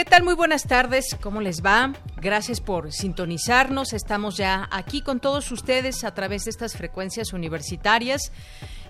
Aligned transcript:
¿Qué 0.00 0.06
tal? 0.06 0.22
Muy 0.22 0.32
buenas 0.32 0.62
tardes, 0.62 1.14
¿cómo 1.20 1.42
les 1.42 1.62
va? 1.62 1.92
Gracias 2.16 2.62
por 2.62 2.90
sintonizarnos. 2.90 3.92
Estamos 3.92 4.38
ya 4.38 4.66
aquí 4.72 5.02
con 5.02 5.20
todos 5.20 5.52
ustedes 5.52 6.04
a 6.04 6.14
través 6.14 6.44
de 6.44 6.50
estas 6.52 6.74
frecuencias 6.74 7.34
universitarias. 7.34 8.32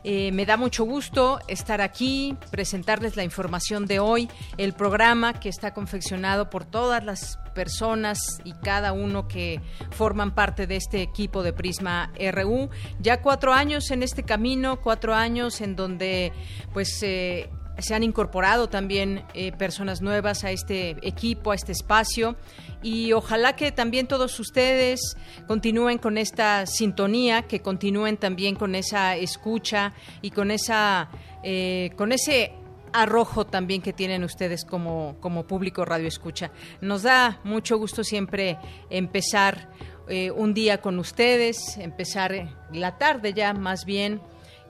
Eh, 0.05 0.31
me 0.31 0.47
da 0.47 0.57
mucho 0.57 0.85
gusto 0.85 1.41
estar 1.49 1.81
aquí, 1.81 2.37
presentarles 2.53 3.17
la 3.17 3.25
información 3.25 3.87
de 3.87 3.99
hoy, 3.99 4.31
el 4.57 4.73
programa 4.73 5.33
que 5.41 5.49
está 5.49 5.75
confeccionado 5.75 6.49
por 6.49 6.65
todas 6.65 7.05
las 7.05 7.41
personas 7.57 8.21
y 8.45 8.53
cada 8.53 8.93
uno 8.93 9.27
que 9.27 9.61
forman 9.91 10.33
parte 10.33 10.69
de 10.69 10.77
este 10.77 11.03
equipo 11.03 11.43
de 11.43 11.53
Prisma 11.53 12.13
RU. 12.33 12.71
Ya 13.01 13.21
cuatro 13.21 13.53
años 13.53 13.91
en 13.91 14.05
este 14.05 14.23
camino, 14.23 14.81
cuatro 14.81 15.13
años 15.13 15.61
en 15.61 15.75
donde 15.75 16.33
pues 16.73 17.03
eh, 17.03 17.51
se 17.83 17.95
han 17.95 18.03
incorporado 18.03 18.69
también 18.69 19.25
eh, 19.35 19.53
personas 19.53 20.01
nuevas 20.03 20.45
a 20.45 20.51
este 20.51 20.97
equipo, 21.03 21.53
a 21.53 21.55
este 21.55 21.73
espacio 21.73 22.37
y 22.83 23.13
ojalá 23.13 23.57
que 23.57 23.73
también 23.73 24.07
todos 24.07 24.39
ustedes 24.41 25.17
continúen 25.47 25.99
con 25.99 26.19
esta 26.19 26.67
sintonía, 26.67 27.43
que 27.43 27.61
continúen 27.61 28.17
también 28.17 28.55
con 28.57 28.75
esa 28.75 29.17
escucha 29.17 29.93
y 30.23 30.31
con 30.31 30.51
esa 30.51 31.11
eh, 31.43 31.91
con 31.97 32.13
ese 32.13 32.53
arrojo 32.93 33.47
también 33.47 33.83
que 33.83 33.93
tienen 33.93 34.25
ustedes 34.25 34.65
como, 34.65 35.17
como 35.21 35.47
público 35.47 35.85
radio 35.85 36.09
escucha. 36.09 36.51
Nos 36.81 37.03
da 37.03 37.41
mucho 37.45 37.79
gusto 37.79 38.05
siempre 38.05 38.59
empezar 38.91 39.71
eh, 40.09 40.31
un 40.31 40.55
día 40.55 40.81
con 40.81 40.99
ustedes, 40.99 41.77
empezar 41.79 42.57
la 42.73 42.99
tarde 42.99 43.33
ya 43.33 43.55
más 43.55 43.85
bien 43.85 44.21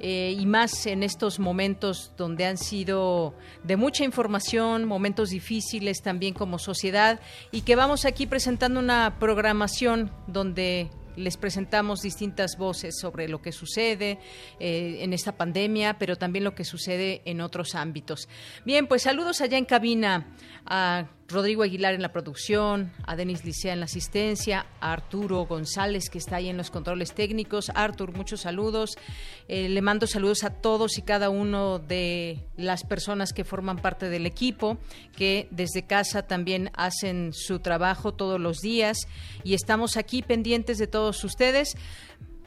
eh, 0.00 0.34
y 0.38 0.46
más 0.46 0.86
en 0.86 1.02
estos 1.02 1.38
momentos 1.38 2.12
donde 2.16 2.46
han 2.46 2.56
sido 2.56 3.34
de 3.64 3.76
mucha 3.76 4.04
información, 4.04 4.86
momentos 4.86 5.30
difíciles 5.30 6.02
también 6.02 6.34
como 6.34 6.58
sociedad 6.58 7.20
y 7.52 7.62
que 7.62 7.76
vamos 7.76 8.04
aquí 8.04 8.26
presentando 8.26 8.80
una 8.80 9.18
programación 9.18 10.10
donde 10.26 10.90
les 11.16 11.36
presentamos 11.36 12.00
distintas 12.02 12.56
voces 12.56 12.98
sobre 12.98 13.28
lo 13.28 13.42
que 13.42 13.52
sucede 13.52 14.18
eh, 14.58 14.98
en 15.00 15.12
esta 15.12 15.36
pandemia, 15.36 15.98
pero 15.98 16.16
también 16.16 16.44
lo 16.44 16.54
que 16.54 16.64
sucede 16.64 17.22
en 17.24 17.40
otros 17.40 17.74
ámbitos. 17.74 18.28
Bien, 18.64 18.86
pues 18.86 19.02
saludos 19.02 19.40
allá 19.40 19.58
en 19.58 19.64
cabina 19.64 20.34
a 20.66 21.08
Rodrigo 21.30 21.62
Aguilar 21.62 21.94
en 21.94 22.02
la 22.02 22.12
producción, 22.12 22.92
a 23.06 23.16
Denis 23.16 23.44
Licea 23.44 23.72
en 23.72 23.80
la 23.80 23.86
asistencia, 23.86 24.66
a 24.80 24.92
Arturo 24.92 25.46
González 25.46 26.10
que 26.10 26.18
está 26.18 26.36
ahí 26.36 26.48
en 26.48 26.56
los 26.56 26.70
controles 26.70 27.12
técnicos. 27.12 27.70
Artur, 27.74 28.16
muchos 28.16 28.40
saludos. 28.40 28.96
Eh, 29.48 29.68
le 29.68 29.82
mando 29.82 30.06
saludos 30.06 30.44
a 30.44 30.50
todos 30.50 30.98
y 30.98 31.02
cada 31.02 31.30
uno 31.30 31.78
de 31.78 32.38
las 32.56 32.84
personas 32.84 33.32
que 33.32 33.44
forman 33.44 33.78
parte 33.78 34.08
del 34.08 34.26
equipo, 34.26 34.78
que 35.16 35.48
desde 35.50 35.86
casa 35.86 36.26
también 36.26 36.70
hacen 36.74 37.32
su 37.32 37.60
trabajo 37.60 38.12
todos 38.12 38.40
los 38.40 38.58
días 38.58 38.98
y 39.44 39.54
estamos 39.54 39.96
aquí 39.96 40.22
pendientes 40.22 40.78
de 40.78 40.86
todos 40.86 41.22
ustedes. 41.24 41.76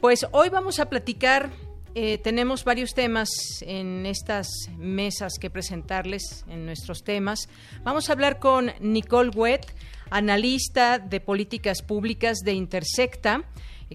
Pues 0.00 0.26
hoy 0.32 0.50
vamos 0.50 0.80
a 0.80 0.90
platicar 0.90 1.50
eh, 1.94 2.18
tenemos 2.18 2.64
varios 2.64 2.92
temas 2.94 3.28
en 3.60 4.04
estas 4.06 4.48
mesas 4.76 5.34
que 5.40 5.50
presentarles 5.50 6.44
en 6.48 6.66
nuestros 6.66 7.04
temas. 7.04 7.48
Vamos 7.82 8.08
a 8.08 8.12
hablar 8.14 8.40
con 8.40 8.72
Nicole 8.80 9.30
Wett, 9.30 9.72
analista 10.10 10.98
de 10.98 11.20
políticas 11.20 11.82
públicas 11.82 12.38
de 12.38 12.52
Intersecta 12.52 13.44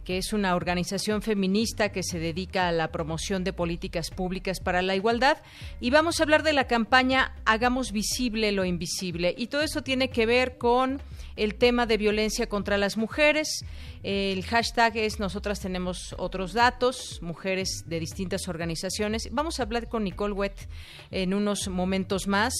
que 0.04 0.18
es 0.18 0.34
una 0.34 0.56
organización 0.56 1.22
feminista 1.22 1.92
que 1.92 2.04
se 2.04 2.20
dedica 2.20 2.68
a 2.68 2.72
la 2.72 2.92
promoción 2.92 3.44
de 3.44 3.54
políticas 3.54 4.10
públicas 4.10 4.60
para 4.60 4.82
la 4.82 4.96
igualdad. 4.96 5.38
Y 5.80 5.90
vamos 5.90 6.20
a 6.20 6.24
hablar 6.24 6.44
de 6.44 6.54
la 6.54 6.68
campaña 6.68 7.34
Hagamos 7.46 7.92
visible 7.92 8.52
lo 8.52 8.66
invisible. 8.66 9.34
Y 9.38 9.48
todo 9.48 9.62
eso 9.62 9.82
tiene 9.82 10.10
que 10.10 10.26
ver 10.26 10.58
con 10.58 11.02
el 11.36 11.56
tema 11.56 11.86
de 11.86 11.98
violencia 11.98 12.48
contra 12.48 12.78
las 12.78 12.98
mujeres. 12.98 13.64
El 14.04 14.44
hashtag 14.46 14.98
es 14.98 15.20
Nosotras 15.20 15.60
tenemos 15.60 16.16
otros 16.18 16.54
datos, 16.54 17.20
mujeres 17.22 17.84
de 17.86 18.00
distintas 18.00 18.48
organizaciones. 18.48 19.30
Vamos 19.32 19.60
a 19.60 19.64
hablar 19.64 19.88
con 19.88 20.04
Nicole 20.04 20.34
Wett 20.34 20.70
en 21.12 21.34
unos 21.34 21.68
momentos 21.68 22.28
más. 22.28 22.54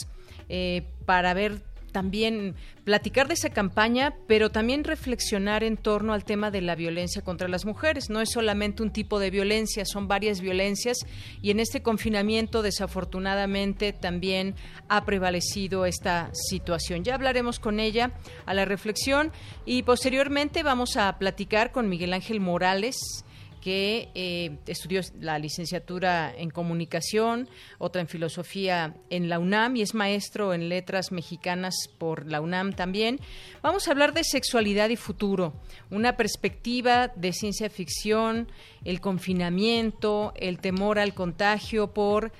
Eh, 0.52 0.84
para 1.06 1.36
ver 1.36 1.62
también 1.92 2.56
platicar 2.84 3.28
de 3.28 3.36
esa 3.36 3.50
campaña, 3.50 4.16
pero 4.28 4.50
también 4.50 4.84
reflexionar 4.84 5.64
en 5.64 5.78
torno 5.78 6.14
al 6.14 6.24
tema 6.24 6.52
de 6.52 6.62
la 6.62 6.76
violencia 6.76 7.22
contra 7.22 7.48
las 7.48 7.66
mujeres. 7.66 8.10
No 8.10 8.22
es 8.22 8.32
solamente 8.32 8.84
un 8.84 8.92
tipo 8.92 9.20
de 9.20 9.30
violencia, 9.30 9.86
son 9.86 10.08
varias 10.08 10.42
violencias 10.42 10.98
y 11.42 11.52
en 11.52 11.60
este 11.60 11.82
confinamiento 11.82 12.62
desafortunadamente 12.62 13.94
también 13.94 14.56
ha 14.88 15.06
prevalecido 15.06 15.86
esta 15.86 16.30
situación. 16.34 17.04
Ya 17.04 17.16
hablaremos 17.16 17.60
con 17.60 17.80
ella 17.80 18.12
a 18.46 18.54
la 18.54 18.66
reflexión 18.66 19.32
y 19.66 19.84
posteriormente 19.84 20.64
vamos 20.64 20.98
a 20.98 21.18
platicar 21.20 21.72
con 21.72 21.90
Miguel 21.90 22.14
Ángel 22.14 22.40
Morales 22.40 23.24
que 23.62 24.09
eh, 24.16 24.58
estudió 24.68 25.02
la 25.20 25.40
licenciatura 25.40 26.34
en 26.36 26.50
comunicación, 26.50 27.50
otra 27.78 28.02
en 28.02 28.08
filosofía 28.08 28.96
en 29.09 29.30
la 29.30 29.40
UNAM 29.40 29.75
y 29.75 29.81
es 29.81 29.94
maestro 29.94 30.53
en 30.53 30.70
letras 30.70 31.12
mexicanas 31.12 31.75
por 31.98 32.30
la 32.30 32.42
UNAM 32.42 32.74
también. 32.74 33.19
Vamos 33.62 33.88
a 33.88 33.92
hablar 33.92 34.14
de 34.14 34.24
sexualidad 34.24 34.90
y 34.90 34.96
futuro, 34.96 35.53
una 35.90 36.18
perspectiva 36.18 37.09
de 37.09 37.34
ciencia 37.34 37.69
ficción, 37.69 38.48
el 38.84 39.02
confinamiento, 39.02 40.34
el 40.36 40.59
temor 40.59 41.00
al 41.00 41.14
contagio 41.14 41.94
por 41.94 42.31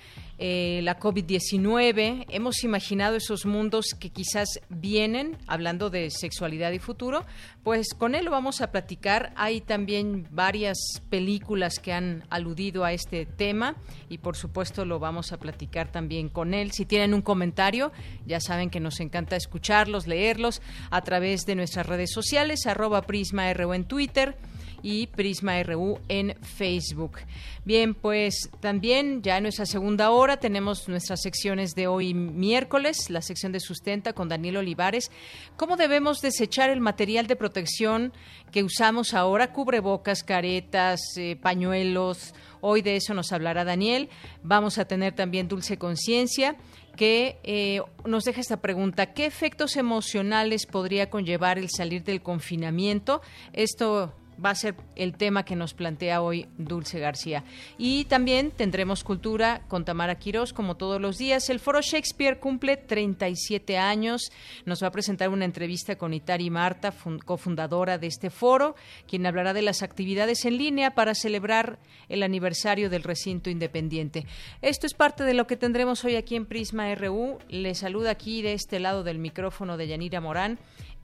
eh, 0.42 0.80
la 0.84 0.98
COVID-19. 0.98 2.26
Hemos 2.30 2.64
imaginado 2.64 3.18
esos 3.18 3.46
mundos 3.46 3.88
que 4.00 4.10
quizás 4.10 4.62
vienen, 4.70 5.38
hablando 5.48 5.90
de 5.90 6.10
sexualidad 6.10 6.72
y 6.72 6.80
futuro, 6.80 7.26
pues 7.62 7.94
con 7.94 8.16
él 8.16 8.24
lo 8.24 8.32
vamos 8.32 8.62
a 8.62 8.72
platicar. 8.72 9.34
Hay 9.36 9.60
también 9.60 10.28
varias 10.32 10.78
películas 11.10 11.80
que 11.80 11.92
han 11.92 12.24
aludido 12.30 12.86
a 12.86 12.94
este 12.94 13.26
tema 13.26 13.76
y 14.08 14.20
por 14.20 14.38
supuesto 14.38 14.86
lo 14.86 14.98
vamos 14.98 15.34
a 15.34 15.40
platicar 15.40 15.92
también 15.92 16.30
con 16.30 16.54
él. 16.54 16.72
Si 16.72 16.86
tienen 16.86 17.14
un 17.14 17.22
comentario, 17.22 17.92
ya 18.26 18.40
saben 18.40 18.70
que 18.70 18.80
nos 18.80 19.02
encanta 19.02 19.36
escucharlos, 19.36 20.08
leerlos 20.08 20.62
a 20.90 21.02
través 21.02 21.46
de 21.46 21.56
nuestras 21.56 21.86
redes 21.86 22.12
sociales, 22.14 22.66
arroba 22.66 23.02
Prisma 23.02 23.52
en 23.52 23.84
Twitter 23.84 24.38
y 24.82 25.08
Prisma 25.08 25.62
RU 25.64 26.00
en 26.08 26.36
Facebook. 26.42 27.20
Bien, 27.66 27.94
pues 27.94 28.50
también 28.62 29.22
ya 29.22 29.38
en 29.38 29.44
nuestra 29.44 29.66
segunda 29.66 30.12
hora 30.12 30.38
tenemos 30.38 30.88
nuestras 30.88 31.22
secciones 31.22 31.76
de 31.76 31.88
hoy 31.88 32.14
miércoles, 32.14 33.10
la 33.10 33.22
sección 33.22 33.52
de 33.52 33.60
sustenta 33.60 34.14
con 34.14 34.30
Daniel 34.30 34.58
Olivares. 34.58 35.12
¿Cómo 35.58 35.78
debemos 35.78 36.22
desechar 36.22 36.70
el 36.70 36.82
material 36.82 37.28
de 37.28 37.36
protección 37.36 38.14
que 38.52 38.64
usamos 38.64 39.14
ahora? 39.14 39.54
Cubrebocas, 39.54 40.24
caretas, 40.24 41.00
eh, 41.18 41.36
pañuelos. 41.36 42.34
Hoy 42.62 42.82
de 42.82 42.96
eso 42.96 43.14
nos 43.14 43.32
hablará 43.32 43.64
Daniel. 43.64 44.10
Vamos 44.44 44.78
a 44.78 44.86
tener 44.86 45.14
también 45.14 45.48
Dulce 45.48 45.78
Conciencia 45.78 46.56
que 46.96 47.40
eh, 47.44 47.82
nos 48.04 48.26
deja 48.26 48.42
esta 48.42 48.58
pregunta. 48.58 49.14
¿Qué 49.14 49.26
efectos 49.26 49.78
emocionales 49.78 50.66
podría 50.66 51.10
conllevar 51.10 51.58
el 51.58 51.70
salir 51.70 52.04
del 52.04 52.22
confinamiento? 52.22 53.22
Esto 53.54 54.14
va 54.44 54.52
a 54.52 54.56
ser 54.56 54.76
el 54.96 55.16
tema 55.16 55.44
que 55.44 55.56
nos 55.56 55.74
plantea 55.74 56.22
hoy 56.22 56.48
Dulce 56.58 57.00
García. 57.00 57.44
Y 57.78 58.06
también 58.06 58.52
tendremos 58.52 59.04
cultura 59.04 59.62
con 59.68 59.86
Tamara 59.86 60.20
Quirós, 60.20 60.54
como 60.54 60.78
todos 60.78 61.02
los 61.02 61.18
días. 61.18 61.50
El 61.50 61.60
Foro 61.60 61.82
Shakespeare 61.82 62.40
cumple 62.40 62.78
37 62.78 63.78
años. 63.78 64.32
Nos 64.66 64.82
va 64.84 64.88
a 64.88 64.92
presentar 64.92 65.30
una 65.30 65.46
entrevista 65.46 65.98
con 65.98 66.14
Itari 66.14 66.50
Marta, 66.50 66.94
cofundadora 67.26 67.98
de 67.98 68.08
este 68.08 68.30
foro, 68.30 68.76
quien 69.08 69.26
hablará 69.26 69.54
de 69.54 69.62
las 69.62 69.84
actividades 69.84 70.46
en 70.46 70.58
línea 70.58 70.96
para 70.96 71.16
celebrar 71.16 71.80
el 72.08 72.24
aniversario 72.24 72.90
del 72.90 73.04
recinto 73.04 73.50
independiente. 73.50 74.26
Esto 74.62 74.88
es 74.88 74.94
parte 74.94 75.24
de 75.24 75.34
lo 75.34 75.48
que 75.48 75.58
tendremos 75.58 76.04
hoy 76.06 76.16
aquí 76.16 76.36
en 76.36 76.46
Prisma 76.46 76.94
RU. 76.96 77.40
Le 77.50 77.76
saluda 77.76 78.12
aquí 78.12 78.42
de 78.42 78.54
este 78.54 78.80
lado 78.80 79.04
del 79.04 79.20
micrófono 79.20 79.78
de 79.78 79.88
Yanira 79.88 80.22
Morán 80.22 80.60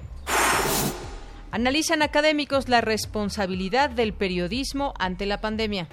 Analizan 1.50 2.04
académicos 2.04 2.70
la 2.70 2.82
responsabilidad 2.82 3.90
del 3.90 4.14
periodismo 4.14 4.94
ante 5.00 5.26
la 5.26 5.42
pandemia. 5.42 5.88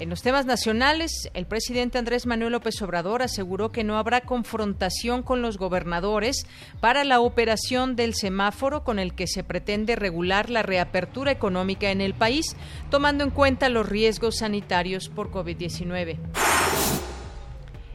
En 0.00 0.08
los 0.08 0.22
temas 0.22 0.46
nacionales, 0.46 1.28
el 1.34 1.44
presidente 1.44 1.98
Andrés 1.98 2.24
Manuel 2.24 2.52
López 2.52 2.80
Obrador 2.80 3.20
aseguró 3.20 3.70
que 3.70 3.84
no 3.84 3.98
habrá 3.98 4.22
confrontación 4.22 5.22
con 5.22 5.42
los 5.42 5.58
gobernadores 5.58 6.46
para 6.80 7.04
la 7.04 7.20
operación 7.20 7.96
del 7.96 8.14
semáforo 8.14 8.82
con 8.82 8.98
el 8.98 9.14
que 9.14 9.26
se 9.26 9.44
pretende 9.44 9.96
regular 9.96 10.48
la 10.48 10.62
reapertura 10.62 11.32
económica 11.32 11.90
en 11.90 12.00
el 12.00 12.14
país, 12.14 12.56
tomando 12.90 13.24
en 13.24 13.30
cuenta 13.30 13.68
los 13.68 13.86
riesgos 13.86 14.38
sanitarios 14.38 15.10
por 15.10 15.30
COVID-19. 15.30 16.16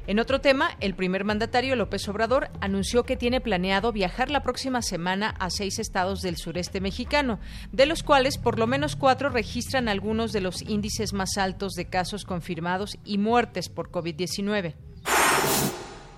En 0.08 0.20
otro 0.20 0.40
tema, 0.40 0.70
el 0.82 0.94
primer 0.94 1.24
mandatario 1.24 1.76
López 1.76 2.08
Obrador 2.08 2.50
anunció 2.62 3.06
que 3.06 3.18
tiene 3.18 3.42
planeado 3.42 3.92
viajar 3.92 4.30
la 4.30 4.44
próxima 4.44 4.84
semana 4.84 5.34
a 5.40 5.50
seis 5.50 5.80
estados 5.80 6.22
del 6.22 6.38
sureste 6.38 6.80
mexicano, 6.80 7.40
de 7.72 7.88
los 7.88 8.04
cuales 8.04 8.38
por 8.38 8.60
lo 8.60 8.68
menos 8.68 8.96
cuatro 8.96 9.30
registran 9.30 9.90
algunos 9.90 10.32
de 10.32 10.42
los 10.42 10.62
índices 10.62 11.14
más 11.14 11.40
altos 11.40 11.74
de 11.74 11.86
casos 11.86 12.24
confirmados 12.24 12.98
y 13.04 13.18
muertes 13.18 13.68
por 13.68 13.90
COVID-19. 13.90 14.76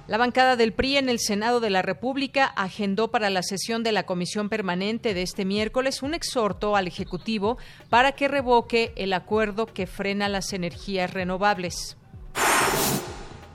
La 0.07 0.17
bancada 0.17 0.57
del 0.57 0.73
PRI 0.73 0.97
en 0.97 1.07
el 1.07 1.19
Senado 1.19 1.61
de 1.61 1.69
la 1.69 1.81
República 1.81 2.45
agendó 2.45 3.09
para 3.09 3.29
la 3.29 3.41
sesión 3.41 3.83
de 3.83 3.93
la 3.93 4.05
Comisión 4.05 4.49
Permanente 4.49 5.13
de 5.13 5.21
este 5.21 5.45
miércoles 5.45 6.03
un 6.03 6.13
exhorto 6.13 6.75
al 6.75 6.87
Ejecutivo 6.87 7.57
para 7.89 8.13
que 8.13 8.27
revoque 8.27 8.91
el 8.97 9.13
acuerdo 9.13 9.65
que 9.65 9.87
frena 9.87 10.27
las 10.27 10.51
energías 10.51 11.13
renovables. 11.13 11.97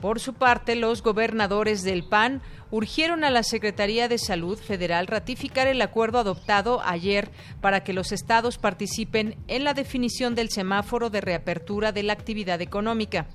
Por 0.03 0.19
su 0.19 0.33
parte, 0.33 0.75
los 0.75 1.01
gobernadores 1.01 1.81
del 1.81 2.03
PAN 2.03 2.41
urgieron 2.71 3.23
a 3.23 3.29
la 3.29 3.41
Secretaría 3.41 4.09
de 4.09 4.17
Salud 4.17 4.59
Federal 4.59 5.07
ratificar 5.07 5.67
el 5.67 5.81
acuerdo 5.81 6.19
adoptado 6.19 6.81
ayer 6.83 7.31
para 7.61 7.85
que 7.85 7.93
los 7.93 8.11
estados 8.11 8.57
participen 8.57 9.37
en 9.47 9.63
la 9.63 9.73
definición 9.73 10.35
del 10.35 10.49
semáforo 10.49 11.09
de 11.09 11.21
reapertura 11.21 11.93
de 11.93 12.03
la 12.03 12.11
actividad 12.11 12.59
económica. 12.59 13.27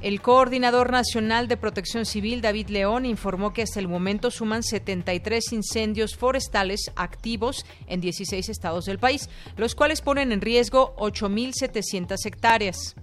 El 0.00 0.22
coordinador 0.22 0.92
nacional 0.92 1.48
de 1.48 1.56
protección 1.56 2.06
civil, 2.06 2.40
David 2.40 2.68
León, 2.68 3.04
informó 3.04 3.52
que 3.52 3.62
hasta 3.62 3.80
el 3.80 3.88
momento 3.88 4.30
suman 4.30 4.62
73 4.62 5.52
incendios 5.52 6.14
forestales 6.14 6.92
activos 6.94 7.66
en 7.88 8.00
16 8.00 8.48
estados 8.48 8.84
del 8.84 9.00
país, 9.00 9.28
los 9.56 9.74
cuales 9.74 10.00
ponen 10.00 10.30
en 10.30 10.40
riesgo 10.40 10.94
8.700 10.96 12.24
hectáreas. 12.24 12.94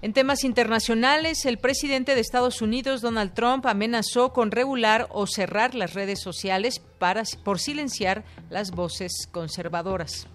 En 0.00 0.12
temas 0.12 0.44
internacionales, 0.44 1.44
el 1.44 1.58
presidente 1.58 2.14
de 2.14 2.20
Estados 2.20 2.62
Unidos, 2.62 3.00
Donald 3.00 3.34
Trump, 3.34 3.66
amenazó 3.66 4.32
con 4.32 4.52
regular 4.52 5.08
o 5.10 5.26
cerrar 5.26 5.74
las 5.74 5.94
redes 5.94 6.20
sociales 6.20 6.80
para, 7.00 7.24
por 7.42 7.58
silenciar 7.58 8.22
las 8.48 8.70
voces 8.70 9.28
conservadoras. 9.32 10.28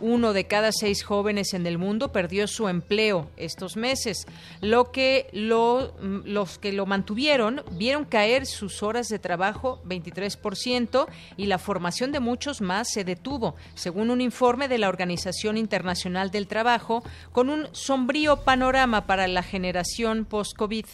Uno 0.00 0.32
de 0.32 0.46
cada 0.46 0.70
seis 0.72 1.02
jóvenes 1.02 1.54
en 1.54 1.66
el 1.66 1.76
mundo 1.76 2.12
perdió 2.12 2.46
su 2.46 2.68
empleo 2.68 3.28
estos 3.36 3.76
meses, 3.76 4.26
lo 4.60 4.92
que 4.92 5.28
los 5.32 6.58
que 6.58 6.72
lo 6.72 6.86
mantuvieron 6.86 7.62
vieron 7.72 8.04
caer 8.04 8.46
sus 8.46 8.82
horas 8.82 9.08
de 9.08 9.18
trabajo 9.18 9.82
23% 9.86 11.06
y 11.36 11.46
la 11.46 11.58
formación 11.58 12.12
de 12.12 12.20
muchos 12.20 12.60
más 12.60 12.88
se 12.90 13.04
detuvo, 13.04 13.56
según 13.74 14.10
un 14.10 14.20
informe 14.20 14.68
de 14.68 14.78
la 14.78 14.88
Organización 14.88 15.56
Internacional 15.56 16.30
del 16.30 16.46
Trabajo, 16.46 17.02
con 17.32 17.48
un 17.48 17.66
sombrío 17.72 18.44
panorama 18.44 19.06
para 19.06 19.26
la 19.26 19.42
generación 19.42 20.24
post-COVID. 20.24 20.86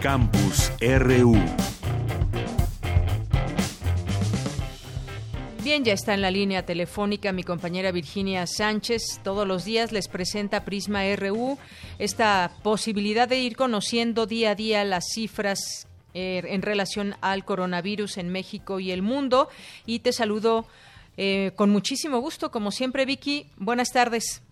Campus 0.00 0.72
RU 0.80 1.36
Bien, 5.64 5.84
ya 5.84 5.92
está 5.92 6.12
en 6.12 6.22
la 6.22 6.32
línea 6.32 6.66
telefónica 6.66 7.30
mi 7.30 7.44
compañera 7.44 7.92
Virginia 7.92 8.48
Sánchez. 8.48 9.20
Todos 9.22 9.46
los 9.46 9.64
días 9.64 9.92
les 9.92 10.08
presenta 10.08 10.64
Prisma 10.64 11.02
RU 11.14 11.56
esta 12.00 12.50
posibilidad 12.64 13.28
de 13.28 13.38
ir 13.38 13.54
conociendo 13.54 14.26
día 14.26 14.50
a 14.50 14.54
día 14.56 14.82
las 14.82 15.04
cifras 15.14 15.86
eh, 16.14 16.42
en 16.46 16.62
relación 16.62 17.14
al 17.20 17.44
coronavirus 17.44 18.18
en 18.18 18.30
México 18.30 18.80
y 18.80 18.90
el 18.90 19.02
mundo. 19.02 19.48
Y 19.86 20.00
te 20.00 20.12
saludo 20.12 20.66
eh, 21.16 21.52
con 21.54 21.70
muchísimo 21.70 22.18
gusto, 22.18 22.50
como 22.50 22.72
siempre, 22.72 23.06
Vicky. 23.06 23.46
Buenas 23.56 23.92
tardes. 23.92 24.42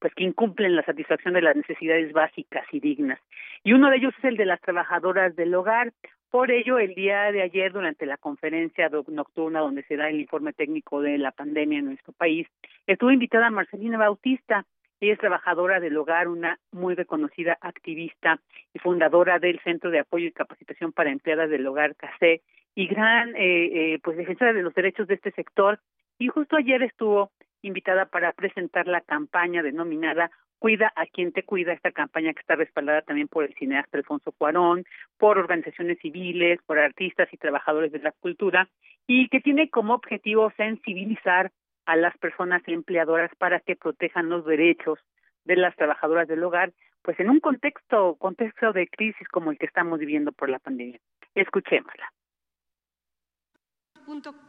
pues 0.00 0.14
que 0.14 0.24
incumplen 0.24 0.76
la 0.76 0.84
satisfacción 0.84 1.34
de 1.34 1.42
las 1.42 1.56
necesidades 1.56 2.12
básicas 2.12 2.64
y 2.72 2.80
dignas. 2.80 3.20
Y 3.64 3.72
uno 3.72 3.90
de 3.90 3.96
ellos 3.96 4.14
es 4.18 4.24
el 4.24 4.36
de 4.36 4.46
las 4.46 4.60
trabajadoras 4.60 5.34
del 5.36 5.54
hogar. 5.54 5.92
Por 6.30 6.50
ello, 6.50 6.78
el 6.78 6.94
día 6.94 7.32
de 7.32 7.42
ayer, 7.42 7.72
durante 7.72 8.06
la 8.06 8.16
conferencia 8.16 8.90
nocturna 9.08 9.60
donde 9.60 9.82
se 9.84 9.96
da 9.96 10.08
el 10.08 10.20
informe 10.20 10.52
técnico 10.52 11.00
de 11.00 11.18
la 11.18 11.32
pandemia 11.32 11.78
en 11.78 11.86
nuestro 11.86 12.12
país, 12.12 12.46
estuvo 12.86 13.10
invitada 13.10 13.50
Marcelina 13.50 13.98
Bautista, 13.98 14.66
ella 15.00 15.12
es 15.12 15.18
trabajadora 15.18 15.80
del 15.80 15.96
hogar, 15.96 16.28
una 16.28 16.58
muy 16.72 16.94
reconocida 16.94 17.56
activista 17.60 18.40
y 18.72 18.78
fundadora 18.78 19.38
del 19.38 19.60
Centro 19.60 19.90
de 19.90 20.00
Apoyo 20.00 20.26
y 20.26 20.32
Capacitación 20.32 20.92
para 20.92 21.10
Empleadas 21.10 21.50
del 21.50 21.66
Hogar 21.66 21.94
CACE 21.96 22.42
y 22.74 22.86
gran 22.86 23.34
eh, 23.36 23.94
eh, 23.94 23.98
pues 24.02 24.16
defensora 24.16 24.52
de 24.52 24.62
los 24.62 24.74
derechos 24.74 25.06
de 25.06 25.14
este 25.14 25.30
sector. 25.32 25.80
Y 26.18 26.28
justo 26.28 26.56
ayer 26.56 26.82
estuvo 26.82 27.30
invitada 27.62 28.06
para 28.06 28.32
presentar 28.32 28.86
la 28.86 29.00
campaña 29.00 29.62
denominada 29.62 30.30
Cuida 30.58 30.92
a 30.96 31.06
quien 31.06 31.32
te 31.32 31.44
cuida, 31.44 31.72
esta 31.72 31.92
campaña 31.92 32.32
que 32.32 32.40
está 32.40 32.56
respaldada 32.56 33.02
también 33.02 33.28
por 33.28 33.44
el 33.44 33.54
cineasta 33.54 33.96
Alfonso 33.96 34.32
Cuarón, 34.32 34.84
por 35.16 35.38
organizaciones 35.38 35.98
civiles, 36.00 36.58
por 36.66 36.80
artistas 36.80 37.28
y 37.32 37.36
trabajadores 37.36 37.92
de 37.92 38.00
la 38.00 38.10
cultura, 38.10 38.68
y 39.06 39.28
que 39.28 39.40
tiene 39.40 39.70
como 39.70 39.94
objetivo 39.94 40.52
sensibilizar 40.56 41.52
a 41.88 41.96
las 41.96 42.16
personas 42.18 42.60
empleadoras 42.66 43.30
para 43.38 43.60
que 43.60 43.74
protejan 43.74 44.28
los 44.28 44.44
derechos 44.44 44.98
de 45.44 45.56
las 45.56 45.74
trabajadoras 45.74 46.28
del 46.28 46.44
hogar, 46.44 46.74
pues 47.00 47.18
en 47.18 47.30
un 47.30 47.40
contexto 47.40 48.14
contexto 48.16 48.74
de 48.74 48.88
crisis 48.88 49.26
como 49.28 49.50
el 49.50 49.58
que 49.58 49.64
estamos 49.64 49.98
viviendo 49.98 50.30
por 50.32 50.50
la 50.50 50.58
pandemia. 50.58 51.00
Escuchémosla. 51.34 52.12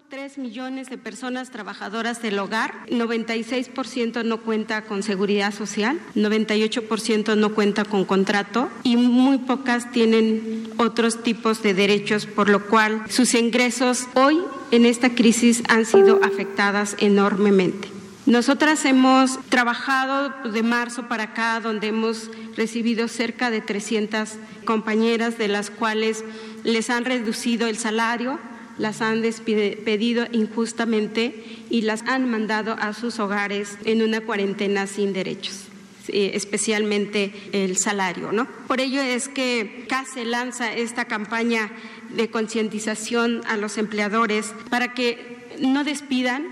3 0.07 0.37
millones 0.37 0.89
de 0.89 0.97
personas 0.97 1.51
trabajadoras 1.51 2.21
del 2.21 2.39
hogar, 2.39 2.73
96% 2.87 4.23
no 4.23 4.39
cuenta 4.39 4.83
con 4.85 5.03
seguridad 5.03 5.53
social, 5.53 5.99
98% 6.15 7.35
no 7.35 7.53
cuenta 7.53 7.83
con 7.83 8.05
contrato 8.05 8.69
y 8.83 8.95
muy 8.95 9.37
pocas 9.37 9.91
tienen 9.91 10.71
otros 10.77 11.23
tipos 11.23 11.61
de 11.61 11.73
derechos, 11.73 12.25
por 12.25 12.47
lo 12.47 12.67
cual 12.67 13.03
sus 13.09 13.33
ingresos 13.33 14.07
hoy 14.13 14.39
en 14.71 14.85
esta 14.85 15.13
crisis 15.13 15.61
han 15.67 15.85
sido 15.85 16.21
afectadas 16.23 16.95
enormemente. 16.99 17.89
Nosotras 18.25 18.85
hemos 18.85 19.39
trabajado 19.49 20.29
de 20.51 20.63
marzo 20.63 21.09
para 21.09 21.23
acá, 21.23 21.59
donde 21.59 21.87
hemos 21.87 22.31
recibido 22.55 23.09
cerca 23.09 23.51
de 23.51 23.59
300 23.59 24.35
compañeras, 24.63 25.37
de 25.37 25.49
las 25.49 25.69
cuales 25.69 26.23
les 26.63 26.89
han 26.89 27.03
reducido 27.03 27.67
el 27.67 27.77
salario, 27.77 28.39
las 28.79 29.01
han 29.01 29.21
despedido 29.21 30.25
injustamente 30.31 31.43
y 31.69 31.81
las 31.81 32.01
han 32.07 32.29
mandado 32.29 32.73
a 32.79 32.93
sus 32.93 33.19
hogares 33.19 33.77
en 33.85 34.01
una 34.01 34.21
cuarentena 34.21 34.87
sin 34.87 35.13
derechos 35.13 35.65
especialmente 36.11 37.33
el 37.51 37.77
salario, 37.77 38.31
¿no? 38.31 38.47
Por 38.67 38.81
ello 38.81 38.99
es 38.99 39.27
que 39.27 39.85
CASE 39.87 40.25
lanza 40.25 40.73
esta 40.73 41.05
campaña 41.05 41.69
de 42.09 42.29
concientización 42.29 43.41
a 43.47 43.57
los 43.57 43.77
empleadores 43.77 44.53
para 44.71 44.93
que 44.93 45.37
no 45.59 45.83
despidan, 45.83 46.47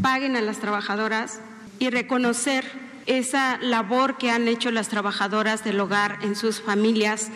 paguen 0.00 0.36
a 0.36 0.40
las 0.40 0.58
trabajadoras 0.58 1.40
y 1.78 1.90
reconocer 1.90 2.64
esa 3.06 3.58
labor 3.58 4.18
que 4.18 4.30
han 4.30 4.48
hecho 4.48 4.70
las 4.70 4.88
trabajadoras 4.88 5.64
del 5.64 5.80
hogar 5.80 6.18
en 6.22 6.36
sus 6.36 6.60
familias, 6.60 7.28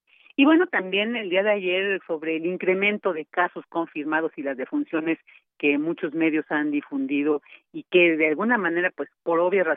Y 0.41 0.45
bueno, 0.45 0.65
también 0.65 1.15
el 1.15 1.29
día 1.29 1.43
de 1.43 1.51
ayer 1.51 2.01
sobre 2.07 2.37
el 2.37 2.47
incremento 2.47 3.13
de 3.13 3.25
casos 3.25 3.63
confirmados 3.69 4.31
y 4.35 4.41
las 4.41 4.57
defunciones 4.57 5.19
que 5.59 5.77
muchos 5.77 6.15
medios 6.15 6.47
han 6.49 6.71
difundido 6.71 7.43
y 7.71 7.83
que 7.91 8.17
de 8.17 8.29
alguna 8.29 8.57
manera, 8.57 8.89
pues 8.89 9.07
por 9.21 9.39
obvias 9.39 9.67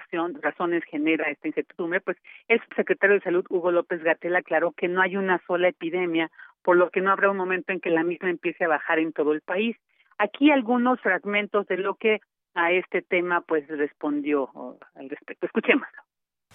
razones 0.41 0.83
genera 0.85 1.29
esta 1.29 1.49
incertidumbre, 1.49 2.01
pues 2.01 2.17
el 2.49 2.63
secretario 2.75 3.17
de 3.17 3.21
Salud, 3.21 3.45
Hugo 3.51 3.73
López 3.73 4.03
Gatel, 4.03 4.37
aclaró 4.37 4.73
que 4.73 4.89
no 4.89 5.03
hay 5.03 5.19
una 5.19 5.39
sola 5.47 5.69
epidemia, 5.69 6.31
por 6.63 6.79
lo 6.79 6.89
que 6.89 7.03
no 7.03 7.13
habrá 7.13 7.31
un 7.31 7.37
momento 7.37 7.71
en 7.71 7.81
que 7.81 7.91
la 7.91 8.03
misma 8.03 8.31
empiece 8.31 8.65
a 8.65 8.69
bajar 8.69 8.99
en 8.99 9.13
todo 9.13 9.35
el 9.35 9.43
país. 9.43 9.77
Aquí 10.17 10.51
algunos 10.51 10.99
fragmentos 11.03 11.67
de 11.67 11.77
lo 11.77 11.97
que 11.97 12.21
a 12.55 12.73
este 12.73 13.03
tema 13.03 13.43
pues 13.43 13.69
respondió 13.69 14.49
al 14.95 15.11
respecto. 15.11 15.45
Escuchémoslo. 15.45 16.04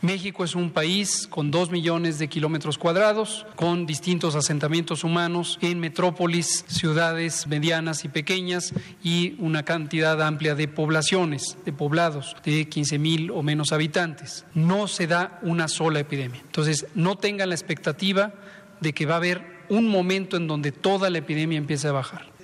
México 0.01 0.46
es 0.46 0.56
un 0.56 0.72
país 0.72 1.27
con 1.27 1.51
dos 1.51 1.72
millones 1.72 2.20
de 2.20 2.29
kilómetros 2.29 2.77
cuadrados, 2.77 3.46
con 3.58 3.86
distintos 3.86 4.34
asentamientos 4.34 5.03
humanos 5.03 5.60
en 5.62 5.82
metrópolis, 5.82 6.63
ciudades 6.70 7.48
medianas 7.48 8.06
y 8.06 8.08
pequeñas 8.08 8.74
y 9.03 9.36
una 9.39 9.63
cantidad 9.63 10.22
amplia 10.22 10.56
de 10.56 10.70
poblaciones, 10.70 11.58
de 11.65 11.74
poblados 11.74 12.38
de 12.46 12.70
15 12.70 12.98
mil 12.98 13.32
o 13.32 13.44
menos 13.44 13.74
habitantes. 13.74 14.46
No 14.53 14.88
se 14.88 15.06
da 15.06 15.38
una 15.41 15.68
sola 15.68 16.00
epidemia. 16.00 16.39
Entonces, 16.46 16.88
no 16.96 17.18
tengan 17.18 17.50
la 17.50 17.56
expectativa 17.56 18.34
de 18.79 18.94
que 18.94 19.06
va 19.06 19.15
a 19.15 19.18
haber 19.18 19.65
un 19.68 19.89
momento 19.89 20.38
en 20.38 20.48
donde 20.48 20.72
toda 20.72 21.10
la 21.10 21.18
epidemia 21.18 21.58
empiece 21.58 21.89
a 21.89 21.91
bajar. 21.91 22.39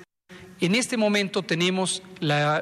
En 0.61 0.73
este 0.73 0.95
momento 0.95 1.43
tenemos 1.43 2.01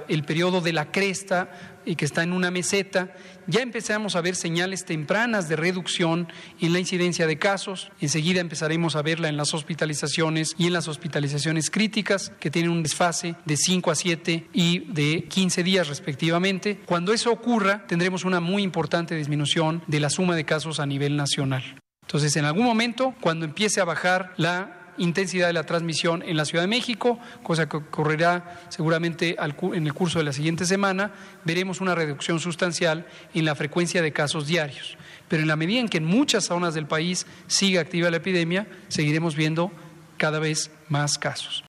el 0.08 0.24
periodo 0.24 0.62
de 0.62 0.74
la 0.74 0.92
cresta 0.92 1.73
y 1.86 1.96
que 1.96 2.06
está 2.06 2.24
en 2.24 2.34
una 2.34 2.52
meseta, 2.52 3.14
ya 3.48 3.62
empezamos 3.62 4.16
a 4.16 4.22
ver 4.22 4.36
señales 4.36 4.86
tempranas 4.86 5.50
de 5.50 5.56
reducción 5.56 6.28
en 6.62 6.74
la 6.74 6.80
incidencia 6.80 7.28
de 7.28 7.38
casos. 7.38 7.92
Enseguida 8.00 8.42
empezaremos 8.42 8.96
a 8.96 9.02
verla 9.02 9.30
en 9.30 9.38
las 9.38 9.54
hospitalizaciones 9.54 10.56
y 10.58 10.68
en 10.68 10.74
las 10.74 10.88
hospitalizaciones 10.88 11.70
críticas, 11.70 12.32
que 12.40 12.52
tienen 12.52 12.72
un 12.72 12.84
desfase 12.84 13.36
de 13.46 13.58
5 13.58 13.92
a 13.92 13.96
7 13.96 14.50
y 14.54 14.80
de 14.92 15.26
15 15.30 15.64
días 15.64 15.88
respectivamente. 15.88 16.80
Cuando 16.86 17.14
eso 17.14 17.32
ocurra, 17.32 17.86
tendremos 17.88 18.26
una 18.26 18.40
muy 18.40 18.64
importante 18.64 19.16
disminución 19.16 19.84
de 19.88 20.00
la 20.00 20.10
suma 20.10 20.36
de 20.36 20.46
casos 20.46 20.80
a 20.80 20.86
nivel 20.86 21.16
nacional. 21.16 21.64
Entonces, 22.04 22.36
en 22.36 22.46
algún 22.46 22.66
momento, 22.66 23.16
cuando 23.22 23.46
empiece 23.46 23.82
a 23.82 23.86
bajar 23.86 24.34
la 24.38 24.83
intensidad 24.98 25.48
de 25.48 25.54
la 25.54 25.64
transmisión 25.64 26.24
en 26.24 26.38
la 26.38 26.46
Ciudad 26.46 26.64
de 26.64 26.70
México, 26.70 27.20
cosa 27.42 27.68
que 27.68 27.78
ocurrirá 27.78 28.60
seguramente 28.70 29.36
en 29.38 29.86
el 29.86 29.94
curso 29.94 30.20
de 30.20 30.26
la 30.26 30.34
siguiente 30.34 30.66
semana, 30.66 31.12
veremos 31.44 31.82
una 31.82 31.96
reducción 31.96 32.40
sustancial 32.40 33.06
en 33.34 33.46
la 33.46 33.56
frecuencia 33.56 34.02
de 34.02 34.12
casos 34.12 34.48
diarios. 34.48 34.98
Pero 35.28 35.42
en 35.42 35.48
la 35.48 35.56
medida 35.56 35.80
en 35.80 35.90
que 35.90 35.98
en 35.98 36.06
muchas 36.06 36.46
zonas 36.46 36.74
del 36.74 36.88
país 36.88 37.26
siga 37.48 37.82
activa 37.82 38.12
la 38.12 38.18
epidemia, 38.18 38.68
seguiremos 38.88 39.36
viendo 39.36 39.72
cada 40.18 40.40
vez 40.40 40.72
más 40.90 41.18
casos. 41.18 41.64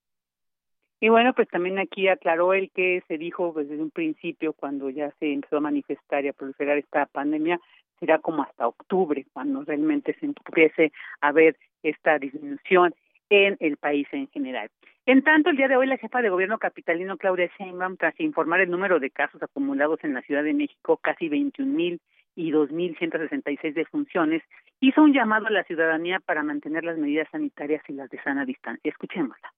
Y 1.00 1.10
bueno, 1.10 1.34
pues 1.34 1.48
también 1.48 1.78
aquí 1.78 2.08
aclaró 2.08 2.54
el 2.54 2.70
que 2.70 3.02
se 3.08 3.18
dijo 3.18 3.52
pues, 3.52 3.68
desde 3.68 3.82
un 3.82 3.90
principio, 3.90 4.54
cuando 4.54 4.88
ya 4.88 5.10
se 5.18 5.32
empezó 5.32 5.58
a 5.58 5.60
manifestar 5.60 6.24
y 6.24 6.28
a 6.28 6.32
proliferar 6.32 6.78
esta 6.78 7.04
pandemia, 7.06 7.60
será 8.00 8.18
como 8.20 8.42
hasta 8.42 8.66
octubre, 8.66 9.26
cuando 9.32 9.62
realmente 9.64 10.14
se 10.18 10.26
empiece 10.26 10.92
a 11.20 11.32
ver 11.32 11.56
esta 11.82 12.18
disminución 12.18 12.94
en 13.30 13.56
el 13.60 13.76
país 13.76 14.06
en 14.12 14.28
general. 14.28 14.70
En 15.06 15.22
tanto, 15.22 15.50
el 15.50 15.56
día 15.56 15.68
de 15.68 15.76
hoy 15.76 15.86
la 15.86 15.98
jefa 15.98 16.22
de 16.22 16.30
gobierno 16.30 16.58
capitalino 16.58 17.18
Claudia 17.18 17.50
Sheinbaum, 17.58 17.96
tras 17.96 18.18
informar 18.20 18.60
el 18.60 18.70
número 18.70 19.00
de 19.00 19.10
casos 19.10 19.42
acumulados 19.42 20.02
en 20.02 20.14
la 20.14 20.22
Ciudad 20.22 20.42
de 20.42 20.54
México, 20.54 20.96
casi 20.96 21.28
21 21.28 21.72
mil 21.72 22.00
y 22.36 22.52
2.166 22.52 23.74
defunciones, 23.74 24.42
hizo 24.80 25.02
un 25.02 25.12
llamado 25.12 25.46
a 25.46 25.50
la 25.50 25.64
ciudadanía 25.64 26.20
para 26.20 26.42
mantener 26.42 26.84
las 26.84 26.98
medidas 26.98 27.28
sanitarias 27.30 27.82
y 27.88 27.92
las 27.92 28.10
de 28.10 28.22
sana 28.22 28.44
distancia. 28.44 28.90
Escuchémosla. 28.90 29.52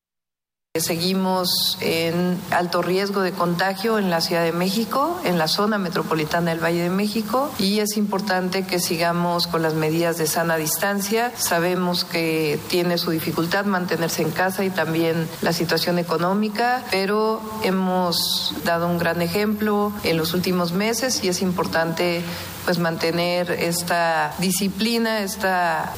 Seguimos 0.80 1.78
en 1.80 2.38
alto 2.50 2.82
riesgo 2.82 3.20
de 3.20 3.32
contagio 3.32 3.98
en 3.98 4.10
la 4.10 4.20
Ciudad 4.20 4.44
de 4.44 4.52
México, 4.52 5.18
en 5.24 5.38
la 5.38 5.48
zona 5.48 5.78
metropolitana 5.78 6.50
del 6.50 6.62
Valle 6.62 6.82
de 6.82 6.90
México 6.90 7.50
y 7.58 7.80
es 7.80 7.96
importante 7.96 8.66
que 8.66 8.78
sigamos 8.78 9.46
con 9.46 9.62
las 9.62 9.74
medidas 9.74 10.18
de 10.18 10.26
sana 10.26 10.56
distancia. 10.56 11.32
Sabemos 11.36 12.04
que 12.04 12.58
tiene 12.68 12.98
su 12.98 13.10
dificultad 13.10 13.64
mantenerse 13.64 14.22
en 14.22 14.30
casa 14.30 14.64
y 14.64 14.70
también 14.70 15.28
la 15.42 15.52
situación 15.52 15.98
económica, 15.98 16.84
pero 16.90 17.40
hemos 17.62 18.54
dado 18.64 18.86
un 18.88 18.98
gran 18.98 19.22
ejemplo 19.22 19.92
en 20.02 20.16
los 20.16 20.34
últimos 20.34 20.72
meses 20.72 21.22
y 21.24 21.28
es 21.28 21.42
importante 21.42 22.22
pues 22.64 22.78
mantener 22.78 23.52
esta 23.52 24.34
disciplina, 24.38 25.20
este 25.20 25.48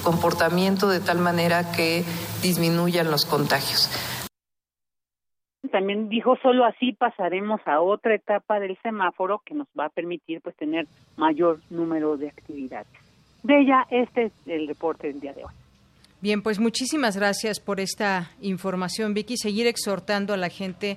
comportamiento 0.02 0.88
de 0.88 1.00
tal 1.00 1.18
manera 1.18 1.72
que 1.72 2.04
disminuyan 2.42 3.10
los 3.10 3.24
contagios. 3.24 3.88
También 5.68 6.08
dijo 6.08 6.36
solo 6.42 6.64
así 6.64 6.92
pasaremos 6.92 7.60
a 7.66 7.80
otra 7.80 8.14
etapa 8.14 8.60
del 8.60 8.76
semáforo 8.82 9.42
que 9.44 9.54
nos 9.54 9.68
va 9.78 9.86
a 9.86 9.88
permitir 9.90 10.40
pues 10.40 10.56
tener 10.56 10.86
mayor 11.16 11.60
número 11.70 12.16
de 12.16 12.28
actividades. 12.28 12.88
Bella, 13.42 13.86
este 13.90 14.24
es 14.24 14.32
el 14.46 14.66
reporte 14.66 15.08
del 15.08 15.20
día 15.20 15.32
de 15.32 15.44
hoy. 15.44 15.52
Bien, 16.20 16.42
pues 16.42 16.58
muchísimas 16.58 17.16
gracias 17.16 17.60
por 17.60 17.78
esta 17.78 18.30
información, 18.40 19.14
Vicky. 19.14 19.36
Seguir 19.36 19.68
exhortando 19.68 20.34
a 20.34 20.36
la 20.36 20.48
gente 20.48 20.96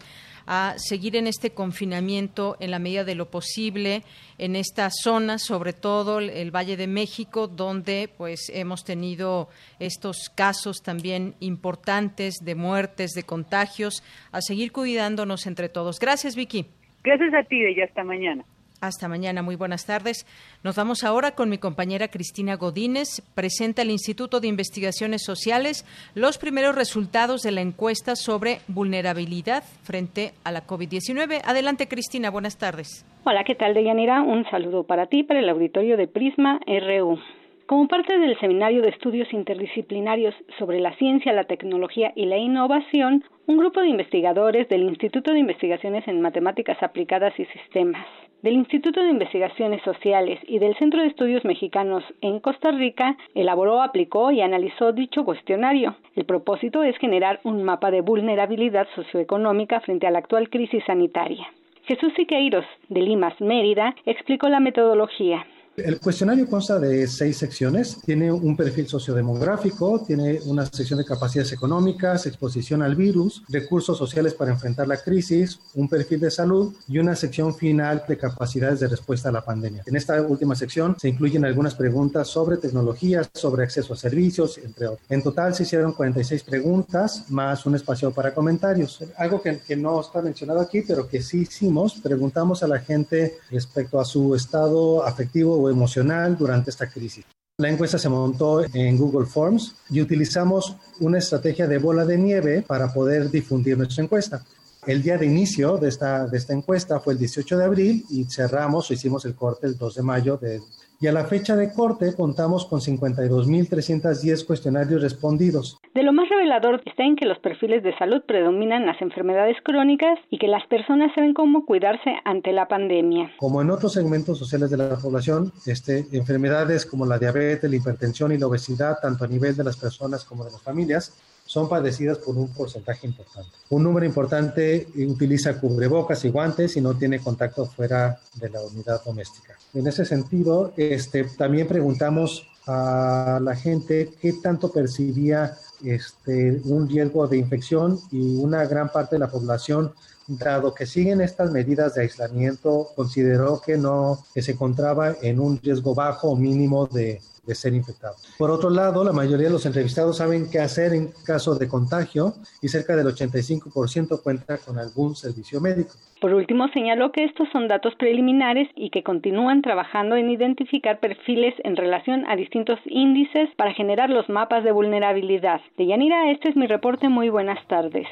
a 0.53 0.73
seguir 0.75 1.15
en 1.15 1.27
este 1.27 1.51
confinamiento 1.51 2.57
en 2.59 2.71
la 2.71 2.79
medida 2.79 3.05
de 3.05 3.15
lo 3.15 3.31
posible 3.31 4.03
en 4.37 4.57
esta 4.57 4.89
zona, 4.89 5.37
sobre 5.39 5.71
todo 5.71 6.19
el 6.19 6.51
Valle 6.53 6.75
de 6.75 6.87
México, 6.87 7.47
donde 7.47 8.09
pues 8.17 8.51
hemos 8.53 8.83
tenido 8.83 9.47
estos 9.79 10.29
casos 10.29 10.83
también 10.83 11.35
importantes 11.39 12.35
de 12.43 12.55
muertes, 12.55 13.11
de 13.11 13.23
contagios, 13.23 14.03
a 14.33 14.41
seguir 14.41 14.73
cuidándonos 14.73 15.47
entre 15.47 15.69
todos. 15.69 16.01
Gracias, 16.01 16.35
Vicky. 16.35 16.65
Gracias 17.01 17.33
a 17.33 17.43
ti 17.43 17.55
y 17.55 17.79
hasta 17.79 18.03
mañana. 18.03 18.43
Hasta 18.81 19.07
mañana, 19.07 19.43
muy 19.43 19.55
buenas 19.55 19.85
tardes. 19.85 20.25
Nos 20.63 20.75
vamos 20.75 21.03
ahora 21.03 21.35
con 21.35 21.49
mi 21.49 21.59
compañera 21.59 22.07
Cristina 22.07 22.55
Godínez. 22.55 23.21
Presenta 23.35 23.83
el 23.83 23.91
Instituto 23.91 24.39
de 24.39 24.47
Investigaciones 24.47 25.23
Sociales 25.23 25.85
los 26.15 26.39
primeros 26.39 26.73
resultados 26.73 27.43
de 27.43 27.51
la 27.51 27.61
encuesta 27.61 28.15
sobre 28.15 28.57
vulnerabilidad 28.67 29.63
frente 29.83 30.31
a 30.43 30.51
la 30.51 30.65
COVID-19. 30.65 31.41
Adelante, 31.45 31.87
Cristina, 31.87 32.31
buenas 32.31 32.57
tardes. 32.57 33.05
Hola, 33.23 33.43
¿qué 33.43 33.53
tal, 33.53 33.75
Deyanira? 33.75 34.23
Un 34.23 34.49
saludo 34.49 34.83
para 34.83 35.05
ti, 35.05 35.21
para 35.21 35.41
el 35.41 35.49
auditorio 35.49 35.95
de 35.95 36.07
Prisma 36.07 36.59
RU. 36.65 37.19
Como 37.67 37.87
parte 37.87 38.17
del 38.17 38.37
Seminario 38.39 38.81
de 38.81 38.89
Estudios 38.89 39.31
Interdisciplinarios 39.31 40.33
sobre 40.57 40.79
la 40.79 40.95
Ciencia, 40.95 41.33
la 41.33 41.43
Tecnología 41.43 42.13
y 42.15 42.25
la 42.25 42.37
Innovación, 42.37 43.23
un 43.45 43.59
grupo 43.59 43.79
de 43.81 43.89
investigadores 43.89 44.67
del 44.69 44.81
Instituto 44.81 45.33
de 45.33 45.39
Investigaciones 45.39 46.07
en 46.07 46.19
Matemáticas 46.19 46.81
Aplicadas 46.81 47.39
y 47.39 47.45
Sistemas, 47.45 48.07
del 48.41 48.53
Instituto 48.53 49.01
de 49.03 49.11
Investigaciones 49.11 49.81
Sociales 49.83 50.39
y 50.47 50.59
del 50.59 50.75
Centro 50.77 51.01
de 51.01 51.07
Estudios 51.07 51.45
Mexicanos 51.45 52.03
en 52.21 52.39
Costa 52.39 52.71
Rica 52.71 53.17
elaboró, 53.35 53.81
aplicó 53.81 54.31
y 54.31 54.41
analizó 54.41 54.91
dicho 54.93 55.23
cuestionario. 55.23 55.95
El 56.15 56.25
propósito 56.25 56.83
es 56.83 56.97
generar 56.97 57.39
un 57.43 57.63
mapa 57.63 57.91
de 57.91 58.01
vulnerabilidad 58.01 58.87
socioeconómica 58.95 59.79
frente 59.81 60.07
a 60.07 60.11
la 60.11 60.19
actual 60.19 60.49
crisis 60.49 60.83
sanitaria. 60.85 61.47
Jesús 61.83 62.13
Siqueiros, 62.15 62.65
de 62.89 63.01
Limas, 63.01 63.39
Mérida, 63.41 63.95
explicó 64.05 64.49
la 64.49 64.59
metodología. 64.59 65.45
El 65.77 66.01
cuestionario 66.01 66.49
consta 66.49 66.79
de 66.79 67.07
seis 67.07 67.37
secciones. 67.37 67.97
Tiene 68.05 68.29
un 68.29 68.57
perfil 68.57 68.89
sociodemográfico, 68.89 70.03
tiene 70.05 70.41
una 70.45 70.65
sección 70.65 70.99
de 70.99 71.05
capacidades 71.05 71.53
económicas, 71.53 72.25
exposición 72.25 72.81
al 72.81 72.95
virus, 72.95 73.43
recursos 73.47 73.97
sociales 73.97 74.33
para 74.33 74.51
enfrentar 74.51 74.89
la 74.89 74.97
crisis, 74.97 75.59
un 75.75 75.87
perfil 75.87 76.19
de 76.19 76.29
salud 76.29 76.73
y 76.89 76.99
una 76.99 77.15
sección 77.15 77.55
final 77.55 78.03
de 78.05 78.17
capacidades 78.17 78.81
de 78.81 78.89
respuesta 78.89 79.29
a 79.29 79.31
la 79.31 79.45
pandemia. 79.45 79.83
En 79.85 79.95
esta 79.95 80.21
última 80.21 80.55
sección 80.55 80.97
se 80.99 81.07
incluyen 81.07 81.45
algunas 81.45 81.73
preguntas 81.75 82.27
sobre 82.27 82.57
tecnologías, 82.57 83.29
sobre 83.33 83.63
acceso 83.63 83.93
a 83.93 83.97
servicios, 83.97 84.57
entre 84.57 84.87
otros. 84.87 85.07
En 85.09 85.23
total 85.23 85.55
se 85.55 85.63
hicieron 85.63 85.93
46 85.93 86.43
preguntas 86.43 87.29
más 87.29 87.65
un 87.65 87.75
espacio 87.75 88.11
para 88.11 88.33
comentarios. 88.33 89.05
Algo 89.15 89.41
que, 89.41 89.59
que 89.59 89.77
no 89.77 90.01
está 90.01 90.21
mencionado 90.21 90.59
aquí, 90.59 90.81
pero 90.81 91.07
que 91.07 91.21
sí 91.21 91.43
hicimos, 91.43 91.93
preguntamos 92.01 92.61
a 92.61 92.67
la 92.67 92.79
gente 92.79 93.37
respecto 93.49 94.01
a 94.01 94.05
su 94.05 94.35
estado 94.35 95.05
afectivo 95.05 95.60
emocional 95.69 96.37
durante 96.37 96.69
esta 96.69 96.89
crisis. 96.89 97.25
La 97.57 97.69
encuesta 97.69 97.99
se 97.99 98.09
montó 98.09 98.63
en 98.73 98.97
Google 98.97 99.27
Forms 99.27 99.75
y 99.89 100.01
utilizamos 100.01 100.75
una 100.99 101.19
estrategia 101.19 101.67
de 101.67 101.77
bola 101.77 102.05
de 102.05 102.17
nieve 102.17 102.63
para 102.65 102.91
poder 102.91 103.29
difundir 103.29 103.77
nuestra 103.77 104.03
encuesta. 104.03 104.43
El 104.87 105.03
día 105.03 105.17
de 105.17 105.27
inicio 105.27 105.77
de 105.77 105.89
esta, 105.89 106.25
de 106.25 106.37
esta 106.37 106.53
encuesta 106.53 106.99
fue 106.99 107.13
el 107.13 107.19
18 107.19 107.57
de 107.57 107.63
abril 107.63 108.05
y 108.09 108.23
cerramos 108.23 108.89
o 108.89 108.93
hicimos 108.93 109.25
el 109.25 109.35
corte 109.35 109.67
el 109.67 109.77
2 109.77 109.95
de 109.95 110.01
mayo 110.01 110.37
de 110.37 110.59
y 111.01 111.07
a 111.07 111.11
la 111.11 111.25
fecha 111.25 111.55
de 111.55 111.73
corte 111.73 112.13
contamos 112.15 112.67
con 112.67 112.79
52.310 112.79 114.45
cuestionarios 114.45 115.01
respondidos. 115.01 115.79
De 115.95 116.03
lo 116.03 116.13
más 116.13 116.29
revelador 116.29 116.79
está 116.85 117.03
en 117.03 117.15
que 117.15 117.25
los 117.25 117.39
perfiles 117.39 117.81
de 117.81 117.97
salud 117.97 118.21
predominan 118.27 118.85
las 118.85 119.01
enfermedades 119.01 119.57
crónicas 119.63 120.19
y 120.29 120.37
que 120.37 120.47
las 120.47 120.65
personas 120.67 121.11
saben 121.15 121.33
cómo 121.33 121.65
cuidarse 121.65 122.13
ante 122.23 122.53
la 122.53 122.67
pandemia. 122.67 123.31
Como 123.37 123.63
en 123.63 123.71
otros 123.71 123.93
segmentos 123.93 124.37
sociales 124.37 124.69
de 124.69 124.77
la 124.77 124.95
población, 124.95 125.51
este, 125.65 126.05
enfermedades 126.11 126.85
como 126.85 127.07
la 127.07 127.17
diabetes, 127.17 127.69
la 127.69 127.75
hipertensión 127.75 128.31
y 128.31 128.37
la 128.37 128.45
obesidad, 128.45 128.97
tanto 129.01 129.25
a 129.25 129.27
nivel 129.27 129.55
de 129.57 129.63
las 129.63 129.77
personas 129.77 130.23
como 130.23 130.45
de 130.45 130.51
las 130.51 130.61
familias, 130.61 131.17
son 131.51 131.67
padecidas 131.67 132.17
por 132.19 132.37
un 132.37 132.47
porcentaje 132.47 133.05
importante. 133.05 133.49
Un 133.71 133.83
número 133.83 134.05
importante 134.05 134.87
utiliza 134.95 135.59
cubrebocas 135.59 136.23
y 136.23 136.29
guantes 136.29 136.77
y 136.77 136.81
no 136.81 136.93
tiene 136.93 137.19
contacto 137.19 137.65
fuera 137.65 138.17
de 138.35 138.49
la 138.49 138.61
unidad 138.61 139.03
doméstica. 139.03 139.57
En 139.73 139.85
ese 139.85 140.05
sentido, 140.05 140.71
este, 140.77 141.25
también 141.37 141.67
preguntamos 141.67 142.47
a 142.67 143.41
la 143.43 143.53
gente 143.53 144.11
qué 144.21 144.31
tanto 144.41 144.71
percibía 144.71 145.57
este, 145.83 146.61
un 146.63 146.87
riesgo 146.87 147.27
de 147.27 147.39
infección 147.39 147.99
y 148.11 148.37
una 148.37 148.63
gran 148.63 148.89
parte 148.89 149.15
de 149.15 149.19
la 149.19 149.29
población 149.29 149.91
dado 150.27 150.73
que 150.73 150.85
siguen 150.85 151.19
estas 151.19 151.51
medidas 151.51 151.95
de 151.95 152.03
aislamiento, 152.03 152.91
consideró 152.95 153.59
que 153.59 153.77
no, 153.77 154.23
que 154.33 154.41
se 154.41 154.53
encontraba 154.53 155.17
en 155.21 155.41
un 155.41 155.59
riesgo 155.61 155.93
bajo 155.93 156.29
o 156.29 156.37
mínimo 156.37 156.87
de, 156.87 157.19
de 157.45 157.55
ser 157.55 157.73
infectado. 157.73 158.15
Por 158.37 158.51
otro 158.51 158.69
lado, 158.69 159.03
la 159.03 159.11
mayoría 159.11 159.47
de 159.47 159.53
los 159.53 159.65
entrevistados 159.65 160.17
saben 160.17 160.49
qué 160.49 160.59
hacer 160.59 160.93
en 160.93 161.11
caso 161.25 161.55
de 161.55 161.67
contagio 161.67 162.33
y 162.61 162.67
cerca 162.67 162.95
del 162.95 163.07
85% 163.07 164.21
cuenta 164.21 164.57
con 164.57 164.77
algún 164.77 165.15
servicio 165.15 165.59
médico. 165.59 165.93
Por 166.19 166.33
último, 166.33 166.67
señaló 166.69 167.11
que 167.11 167.23
estos 167.23 167.49
son 167.51 167.67
datos 167.67 167.95
preliminares 167.95 168.69
y 168.75 168.91
que 168.91 169.01
continúan 169.03 169.63
trabajando 169.63 170.15
en 170.15 170.29
identificar 170.29 170.99
perfiles 170.99 171.55
en 171.63 171.75
relación 171.75 172.25
a 172.27 172.35
distintos 172.35 172.79
índices 172.85 173.49
para 173.57 173.73
generar 173.73 174.09
los 174.09 174.29
mapas 174.29 174.63
de 174.63 174.71
vulnerabilidad. 174.71 175.61
De 175.77 175.87
Yanira, 175.87 176.31
este 176.31 176.49
es 176.49 176.55
mi 176.55 176.67
reporte. 176.67 177.09
Muy 177.09 177.29
buenas 177.29 177.65
tardes. 177.67 178.07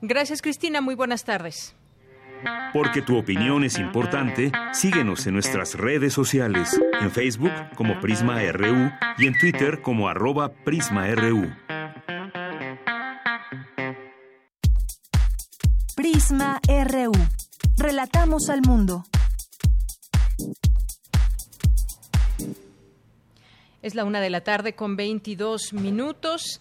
Gracias, 0.00 0.40
Cristina. 0.40 0.80
Muy 0.80 0.94
buenas 0.94 1.24
tardes. 1.24 1.74
Porque 2.72 3.02
tu 3.02 3.16
opinión 3.16 3.64
es 3.64 3.78
importante, 3.78 4.52
síguenos 4.72 5.26
en 5.26 5.34
nuestras 5.34 5.74
redes 5.74 6.12
sociales, 6.12 6.78
en 7.00 7.10
Facebook 7.10 7.52
como 7.74 7.98
Prisma 8.00 8.40
RU 8.52 8.90
y 9.18 9.26
en 9.26 9.38
Twitter 9.38 9.80
como 9.80 10.08
arroba 10.08 10.52
PrismaRU. 10.52 11.50
Prisma 15.96 16.60
RU. 16.68 17.12
Relatamos 17.76 18.50
al 18.50 18.60
mundo. 18.62 19.04
Es 23.82 23.94
la 23.94 24.04
una 24.04 24.20
de 24.20 24.30
la 24.30 24.42
tarde 24.42 24.74
con 24.74 24.96
22 24.96 25.72
minutos. 25.72 26.60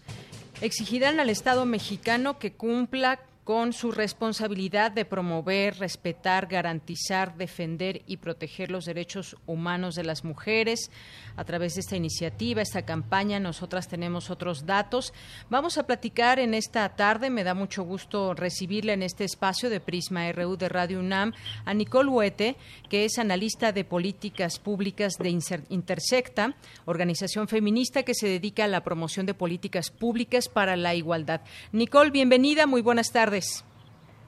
Exigirán 0.61 1.19
al 1.19 1.29
Estado 1.29 1.65
mexicano 1.65 2.39
que 2.39 2.53
cumpla 2.53 3.19
con 3.47 3.71
su 3.71 3.93
responsabilidad 3.93 4.91
de 4.91 5.05
promover, 5.05 5.77
respetar, 5.79 6.47
garantizar, 6.47 7.37
defender 7.37 8.01
y 8.05 8.17
proteger 8.17 8.69
los 8.69 8.83
derechos 8.83 9.37
humanos 9.45 9.95
de 9.95 10.03
las 10.03 10.25
mujeres. 10.25 10.91
A 11.37 11.45
través 11.45 11.75
de 11.75 11.79
esta 11.79 11.95
iniciativa, 11.95 12.61
esta 12.61 12.81
campaña, 12.81 13.39
nosotras 13.39 13.87
tenemos 13.87 14.29
otros 14.29 14.65
datos. 14.65 15.13
Vamos 15.49 15.77
a 15.77 15.87
platicar 15.87 16.39
en 16.39 16.53
esta 16.53 16.89
tarde, 16.97 17.29
me 17.29 17.45
da 17.45 17.53
mucho 17.53 17.83
gusto 17.83 18.33
recibirla 18.33 18.91
en 18.91 19.01
este 19.01 19.23
espacio 19.23 19.69
de 19.69 19.79
Prisma 19.79 20.29
RU 20.33 20.57
de 20.57 20.67
Radio 20.67 20.99
UNAM, 20.99 21.31
a 21.63 21.73
Nicole 21.73 22.09
Huete, 22.09 22.57
que 22.89 23.05
es 23.05 23.17
analista 23.17 23.71
de 23.71 23.85
políticas 23.85 24.59
públicas 24.59 25.13
de 25.19 25.29
Intersecta, 25.69 26.53
organización 26.83 27.47
feminista 27.47 28.03
que 28.03 28.13
se 28.13 28.27
dedica 28.27 28.65
a 28.65 28.67
la 28.67 28.83
promoción 28.83 29.25
de 29.25 29.33
políticas 29.33 29.89
públicas 29.89 30.49
para 30.49 30.75
la 30.75 30.95
igualdad. 30.95 31.39
Nicole, 31.71 32.11
bienvenida, 32.11 32.67
muy 32.67 32.81
buenas 32.81 33.13
tardes. 33.13 33.36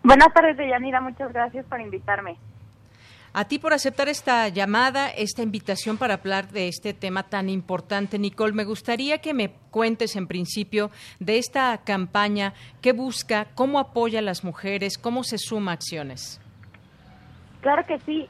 Buenas 0.03 0.33
tardes, 0.33 0.57
Deyanira. 0.57 1.01
Muchas 1.01 1.31
gracias 1.33 1.65
por 1.65 1.79
invitarme. 1.81 2.37
A 3.31 3.45
ti 3.45 3.59
por 3.59 3.73
aceptar 3.73 4.09
esta 4.09 4.47
llamada, 4.47 5.09
esta 5.09 5.43
invitación 5.43 5.97
para 5.97 6.15
hablar 6.15 6.47
de 6.47 6.67
este 6.67 6.93
tema 6.93 7.23
tan 7.23 7.47
importante. 7.47 8.17
Nicole, 8.17 8.53
me 8.53 8.63
gustaría 8.63 9.19
que 9.19 9.35
me 9.35 9.51
cuentes 9.69 10.15
en 10.15 10.27
principio 10.27 10.89
de 11.19 11.37
esta 11.37 11.77
campaña, 11.83 12.53
qué 12.81 12.91
busca, 12.91 13.45
cómo 13.53 13.77
apoya 13.77 14.19
a 14.19 14.23
las 14.23 14.43
mujeres, 14.43 14.97
cómo 14.97 15.23
se 15.23 15.37
suma 15.37 15.73
acciones. 15.73 16.41
Claro 17.61 17.85
que 17.85 17.99
sí. 17.99 18.27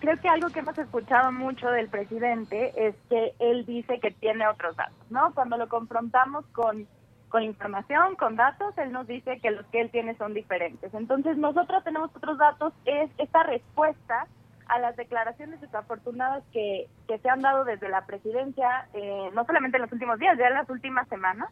Creo 0.00 0.20
que 0.20 0.28
algo 0.28 0.48
que 0.48 0.58
hemos 0.58 0.76
escuchado 0.76 1.32
mucho 1.32 1.68
del 1.68 1.88
presidente 1.88 2.72
es 2.76 2.94
que 3.08 3.32
él 3.38 3.64
dice 3.64 4.00
que 4.00 4.10
tiene 4.10 4.46
otros 4.48 4.76
datos, 4.76 5.10
¿no? 5.10 5.32
Cuando 5.32 5.56
lo 5.56 5.68
confrontamos 5.68 6.44
con 6.48 6.88
con 7.32 7.42
información, 7.42 8.14
con 8.16 8.36
datos, 8.36 8.76
él 8.76 8.92
nos 8.92 9.06
dice 9.06 9.40
que 9.40 9.50
los 9.50 9.64
que 9.68 9.80
él 9.80 9.90
tiene 9.90 10.14
son 10.16 10.34
diferentes. 10.34 10.92
Entonces 10.92 11.38
nosotros 11.38 11.82
tenemos 11.82 12.14
otros 12.14 12.36
datos, 12.36 12.74
es 12.84 13.10
esta 13.16 13.42
respuesta 13.42 14.26
a 14.68 14.78
las 14.78 14.96
declaraciones 14.96 15.58
desafortunadas 15.62 16.44
que, 16.52 16.88
que 17.08 17.18
se 17.18 17.30
han 17.30 17.40
dado 17.40 17.64
desde 17.64 17.88
la 17.88 18.04
presidencia, 18.04 18.86
eh, 18.92 19.30
no 19.32 19.46
solamente 19.46 19.78
en 19.78 19.82
los 19.82 19.92
últimos 19.92 20.18
días, 20.18 20.36
ya 20.38 20.48
en 20.48 20.54
las 20.54 20.68
últimas 20.68 21.08
semanas, 21.08 21.48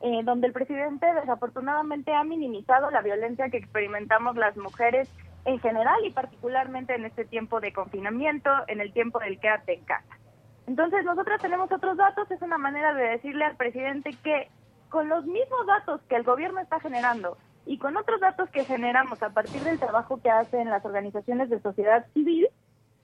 eh, 0.00 0.22
donde 0.24 0.48
el 0.48 0.52
presidente 0.52 1.06
desafortunadamente 1.14 2.12
ha 2.12 2.24
minimizado 2.24 2.90
la 2.90 3.00
violencia 3.00 3.50
que 3.50 3.58
experimentamos 3.58 4.34
las 4.34 4.56
mujeres 4.56 5.08
en 5.44 5.60
general 5.60 6.04
y 6.04 6.10
particularmente 6.10 6.96
en 6.96 7.04
este 7.04 7.24
tiempo 7.24 7.60
de 7.60 7.72
confinamiento, 7.72 8.50
en 8.66 8.80
el 8.80 8.92
tiempo 8.92 9.20
del 9.20 9.38
quédate 9.38 9.74
en 9.74 9.84
casa. 9.84 10.18
Entonces 10.66 11.04
nosotros 11.04 11.40
tenemos 11.40 11.70
otros 11.70 11.96
datos, 11.96 12.28
es 12.32 12.42
una 12.42 12.58
manera 12.58 12.94
de 12.94 13.10
decirle 13.10 13.44
al 13.44 13.56
presidente 13.56 14.10
que 14.24 14.48
con 14.90 15.08
los 15.08 15.24
mismos 15.24 15.66
datos 15.66 16.00
que 16.08 16.16
el 16.16 16.24
gobierno 16.24 16.60
está 16.60 16.80
generando 16.80 17.38
y 17.64 17.78
con 17.78 17.96
otros 17.96 18.20
datos 18.20 18.50
que 18.50 18.64
generamos 18.64 19.22
a 19.22 19.30
partir 19.30 19.62
del 19.62 19.78
trabajo 19.78 20.20
que 20.20 20.30
hacen 20.30 20.68
las 20.68 20.84
organizaciones 20.84 21.48
de 21.48 21.60
sociedad 21.60 22.06
civil, 22.12 22.48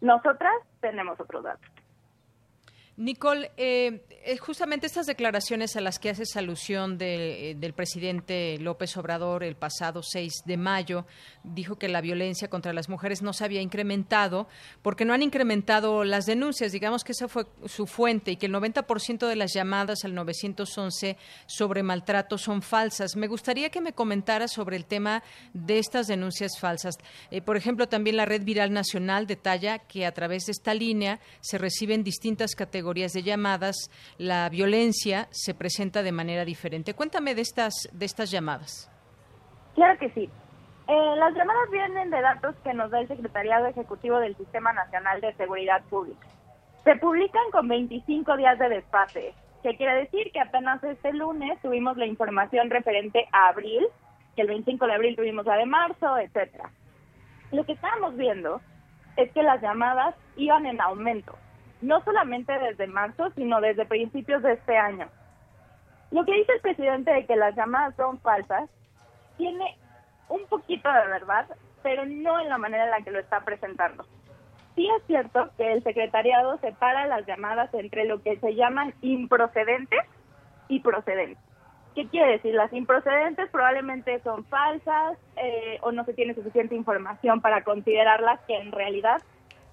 nosotras 0.00 0.52
tenemos 0.80 1.18
otros 1.20 1.44
datos. 1.44 1.70
Nicole, 2.98 3.50
eh, 3.58 4.06
eh, 4.24 4.38
justamente 4.38 4.86
estas 4.86 5.04
declaraciones 5.04 5.76
a 5.76 5.82
las 5.82 5.98
que 5.98 6.08
haces 6.08 6.34
alusión 6.34 6.96
eh, 6.98 7.54
del 7.58 7.74
presidente 7.74 8.56
López 8.58 8.96
Obrador 8.96 9.44
el 9.44 9.54
pasado 9.54 10.02
6 10.02 10.44
de 10.46 10.56
mayo, 10.56 11.04
dijo 11.44 11.76
que 11.76 11.88
la 11.88 12.00
violencia 12.00 12.48
contra 12.48 12.72
las 12.72 12.88
mujeres 12.88 13.20
no 13.20 13.34
se 13.34 13.44
había 13.44 13.60
incrementado 13.60 14.48
porque 14.80 15.04
no 15.04 15.12
han 15.12 15.22
incrementado 15.22 16.04
las 16.04 16.24
denuncias. 16.24 16.72
Digamos 16.72 17.04
que 17.04 17.12
esa 17.12 17.28
fue 17.28 17.44
su 17.66 17.86
fuente 17.86 18.30
y 18.30 18.36
que 18.36 18.46
el 18.46 18.54
90% 18.54 19.28
de 19.28 19.36
las 19.36 19.52
llamadas 19.52 20.06
al 20.06 20.14
911 20.14 21.18
sobre 21.44 21.82
maltrato 21.82 22.38
son 22.38 22.62
falsas. 22.62 23.14
Me 23.14 23.28
gustaría 23.28 23.68
que 23.68 23.82
me 23.82 23.92
comentara 23.92 24.48
sobre 24.48 24.76
el 24.76 24.86
tema 24.86 25.22
de 25.52 25.78
estas 25.78 26.06
denuncias 26.06 26.58
falsas. 26.58 26.94
por 27.44 27.58
ejemplo, 27.58 27.88
también 27.88 28.16
la 28.16 28.24
Red 28.24 28.44
Viral 28.44 28.72
Nacional 28.72 29.26
detalla 29.26 29.80
que 29.80 30.06
a 30.06 30.12
través 30.12 30.46
de 30.46 30.52
esta 30.52 30.72
línea 30.72 31.20
se 31.40 31.58
reciben 31.58 32.02
distintas 32.02 32.54
categorías 32.54 32.85
categorías 32.86 33.14
de 33.14 33.24
llamadas 33.24 33.90
la 34.16 34.48
violencia 34.48 35.26
se 35.32 35.54
presenta 35.54 36.04
de 36.04 36.12
manera 36.12 36.44
diferente. 36.44 36.94
Cuéntame 36.94 37.34
de 37.34 37.42
estas, 37.42 37.74
de 37.92 38.06
estas 38.06 38.30
llamadas. 38.30 38.88
Claro 39.74 39.98
que 39.98 40.08
sí. 40.10 40.30
Eh, 40.86 41.16
las 41.16 41.34
llamadas 41.34 41.68
vienen 41.72 42.10
de 42.10 42.20
datos 42.20 42.54
que 42.62 42.72
nos 42.74 42.92
da 42.92 43.00
el 43.00 43.08
Secretariado 43.08 43.66
Ejecutivo 43.66 44.20
del 44.20 44.36
Sistema 44.36 44.72
Nacional 44.72 45.20
de 45.20 45.34
Seguridad 45.34 45.82
Pública. 45.90 46.28
Se 46.84 46.94
publican 46.94 47.50
con 47.50 47.66
25 47.66 48.36
días 48.36 48.56
de 48.60 48.68
desfase, 48.68 49.34
que 49.64 49.76
quiere 49.76 50.02
decir 50.02 50.30
que 50.32 50.38
apenas 50.38 50.82
este 50.84 51.12
lunes 51.12 51.60
tuvimos 51.62 51.96
la 51.96 52.06
información 52.06 52.70
referente 52.70 53.26
a 53.32 53.48
abril, 53.48 53.84
que 54.36 54.42
el 54.42 54.48
25 54.48 54.86
de 54.86 54.94
abril 54.94 55.16
tuvimos 55.16 55.44
la 55.44 55.56
de 55.56 55.66
marzo, 55.66 56.18
etcétera. 56.18 56.70
Lo 57.50 57.64
que 57.64 57.72
estábamos 57.72 58.16
viendo 58.16 58.60
es 59.16 59.32
que 59.32 59.42
las 59.42 59.60
llamadas 59.60 60.14
iban 60.36 60.66
en 60.66 60.80
aumento, 60.80 61.36
no 61.80 62.02
solamente 62.02 62.52
desde 62.58 62.86
marzo, 62.86 63.30
sino 63.34 63.60
desde 63.60 63.86
principios 63.86 64.42
de 64.42 64.54
este 64.54 64.76
año. 64.76 65.08
Lo 66.10 66.24
que 66.24 66.34
dice 66.34 66.52
el 66.52 66.60
presidente 66.60 67.12
de 67.12 67.26
que 67.26 67.36
las 67.36 67.54
llamadas 67.56 67.94
son 67.96 68.20
falsas 68.20 68.70
tiene 69.36 69.76
un 70.28 70.46
poquito 70.46 70.88
de 70.90 71.06
verdad, 71.08 71.46
pero 71.82 72.04
no 72.06 72.40
en 72.40 72.48
la 72.48 72.58
manera 72.58 72.84
en 72.84 72.90
la 72.90 73.00
que 73.02 73.10
lo 73.10 73.18
está 73.18 73.40
presentando. 73.44 74.04
Sí 74.74 74.88
es 74.96 75.02
cierto 75.06 75.50
que 75.56 75.72
el 75.72 75.82
secretariado 75.82 76.58
separa 76.58 77.06
las 77.06 77.26
llamadas 77.26 77.72
entre 77.74 78.04
lo 78.04 78.22
que 78.22 78.38
se 78.38 78.54
llaman 78.54 78.94
improcedentes 79.00 80.00
y 80.68 80.80
procedentes. 80.80 81.42
¿Qué 81.94 82.06
quiere 82.08 82.32
decir? 82.32 82.54
Las 82.54 82.72
improcedentes 82.74 83.48
probablemente 83.50 84.20
son 84.20 84.44
falsas 84.44 85.16
eh, 85.36 85.78
o 85.80 85.92
no 85.92 86.04
se 86.04 86.12
tiene 86.12 86.34
suficiente 86.34 86.74
información 86.74 87.40
para 87.40 87.64
considerarlas 87.64 88.38
que 88.40 88.54
en 88.54 88.70
realidad 88.70 89.22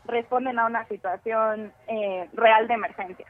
responden 0.06 0.60
a 0.60 0.66
una 0.66 0.86
situación 0.88 1.72
eh, 1.88 2.30
real 2.34 2.68
de 2.68 2.74
emergencia. 2.74 3.26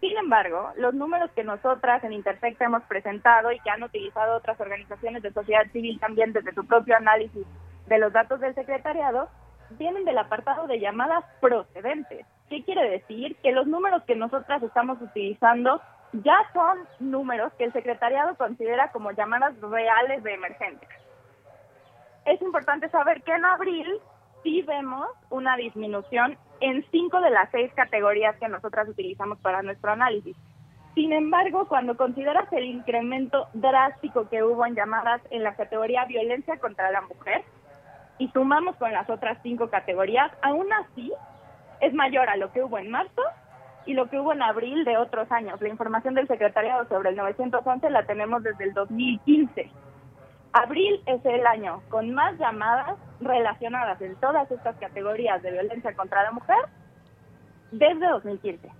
Sin 0.00 0.16
embargo, 0.16 0.72
los 0.76 0.94
números 0.94 1.30
que 1.32 1.42
nosotras 1.42 2.04
en 2.04 2.12
Intersecta 2.12 2.66
hemos 2.66 2.82
presentado 2.84 3.50
y 3.50 3.60
que 3.60 3.70
han 3.70 3.82
utilizado 3.82 4.36
otras 4.36 4.60
organizaciones 4.60 5.22
de 5.22 5.32
sociedad 5.32 5.66
civil 5.72 5.98
también 5.98 6.32
desde 6.32 6.52
su 6.52 6.66
propio 6.66 6.96
análisis 6.96 7.46
de 7.86 7.98
los 7.98 8.12
datos 8.12 8.40
del 8.40 8.54
secretariado, 8.54 9.28
vienen 9.70 10.04
del 10.04 10.18
apartado 10.18 10.66
de 10.66 10.80
llamadas 10.80 11.24
procedentes. 11.40 12.26
¿Qué 12.48 12.62
quiere 12.64 12.90
decir? 12.90 13.36
Que 13.42 13.52
los 13.52 13.66
números 13.66 14.02
que 14.04 14.14
nosotras 14.14 14.62
estamos 14.62 15.00
utilizando 15.00 15.80
ya 16.12 16.36
son 16.52 16.78
números 17.00 17.52
que 17.54 17.64
el 17.64 17.72
secretariado 17.72 18.36
considera 18.36 18.92
como 18.92 19.10
llamadas 19.12 19.58
reales 19.60 20.22
de 20.22 20.34
emergencia. 20.34 20.88
Es 22.24 22.40
importante 22.42 22.88
saber 22.90 23.22
que 23.22 23.32
en 23.32 23.44
abril 23.44 24.00
sí 24.46 24.62
vemos 24.62 25.08
una 25.28 25.56
disminución 25.56 26.38
en 26.60 26.84
cinco 26.92 27.20
de 27.20 27.30
las 27.30 27.50
seis 27.50 27.72
categorías 27.74 28.36
que 28.36 28.46
nosotras 28.46 28.88
utilizamos 28.88 29.38
para 29.40 29.60
nuestro 29.62 29.90
análisis. 29.90 30.36
Sin 30.94 31.12
embargo, 31.12 31.66
cuando 31.66 31.96
consideras 31.96 32.50
el 32.52 32.64
incremento 32.64 33.48
drástico 33.54 34.28
que 34.28 34.44
hubo 34.44 34.64
en 34.64 34.76
llamadas 34.76 35.20
en 35.30 35.42
la 35.42 35.56
categoría 35.56 36.04
violencia 36.04 36.58
contra 36.60 36.92
la 36.92 37.00
mujer 37.00 37.42
y 38.18 38.28
sumamos 38.28 38.76
con 38.76 38.92
las 38.92 39.10
otras 39.10 39.36
cinco 39.42 39.68
categorías, 39.68 40.30
aún 40.42 40.72
así 40.72 41.12
es 41.80 41.92
mayor 41.92 42.28
a 42.28 42.36
lo 42.36 42.52
que 42.52 42.62
hubo 42.62 42.78
en 42.78 42.88
marzo 42.88 43.22
y 43.84 43.94
lo 43.94 44.08
que 44.08 44.20
hubo 44.20 44.32
en 44.32 44.42
abril 44.42 44.84
de 44.84 44.96
otros 44.96 45.30
años. 45.32 45.60
La 45.60 45.68
información 45.68 46.14
del 46.14 46.28
secretariado 46.28 46.86
sobre 46.86 47.10
el 47.10 47.16
911 47.16 47.90
la 47.90 48.06
tenemos 48.06 48.44
desde 48.44 48.62
el 48.62 48.74
2015. 48.74 49.72
Abril 50.62 51.02
es 51.04 51.22
el 51.26 51.46
año 51.46 51.82
con 51.90 52.14
más 52.14 52.38
llamadas 52.38 52.96
relacionadas 53.20 54.00
en 54.00 54.16
todas 54.16 54.50
estas 54.50 54.74
categorías 54.76 55.42
de 55.42 55.52
violencia 55.52 55.94
contra 55.94 56.22
la 56.22 56.32
mujer 56.32 56.56
desde 57.72 58.06
2015 58.06 58.70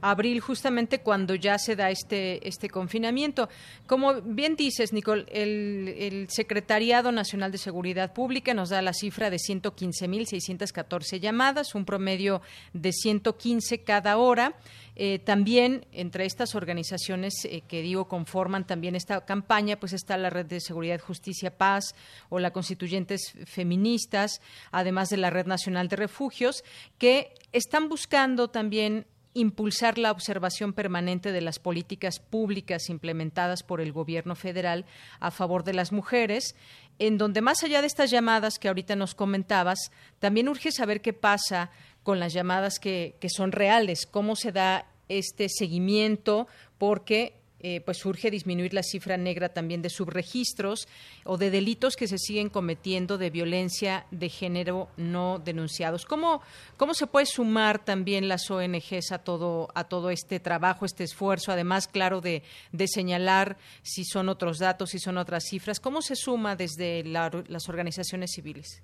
abril, 0.00 0.40
justamente 0.40 1.00
cuando 1.00 1.34
ya 1.34 1.58
se 1.58 1.76
da 1.76 1.90
este, 1.90 2.46
este 2.46 2.68
confinamiento. 2.68 3.48
Como 3.86 4.20
bien 4.22 4.56
dices, 4.56 4.92
Nicole, 4.92 5.26
el, 5.30 6.26
Secretariado 6.28 7.12
Nacional 7.12 7.52
de 7.52 7.58
Seguridad 7.58 8.12
Pública 8.12 8.54
nos 8.54 8.70
da 8.70 8.82
la 8.82 8.92
cifra 8.92 9.30
de 9.30 9.36
115.614 9.36 11.20
llamadas, 11.20 11.74
un 11.74 11.84
promedio 11.84 12.42
de 12.72 12.92
115 12.92 13.82
cada 13.82 14.16
hora. 14.16 14.54
Eh, 14.98 15.18
también 15.18 15.84
entre 15.92 16.24
estas 16.24 16.54
organizaciones 16.54 17.44
eh, 17.44 17.62
que 17.68 17.82
digo 17.82 18.08
conforman 18.08 18.66
también 18.66 18.96
esta 18.96 19.26
campaña, 19.26 19.78
pues 19.78 19.92
está 19.92 20.16
la 20.16 20.30
Red 20.30 20.46
de 20.46 20.60
Seguridad, 20.60 21.00
Justicia, 21.00 21.56
Paz 21.56 21.94
o 22.30 22.38
la 22.38 22.50
Constituyentes 22.50 23.34
Feministas, 23.44 24.40
además 24.70 25.10
de 25.10 25.18
la 25.18 25.28
Red 25.28 25.46
Nacional 25.46 25.88
de 25.88 25.96
Refugios, 25.96 26.64
que 26.98 27.34
están 27.52 27.90
buscando 27.90 28.48
también 28.48 29.06
impulsar 29.36 29.98
la 29.98 30.10
observación 30.10 30.72
permanente 30.72 31.30
de 31.30 31.40
las 31.40 31.58
políticas 31.58 32.18
públicas 32.18 32.88
implementadas 32.88 33.62
por 33.62 33.80
el 33.80 33.92
Gobierno 33.92 34.34
federal 34.34 34.86
a 35.20 35.30
favor 35.30 35.62
de 35.62 35.74
las 35.74 35.92
mujeres, 35.92 36.56
en 36.98 37.18
donde 37.18 37.42
más 37.42 37.62
allá 37.62 37.82
de 37.82 37.86
estas 37.86 38.10
llamadas 38.10 38.58
que 38.58 38.68
ahorita 38.68 38.96
nos 38.96 39.14
comentabas, 39.14 39.90
también 40.18 40.48
urge 40.48 40.72
saber 40.72 41.02
qué 41.02 41.12
pasa 41.12 41.70
con 42.02 42.18
las 42.18 42.32
llamadas 42.32 42.78
que, 42.78 43.16
que 43.20 43.28
son 43.28 43.52
reales, 43.52 44.06
cómo 44.06 44.36
se 44.36 44.52
da 44.52 44.86
este 45.08 45.48
seguimiento, 45.48 46.48
porque 46.78 47.34
eh, 47.60 47.80
pues 47.80 47.98
surge 47.98 48.30
disminuir 48.30 48.74
la 48.74 48.82
cifra 48.82 49.16
negra 49.16 49.48
también 49.48 49.80
de 49.80 49.88
subregistros 49.88 50.86
o 51.24 51.38
de 51.38 51.50
delitos 51.50 51.96
que 51.96 52.06
se 52.06 52.18
siguen 52.18 52.50
cometiendo 52.50 53.16
de 53.16 53.30
violencia 53.30 54.06
de 54.10 54.28
género 54.28 54.88
no 54.98 55.38
denunciados. 55.38 56.04
¿Cómo, 56.04 56.42
cómo 56.76 56.92
se 56.92 57.06
puede 57.06 57.26
sumar 57.26 57.82
también 57.82 58.28
las 58.28 58.50
ONGs 58.50 59.10
a 59.10 59.18
todo, 59.18 59.68
a 59.74 59.84
todo 59.84 60.10
este 60.10 60.38
trabajo, 60.38 60.84
este 60.84 61.04
esfuerzo, 61.04 61.50
además, 61.50 61.88
claro, 61.88 62.20
de, 62.20 62.42
de 62.72 62.88
señalar 62.88 63.56
si 63.82 64.04
son 64.04 64.28
otros 64.28 64.58
datos, 64.58 64.90
si 64.90 64.98
son 64.98 65.16
otras 65.16 65.44
cifras? 65.44 65.80
¿Cómo 65.80 66.02
se 66.02 66.14
suma 66.14 66.56
desde 66.56 67.04
las 67.04 67.68
organizaciones 67.68 68.32
civiles? 68.32 68.82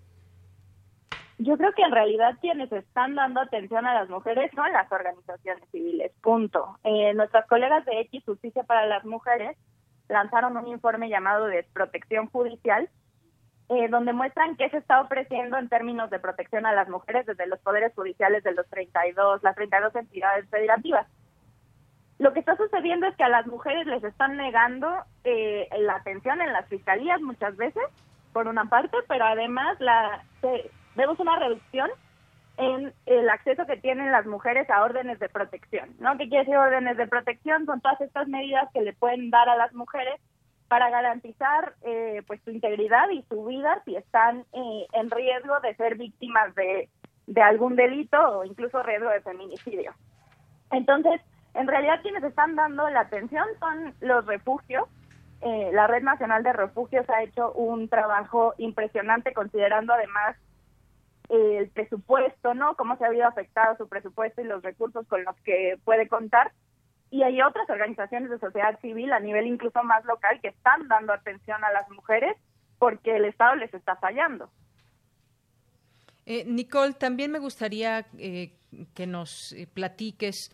Yo 1.38 1.57
creo 1.57 1.73
que 1.73 1.83
en 1.83 1.92
realidad 1.92 2.37
quienes 2.40 2.71
están 2.71 3.14
dando 3.14 3.40
atención 3.40 3.87
a 3.87 3.95
las 3.95 4.09
mujeres 4.09 4.51
son 4.55 4.71
las 4.73 4.90
organizaciones 4.92 5.68
civiles, 5.71 6.12
punto. 6.21 6.79
Eh, 6.85 7.14
nuestras 7.14 7.47
colegas 7.47 7.85
de 7.85 8.01
X 8.03 8.23
Justicia 8.25 8.62
para 8.64 8.87
las 8.87 9.05
Mujeres 9.05 9.57
lanzaron 10.09 10.57
un 10.57 10.68
informe 10.68 11.09
llamado 11.09 11.47
Desprotección 11.47 12.29
Judicial, 12.29 12.88
eh, 13.71 13.88
donde 13.88 14.12
muestran 14.12 14.57
qué 14.57 14.68
se 14.71 14.77
está 14.77 15.01
ofreciendo 15.01 15.57
en 15.57 15.68
términos 15.68 16.11
de 16.11 16.18
protección 16.18 16.66
a 16.66 16.75
las 16.75 16.88
mujeres 16.88 17.25
desde 17.27 17.47
los 17.47 17.59
poderes 17.61 17.95
judiciales 17.95 18.45
de 18.45 18.53
los 18.53 18.68
32, 18.68 19.42
las 19.42 19.55
32 19.55 19.95
entidades 19.97 20.49
federativas. 20.51 21.07
Lo 22.18 22.33
que 22.33 22.40
está 22.40 22.57
sucediendo 22.57 23.07
es 23.07 23.16
que 23.16 23.25
a 23.25 23.29
las 23.29 23.47
mujeres 23.47 23.87
les 23.87 24.05
están 24.05 24.37
negando 24.37 24.88
eh, 25.25 25.68
la 25.79 25.97
atención 25.97 26.40
en 26.42 26.53
las 26.53 26.68
fiscalías 26.68 27.21
muchas 27.21 27.57
veces, 27.57 27.83
por 28.33 28.47
una 28.47 28.66
parte, 28.66 28.97
pero 29.09 29.25
además 29.25 29.81
la 29.81 30.23
vemos 30.94 31.18
una 31.20 31.38
reducción 31.38 31.90
en 32.59 32.92
el 33.07 33.31
acceso 33.31 33.66
que 33.66 33.76
tienen 33.76 34.12
las 34.12 34.26
mujeres 34.26 34.68
a 34.70 34.83
órdenes 34.83 35.18
de 35.18 35.28
protección, 35.28 35.96
¿no? 35.98 36.16
¿Qué 36.18 36.28
quiere 36.28 36.44
decir 36.44 36.57
órdenes 36.57 36.96
de 36.96 37.07
protección? 37.07 37.64
Son 37.66 37.81
todas 37.81 38.00
estas 38.00 38.28
medidas 38.28 38.68
que 38.74 38.83
le 38.83 38.92
pueden 38.92 39.31
dar 39.31 39.48
a 39.48 39.57
las 39.57 39.72
mujeres 39.72 40.20
para 40.68 40.90
garantizar 40.90 41.74
eh, 41.83 42.22
pues 42.26 42.40
su 42.44 42.50
integridad 42.50 43.09
y 43.11 43.22
su 43.28 43.44
vida 43.44 43.83
si 43.85 43.96
están 43.96 44.44
eh, 44.52 44.87
en 44.92 45.11
riesgo 45.11 45.61
de 45.61 45.74
ser 45.76 45.96
víctimas 45.96 46.55
de, 46.55 46.88
de 47.26 47.42
algún 47.42 47.76
delito 47.76 48.18
o 48.18 48.44
incluso 48.44 48.83
riesgo 48.83 49.11
de 49.11 49.20
feminicidio. 49.20 49.92
Entonces, 50.70 51.20
en 51.55 51.66
realidad 51.66 52.00
quienes 52.02 52.24
están 52.24 52.57
dando 52.57 52.88
la 52.88 53.00
atención 53.00 53.44
son 53.61 53.94
los 54.00 54.24
refugios. 54.26 54.88
Eh, 55.42 55.70
la 55.72 55.87
Red 55.87 56.02
Nacional 56.05 56.42
de 56.42 56.52
Refugios 56.52 57.09
ha 57.11 57.22
hecho 57.22 57.52
un 57.52 57.88
trabajo 57.88 58.55
impresionante 58.59 59.35
considerando 59.35 59.92
además 59.92 60.37
el 61.33 61.71
presupuesto, 61.71 62.55
¿no? 62.55 62.77
Cómo 62.77 62.97
se 62.97 63.05
ha 63.05 63.09
habido 63.09 63.27
afectado 63.27 63.77
su 63.77 63.88
presupuesto 63.88 64.42
y 64.42 64.45
los 64.45 64.62
recursos 64.62 65.07
con 65.07 65.25
los 65.25 65.35
que 65.42 65.79
puede 65.85 66.07
contar. 66.07 66.53
Y 67.11 67.23
hay 67.23 67.40
otras 67.42 67.68
organizaciones 67.71 68.31
de 68.31 68.38
sociedad 68.38 68.79
civil 68.81 69.12
a 69.12 69.21
nivel 69.21 69.47
incluso 69.47 69.83
más 69.83 70.05
local 70.05 70.40
que 70.40 70.49
están 70.49 70.88
dando 70.88 71.12
atención 71.12 71.62
a 71.64 71.73
las 71.73 71.88
mujeres 71.90 72.37
porque 72.79 73.16
el 73.16 73.25
Estado 73.25 73.55
les 73.57 73.73
está 73.73 73.97
fallando. 73.97 74.51
Eh, 76.27 76.45
Nicole, 76.47 76.95
también 76.95 77.31
me 77.31 77.38
gustaría 77.38 78.07
eh, 78.18 78.53
que 78.95 79.07
nos 79.07 79.53
eh, 79.53 79.66
platiques. 79.66 80.51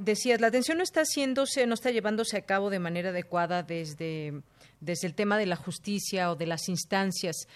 decías, 0.00 0.40
la 0.40 0.48
atención 0.48 0.78
no 0.78 0.84
está 0.84 1.00
haciéndose, 1.00 1.66
no 1.66 1.74
está 1.74 1.90
llevándose 1.90 2.36
a 2.36 2.46
cabo 2.46 2.70
de 2.70 2.78
manera 2.78 3.10
adecuada 3.10 3.62
desde, 3.62 4.42
desde 4.80 5.06
el 5.08 5.14
tema 5.14 5.38
de 5.38 5.46
la 5.46 5.56
justicia 5.56 6.30
o 6.30 6.36
de 6.36 6.46
las 6.46 6.68
instancias. 6.68 7.46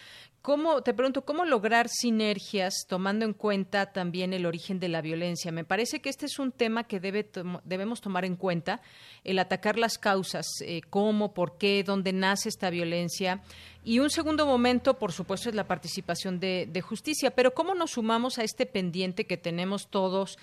¿Cómo, 0.45 0.83
te 0.83 0.93
pregunto, 0.93 1.25
cómo 1.25 1.47
lograr 1.47 1.89
sinergias 1.89 2.85
tomando 2.87 3.25
en 3.25 3.33
cuenta 3.33 3.95
también 3.95 4.35
el 4.35 4.45
origen 4.45 4.79
de 4.79 4.91
la 4.91 5.01
violencia? 5.01 5.51
Me 5.53 5.65
parece 5.65 6.01
que 6.01 6.11
este 6.11 6.27
es 6.27 6.39
un 6.39 6.53
tema 6.53 6.85
que 6.85 7.01
debe 7.01 7.27
debemos 7.65 8.03
tomar 8.03 8.27
en 8.27 8.37
cuenta, 8.37 8.83
el 9.25 9.39
atacar 9.39 9.79
las 9.79 9.97
causas, 9.97 10.47
eh, 10.61 10.83
cómo, 10.91 11.33
por 11.33 11.57
qué, 11.57 11.83
dónde 11.83 12.13
nace 12.13 12.51
esta 12.51 12.69
violencia. 12.69 13.41
Y 13.85 14.01
un 14.01 14.11
segundo 14.11 14.45
momento, 14.45 14.99
por 14.99 15.13
supuesto, 15.13 15.49
es 15.49 15.55
la 15.55 15.67
participación 15.67 16.39
de, 16.41 16.69
de 16.71 16.81
justicia. 16.83 17.31
Pero 17.35 17.55
¿cómo 17.55 17.75
nos 17.75 17.93
sumamos 17.93 18.39
a 18.39 18.45
este 18.45 18.67
pendiente 18.67 19.27
que 19.27 19.39
tenemos 19.39 19.89
todos 19.89 20.37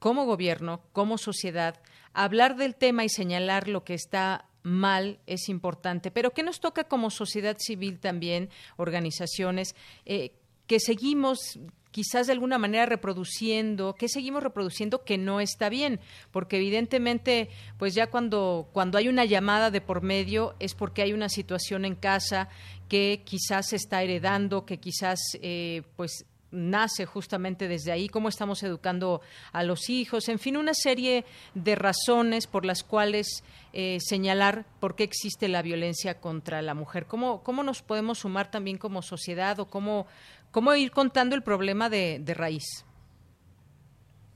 como 0.00 0.26
gobierno, 0.26 0.80
como 0.92 1.16
sociedad, 1.16 1.80
hablar 2.12 2.56
del 2.56 2.74
tema 2.74 3.04
y 3.04 3.08
señalar 3.08 3.68
lo 3.68 3.84
que 3.84 3.94
está 3.94 4.46
mal 4.64 5.20
es 5.26 5.48
importante, 5.48 6.10
pero 6.10 6.32
¿qué 6.32 6.42
nos 6.42 6.58
toca 6.58 6.84
como 6.84 7.10
sociedad 7.10 7.56
civil 7.60 8.00
también, 8.00 8.50
organizaciones, 8.76 9.76
eh, 10.06 10.32
que 10.66 10.80
seguimos 10.80 11.60
quizás 11.94 12.26
de 12.26 12.32
alguna 12.32 12.58
manera 12.58 12.86
reproduciendo, 12.86 13.94
que 13.94 14.08
seguimos 14.08 14.42
reproduciendo 14.42 15.04
que 15.04 15.16
no 15.16 15.40
está 15.40 15.68
bien, 15.68 16.00
porque 16.32 16.56
evidentemente, 16.56 17.50
pues 17.78 17.94
ya 17.94 18.08
cuando, 18.08 18.68
cuando 18.72 18.98
hay 18.98 19.06
una 19.06 19.24
llamada 19.24 19.70
de 19.70 19.80
por 19.80 20.02
medio 20.02 20.56
es 20.58 20.74
porque 20.74 21.02
hay 21.02 21.12
una 21.12 21.28
situación 21.28 21.84
en 21.84 21.94
casa 21.94 22.48
que 22.88 23.22
quizás 23.24 23.68
se 23.68 23.76
está 23.76 24.02
heredando, 24.02 24.66
que 24.66 24.80
quizás 24.80 25.20
eh, 25.40 25.82
pues 25.94 26.26
nace 26.54 27.04
justamente 27.04 27.68
desde 27.68 27.92
ahí, 27.92 28.08
cómo 28.08 28.28
estamos 28.28 28.62
educando 28.62 29.20
a 29.52 29.62
los 29.62 29.90
hijos, 29.90 30.28
en 30.28 30.38
fin, 30.38 30.56
una 30.56 30.74
serie 30.74 31.24
de 31.54 31.74
razones 31.74 32.46
por 32.46 32.64
las 32.64 32.82
cuales 32.82 33.44
eh, 33.72 33.98
señalar 34.00 34.64
por 34.80 34.96
qué 34.96 35.04
existe 35.04 35.48
la 35.48 35.62
violencia 35.62 36.20
contra 36.20 36.62
la 36.62 36.74
mujer. 36.74 37.06
¿Cómo, 37.06 37.42
¿Cómo 37.42 37.62
nos 37.62 37.82
podemos 37.82 38.18
sumar 38.18 38.50
también 38.50 38.78
como 38.78 39.02
sociedad 39.02 39.58
o 39.60 39.66
cómo, 39.66 40.06
cómo 40.50 40.74
ir 40.74 40.90
contando 40.90 41.34
el 41.34 41.42
problema 41.42 41.90
de, 41.90 42.18
de 42.20 42.34
raíz? 42.34 42.86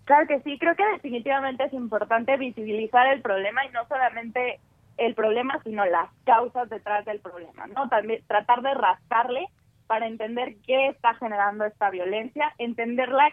Claro 0.04 0.26
que 0.26 0.40
sí, 0.40 0.58
creo 0.58 0.74
que 0.74 0.86
definitivamente 0.94 1.64
es 1.64 1.72
importante 1.72 2.36
visibilizar 2.38 3.06
el 3.08 3.20
problema 3.20 3.64
y 3.66 3.70
no 3.70 3.86
solamente 3.88 4.58
el 4.96 5.14
problema, 5.14 5.60
sino 5.62 5.84
las 5.86 6.10
causas 6.24 6.68
detrás 6.68 7.04
del 7.04 7.20
problema, 7.20 7.66
¿no? 7.68 7.88
También 7.88 8.22
tratar 8.26 8.62
de 8.62 8.74
rascarle 8.74 9.46
para 9.88 10.06
entender 10.06 10.56
qué 10.64 10.88
está 10.88 11.14
generando 11.14 11.64
esta 11.64 11.90
violencia, 11.90 12.54
entenderla 12.58 13.28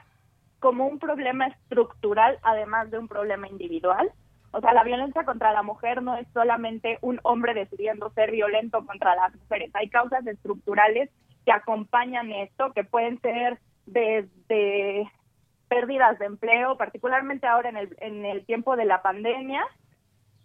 como 0.59 0.87
un 0.87 0.97
problema 0.97 1.47
estructural, 1.47 2.39
además 2.41 2.89
de 2.89 2.97
un 2.97 3.07
problema 3.07 3.47
individual. 3.47 4.11
O 4.51 4.61
sea, 4.61 4.73
la 4.73 4.83
violencia 4.83 5.25
contra 5.25 5.51
la 5.51 5.61
mujer 5.61 6.01
no 6.01 6.15
es 6.15 6.25
solamente 6.33 6.97
un 7.01 7.19
hombre 7.23 7.53
decidiendo 7.53 8.09
ser 8.11 8.31
violento 8.31 8.83
contra 8.85 9.15
las 9.15 9.35
mujeres. 9.35 9.69
Hay 9.75 9.89
causas 9.89 10.25
estructurales 10.25 11.11
que 11.45 11.51
acompañan 11.51 12.31
esto, 12.31 12.71
que 12.71 12.85
pueden 12.85 13.19
ser 13.19 13.59
desde 13.85 15.11
pérdidas 15.67 16.17
de 16.19 16.25
empleo, 16.25 16.77
particularmente 16.77 17.47
ahora 17.47 17.69
en 17.69 17.77
el, 17.77 17.95
en 17.99 18.25
el 18.25 18.45
tiempo 18.45 18.77
de 18.77 18.85
la 18.85 19.01
pandemia, 19.01 19.63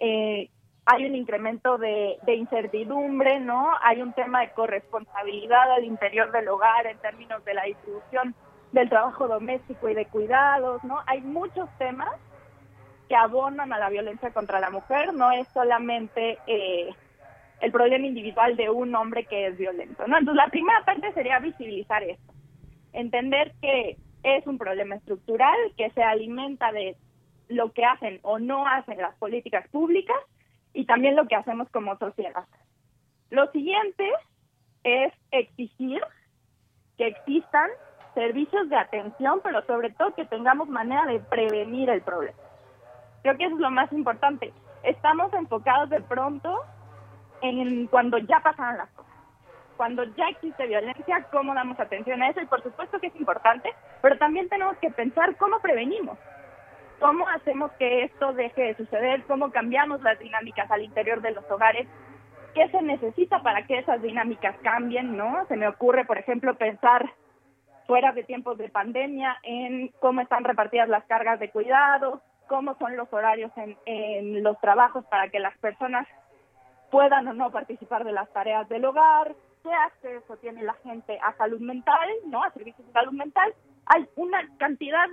eh, 0.00 0.50
hay 0.86 1.04
un 1.04 1.14
incremento 1.14 1.78
de, 1.78 2.18
incertidumbre, 2.26 3.40
¿no? 3.40 3.70
Hay 3.82 4.02
un 4.02 4.12
tema 4.12 4.40
de 4.40 4.50
corresponsabilidad 4.50 5.72
al 5.72 5.84
interior 5.84 6.32
del 6.32 6.48
hogar 6.48 6.86
en 6.86 6.98
términos 6.98 7.44
de 7.44 7.54
la 7.54 7.64
distribución 7.64 8.34
del 8.72 8.88
trabajo 8.88 9.28
doméstico 9.28 9.88
y 9.88 9.94
de 9.94 10.06
cuidados, 10.06 10.82
¿no? 10.84 11.00
Hay 11.06 11.20
muchos 11.20 11.68
temas 11.78 12.10
que 13.08 13.16
abonan 13.16 13.72
a 13.72 13.78
la 13.78 13.90
violencia 13.90 14.30
contra 14.30 14.60
la 14.60 14.70
mujer, 14.70 15.12
no 15.12 15.32
es 15.32 15.48
solamente 15.48 16.38
eh, 16.46 16.90
el 17.60 17.72
problema 17.72 18.06
individual 18.06 18.56
de 18.56 18.70
un 18.70 18.94
hombre 18.94 19.26
que 19.26 19.48
es 19.48 19.58
violento, 19.58 20.06
¿no? 20.06 20.18
Entonces, 20.18 20.42
la 20.44 20.50
primera 20.50 20.84
parte 20.84 21.12
sería 21.12 21.40
visibilizar 21.40 22.02
esto, 22.04 22.32
entender 22.92 23.52
que 23.60 23.96
es 24.22 24.46
un 24.46 24.58
problema 24.58 24.94
estructural, 24.94 25.56
que 25.76 25.90
se 25.90 26.02
alimenta 26.02 26.72
de 26.72 26.96
lo 27.48 27.72
que 27.72 27.84
hacen 27.84 28.20
o 28.22 28.38
no 28.38 28.66
hacen 28.66 28.98
las 28.98 29.16
políticas 29.16 29.68
públicas 29.68 30.16
y 30.72 30.84
también 30.86 31.16
lo 31.16 31.26
que 31.26 31.36
hacemos 31.36 31.68
como 31.70 31.96
sociedad. 31.98 32.44
Lo 33.30 33.50
siguiente 33.50 34.10
es 34.84 35.12
exigir 35.30 36.02
que 36.96 37.08
existan 37.08 37.70
servicios 38.14 38.68
de 38.68 38.76
atención, 38.76 39.40
pero 39.42 39.64
sobre 39.66 39.90
todo 39.90 40.14
que 40.14 40.24
tengamos 40.24 40.68
manera 40.68 41.06
de 41.06 41.20
prevenir 41.20 41.90
el 41.90 42.02
problema. 42.02 42.38
Creo 43.22 43.36
que 43.36 43.44
eso 43.44 43.54
es 43.54 43.60
lo 43.60 43.70
más 43.70 43.92
importante. 43.92 44.52
Estamos 44.82 45.32
enfocados 45.34 45.90
de 45.90 46.00
pronto 46.00 46.62
en 47.42 47.86
cuando 47.86 48.18
ya 48.18 48.40
pasaron 48.40 48.78
las 48.78 48.90
cosas. 48.90 49.12
Cuando 49.76 50.04
ya 50.04 50.28
existe 50.28 50.66
violencia, 50.66 51.26
cómo 51.30 51.54
damos 51.54 51.78
atención 51.78 52.22
a 52.22 52.30
eso. 52.30 52.40
Y 52.40 52.46
por 52.46 52.62
supuesto 52.62 52.98
que 53.00 53.06
es 53.08 53.16
importante, 53.16 53.72
pero 54.02 54.18
también 54.18 54.48
tenemos 54.48 54.76
que 54.78 54.90
pensar 54.90 55.36
cómo 55.36 55.60
prevenimos 55.60 56.18
cómo 57.00 57.26
hacemos 57.28 57.72
que 57.72 58.04
esto 58.04 58.32
deje 58.34 58.62
de 58.62 58.76
suceder, 58.76 59.24
cómo 59.24 59.50
cambiamos 59.50 60.02
las 60.02 60.18
dinámicas 60.18 60.70
al 60.70 60.82
interior 60.82 61.20
de 61.22 61.32
los 61.32 61.50
hogares, 61.50 61.88
qué 62.54 62.68
se 62.68 62.82
necesita 62.82 63.42
para 63.42 63.66
que 63.66 63.78
esas 63.78 64.02
dinámicas 64.02 64.54
cambien, 64.62 65.16
¿no? 65.16 65.46
Se 65.46 65.56
me 65.56 65.66
ocurre, 65.66 66.04
por 66.04 66.18
ejemplo, 66.18 66.54
pensar 66.56 67.10
fuera 67.86 68.12
de 68.12 68.22
tiempos 68.22 68.58
de 68.58 68.68
pandemia 68.68 69.38
en 69.42 69.88
cómo 69.98 70.20
están 70.20 70.44
repartidas 70.44 70.88
las 70.88 71.04
cargas 71.06 71.40
de 71.40 71.50
cuidado, 71.50 72.20
cómo 72.46 72.76
son 72.78 72.96
los 72.96 73.12
horarios 73.12 73.50
en, 73.56 74.42
los 74.42 74.60
trabajos 74.60 75.04
para 75.06 75.28
que 75.28 75.40
las 75.40 75.56
personas 75.58 76.06
puedan 76.90 77.26
o 77.28 77.32
no 77.32 77.50
participar 77.50 78.04
de 78.04 78.12
las 78.12 78.28
tareas 78.32 78.68
del 78.68 78.84
hogar, 78.84 79.34
qué 79.62 79.72
acceso 79.72 80.36
tiene 80.36 80.62
la 80.62 80.74
gente 80.74 81.18
a 81.22 81.32
salud 81.36 81.60
mental, 81.60 82.08
¿no? 82.26 82.42
A 82.42 82.50
servicios 82.50 82.86
de 82.86 82.92
salud 82.92 83.12
mental. 83.12 83.54
Hay 83.86 84.08
una 84.16 84.48
cantidad 84.58 85.08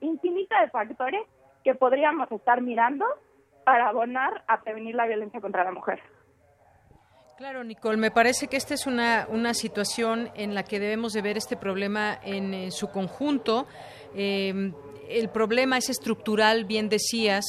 infinita 0.00 0.60
de 0.60 0.70
factores 0.70 1.22
que 1.64 1.74
podríamos 1.74 2.30
estar 2.30 2.60
mirando 2.60 3.04
para 3.64 3.88
abonar 3.88 4.44
a 4.46 4.60
prevenir 4.62 4.94
la 4.94 5.06
violencia 5.06 5.40
contra 5.40 5.64
la 5.64 5.72
mujer. 5.72 6.00
Claro, 7.36 7.64
Nicole, 7.64 7.98
me 7.98 8.10
parece 8.10 8.46
que 8.46 8.56
esta 8.56 8.72
es 8.72 8.86
una, 8.86 9.26
una 9.28 9.52
situación 9.52 10.30
en 10.34 10.54
la 10.54 10.62
que 10.62 10.80
debemos 10.80 11.12
de 11.12 11.20
ver 11.20 11.36
este 11.36 11.56
problema 11.56 12.18
en, 12.22 12.72
su 12.72 12.88
conjunto. 12.90 13.66
Eh, 14.14 14.72
el 15.08 15.28
problema 15.28 15.76
es 15.76 15.90
estructural, 15.90 16.64
bien 16.64 16.88
decías. 16.88 17.44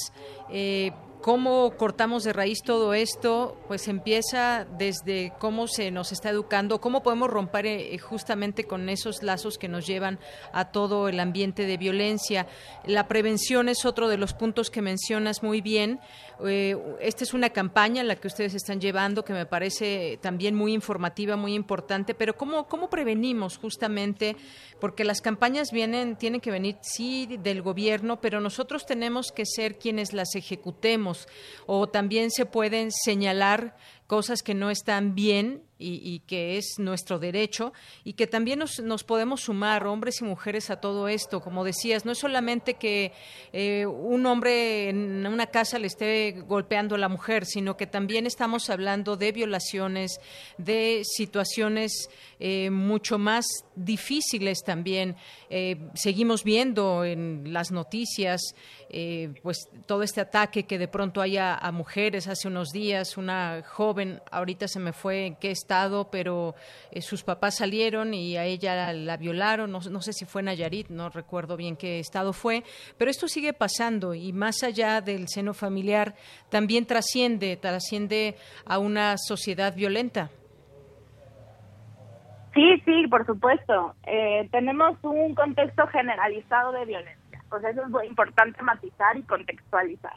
Eh, 0.49 0.91
¿Cómo 1.27 1.71
cortamos 1.75 2.23
de 2.23 2.31
raíz 2.31 2.59
todo 2.63 2.93
esto? 2.93 3.57
Pues 3.67 3.89
empieza 3.89 4.65
desde 4.77 5.33
cómo 5.39 5.67
se 5.67 5.91
nos 5.91 6.13
está 6.13 6.29
educando, 6.29 6.79
cómo 6.79 7.03
podemos 7.03 7.29
romper 7.29 7.65
eh, 7.65 7.97
justamente 7.97 8.63
con 8.63 8.87
esos 8.87 9.23
lazos 9.23 9.57
que 9.57 9.67
nos 9.67 9.85
llevan 9.85 10.19
a 10.53 10.71
todo 10.71 11.09
el 11.09 11.19
ambiente 11.19 11.65
de 11.65 11.75
violencia. 11.75 12.47
La 12.85 13.09
prevención 13.09 13.67
es 13.67 13.83
otro 13.83 14.07
de 14.07 14.15
los 14.15 14.33
puntos 14.33 14.69
que 14.69 14.81
mencionas 14.81 15.43
muy 15.43 15.59
bien. 15.59 15.99
Eh, 16.45 16.77
esta 17.01 17.25
es 17.25 17.33
una 17.33 17.49
campaña 17.49 17.99
en 17.99 18.07
la 18.07 18.15
que 18.15 18.27
ustedes 18.27 18.53
están 18.53 18.79
llevando 18.79 19.25
que 19.25 19.33
me 19.33 19.45
parece 19.45 20.19
también 20.21 20.55
muy 20.55 20.71
informativa, 20.71 21.35
muy 21.35 21.55
importante, 21.55 22.13
pero 22.13 22.37
¿cómo, 22.37 22.69
cómo 22.69 22.89
prevenimos 22.89 23.57
justamente? 23.57 24.37
Porque 24.79 25.03
las 25.03 25.19
campañas 25.19 25.71
vienen, 25.73 26.15
tienen 26.15 26.39
que 26.39 26.51
venir, 26.51 26.77
sí, 26.79 27.27
del 27.43 27.61
gobierno, 27.61 28.21
pero 28.21 28.39
nosotros 28.39 28.85
tenemos 28.85 29.33
que 29.33 29.45
ser 29.45 29.77
quienes 29.77 30.13
las 30.13 30.33
ejecutemos 30.33 31.16
o 31.65 31.87
también 31.87 32.31
se 32.31 32.45
pueden 32.45 32.91
señalar 32.91 33.75
cosas 34.07 34.41
que 34.41 34.53
no 34.53 34.71
están 34.71 35.15
bien 35.15 35.63
y, 35.79 36.21
que 36.21 36.57
es 36.57 36.79
nuestro 36.79 37.19
derecho 37.19 37.71
y 38.03 38.13
que 38.13 38.25
también 38.25 38.59
nos, 38.59 39.03
podemos 39.03 39.41
sumar 39.41 39.85
hombres 39.85 40.21
y 40.21 40.23
mujeres 40.23 40.71
a 40.71 40.79
todo 40.81 41.07
esto. 41.07 41.39
Como 41.41 41.63
decías, 41.63 42.03
no 42.03 42.13
es 42.13 42.17
solamente 42.17 42.75
que 42.75 43.11
eh, 43.53 43.85
un 43.85 44.25
hombre 44.25 44.89
en 44.89 45.27
una 45.27 45.47
casa 45.47 45.77
le 45.77 45.87
esté 45.87 46.31
golpeando 46.47 46.95
a 46.95 46.97
la 46.97 47.09
mujer, 47.09 47.45
sino 47.45 47.77
que 47.77 47.85
también 47.85 48.25
estamos 48.25 48.69
hablando 48.69 49.17
de 49.17 49.31
violaciones, 49.31 50.19
de 50.57 51.03
situaciones 51.03 52.09
eh, 52.39 52.69
mucho 52.69 53.17
más 53.17 53.45
difíciles 53.75 54.63
también. 54.63 55.15
Eh, 55.49 55.89
seguimos 55.93 56.43
viendo 56.43 57.03
en 57.03 57.53
las 57.53 57.71
noticias 57.71 58.41
pues 59.43 59.67
todo 59.85 60.01
este 60.01 60.21
ataque 60.21 60.63
que 60.63 60.77
de 60.77 60.87
pronto 60.87 61.21
hay 61.21 61.37
a, 61.37 61.69
mujeres. 61.73 62.27
Hace 62.27 62.47
unos 62.47 62.69
días 62.69 63.17
una 63.17 63.61
joven, 63.67 64.21
ahorita 64.31 64.67
se 64.67 64.79
me 64.79 64.93
fue 64.93 65.25
en 65.25 65.35
qué 65.35 65.51
estado, 65.51 66.09
pero 66.09 66.55
eh, 66.91 67.01
sus 67.01 67.23
papás 67.23 67.55
salieron 67.55 68.13
y 68.13 68.37
a 68.37 68.45
ella 68.45 68.93
la, 68.93 69.17
violaron, 69.17 69.71
no, 69.71 70.01
sé 70.01 70.13
si 70.13 70.25
fue 70.25 70.43
Nayarit, 70.43 70.89
no 70.89 71.09
recuerdo 71.09 71.57
bien 71.57 71.75
qué 71.75 71.99
estado 71.99 72.33
fue, 72.33 72.63
pero 72.97 73.11
esto 73.11 73.27
sigue 73.27 73.53
pasando 73.53 74.13
y 74.13 74.33
más 74.33 74.63
allá 74.63 75.01
del 75.01 75.27
seno 75.27 75.53
familiar 75.53 76.15
también 76.49 76.85
trasciende, 76.85 77.57
trasciende 77.57 78.35
a 78.65 78.79
una 78.79 79.15
sociedad 79.17 79.73
violenta. 79.75 80.31
Sí, 82.57 82.81
sí, 82.85 83.05
por 83.07 83.23
supuesto. 83.23 83.93
Eh, 84.07 84.49
tenemos 84.51 84.97
un 85.03 85.35
contexto 85.35 85.85
generalizado 85.89 86.71
de 86.71 86.85
violencia, 86.85 87.43
pues 87.49 87.63
eso 87.63 87.83
es 87.83 87.89
muy 87.89 88.07
importante 88.07 88.63
matizar 88.63 89.15
y 89.15 89.21
contextualizar. 89.21 90.15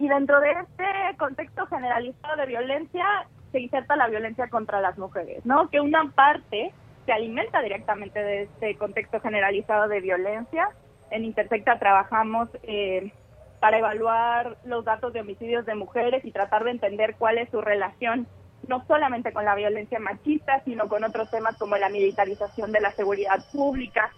Y 0.00 0.08
dentro 0.08 0.40
de 0.40 0.50
este 0.50 1.16
contexto 1.16 1.64
generalizado 1.66 2.36
de 2.36 2.46
violencia 2.46 3.06
se 3.52 3.60
inserta 3.60 3.94
la 3.94 4.08
violencia 4.08 4.48
contra 4.48 4.80
las 4.80 4.98
mujeres, 4.98 5.46
¿no? 5.46 5.70
Que 5.70 5.78
una 5.78 6.10
parte 6.10 6.72
se 7.04 7.12
alimenta 7.12 7.62
directamente 7.62 8.18
de 8.18 8.42
este 8.42 8.76
contexto 8.76 9.20
generalizado 9.20 9.86
de 9.86 10.00
violencia. 10.00 10.70
En 11.12 11.24
Intersecta 11.24 11.78
trabajamos 11.78 12.48
eh, 12.64 13.12
para 13.60 13.78
evaluar 13.78 14.56
los 14.64 14.84
datos 14.84 15.12
de 15.12 15.20
homicidios 15.20 15.64
de 15.64 15.76
mujeres 15.76 16.24
y 16.24 16.32
tratar 16.32 16.64
de 16.64 16.72
entender 16.72 17.14
cuál 17.16 17.38
es 17.38 17.48
su 17.50 17.60
relación 17.60 18.26
no 18.68 18.84
solamente 18.86 19.32
con 19.32 19.44
la 19.44 19.54
violencia 19.54 19.98
machista, 19.98 20.62
sino 20.64 20.88
con 20.88 21.04
otros 21.04 21.30
temas 21.30 21.56
como 21.56 21.76
la 21.76 21.88
militarización 21.88 22.72
de 22.72 22.80
la 22.80 22.92
seguridad 22.92 23.44
pública 23.52 24.10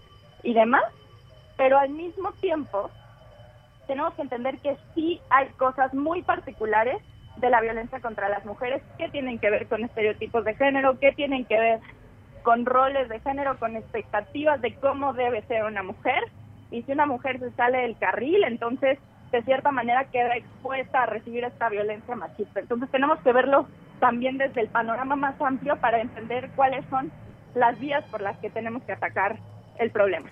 y 0.43 0.55
demás. 0.55 0.85
Pero 1.57 1.79
al 1.79 1.91
mismo 1.91 2.33
tiempo 2.35 2.91
tenemos 3.87 4.15
que 4.15 4.23
entender 4.23 4.59
que 4.59 4.77
sí 4.95 5.21
hay 5.31 5.49
cosas 5.51 5.93
muy 5.95 6.23
particulares 6.23 7.03
de 7.37 7.51
la 7.51 7.61
violencia 7.61 8.01
contra 8.01 8.29
las 8.29 8.45
mujeres 8.45 8.83
que 8.97 9.09
tienen 9.09 9.39
que 9.39 9.51
ver 9.51 9.67
con 9.67 9.85
estereotipos 9.85 10.45
de 10.45 10.55
género, 10.55 10.99
que 10.99 11.13
tienen 11.13 11.45
que 11.45 11.59
ver 11.59 11.81
con 12.43 12.67
roles 12.67 13.09
de 13.09 13.21
género, 13.21 13.59
con 13.59 13.77
expectativas 13.77 14.61
de 14.61 14.75
cómo 14.77 15.13
debe 15.13 15.43
ser 15.43 15.65
una 15.65 15.83
mujer. 15.83 16.23
Y 16.71 16.83
si 16.83 16.93
una 16.93 17.07
mujer 17.07 17.39
se 17.39 17.51
sale 17.53 17.79
del 17.79 17.97
carril, 17.99 18.45
entonces 18.45 18.99
de 19.33 19.43
cierta 19.43 19.71
manera 19.71 20.05
queda 20.05 20.37
expuesta 20.37 21.03
a 21.03 21.07
recibir 21.07 21.45
esta 21.45 21.69
violencia 21.69 22.17
machista. 22.17 22.61
Entonces 22.61 22.91
tenemos 22.91 23.19
que 23.21 23.33
verlo 23.33 23.67
también 23.99 24.39
desde 24.39 24.61
el 24.61 24.69
panorama 24.69 25.17
más 25.17 25.41
amplio 25.41 25.77
para 25.81 26.01
entender 26.01 26.51
cuáles 26.57 26.85
son 26.91 27.11
las 27.55 27.79
vías 27.79 28.05
por 28.11 28.21
las 28.21 28.39
que 28.39 28.51
tenemos 28.51 28.83
que 28.85 28.93
atacar 28.93 29.39
el 29.79 29.91
problema. 29.91 30.31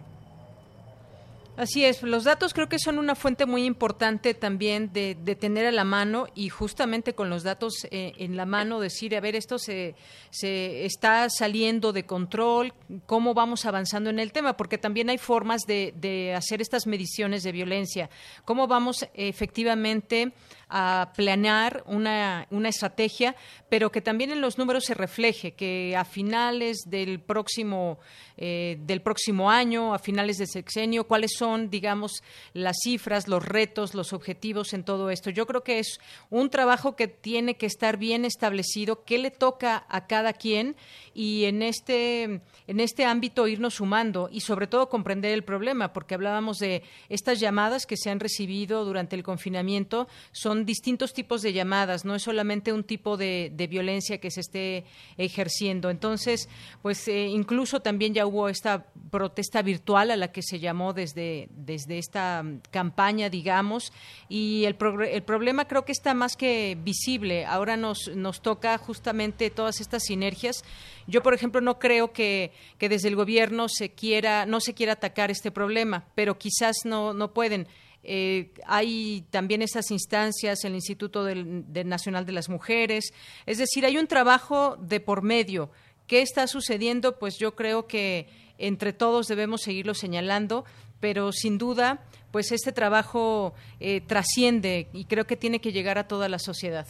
Así 1.56 1.86
es, 1.86 2.02
los 2.02 2.24
datos 2.24 2.52
creo 2.52 2.68
que 2.68 2.78
son 2.78 2.98
una 2.98 3.14
fuente 3.14 3.46
muy 3.46 3.64
importante 3.64 4.34
también 4.34 4.92
de, 4.92 5.14
tener 5.40 5.64
a 5.64 5.72
la 5.72 5.84
mano 5.84 6.26
y 6.34 6.50
justamente 6.50 7.14
con 7.14 7.30
los 7.30 7.44
datos 7.44 7.86
eh, 7.90 8.12
en 8.18 8.36
la 8.36 8.44
mano 8.44 8.78
decir, 8.78 9.16
a 9.16 9.20
ver, 9.20 9.34
esto 9.34 9.58
se, 9.58 9.94
se 10.28 10.84
está 10.84 11.30
saliendo 11.30 11.94
de 11.94 12.04
control, 12.04 12.74
cómo 13.06 13.32
vamos 13.32 13.64
avanzando 13.64 14.10
en 14.10 14.18
el 14.18 14.32
tema, 14.32 14.58
porque 14.58 14.76
también 14.76 15.08
hay 15.08 15.16
formas 15.16 15.62
de, 15.62 15.94
de 15.96 16.34
hacer 16.34 16.60
estas 16.60 16.86
mediciones 16.86 17.42
de 17.42 17.52
violencia, 17.52 18.10
cómo 18.44 18.66
vamos 18.66 19.08
efectivamente 19.14 20.34
a 20.68 21.12
planear 21.14 21.84
una, 21.86 22.46
una 22.50 22.68
estrategia, 22.68 23.36
pero 23.68 23.92
que 23.92 24.00
también 24.00 24.32
en 24.32 24.40
los 24.40 24.58
números 24.58 24.84
se 24.84 24.94
refleje, 24.94 25.52
que 25.52 25.94
a 25.96 26.04
finales 26.04 26.78
del 26.86 27.20
próximo, 27.20 27.98
eh, 28.36 28.76
del 28.80 29.00
próximo 29.00 29.50
año, 29.50 29.94
a 29.94 29.98
finales 29.98 30.38
de 30.38 30.46
sexenio, 30.46 31.06
cuáles 31.06 31.32
son, 31.38 31.70
digamos, 31.70 32.22
las 32.52 32.76
cifras, 32.82 33.28
los 33.28 33.44
retos, 33.44 33.94
los 33.94 34.12
objetivos 34.12 34.72
en 34.72 34.82
todo 34.82 35.10
esto. 35.10 35.30
Yo 35.30 35.46
creo 35.46 35.62
que 35.62 35.78
es 35.78 36.00
un 36.30 36.50
trabajo 36.50 36.96
que 36.96 37.06
tiene 37.06 37.56
que 37.56 37.66
estar 37.66 37.96
bien 37.96 38.24
establecido, 38.24 39.04
qué 39.04 39.18
le 39.18 39.30
toca 39.30 39.86
a 39.88 40.06
cada 40.06 40.32
quien 40.32 40.74
y 41.14 41.44
en 41.44 41.62
este, 41.62 42.24
en 42.66 42.80
este 42.80 43.04
ámbito 43.04 43.46
irnos 43.46 43.74
sumando 43.74 44.28
y 44.32 44.40
sobre 44.40 44.66
todo 44.66 44.88
comprender 44.88 45.32
el 45.32 45.44
problema, 45.44 45.92
porque 45.92 46.14
hablábamos 46.14 46.58
de 46.58 46.82
estas 47.08 47.38
llamadas 47.38 47.86
que 47.86 47.96
se 47.96 48.10
han 48.10 48.20
recibido 48.20 48.84
durante 48.84 49.16
el 49.16 49.22
confinamiento, 49.22 50.08
son 50.32 50.55
distintos 50.64 51.12
tipos 51.12 51.42
de 51.42 51.52
llamadas, 51.52 52.04
no 52.04 52.14
es 52.14 52.22
solamente 52.22 52.72
un 52.72 52.84
tipo 52.84 53.16
de, 53.16 53.52
violencia 53.68 54.18
que 54.18 54.30
se 54.30 54.40
esté 54.40 54.84
ejerciendo. 55.18 55.90
Entonces, 55.90 56.48
pues 56.82 57.06
eh, 57.08 57.26
incluso 57.26 57.80
también 57.80 58.14
ya 58.14 58.26
hubo 58.26 58.48
esta 58.48 58.86
protesta 59.10 59.62
virtual 59.62 60.10
a 60.10 60.16
la 60.16 60.32
que 60.32 60.42
se 60.42 60.58
llamó 60.60 60.92
desde, 60.92 61.48
desde 61.50 61.98
esta 61.98 62.42
mm, 62.42 62.60
campaña, 62.70 63.28
digamos, 63.28 63.92
y 64.28 64.64
el, 64.64 64.76
el 65.10 65.22
problema 65.22 65.66
creo 65.66 65.84
que 65.84 65.92
está 65.92 66.14
más 66.14 66.36
que 66.36 66.78
visible. 66.80 67.44
Ahora 67.44 67.76
nos, 67.76 68.08
nos 68.14 68.40
toca 68.40 68.78
justamente 68.78 69.50
todas 69.50 69.80
estas 69.80 70.04
sinergias. 70.04 70.64
Yo, 71.06 71.22
por 71.22 71.34
ejemplo, 71.34 71.60
no 71.60 71.78
creo 71.78 72.12
que, 72.12 72.52
que 72.78 72.88
desde 72.88 73.08
el 73.08 73.16
gobierno 73.16 73.68
se 73.68 73.90
quiera, 73.90 74.46
no 74.46 74.60
se 74.60 74.74
quiera 74.74 74.94
atacar 74.94 75.30
este 75.30 75.50
problema, 75.50 76.04
pero 76.14 76.38
quizás 76.38 76.76
no, 76.84 77.12
no 77.12 77.32
pueden. 77.32 77.68
Eh, 78.08 78.52
hay 78.66 79.26
también 79.30 79.62
esas 79.62 79.90
instancias, 79.90 80.64
el 80.64 80.76
Instituto 80.76 81.26
Nacional 81.34 82.24
de 82.24 82.30
las 82.30 82.48
Mujeres, 82.48 83.12
es 83.46 83.58
decir, 83.58 83.84
hay 83.84 83.98
un 83.98 84.06
trabajo 84.06 84.76
de 84.76 85.00
por 85.00 85.22
medio. 85.22 85.70
¿Qué 86.06 86.22
está 86.22 86.46
sucediendo? 86.46 87.18
Pues 87.18 87.36
yo 87.36 87.56
creo 87.56 87.88
que 87.88 88.28
entre 88.58 88.92
todos 88.92 89.26
debemos 89.26 89.62
seguirlo 89.62 89.92
señalando, 89.92 90.64
pero 91.00 91.32
sin 91.32 91.58
duda, 91.58 91.98
pues 92.30 92.52
este 92.52 92.70
trabajo 92.70 93.54
eh, 93.80 94.00
trasciende 94.02 94.86
y 94.92 95.06
creo 95.06 95.24
que 95.24 95.36
tiene 95.36 95.60
que 95.60 95.72
llegar 95.72 95.98
a 95.98 96.06
toda 96.06 96.28
la 96.28 96.38
sociedad. 96.38 96.86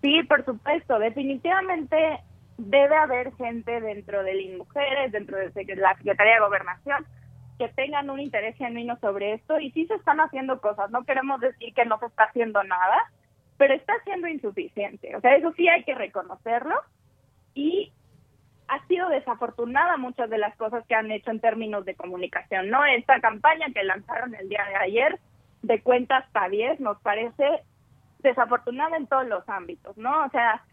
Sí, 0.00 0.22
por 0.30 0.46
supuesto, 0.46 0.98
definitivamente 0.98 1.96
debe 2.56 2.96
haber 2.96 3.34
gente 3.34 3.82
dentro 3.82 4.22
de 4.22 4.56
mujeres, 4.56 5.12
dentro 5.12 5.36
de 5.36 5.44
la 5.46 5.52
Secretaría 5.52 6.34
de 6.34 6.40
Gobernación, 6.40 7.06
tengan 7.68 8.10
un 8.10 8.20
interés 8.20 8.56
genuino 8.56 8.98
sobre 9.00 9.34
esto 9.34 9.58
y 9.60 9.70
sí 9.72 9.86
se 9.86 9.94
están 9.94 10.20
haciendo 10.20 10.60
cosas, 10.60 10.90
no 10.90 11.04
queremos 11.04 11.40
decir 11.40 11.72
que 11.74 11.84
no 11.84 11.98
se 11.98 12.06
está 12.06 12.24
haciendo 12.24 12.62
nada, 12.62 13.10
pero 13.56 13.74
está 13.74 13.94
siendo 14.04 14.28
insuficiente, 14.28 15.14
o 15.16 15.20
sea, 15.20 15.36
eso 15.36 15.52
sí 15.52 15.68
hay 15.68 15.84
que 15.84 15.94
reconocerlo 15.94 16.74
y 17.54 17.92
ha 18.68 18.86
sido 18.86 19.08
desafortunada 19.08 19.96
muchas 19.96 20.30
de 20.30 20.38
las 20.38 20.56
cosas 20.56 20.86
que 20.86 20.94
han 20.94 21.10
hecho 21.10 21.30
en 21.30 21.40
términos 21.40 21.84
de 21.84 21.94
comunicación, 21.94 22.70
¿no? 22.70 22.84
Esta 22.84 23.20
campaña 23.20 23.66
que 23.74 23.84
lanzaron 23.84 24.34
el 24.34 24.48
día 24.48 24.64
de 24.64 24.76
ayer 24.76 25.20
de 25.62 25.82
cuentas 25.82 26.24
hasta 26.24 26.48
10 26.48 26.80
nos 26.80 26.98
parece 27.02 27.44
desafortunada 28.20 28.96
en 28.96 29.06
todos 29.06 29.26
los 29.26 29.46
ámbitos, 29.48 29.96
¿no? 29.96 30.24
O 30.24 30.30
sea, 30.30 30.64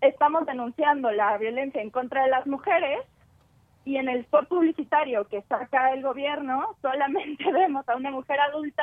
estamos 0.00 0.46
denunciando 0.46 1.10
la 1.12 1.36
violencia 1.38 1.80
en 1.80 1.90
contra 1.90 2.24
de 2.24 2.30
las 2.30 2.46
mujeres, 2.46 2.98
y 3.84 3.96
en 3.96 4.08
el 4.08 4.20
spot 4.20 4.48
publicitario 4.48 5.26
que 5.28 5.42
saca 5.42 5.92
el 5.92 6.02
gobierno 6.02 6.76
solamente 6.80 7.44
vemos 7.52 7.88
a 7.88 7.96
una 7.96 8.10
mujer 8.10 8.40
adulta 8.40 8.82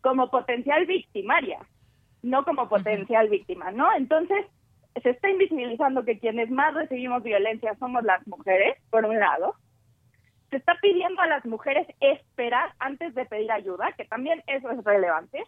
como 0.00 0.30
potencial 0.30 0.84
victimaria, 0.86 1.58
no 2.22 2.44
como 2.44 2.68
potencial 2.68 3.28
víctima, 3.28 3.70
¿no? 3.70 3.92
Entonces, 3.94 4.46
se 5.00 5.10
está 5.10 5.30
invisibilizando 5.30 6.04
que 6.04 6.18
quienes 6.18 6.50
más 6.50 6.74
recibimos 6.74 7.22
violencia 7.22 7.74
somos 7.78 8.02
las 8.02 8.26
mujeres, 8.26 8.76
por 8.90 9.06
un 9.06 9.18
lado. 9.18 9.54
Se 10.50 10.56
está 10.56 10.76
pidiendo 10.82 11.22
a 11.22 11.26
las 11.26 11.44
mujeres 11.46 11.86
esperar 12.00 12.72
antes 12.78 13.14
de 13.14 13.24
pedir 13.24 13.50
ayuda, 13.50 13.92
que 13.96 14.04
también 14.04 14.42
eso 14.46 14.70
es 14.70 14.84
relevante. 14.84 15.42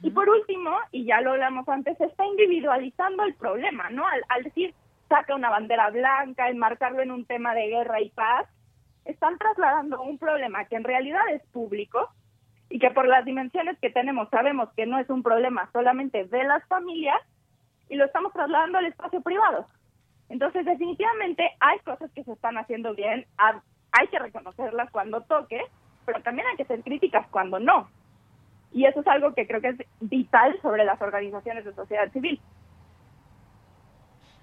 Y 0.00 0.10
por 0.10 0.28
último, 0.28 0.70
y 0.90 1.04
ya 1.04 1.20
lo 1.20 1.32
hablamos 1.32 1.68
antes, 1.68 1.98
se 1.98 2.04
está 2.06 2.24
individualizando 2.24 3.24
el 3.24 3.34
problema, 3.34 3.90
¿no? 3.90 4.06
Al, 4.06 4.22
al 4.28 4.44
decir, 4.44 4.74
saca 5.12 5.34
una 5.34 5.50
bandera 5.50 5.90
blanca, 5.90 6.48
enmarcarlo 6.48 7.02
en 7.02 7.10
un 7.10 7.26
tema 7.26 7.52
de 7.52 7.68
guerra 7.68 8.00
y 8.00 8.08
paz, 8.08 8.48
están 9.04 9.36
trasladando 9.36 10.00
un 10.00 10.16
problema 10.16 10.64
que 10.64 10.76
en 10.76 10.84
realidad 10.84 11.20
es 11.32 11.42
público 11.48 12.08
y 12.70 12.78
que 12.78 12.90
por 12.90 13.06
las 13.06 13.22
dimensiones 13.26 13.78
que 13.78 13.90
tenemos 13.90 14.30
sabemos 14.30 14.70
que 14.74 14.86
no 14.86 14.98
es 14.98 15.10
un 15.10 15.22
problema 15.22 15.68
solamente 15.74 16.24
de 16.24 16.44
las 16.44 16.66
familias 16.66 17.20
y 17.90 17.96
lo 17.96 18.06
estamos 18.06 18.32
trasladando 18.32 18.78
al 18.78 18.86
espacio 18.86 19.20
privado. 19.20 19.66
Entonces, 20.30 20.64
definitivamente 20.64 21.50
hay 21.60 21.78
cosas 21.80 22.10
que 22.12 22.24
se 22.24 22.32
están 22.32 22.56
haciendo 22.56 22.94
bien, 22.94 23.26
hay 23.36 24.08
que 24.08 24.18
reconocerlas 24.18 24.90
cuando 24.90 25.20
toque, 25.24 25.60
pero 26.06 26.22
también 26.22 26.46
hay 26.48 26.56
que 26.56 26.64
ser 26.64 26.82
críticas 26.82 27.26
cuando 27.30 27.60
no. 27.60 27.90
Y 28.72 28.86
eso 28.86 29.00
es 29.00 29.06
algo 29.08 29.34
que 29.34 29.46
creo 29.46 29.60
que 29.60 29.68
es 29.68 29.76
vital 30.00 30.58
sobre 30.62 30.86
las 30.86 31.02
organizaciones 31.02 31.66
de 31.66 31.74
sociedad 31.74 32.10
civil. 32.12 32.40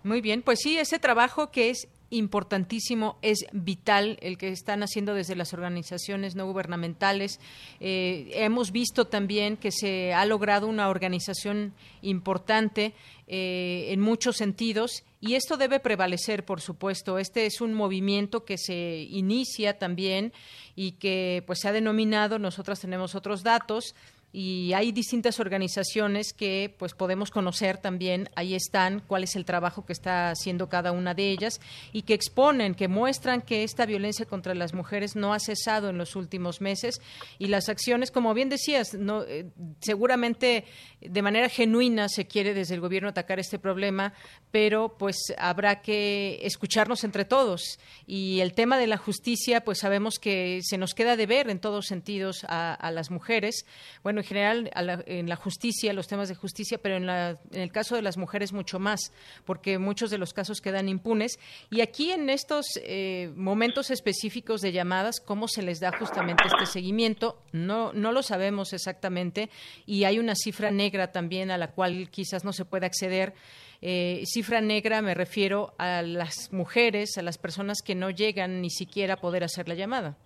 Muy 0.04 0.22
bien, 0.22 0.42
pues 0.42 0.60
sí, 0.62 0.78
ese 0.78 1.00
trabajo 1.00 1.52
que 1.52 1.70
es 1.70 1.88
importantísimo, 2.10 3.18
es 3.22 3.46
vital 3.52 4.18
el 4.22 4.38
que 4.38 4.50
están 4.50 4.82
haciendo 4.82 5.14
desde 5.14 5.36
las 5.36 5.54
organizaciones 5.54 6.36
no 6.36 6.46
gubernamentales. 6.46 7.40
Eh, 7.80 8.32
hemos 8.34 8.72
visto 8.72 9.06
también 9.06 9.58
que 9.58 9.72
se 9.72 10.14
ha 10.14 10.26
logrado 10.26 10.68
una 10.68 10.90
organización 10.90 11.74
importante 12.02 12.94
eh, 13.28 13.88
en 13.90 14.00
muchos 14.00 14.38
sentidos 14.38 15.04
y 15.22 15.36
esto 15.36 15.58
debe 15.58 15.80
prevalecer, 15.80 16.46
por 16.46 16.62
supuesto. 16.62 17.20
Este 17.20 17.46
es 17.46 17.62
un 17.62 17.74
movimiento 17.74 18.46
que 18.46 18.58
se 18.58 19.06
inicia 19.10 19.78
también 19.78 20.34
y 20.76 20.94
que 20.94 21.44
pues 21.46 21.60
se 21.60 21.68
ha 21.68 21.74
denominado, 21.74 22.40
nosotras 22.40 22.80
tenemos 22.80 23.16
otros 23.16 23.44
datos, 23.44 23.94
y 24.32 24.74
hay 24.74 24.92
distintas 24.92 25.40
organizaciones 25.40 26.34
que 26.34 26.76
pues 26.78 26.94
podemos 26.94 27.32
conocer 27.32 27.78
también. 27.78 28.30
Ahí 28.36 28.54
están 28.54 29.02
cuál 29.08 29.24
es 29.24 29.36
el 29.36 29.44
trabajo 29.44 29.86
que 29.86 29.94
está 29.94 30.30
haciendo 30.30 30.70
cada 30.70 30.92
una 30.92 31.16
de 31.16 31.32
ellas 31.32 31.60
y 31.94 32.04
que 32.04 32.14
exponen 32.14 32.76
que 32.76 32.88
muestran 32.88 33.42
que 33.42 33.64
esta 33.64 33.88
violencia 33.88 34.26
contra 34.26 34.54
las 34.54 34.76
mujeres 34.76 35.16
no 35.16 35.34
ha 35.34 35.40
cesado 35.40 35.90
en 35.90 35.98
los 35.98 36.16
últimos 36.16 36.62
meses. 36.62 37.02
Y 37.40 37.48
las 37.48 37.70
acciones 37.70 38.12
como 38.12 38.36
bien 38.36 38.50
decías 38.50 38.94
no 38.94 39.24
eh, 39.24 39.48
seguramente 39.82 40.66
de 41.02 41.22
manera 41.24 41.50
genuina 41.50 42.08
se 42.08 42.28
quiere 42.28 42.54
desde 42.54 42.76
el 42.76 42.82
gobierno 42.82 43.10
atacar 43.10 43.40
este 43.40 43.58
problema 43.58 44.14
pero 44.52 44.96
pues 44.98 45.18
habrá 45.40 45.82
que 45.82 46.40
escucharnos 46.44 47.04
entre 47.04 47.26
todos. 47.26 47.80
Y 48.06 48.42
el 48.42 48.54
tema 48.54 48.78
de 48.78 48.86
la 48.86 48.98
justicia 48.98 49.62
pues 49.62 49.80
sabemos 49.80 50.20
que 50.20 50.60
se 50.64 50.78
nos 50.78 50.94
queda 50.94 51.16
de 51.16 51.26
ver 51.26 51.50
en 51.50 51.60
todos 51.60 51.88
sentidos 51.88 52.46
a, 52.48 52.76
a 52.76 52.92
las 52.92 53.10
mujeres. 53.10 53.66
Bueno 54.04 54.19
en 54.20 54.26
general 54.26 54.72
en 55.06 55.30
la 55.30 55.36
justicia, 55.36 55.94
los 55.94 56.08
temas 56.08 56.30
de 56.30 56.36
justicia, 56.36 56.78
pero 56.82 56.98
en, 56.98 57.10
el 57.52 57.72
caso 57.72 57.96
de 57.96 58.02
las 58.02 58.18
mujeres 58.18 58.54
mucho 58.54 58.80
más, 58.80 59.14
porque 59.46 59.78
muchos 59.78 60.12
de 60.12 60.18
los 60.18 60.34
casos 60.34 60.62
quedan 60.62 60.90
impunes. 60.90 61.40
Y 61.70 61.82
aquí 61.82 62.12
en 62.12 62.30
estos 62.30 62.66
eh, 62.84 63.32
momentos 63.36 63.92
específicos 63.92 64.62
de 64.62 64.72
llamadas, 64.72 65.20
¿cómo 65.20 65.48
se 65.48 65.62
les 65.62 65.80
da 65.80 65.92
justamente 65.98 66.44
este 66.46 66.66
seguimiento? 66.66 67.42
No, 67.52 67.94
no 67.94 68.12
lo 68.12 68.24
sabemos 68.24 68.74
exactamente 68.74 69.50
y 69.86 70.04
hay 70.04 70.20
una 70.20 70.36
cifra 70.36 70.72
negra 70.72 71.12
también 71.12 71.52
a 71.52 71.58
la 71.58 71.72
cual 71.72 72.10
quizás 72.10 72.44
no 72.44 72.54
se 72.54 72.66
puede 72.66 72.86
acceder. 72.86 73.34
Eh, 73.82 74.24
cifra 74.26 74.60
negra 74.60 75.02
me 75.02 75.14
refiero 75.14 75.74
a 75.78 76.02
las 76.02 76.52
mujeres, 76.52 77.18
a 77.18 77.22
las 77.22 77.38
personas 77.38 77.82
que 77.82 77.96
no 77.96 78.10
llegan 78.10 78.62
ni 78.62 78.70
siquiera 78.70 79.16
a 79.16 79.18
poder 79.18 79.44
hacer 79.44 79.70
la 79.70 79.76
llamada. 79.76 80.18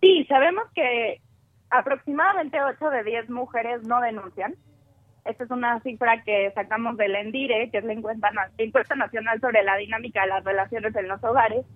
Sí, 0.00 0.24
sabemos 0.28 0.64
que 0.74 1.20
aproximadamente 1.74 2.62
8 2.62 2.90
de 2.90 3.04
10 3.04 3.30
mujeres 3.30 3.82
no 3.82 4.00
denuncian. 4.00 4.54
Esta 5.24 5.44
es 5.44 5.50
una 5.50 5.80
cifra 5.80 6.22
que 6.22 6.52
sacamos 6.54 6.96
del 6.96 7.16
ENDIRE, 7.16 7.70
que 7.70 7.78
es 7.78 7.84
la 7.84 7.94
encuesta, 7.94 8.30
encuesta 8.58 8.94
nacional 8.94 9.40
sobre 9.40 9.64
la 9.64 9.76
dinámica 9.76 10.22
de 10.22 10.28
las 10.28 10.44
relaciones 10.44 10.94
en 10.94 11.08
los 11.08 11.22
hogares, 11.24 11.66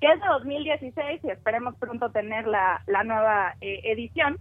que 0.00 0.08
es 0.08 0.20
de 0.20 0.26
2016 0.26 1.20
y 1.22 1.30
esperemos 1.30 1.76
pronto 1.76 2.10
tener 2.10 2.46
la, 2.46 2.82
la 2.86 3.04
nueva 3.04 3.54
eh, 3.60 3.80
edición. 3.84 4.38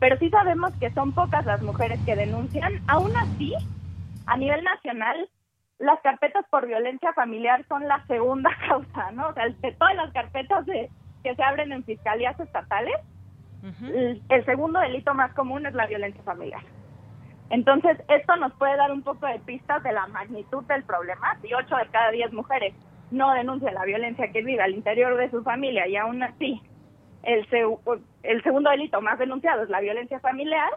Pero 0.00 0.16
sí 0.18 0.28
sabemos 0.30 0.72
que 0.80 0.90
son 0.90 1.12
pocas 1.12 1.44
las 1.46 1.62
mujeres 1.62 2.00
que 2.04 2.16
denuncian. 2.16 2.80
Aún 2.88 3.14
así, 3.16 3.54
a 4.26 4.36
nivel 4.36 4.64
nacional, 4.64 5.28
las 5.78 6.00
carpetas 6.00 6.44
por 6.50 6.66
violencia 6.66 7.12
familiar 7.12 7.64
son 7.68 7.86
la 7.86 8.04
segunda 8.06 8.50
causa, 8.68 9.12
¿no? 9.12 9.28
O 9.28 9.34
sea, 9.34 9.48
de 9.48 9.72
todas 9.72 9.94
las 9.94 10.10
carpetas 10.12 10.66
de, 10.66 10.90
que 11.22 11.36
se 11.36 11.42
abren 11.42 11.70
en 11.70 11.84
fiscalías 11.84 12.40
estatales, 12.40 12.96
el, 13.62 14.44
segundo 14.44 14.80
delito 14.80 15.14
más 15.14 15.32
común 15.34 15.66
es 15.66 15.74
la 15.74 15.86
violencia 15.86 16.22
familiar. 16.22 16.62
Entonces, 17.50 17.98
esto 18.08 18.36
nos 18.36 18.52
puede 18.54 18.76
dar 18.76 18.92
un 18.92 19.02
poco 19.02 19.26
de 19.26 19.38
pistas 19.40 19.82
de 19.82 19.92
la 19.92 20.06
magnitud 20.06 20.64
del 20.64 20.84
problema. 20.84 21.36
Si 21.42 21.52
8 21.52 21.76
de 21.76 21.86
cada 21.90 22.10
10 22.10 22.32
mujeres 22.32 22.74
no 23.10 23.32
denuncian 23.32 23.74
la 23.74 23.84
violencia 23.84 24.30
que 24.30 24.42
vive 24.42 24.62
al 24.62 24.74
interior 24.74 25.16
de 25.16 25.30
su 25.30 25.42
familia 25.42 25.86
y 25.88 25.96
aún 25.96 26.22
así 26.22 26.62
el, 27.22 27.46
el 28.22 28.42
segundo 28.42 28.70
delito 28.70 29.00
más 29.00 29.18
denunciado 29.18 29.62
es 29.62 29.68
la 29.68 29.80
violencia 29.80 30.20
familiar, 30.20 30.70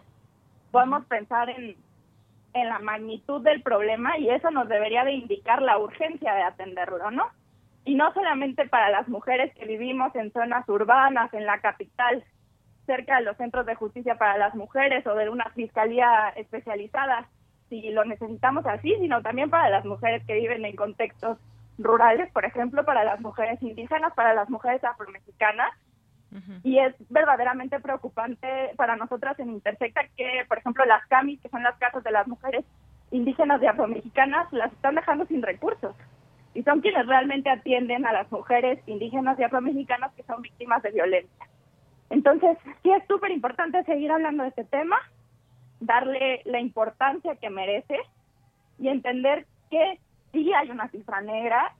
podemos 0.71 1.05
pensar 1.05 1.49
en, 1.49 1.75
en 2.53 2.69
la 2.69 2.79
magnitud 2.79 3.41
del 3.41 3.61
problema 3.61 4.17
y 4.17 4.29
eso 4.29 4.51
nos 4.51 4.67
debería 4.67 5.03
de 5.03 5.13
indicar 5.13 5.61
la 5.61 5.77
urgencia 5.77 6.33
de 6.33 6.43
atenderlo, 6.43 7.11
¿no? 7.11 7.27
Y 7.85 7.95
no 7.95 8.13
solamente 8.13 8.67
para 8.67 8.89
las 8.89 9.07
mujeres 9.07 9.53
que 9.55 9.65
vivimos 9.65 10.15
en 10.15 10.31
zonas 10.31 10.67
urbanas, 10.69 11.33
en 11.33 11.45
la 11.45 11.59
capital, 11.59 12.23
cerca 12.85 13.17
de 13.17 13.23
los 13.23 13.37
centros 13.37 13.65
de 13.65 13.75
justicia 13.75 14.15
para 14.15 14.37
las 14.37 14.55
mujeres 14.55 15.05
o 15.07 15.15
de 15.15 15.29
una 15.29 15.49
fiscalía 15.51 16.29
especializada, 16.35 17.27
si 17.69 17.89
lo 17.91 18.05
necesitamos 18.05 18.65
así, 18.65 18.95
sino 18.99 19.21
también 19.21 19.49
para 19.49 19.69
las 19.69 19.85
mujeres 19.85 20.23
que 20.25 20.35
viven 20.35 20.65
en 20.65 20.75
contextos 20.75 21.37
rurales, 21.77 22.31
por 22.31 22.45
ejemplo, 22.45 22.85
para 22.85 23.03
las 23.03 23.19
mujeres 23.19 23.61
indígenas, 23.61 24.13
para 24.13 24.33
las 24.33 24.49
mujeres 24.49 24.83
afromexicanas. 24.83 25.71
Y 26.63 26.79
es 26.79 26.95
verdaderamente 27.11 27.79
preocupante 27.79 28.47
para 28.75 28.95
nosotras 28.95 29.39
en 29.39 29.51
Intersecta 29.51 30.01
que, 30.17 30.43
por 30.47 30.57
ejemplo, 30.57 30.83
las 30.83 31.05
CAMIS, 31.05 31.39
que 31.39 31.49
son 31.49 31.61
las 31.61 31.77
casas 31.77 32.03
de 32.03 32.09
las 32.09 32.27
mujeres 32.27 32.65
indígenas 33.11 33.61
y 33.61 33.67
afromexicanas, 33.67 34.51
las 34.51 34.73
están 34.73 34.95
dejando 34.95 35.27
sin 35.27 35.43
recursos. 35.43 35.95
Y 36.55 36.63
son 36.63 36.81
quienes 36.81 37.05
realmente 37.05 37.51
atienden 37.51 38.07
a 38.07 38.13
las 38.13 38.31
mujeres 38.31 38.79
indígenas 38.87 39.39
y 39.39 39.43
afromexicanas 39.43 40.11
que 40.13 40.23
son 40.23 40.41
víctimas 40.41 40.81
de 40.81 40.89
violencia. 40.89 41.45
Entonces, 42.13 42.59
sí 42.83 42.91
es 42.91 43.03
súper 43.07 43.31
importante 43.31 43.83
seguir 43.85 44.11
hablando 44.11 44.43
de 44.43 44.49
este 44.49 44.65
tema, 44.65 44.97
darle 45.79 46.43
la 46.45 46.59
importancia 46.59 47.35
que 47.37 47.49
merece 47.49 47.97
y 48.77 48.87
entender 48.89 49.47
que 49.71 49.99
sí 50.31 50.53
hay 50.53 50.69
una 50.69 50.89
cifra 50.89 51.21
negra. 51.21 51.73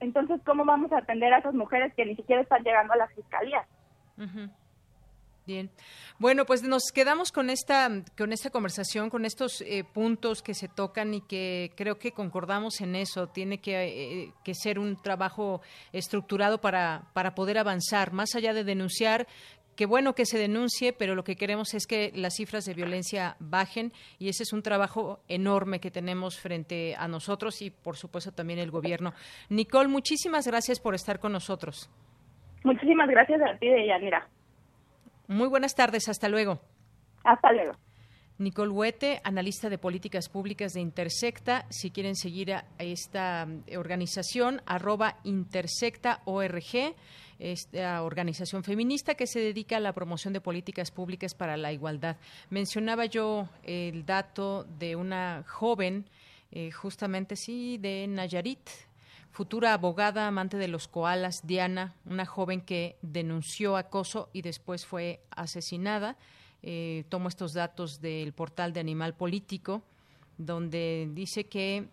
Entonces, 0.00 0.40
¿cómo 0.46 0.64
vamos 0.64 0.90
a 0.92 0.98
atender 1.00 1.30
a 1.34 1.40
esas 1.40 1.52
mujeres 1.52 1.92
que 1.94 2.06
ni 2.06 2.16
siquiera 2.16 2.40
están 2.40 2.64
llegando 2.64 2.94
a 2.94 2.96
las 2.96 3.12
fiscalías? 3.12 3.68
Bien. 5.46 5.70
Bueno, 6.18 6.44
pues 6.44 6.64
nos 6.64 6.90
quedamos 6.92 7.30
con 7.30 7.50
esta, 7.50 7.88
con 8.18 8.32
esta 8.32 8.50
conversación, 8.50 9.10
con 9.10 9.24
estos 9.24 9.60
eh, 9.60 9.84
puntos 9.84 10.42
que 10.42 10.54
se 10.54 10.66
tocan 10.66 11.14
y 11.14 11.20
que 11.20 11.70
creo 11.76 12.00
que 12.00 12.10
concordamos 12.10 12.80
en 12.80 12.96
eso. 12.96 13.28
Tiene 13.28 13.58
que, 13.58 14.24
eh, 14.24 14.32
que 14.42 14.54
ser 14.54 14.80
un 14.80 15.00
trabajo 15.00 15.60
estructurado 15.92 16.60
para, 16.60 17.04
para 17.12 17.36
poder 17.36 17.58
avanzar, 17.58 18.12
más 18.12 18.34
allá 18.34 18.54
de 18.54 18.64
denunciar 18.64 19.28
Qué 19.76 19.84
bueno 19.84 20.14
que 20.14 20.24
se 20.24 20.38
denuncie, 20.38 20.94
pero 20.94 21.14
lo 21.14 21.22
que 21.22 21.36
queremos 21.36 21.74
es 21.74 21.86
que 21.86 22.10
las 22.14 22.34
cifras 22.34 22.64
de 22.64 22.72
violencia 22.72 23.36
bajen 23.38 23.92
y 24.18 24.30
ese 24.30 24.42
es 24.42 24.54
un 24.54 24.62
trabajo 24.62 25.20
enorme 25.28 25.80
que 25.80 25.90
tenemos 25.90 26.40
frente 26.40 26.94
a 26.96 27.06
nosotros 27.08 27.60
y, 27.60 27.70
por 27.70 27.96
supuesto, 27.96 28.32
también 28.32 28.58
el 28.58 28.70
gobierno. 28.70 29.12
Nicole, 29.50 29.88
muchísimas 29.88 30.46
gracias 30.46 30.80
por 30.80 30.94
estar 30.94 31.20
con 31.20 31.32
nosotros. 31.32 31.90
Muchísimas 32.64 33.08
gracias 33.08 33.40
a 33.42 33.58
ti, 33.58 33.68
Deyanira. 33.68 34.26
Muy 35.28 35.48
buenas 35.48 35.74
tardes, 35.74 36.08
hasta 36.08 36.28
luego. 36.28 36.58
Hasta 37.22 37.52
luego. 37.52 37.72
Nicole 38.38 38.70
Huete, 38.70 39.20
analista 39.24 39.70
de 39.70 39.78
políticas 39.78 40.28
públicas 40.28 40.72
de 40.72 40.80
Intersecta. 40.80 41.66
Si 41.70 41.90
quieren 41.90 42.16
seguir 42.16 42.52
a 42.52 42.66
esta 42.78 43.48
organización, 43.74 44.62
arroba 44.66 45.18
intersecta.org 45.24 46.94
esta 47.38 48.02
organización 48.02 48.64
feminista 48.64 49.14
que 49.14 49.26
se 49.26 49.40
dedica 49.40 49.76
a 49.76 49.80
la 49.80 49.92
promoción 49.92 50.32
de 50.32 50.40
políticas 50.40 50.90
públicas 50.90 51.34
para 51.34 51.56
la 51.56 51.72
igualdad. 51.72 52.16
Mencionaba 52.50 53.06
yo 53.06 53.48
el 53.62 54.06
dato 54.06 54.64
de 54.78 54.96
una 54.96 55.44
joven, 55.46 56.06
eh, 56.50 56.70
justamente 56.70 57.36
sí, 57.36 57.78
de 57.78 58.06
Nayarit, 58.08 58.68
futura 59.30 59.74
abogada, 59.74 60.26
amante 60.26 60.56
de 60.56 60.68
los 60.68 60.88
koalas, 60.88 61.46
Diana, 61.46 61.94
una 62.06 62.24
joven 62.24 62.62
que 62.62 62.96
denunció 63.02 63.76
acoso 63.76 64.30
y 64.32 64.42
después 64.42 64.86
fue 64.86 65.20
asesinada. 65.30 66.16
Eh, 66.68 67.04
tomo 67.08 67.28
estos 67.28 67.52
datos 67.52 68.00
del 68.00 68.32
portal 68.32 68.72
de 68.72 68.80
Animal 68.80 69.14
Político, 69.14 69.84
donde 70.36 71.08
dice 71.12 71.44
que 71.44 71.86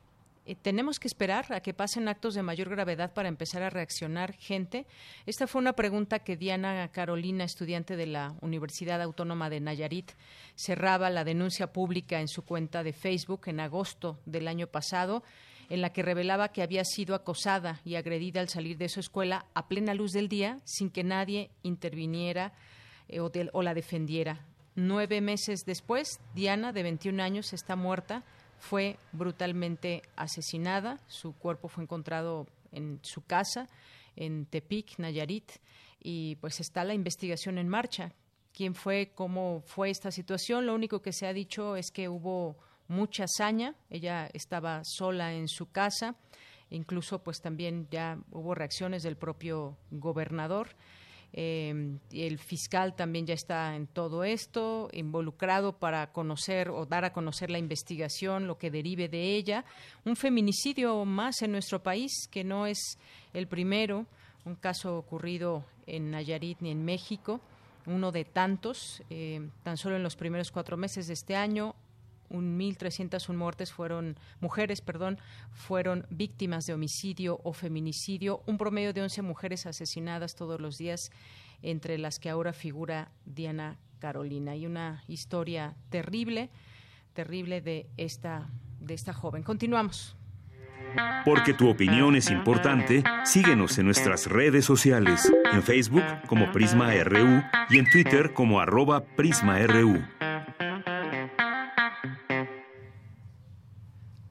eh, 0.47 0.55
tenemos 0.59 0.99
que 0.99 1.07
esperar 1.07 1.53
a 1.53 1.59
que 1.59 1.75
pasen 1.75 2.07
actos 2.07 2.33
de 2.33 2.41
mayor 2.41 2.69
gravedad 2.69 3.13
para 3.13 3.29
empezar 3.29 3.61
a 3.61 3.69
reaccionar 3.69 4.33
gente. 4.33 4.87
Esta 5.27 5.45
fue 5.45 5.61
una 5.61 5.73
pregunta 5.73 6.17
que 6.17 6.37
Diana 6.37 6.87
Carolina, 6.91 7.43
estudiante 7.43 7.95
de 7.95 8.07
la 8.07 8.33
Universidad 8.41 8.99
Autónoma 9.03 9.51
de 9.51 9.59
Nayarit, 9.59 10.11
cerraba 10.55 11.11
la 11.11 11.23
denuncia 11.23 11.71
pública 11.71 12.19
en 12.19 12.27
su 12.27 12.41
cuenta 12.43 12.81
de 12.81 12.93
Facebook 12.93 13.41
en 13.45 13.59
agosto 13.59 14.17
del 14.25 14.47
año 14.47 14.65
pasado 14.65 15.21
en 15.69 15.81
la 15.81 15.93
que 15.93 16.01
revelaba 16.01 16.49
que 16.49 16.63
había 16.63 16.83
sido 16.83 17.13
acosada 17.13 17.79
y 17.85 17.93
agredida 17.93 18.39
al 18.41 18.49
salir 18.49 18.79
de 18.79 18.89
su 18.89 19.01
escuela 19.01 19.45
a 19.53 19.67
plena 19.67 19.93
luz 19.93 20.13
del 20.13 20.29
día 20.29 20.61
sin 20.63 20.89
que 20.89 21.03
nadie 21.03 21.51
interviniera 21.61 22.53
eh, 23.07 23.19
o 23.19 23.61
la 23.61 23.75
defendiera. 23.75 24.47
Nueve 24.75 25.21
meses 25.21 25.65
después, 25.65 26.19
Diana, 26.33 26.73
de 26.73 26.83
21 26.83 27.21
años, 27.21 27.53
está 27.53 27.75
muerta 27.75 28.23
fue 28.63 28.97
brutalmente 29.11 30.03
asesinada. 30.15 30.97
Su 31.07 31.33
cuerpo 31.33 31.67
fue 31.67 31.83
encontrado 31.83 32.47
en 32.71 32.99
su 33.03 33.21
casa, 33.21 33.67
en 34.15 34.45
Tepic, 34.45 34.97
Nayarit, 34.99 35.51
y 36.01 36.37
pues 36.37 36.61
está 36.61 36.85
la 36.85 36.93
investigación 36.93 37.57
en 37.57 37.67
marcha. 37.67 38.13
¿Quién 38.53 38.73
fue? 38.73 39.11
¿Cómo 39.15 39.63
fue 39.65 39.89
esta 39.89 40.11
situación? 40.11 40.65
Lo 40.65 40.75
único 40.75 41.01
que 41.01 41.11
se 41.11 41.27
ha 41.27 41.33
dicho 41.33 41.75
es 41.75 41.91
que 41.91 42.07
hubo 42.07 42.55
mucha 42.87 43.25
hazaña. 43.25 43.75
Ella 43.89 44.29
estaba 44.33 44.81
sola 44.85 45.33
en 45.33 45.49
su 45.49 45.69
casa. 45.69 46.15
Incluso, 46.69 47.21
pues 47.21 47.41
también 47.41 47.87
ya 47.91 48.17
hubo 48.31 48.55
reacciones 48.55 49.03
del 49.03 49.17
propio 49.17 49.77
gobernador. 49.91 50.69
Eh, 51.35 51.97
el 52.11 52.37
fiscal 52.37 52.95
también 52.95 53.25
ya 53.25 53.33
está 53.33 53.75
en 53.75 53.87
todo 53.87 54.23
esto, 54.23 54.89
involucrado 54.93 55.73
para 55.73 56.11
conocer 56.11 56.69
o 56.69 56.85
dar 56.85 57.05
a 57.05 57.13
conocer 57.13 57.49
la 57.49 57.57
investigación, 57.57 58.45
lo 58.45 58.59
que 58.59 58.69
derive 58.69 59.09
de 59.09 59.35
ella. 59.35 59.65
Un 60.05 60.15
feminicidio 60.15 61.03
más 61.05 61.41
en 61.41 61.51
nuestro 61.51 61.81
país, 61.81 62.27
que 62.29 62.43
no 62.43 62.67
es 62.67 62.99
el 63.33 63.47
primero, 63.47 64.05
un 64.45 64.55
caso 64.55 64.97
ocurrido 64.97 65.65
en 65.87 66.11
Nayarit 66.11 66.59
ni 66.61 66.69
en 66.69 66.85
México, 66.85 67.41
uno 67.87 68.11
de 68.11 68.25
tantos, 68.25 69.01
eh, 69.09 69.49
tan 69.63 69.77
solo 69.77 69.95
en 69.95 70.03
los 70.03 70.15
primeros 70.15 70.51
cuatro 70.51 70.77
meses 70.77 71.07
de 71.07 71.13
este 71.13 71.35
año 71.35 71.75
1.301 72.33 73.33
muertes 73.35 73.71
fueron, 73.71 74.17
mujeres, 74.41 74.81
perdón, 74.81 75.19
fueron 75.51 76.05
víctimas 76.09 76.65
de 76.65 76.73
homicidio 76.73 77.39
o 77.43 77.53
feminicidio, 77.53 78.43
un 78.45 78.57
promedio 78.57 78.91
de 78.91 79.01
11 79.03 79.21
mujeres 79.21 79.65
asesinadas 79.65 80.35
todos 80.35 80.59
los 80.59 80.77
días, 80.77 81.11
entre 81.61 81.97
las 81.97 82.19
que 82.19 82.29
ahora 82.29 82.51
figura 82.51 83.11
Diana 83.25 83.77
Carolina. 83.99 84.55
Y 84.55 84.65
una 84.65 85.03
historia 85.07 85.75
terrible, 85.89 86.49
terrible 87.13 87.61
de 87.61 87.87
esta, 87.95 88.49
de 88.81 88.93
esta 88.93 89.13
joven. 89.13 89.43
Continuamos. 89.43 90.17
Porque 91.25 91.53
tu 91.53 91.69
opinión 91.69 92.15
es 92.15 92.29
importante, 92.29 93.03
síguenos 93.23 93.77
en 93.77 93.85
nuestras 93.85 94.27
redes 94.27 94.65
sociales, 94.65 95.31
en 95.51 95.63
Facebook 95.63 96.03
como 96.27 96.51
Prisma 96.51 96.93
RU 97.03 97.41
y 97.69 97.79
en 97.79 97.89
Twitter 97.89 98.33
como 98.33 98.59
arroba 98.59 99.03
PrismaRU. 99.03 100.03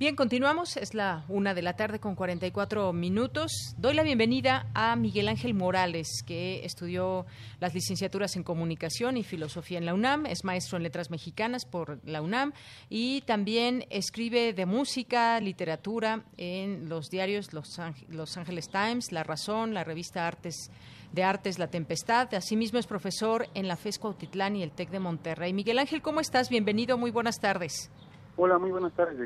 Bien, 0.02 0.16
continuamos. 0.16 0.76
Es 0.76 0.94
la 0.94 1.24
una 1.28 1.54
de 1.54 1.62
la 1.62 1.76
tarde 1.76 2.00
con 2.00 2.16
44 2.16 2.92
minutos. 2.92 3.52
Doy 3.78 3.94
la 3.94 4.02
bienvenida 4.02 4.66
a 4.74 4.96
Miguel 4.96 5.28
Ángel 5.28 5.54
Morales, 5.54 6.24
que 6.26 6.64
estudió 6.64 7.24
las 7.60 7.72
licenciaturas 7.72 8.34
en 8.34 8.42
Comunicación 8.42 9.16
y 9.16 9.22
Filosofía 9.22 9.78
en 9.78 9.86
la 9.86 9.94
UNAM. 9.94 10.26
Es 10.26 10.42
maestro 10.42 10.76
en 10.76 10.82
Letras 10.82 11.12
Mexicanas 11.12 11.66
por 11.66 12.00
la 12.04 12.20
UNAM 12.20 12.52
y 12.90 13.20
también 13.20 13.86
escribe 13.90 14.52
de 14.52 14.66
música, 14.66 15.38
literatura 15.38 16.24
en 16.36 16.88
los 16.88 17.08
diarios 17.08 17.52
Los, 17.52 17.80
los 18.08 18.36
Angeles 18.36 18.70
Times, 18.70 19.12
La 19.12 19.22
Razón, 19.22 19.72
la 19.72 19.84
revista 19.84 20.26
Artes 20.26 20.72
de 21.12 21.22
Artes 21.22 21.60
La 21.60 21.68
Tempestad. 21.68 22.34
Asimismo 22.34 22.80
es 22.80 22.88
profesor 22.88 23.46
en 23.54 23.68
la 23.68 23.76
FES 23.76 24.00
Cuautitlán 24.00 24.56
y 24.56 24.64
el 24.64 24.72
TEC 24.72 24.90
de 24.90 24.98
Monterrey. 24.98 25.52
Miguel 25.52 25.78
Ángel, 25.78 26.02
¿cómo 26.02 26.18
estás? 26.18 26.48
Bienvenido, 26.48 26.98
muy 26.98 27.12
buenas 27.12 27.38
tardes. 27.38 27.88
Hola, 28.36 28.58
muy 28.58 28.70
buenas 28.70 28.92
tardes, 28.94 29.18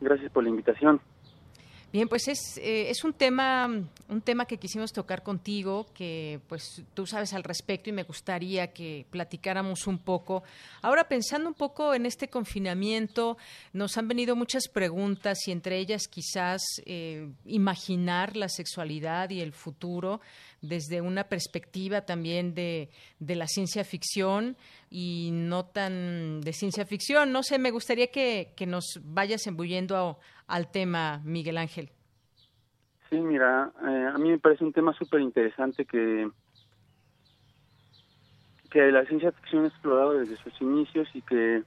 Gracias 0.00 0.30
por 0.32 0.44
la 0.44 0.50
invitación. 0.50 1.00
Bien, 1.92 2.08
pues 2.08 2.28
es, 2.28 2.56
eh, 2.58 2.88
es 2.88 3.04
un 3.04 3.12
tema 3.12 3.68
un 4.12 4.20
tema 4.20 4.44
que 4.44 4.58
quisimos 4.58 4.92
tocar 4.92 5.22
contigo, 5.22 5.86
que 5.94 6.40
pues 6.46 6.82
tú 6.94 7.06
sabes 7.06 7.32
al 7.32 7.42
respecto 7.42 7.88
y 7.88 7.92
me 7.92 8.02
gustaría 8.02 8.72
que 8.72 9.06
platicáramos 9.10 9.86
un 9.86 9.98
poco. 9.98 10.42
Ahora 10.82 11.08
pensando 11.08 11.48
un 11.48 11.54
poco 11.54 11.94
en 11.94 12.04
este 12.06 12.28
confinamiento, 12.28 13.38
nos 13.72 13.96
han 13.96 14.08
venido 14.08 14.36
muchas 14.36 14.68
preguntas 14.68 15.38
y 15.46 15.52
entre 15.52 15.78
ellas 15.78 16.08
quizás 16.08 16.62
eh, 16.84 17.30
imaginar 17.46 18.36
la 18.36 18.48
sexualidad 18.48 19.30
y 19.30 19.40
el 19.40 19.52
futuro 19.52 20.20
desde 20.62 21.00
una 21.00 21.24
perspectiva 21.24 22.02
también 22.02 22.54
de, 22.54 22.88
de 23.18 23.36
la 23.36 23.46
ciencia 23.46 23.84
ficción 23.84 24.56
y 24.90 25.30
no 25.32 25.66
tan 25.66 26.40
de 26.40 26.52
ciencia 26.52 26.86
ficción. 26.86 27.32
No 27.32 27.42
sé, 27.42 27.58
me 27.58 27.70
gustaría 27.70 28.06
que, 28.06 28.52
que 28.56 28.66
nos 28.66 29.00
vayas 29.02 29.46
embuyendo 29.46 30.18
al 30.46 30.70
tema, 30.70 31.20
Miguel 31.24 31.58
Ángel. 31.58 31.90
Sí, 33.10 33.16
mira, 33.18 33.70
eh, 33.86 34.08
a 34.14 34.16
mí 34.16 34.30
me 34.30 34.38
parece 34.38 34.64
un 34.64 34.72
tema 34.72 34.94
súper 34.94 35.20
interesante 35.20 35.84
que, 35.84 36.30
que 38.70 38.90
la 38.90 39.04
ciencia 39.04 39.32
ficción 39.32 39.64
ha 39.64 39.68
explorado 39.68 40.14
desde 40.14 40.36
sus 40.36 40.58
inicios 40.62 41.08
y 41.12 41.20
que 41.20 41.62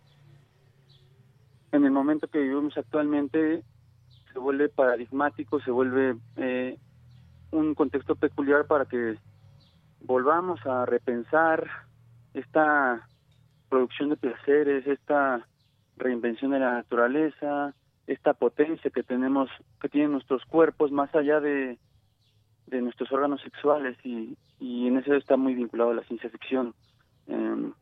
en 1.72 1.84
el 1.84 1.92
momento 1.92 2.28
que 2.28 2.40
vivimos 2.40 2.76
actualmente 2.78 3.62
se 4.32 4.40
vuelve 4.40 4.70
paradigmático, 4.70 5.60
se 5.62 5.72
vuelve 5.72 6.16
eh, 6.38 6.78
un 7.58 7.74
contexto 7.76 8.16
peculiar 8.16 8.66
para 8.68 8.86
que 8.86 9.18
volvamos 10.02 10.64
a 10.66 10.86
repensar 10.86 11.68
esta 12.34 13.08
producción 13.70 14.10
de 14.10 14.18
placeres, 14.18 14.86
esta 14.88 15.46
reinvención 15.98 16.52
de 16.52 16.60
la 16.60 16.72
naturaleza, 16.74 17.74
esta 18.08 18.34
potencia 18.34 18.92
que 18.92 19.04
tenemos, 19.04 19.50
que 19.82 19.90
tienen 19.90 20.12
nuestros 20.12 20.46
cuerpos 20.46 20.92
más 20.92 21.14
allá 21.16 21.40
de, 21.40 21.78
de 22.68 22.82
nuestros 22.82 23.12
órganos 23.12 23.42
sexuales 23.42 23.98
y, 24.04 24.38
y 24.60 24.88
en 24.88 24.98
eso 24.98 25.14
está 25.16 25.38
muy 25.38 25.56
vinculado 25.56 25.92
a 25.92 25.96
la 25.96 26.04
ciencia 26.04 26.30
ficción. 26.30 26.74
Em, 27.28 27.74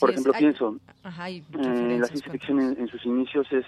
por 0.00 0.10
ejemplo, 0.10 0.32
pienso, 0.38 0.76
eh, 1.04 1.98
la 1.98 2.06
ciencia 2.06 2.30
ficción 2.30 2.60
en, 2.60 2.88
sus 2.88 3.04
inicios 3.06 3.50
es, 3.50 3.64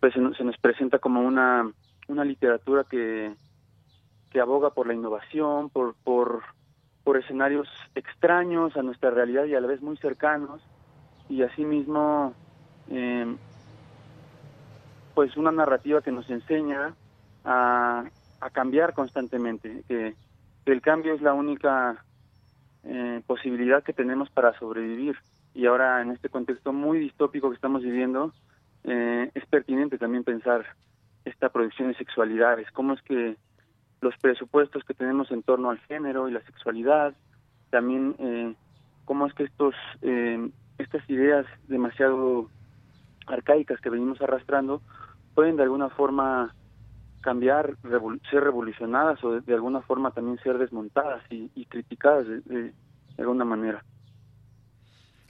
pues 0.00 0.12
se 0.12 0.20
nos, 0.20 0.58
presenta 0.58 0.98
como 0.98 1.20
una, 1.20 1.70
una 2.08 2.24
literatura 2.24 2.84
que, 2.84 3.34
que 4.30 4.40
aboga 4.40 4.70
por 4.70 4.86
la 4.86 4.94
innovación, 4.94 5.70
por, 5.70 5.94
por, 6.04 6.42
escenarios 7.18 7.66
extraños 7.94 8.76
a 8.76 8.82
nuestra 8.82 9.10
realidad 9.10 9.46
y 9.46 9.54
a 9.54 9.60
la 9.62 9.66
vez 9.66 9.80
muy 9.80 9.96
cercanos, 9.96 10.60
y 11.30 11.42
asimismo 11.42 12.34
eh, 12.90 13.34
pues 15.14 15.34
una 15.38 15.50
narrativa 15.50 16.02
que 16.02 16.12
nos 16.12 16.28
enseña 16.28 16.94
a, 17.46 18.04
cambiar 18.52 18.92
constantemente, 18.92 19.82
que, 19.88 20.14
el 20.66 20.82
cambio 20.82 21.14
es 21.14 21.22
la 21.22 21.32
única 21.32 22.04
eh, 22.84 23.22
posibilidad 23.26 23.82
que 23.82 23.94
tenemos 23.94 24.28
para 24.28 24.52
sobrevivir. 24.58 25.16
Y 25.54 25.64
ahora 25.64 26.02
en 26.02 26.10
este 26.10 26.28
contexto 26.28 26.74
muy 26.74 26.98
distópico 26.98 27.48
que 27.48 27.54
estamos 27.54 27.82
viviendo, 27.82 28.34
eh, 28.84 29.30
es 29.34 29.46
pertinente 29.46 29.96
también 29.96 30.24
pensar 30.24 30.66
esta 31.28 31.48
producción 31.50 31.88
de 31.88 31.94
sexualidades, 31.94 32.70
cómo 32.72 32.94
es 32.94 33.02
que 33.02 33.36
los 34.00 34.16
presupuestos 34.18 34.84
que 34.84 34.94
tenemos 34.94 35.30
en 35.30 35.42
torno 35.42 35.70
al 35.70 35.78
género 35.80 36.28
y 36.28 36.32
la 36.32 36.40
sexualidad, 36.42 37.14
también 37.70 38.14
eh, 38.18 38.54
cómo 39.04 39.26
es 39.26 39.34
que 39.34 39.44
estos 39.44 39.74
estas 40.78 41.08
ideas 41.10 41.44
demasiado 41.66 42.48
arcaicas 43.26 43.80
que 43.80 43.90
venimos 43.90 44.20
arrastrando 44.22 44.80
pueden 45.34 45.56
de 45.56 45.64
alguna 45.64 45.90
forma 45.90 46.54
cambiar, 47.20 47.76
ser 48.30 48.44
revolucionadas 48.44 49.22
o 49.24 49.40
de, 49.40 49.54
alguna 49.54 49.82
forma 49.82 50.12
también 50.12 50.38
ser 50.38 50.56
desmontadas 50.56 51.22
y, 51.30 51.66
criticadas 51.66 52.26
de, 52.26 52.72
alguna 53.18 53.44
manera. 53.44 53.84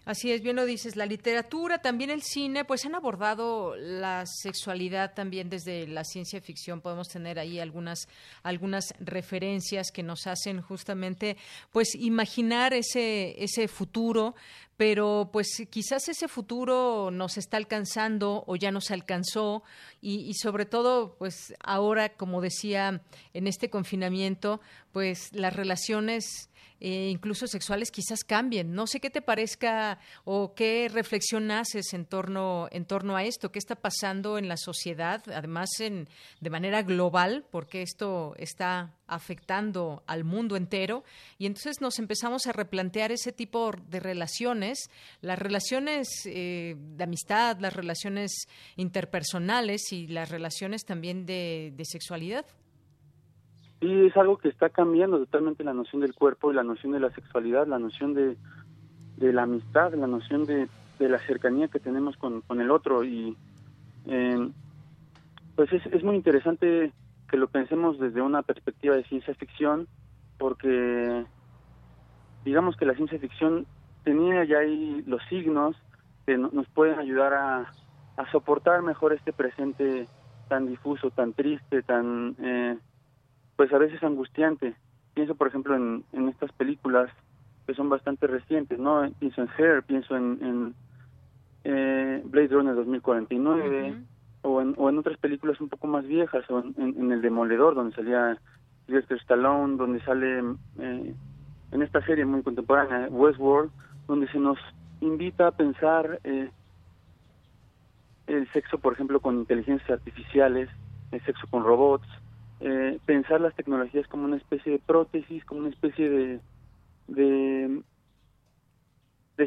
Así 0.08 0.32
es, 0.32 0.40
bien 0.40 0.56
lo 0.56 0.64
dices, 0.64 0.96
la 0.96 1.04
literatura, 1.04 1.82
también 1.82 2.08
el 2.08 2.22
cine, 2.22 2.64
pues 2.64 2.86
han 2.86 2.94
abordado 2.94 3.76
la 3.76 4.24
sexualidad 4.24 5.12
también 5.12 5.50
desde 5.50 5.86
la 5.86 6.02
ciencia 6.02 6.40
ficción. 6.40 6.80
Podemos 6.80 7.08
tener 7.08 7.38
ahí 7.38 7.60
algunas, 7.60 8.08
algunas 8.42 8.94
referencias 9.00 9.90
que 9.92 10.02
nos 10.02 10.26
hacen 10.26 10.62
justamente 10.62 11.36
pues 11.72 11.94
imaginar 11.94 12.72
ese, 12.72 13.34
ese 13.36 13.68
futuro, 13.68 14.34
pero 14.78 15.28
pues 15.30 15.48
quizás 15.68 16.08
ese 16.08 16.26
futuro 16.26 17.10
nos 17.10 17.36
está 17.36 17.58
alcanzando 17.58 18.44
o 18.46 18.56
ya 18.56 18.70
nos 18.70 18.90
alcanzó 18.90 19.62
y, 20.00 20.20
y, 20.20 20.32
sobre 20.40 20.64
todo 20.64 21.16
pues 21.18 21.52
ahora 21.62 22.14
como 22.14 22.40
decía 22.40 23.02
en 23.34 23.46
este 23.46 23.68
confinamiento 23.68 24.62
pues 24.90 25.34
las 25.34 25.54
relaciones 25.54 26.48
eh, 26.80 27.08
incluso 27.10 27.46
sexuales, 27.46 27.90
quizás 27.90 28.24
cambien. 28.24 28.74
No 28.74 28.86
sé 28.86 29.00
qué 29.00 29.10
te 29.10 29.22
parezca 29.22 29.98
o 30.24 30.54
qué 30.54 30.88
reflexión 30.92 31.50
haces 31.50 31.92
en 31.92 32.04
torno, 32.04 32.68
en 32.70 32.84
torno 32.84 33.16
a 33.16 33.24
esto, 33.24 33.50
qué 33.50 33.58
está 33.58 33.74
pasando 33.74 34.38
en 34.38 34.48
la 34.48 34.56
sociedad, 34.56 35.22
además 35.28 35.68
en, 35.80 36.08
de 36.40 36.50
manera 36.50 36.82
global, 36.82 37.44
porque 37.50 37.82
esto 37.82 38.34
está 38.38 38.94
afectando 39.06 40.02
al 40.06 40.22
mundo 40.22 40.56
entero. 40.56 41.02
Y 41.38 41.46
entonces 41.46 41.80
nos 41.80 41.98
empezamos 41.98 42.46
a 42.46 42.52
replantear 42.52 43.10
ese 43.10 43.32
tipo 43.32 43.72
de 43.88 44.00
relaciones, 44.00 44.90
las 45.20 45.38
relaciones 45.38 46.08
eh, 46.26 46.76
de 46.78 47.04
amistad, 47.04 47.58
las 47.58 47.74
relaciones 47.74 48.46
interpersonales 48.76 49.92
y 49.92 50.06
las 50.06 50.30
relaciones 50.30 50.84
también 50.84 51.26
de 51.26 51.82
sexualidad. 51.84 52.46
Sí, 53.80 54.06
es 54.06 54.16
algo 54.16 54.38
que 54.38 54.48
está 54.48 54.70
cambiando 54.70 55.18
totalmente 55.18 55.62
la 55.62 55.72
noción 55.72 56.02
del 56.02 56.14
cuerpo 56.14 56.50
y 56.50 56.54
la 56.54 56.64
noción 56.64 56.92
de 56.92 57.00
la 57.00 57.10
sexualidad, 57.10 57.66
la 57.66 57.78
noción 57.78 58.14
de, 58.14 58.36
la 59.18 59.42
amistad, 59.42 59.94
la 59.94 60.06
noción 60.06 60.46
de, 60.46 60.68
la 60.98 61.18
cercanía 61.20 61.68
que 61.68 61.78
tenemos 61.78 62.16
con, 62.16 62.42
el 62.60 62.70
otro. 62.70 63.04
Y 63.04 63.36
eh, 64.06 64.50
pues 65.54 65.72
es, 65.72 65.86
es 65.86 66.02
muy 66.02 66.16
interesante 66.16 66.92
que 67.30 67.36
lo 67.36 67.48
pensemos 67.48 67.98
desde 67.98 68.20
una 68.20 68.42
perspectiva 68.42 68.96
de 68.96 69.04
ciencia 69.04 69.34
ficción, 69.34 69.86
porque 70.38 71.24
digamos 72.44 72.76
que 72.76 72.86
la 72.86 72.94
ciencia 72.94 73.18
ficción 73.18 73.66
tenía 74.02 74.44
ya 74.44 74.58
ahí 74.58 75.04
los 75.06 75.22
signos 75.28 75.76
que 76.26 76.36
nos 76.36 76.66
pueden 76.68 76.98
ayudar 76.98 77.34
a, 77.34 77.72
a 78.16 78.30
soportar 78.32 78.82
mejor 78.82 79.12
este 79.12 79.32
presente 79.32 80.08
tan 80.48 80.66
difuso, 80.66 81.10
tan 81.10 81.32
triste, 81.32 81.82
tan 81.82 82.34
eh, 82.42 82.76
pues 83.58 83.72
a 83.72 83.78
veces 83.78 84.00
angustiante. 84.04 84.76
Pienso, 85.14 85.34
por 85.34 85.48
ejemplo, 85.48 85.74
en, 85.74 86.04
en 86.12 86.28
estas 86.28 86.52
películas 86.52 87.10
que 87.66 87.74
son 87.74 87.88
bastante 87.88 88.28
recientes, 88.28 88.78
¿no? 88.78 89.10
Pienso 89.18 89.42
en 89.42 89.48
Hair, 89.58 89.82
pienso 89.82 90.16
en, 90.16 90.38
en 90.40 90.74
eh, 91.64 92.22
Blade 92.24 92.48
Runner 92.48 92.76
2049, 92.76 93.96
o, 94.42 94.60
en, 94.62 94.74
o 94.78 94.88
en 94.88 94.98
otras 94.98 95.18
películas 95.18 95.60
un 95.60 95.68
poco 95.68 95.88
más 95.88 96.06
viejas, 96.06 96.48
o 96.48 96.60
en, 96.60 97.10
El 97.10 97.20
Demoledor, 97.20 97.74
donde 97.74 97.96
salía 97.96 98.38
Sylvester 98.86 99.18
Stallone, 99.18 99.76
donde 99.76 100.00
sale 100.04 100.38
eh, 100.78 101.14
en 101.72 101.82
esta 101.82 102.00
serie 102.06 102.24
muy 102.24 102.44
contemporánea, 102.44 103.08
Westworld, 103.10 103.72
donde 104.06 104.28
se 104.28 104.38
nos 104.38 104.58
invita 105.00 105.48
a 105.48 105.50
pensar 105.50 106.20
eh, 106.22 106.48
el 108.28 108.48
sexo, 108.52 108.78
por 108.78 108.92
ejemplo, 108.92 109.18
con 109.18 109.36
inteligencias 109.36 109.90
artificiales, 109.90 110.70
el 111.10 111.20
sexo 111.24 111.48
con 111.50 111.64
robots, 111.64 112.06
eh, 112.60 112.98
pensar 113.06 113.40
las 113.40 113.54
tecnologías 113.54 114.06
como 114.08 114.24
una 114.24 114.36
especie 114.36 114.72
de 114.72 114.78
prótesis, 114.78 115.44
como 115.44 115.60
una 115.60 115.70
especie 115.70 116.08
de, 116.08 116.40
de, 117.06 117.82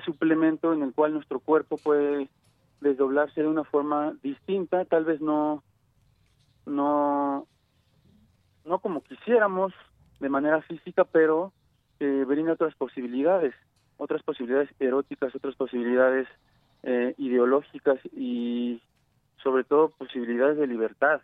suplemento 0.06 0.74
en 0.74 0.82
el 0.82 0.94
cual 0.94 1.14
nuestro 1.14 1.40
cuerpo 1.40 1.78
puede 1.78 2.30
desdoblarse 2.80 3.42
de 3.42 3.48
una 3.48 3.64
forma 3.64 4.16
distinta, 4.24 4.86
tal 4.86 5.06
vez 5.06 5.22
no, 5.22 5.64
no, 6.66 7.46
no 8.66 8.80
como 8.80 9.04
quisiéramos 9.04 9.74
de 10.20 10.30
manera 10.30 10.62
física, 10.64 11.04
pero 11.04 11.54
eh, 12.00 12.24
brinda 12.26 12.54
otras 12.54 12.74
posibilidades, 12.76 13.54
otras 13.98 14.24
posibilidades 14.24 14.70
eróticas, 14.80 15.36
otras 15.36 15.56
posibilidades 15.56 16.28
eh, 16.84 17.14
ideológicas 17.18 18.00
y 18.12 18.82
sobre 19.44 19.64
todo 19.64 19.90
posibilidades 19.90 20.58
de 20.58 20.68
libertad. 20.68 21.22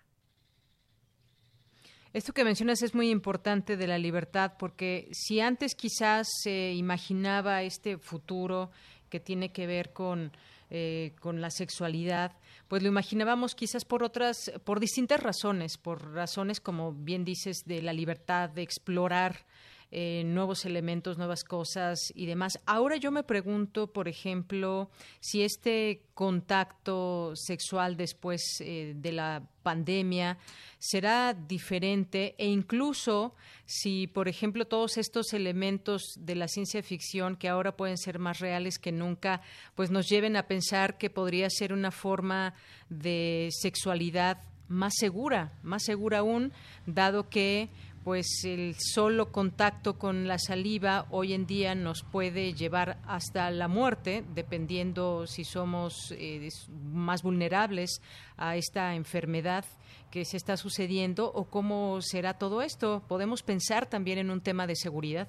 Esto 2.18 2.34
que 2.34 2.44
mencionas 2.44 2.82
es 2.82 2.96
muy 2.96 3.12
importante 3.12 3.78
de 3.78 3.86
la 3.86 4.00
libertad, 4.00 4.54
porque 4.58 5.08
si 5.12 5.40
antes 5.40 5.76
quizás 5.76 6.28
se 6.42 6.74
imaginaba 6.74 7.62
este 7.62 8.00
futuro 8.00 8.72
que 9.12 9.20
tiene 9.20 9.52
que 9.52 9.68
ver 9.68 9.94
con, 9.94 10.32
eh, 10.72 11.14
con 11.20 11.42
la 11.42 11.52
sexualidad, 11.52 12.32
pues 12.68 12.82
lo 12.82 12.90
imaginábamos 12.90 13.54
quizás 13.54 13.86
por 13.86 14.02
otras, 14.02 14.52
por 14.64 14.80
distintas 14.80 15.22
razones, 15.22 15.78
por 15.78 16.12
razones 16.12 16.60
como 16.60 16.92
bien 16.92 17.24
dices 17.24 17.66
de 17.68 17.84
la 17.84 17.94
libertad 17.94 18.50
de 18.50 18.64
explorar 18.64 19.46
eh, 19.90 20.24
nuevos 20.26 20.66
elementos, 20.66 21.18
nuevas 21.18 21.46
cosas 21.46 22.12
y 22.14 22.26
demás. 22.26 22.60
Ahora 22.66 22.98
yo 22.98 23.10
me 23.10 23.24
pregunto, 23.24 23.88
por 23.88 24.10
ejemplo, 24.10 24.90
si 25.22 25.44
este 25.44 26.02
contacto 26.14 27.34
sexual 27.36 27.96
después 27.96 28.42
eh, 28.60 28.94
de 28.98 29.12
la 29.14 29.44
pandemia 29.64 30.38
será 30.78 31.34
diferente 31.34 32.36
e 32.38 32.48
incluso 32.48 33.34
si, 33.66 34.08
por 34.08 34.28
ejemplo, 34.28 34.66
todos 34.66 34.98
estos 34.98 35.32
elementos 35.34 36.02
de 36.18 36.36
la 36.36 36.50
ciencia 36.50 36.84
ficción 36.84 37.38
que 37.38 37.48
ahora 37.48 37.78
pueden 37.78 37.98
ser 37.98 38.20
más 38.20 38.40
reales 38.40 38.80
que 38.80 38.92
nunca, 38.92 39.42
pues 39.76 39.90
nos 39.90 40.10
lleven 40.10 40.36
a 40.36 40.48
pensar 40.48 40.98
que 40.98 41.10
podría 41.10 41.50
ser 41.50 41.72
una 41.72 41.92
forma 41.92 42.54
de 42.90 43.48
sexualidad 43.52 44.42
más 44.68 44.94
segura, 44.98 45.54
más 45.64 45.84
segura 45.84 46.20
aún, 46.20 46.52
dado 46.86 47.30
que 47.30 47.70
pues 48.08 48.46
el 48.46 48.76
solo 48.76 49.34
contacto 49.34 49.98
con 49.98 50.30
la 50.30 50.38
saliva 50.38 51.08
hoy 51.12 51.34
en 51.34 51.46
día 51.46 51.76
nos 51.76 52.04
puede 52.04 52.54
llevar 52.54 53.00
hasta 53.06 53.52
la 53.52 53.68
muerte, 53.68 54.24
dependiendo 54.34 55.28
si 55.28 55.44
somos 55.44 56.16
eh, 56.18 56.48
más 56.94 57.22
vulnerables 57.22 58.02
a 58.38 58.56
esta 58.56 58.96
enfermedad 58.96 59.66
que 60.10 60.24
se 60.24 60.38
está 60.38 60.56
sucediendo 60.56 61.30
o 61.30 61.50
cómo 61.50 62.00
será 62.00 62.38
todo 62.38 62.62
esto. 62.62 63.04
Podemos 63.10 63.44
pensar 63.44 63.88
también 63.90 64.20
en 64.20 64.32
un 64.32 64.40
tema 64.40 64.68
de 64.68 64.78
seguridad. 64.78 65.28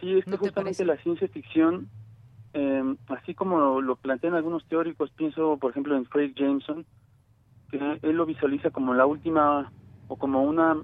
Sí, 0.00 0.12
es 0.12 0.24
que 0.24 0.36
justamente 0.36 0.84
la 0.84 0.96
ciencia 1.04 1.28
ficción, 1.28 1.88
em, 2.52 2.96
así 3.06 3.32
como 3.32 3.80
lo 3.80 3.94
plantean 3.94 4.34
algunos 4.34 4.66
teóricos, 4.66 5.12
pienso 5.12 5.56
por 5.58 5.70
ejemplo 5.70 5.96
en 5.96 6.02
Craig 6.02 6.34
Jameson, 6.34 6.84
que 7.70 7.78
él 8.02 8.16
lo 8.16 8.26
visualiza 8.26 8.70
como 8.70 8.92
la 8.92 9.06
última 9.06 9.70
o 10.08 10.16
como 10.16 10.42
una 10.42 10.82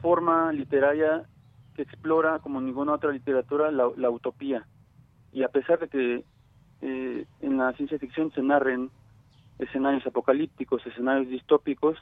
forma 0.00 0.52
literaria 0.52 1.24
que 1.74 1.82
explora 1.82 2.38
como 2.40 2.60
ninguna 2.60 2.92
otra 2.92 3.12
literatura 3.12 3.70
la, 3.70 4.10
utopía. 4.10 4.66
Y 5.32 5.42
a 5.42 5.48
pesar 5.48 5.78
de 5.78 5.88
que 5.88 6.24
eh, 6.82 7.26
en 7.40 7.56
la 7.56 7.72
ciencia 7.74 7.98
ficción 7.98 8.32
se 8.32 8.42
narren 8.42 8.90
escenarios 9.58 10.06
apocalípticos, 10.06 10.84
escenarios 10.86 11.28
distópicos, 11.28 11.98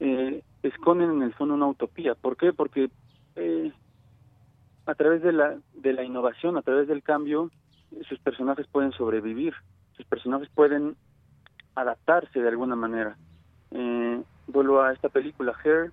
eh, 0.00 0.42
esconden 0.62 1.10
en 1.10 1.22
el 1.22 1.34
fondo 1.34 1.54
una 1.54 1.66
utopía. 1.68 2.14
¿Por 2.14 2.36
qué? 2.36 2.52
Porque 2.52 2.90
eh, 3.36 3.72
a 4.86 4.94
través 4.94 5.22
de 5.22 5.32
la, 5.32 5.56
de 5.74 5.92
la 5.92 6.04
innovación, 6.04 6.56
a 6.56 6.62
través 6.62 6.88
del 6.88 7.02
cambio, 7.02 7.50
sus 8.08 8.18
personajes 8.20 8.66
pueden 8.66 8.92
sobrevivir, 8.92 9.54
sus 9.96 10.06
personajes 10.06 10.48
pueden 10.54 10.96
adaptarse 11.74 12.40
de 12.40 12.48
alguna 12.48 12.76
manera. 12.76 13.16
Eh, 13.70 14.22
vuelvo 14.46 14.80
a 14.80 14.92
esta 14.92 15.08
película, 15.08 15.54
Hair, 15.64 15.92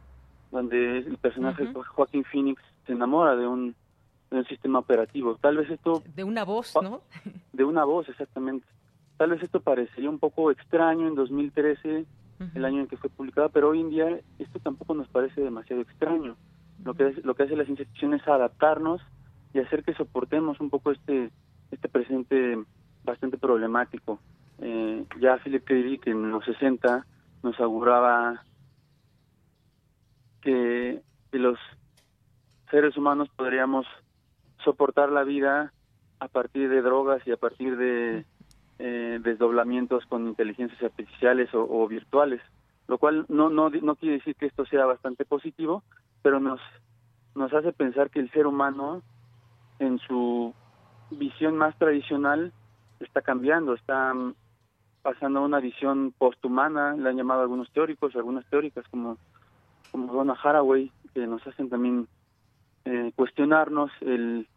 donde 0.53 0.99
el 0.99 1.17
personaje 1.17 1.65
de 1.65 1.73
Joaquín 1.73 2.23
Phoenix 2.23 2.61
se 2.85 2.93
enamora 2.93 3.35
de 3.35 3.47
un, 3.47 3.75
de 4.29 4.37
un 4.37 4.45
sistema 4.45 4.79
operativo. 4.79 5.35
Tal 5.41 5.57
vez 5.57 5.69
esto... 5.69 6.03
De 6.15 6.23
una 6.23 6.43
voz, 6.45 6.73
¿no? 6.81 7.01
De 7.51 7.63
una 7.63 7.83
voz, 7.83 8.07
exactamente. 8.07 8.65
Tal 9.17 9.31
vez 9.31 9.41
esto 9.41 9.61
parecería 9.61 10.09
un 10.09 10.19
poco 10.19 10.51
extraño 10.51 11.07
en 11.07 11.15
2013, 11.15 12.05
el 12.53 12.65
año 12.65 12.81
en 12.81 12.87
que 12.87 12.97
fue 12.97 13.09
publicada, 13.09 13.49
pero 13.49 13.69
hoy 13.69 13.81
en 13.81 13.89
día 13.89 14.19
esto 14.37 14.59
tampoco 14.59 14.93
nos 14.93 15.07
parece 15.07 15.41
demasiado 15.41 15.81
extraño. 15.81 16.35
Lo 16.83 16.93
que, 16.93 17.15
lo 17.23 17.33
que 17.33 17.43
hace 17.43 17.55
la 17.55 17.65
ciencia 17.65 17.85
ficción 17.85 18.13
es 18.13 18.27
adaptarnos 18.27 19.01
y 19.53 19.59
hacer 19.59 19.83
que 19.83 19.93
soportemos 19.95 20.59
un 20.59 20.69
poco 20.69 20.91
este, 20.91 21.31
este 21.71 21.89
presente 21.89 22.57
bastante 23.03 23.37
problemático. 23.37 24.19
Eh, 24.59 25.05
ya 25.19 25.37
Philip 25.37 25.63
K. 25.63 25.73
Dick 25.73 26.07
en 26.07 26.29
los 26.29 26.45
60 26.45 27.05
nos 27.41 27.59
auguraba 27.59 28.43
que, 30.43 31.01
los 31.31 31.57
seres 32.69 32.95
humanos 32.95 33.27
podríamos 33.35 33.87
soportar 34.63 35.09
la 35.11 35.23
vida 35.23 35.73
a 36.19 36.27
partir 36.27 36.69
de 36.69 36.83
drogas 36.83 37.25
y 37.25 37.31
a 37.31 37.37
partir 37.37 37.75
de 37.75 38.23
eh, 38.77 39.19
desdoblamientos 39.21 40.05
con 40.05 40.27
inteligencias 40.27 40.81
artificiales 40.83 41.49
o, 41.53 41.87
virtuales, 41.87 42.39
lo 42.87 42.99
cual 42.99 43.25
no, 43.29 43.49
no, 43.49 43.71
no 43.71 43.95
quiere 43.95 44.17
decir 44.17 44.35
que 44.35 44.45
esto 44.45 44.65
sea 44.65 44.85
bastante 44.85 45.25
positivo, 45.25 45.81
pero 46.21 46.39
nos, 46.39 46.61
nos 47.33 47.51
hace 47.51 47.73
pensar 47.73 48.11
que 48.11 48.19
el 48.19 48.29
ser 48.31 48.45
humano 48.45 49.01
en 49.79 49.97
su 49.99 50.53
visión 51.09 51.57
más 51.57 51.75
tradicional 51.79 52.53
está 52.99 53.21
cambiando, 53.21 53.73
está 53.73 54.13
pasando 55.01 55.39
a 55.39 55.45
una 55.45 55.59
visión 55.59 56.13
posthumana, 56.17 56.95
le 56.95 57.09
han 57.09 57.17
llamado 57.17 57.41
algunos 57.41 57.71
teóricos, 57.71 58.15
algunas 58.15 58.45
teóricas 58.45 58.85
como 58.89 59.17
como 59.93 60.11
Donna 60.11 60.33
Haraway, 60.33 60.91
que 61.13 61.27
nos 61.27 61.45
hacen 61.45 61.69
también 61.69 62.07
eh, 62.85 63.11
cuestionarnos 63.15 63.91
el, 64.01 64.47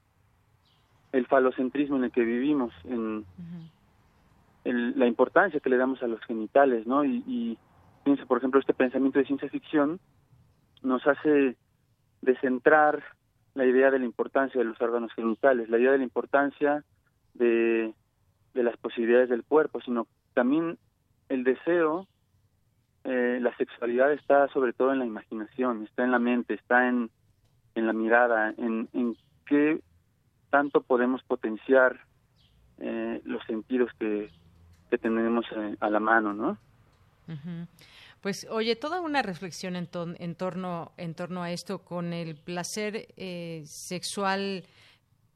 el 1.12 1.26
falocentrismo 1.26 1.99
en 1.99 2.05
el 2.05 2.11
que 2.11 2.24
vivimos, 2.24 2.72
en 2.84 3.26
la 4.64 5.07
importancia 5.07 5.61
que 5.61 5.68
le 5.68 5.76
damos 5.76 6.03
a 6.03 6.07
los 6.07 6.20
genitales, 6.22 6.87
¿no? 6.87 7.05
Y, 7.05 7.22
y 7.26 7.59
pienso, 8.03 8.26
por 8.26 8.39
ejemplo, 8.39 8.59
este 8.59 8.72
pensamiento 8.72 9.18
de 9.18 9.26
ciencia 9.26 9.51
ficción 9.51 10.01
nos 10.82 11.07
hace 11.07 11.55
descentrar 12.22 13.05
la 13.55 13.66
idea 13.66 13.91
de 13.91 13.99
la 13.99 14.07
importancia 14.07 14.59
de 14.59 14.64
los 14.64 14.80
órganos 14.80 15.12
genitales, 15.12 15.68
la 15.68 15.78
idea 15.78 15.93
de 15.93 15.99
la 15.99 16.05
importancia 16.05 16.82
de, 17.34 17.93
de 18.55 18.62
las 18.62 18.76
posibilidades 18.78 19.28
del 19.28 19.45
cuerpo, 19.45 19.82
sino 19.82 20.07
también 20.32 20.78
el 21.28 21.45
deseo 21.45 22.07
eh, 23.09 23.38
la 23.40 23.57
sexualidad 23.57 24.12
está 24.12 24.48
sobre 24.48 24.72
todo 24.72 24.92
en 24.92 24.98
la 24.98 25.07
imaginación, 25.07 25.84
está 25.84 26.02
en 26.02 26.11
la 26.11 26.18
mente, 26.18 26.54
está 26.54 26.88
en, 26.88 27.09
en 27.76 27.86
la 27.86 27.92
mirada, 27.92 28.52
en, 28.59 28.88
en 28.94 29.16
qué 29.46 29.80
tanto 30.50 30.80
podemos 30.80 31.22
potenciar 31.22 32.00
eh, 32.78 33.20
los 33.24 33.44
sentidos 33.44 33.92
que, 34.00 34.28
que 34.90 34.98
tenemos 34.98 35.46
eh, 35.57 35.76
a 35.78 35.88
la 35.88 36.00
mano, 36.00 36.34
¿no? 36.34 36.59
Pues 38.22 38.44
oye, 38.50 38.74
toda 38.74 39.00
una 39.00 39.22
reflexión 39.22 39.76
en, 39.76 39.88
en, 40.18 40.34
torno, 40.34 40.90
en 40.96 41.14
torno 41.14 41.44
a 41.44 41.52
esto 41.52 41.78
con 41.78 42.12
el 42.12 42.34
placer 42.34 43.07
sexual 43.64 44.64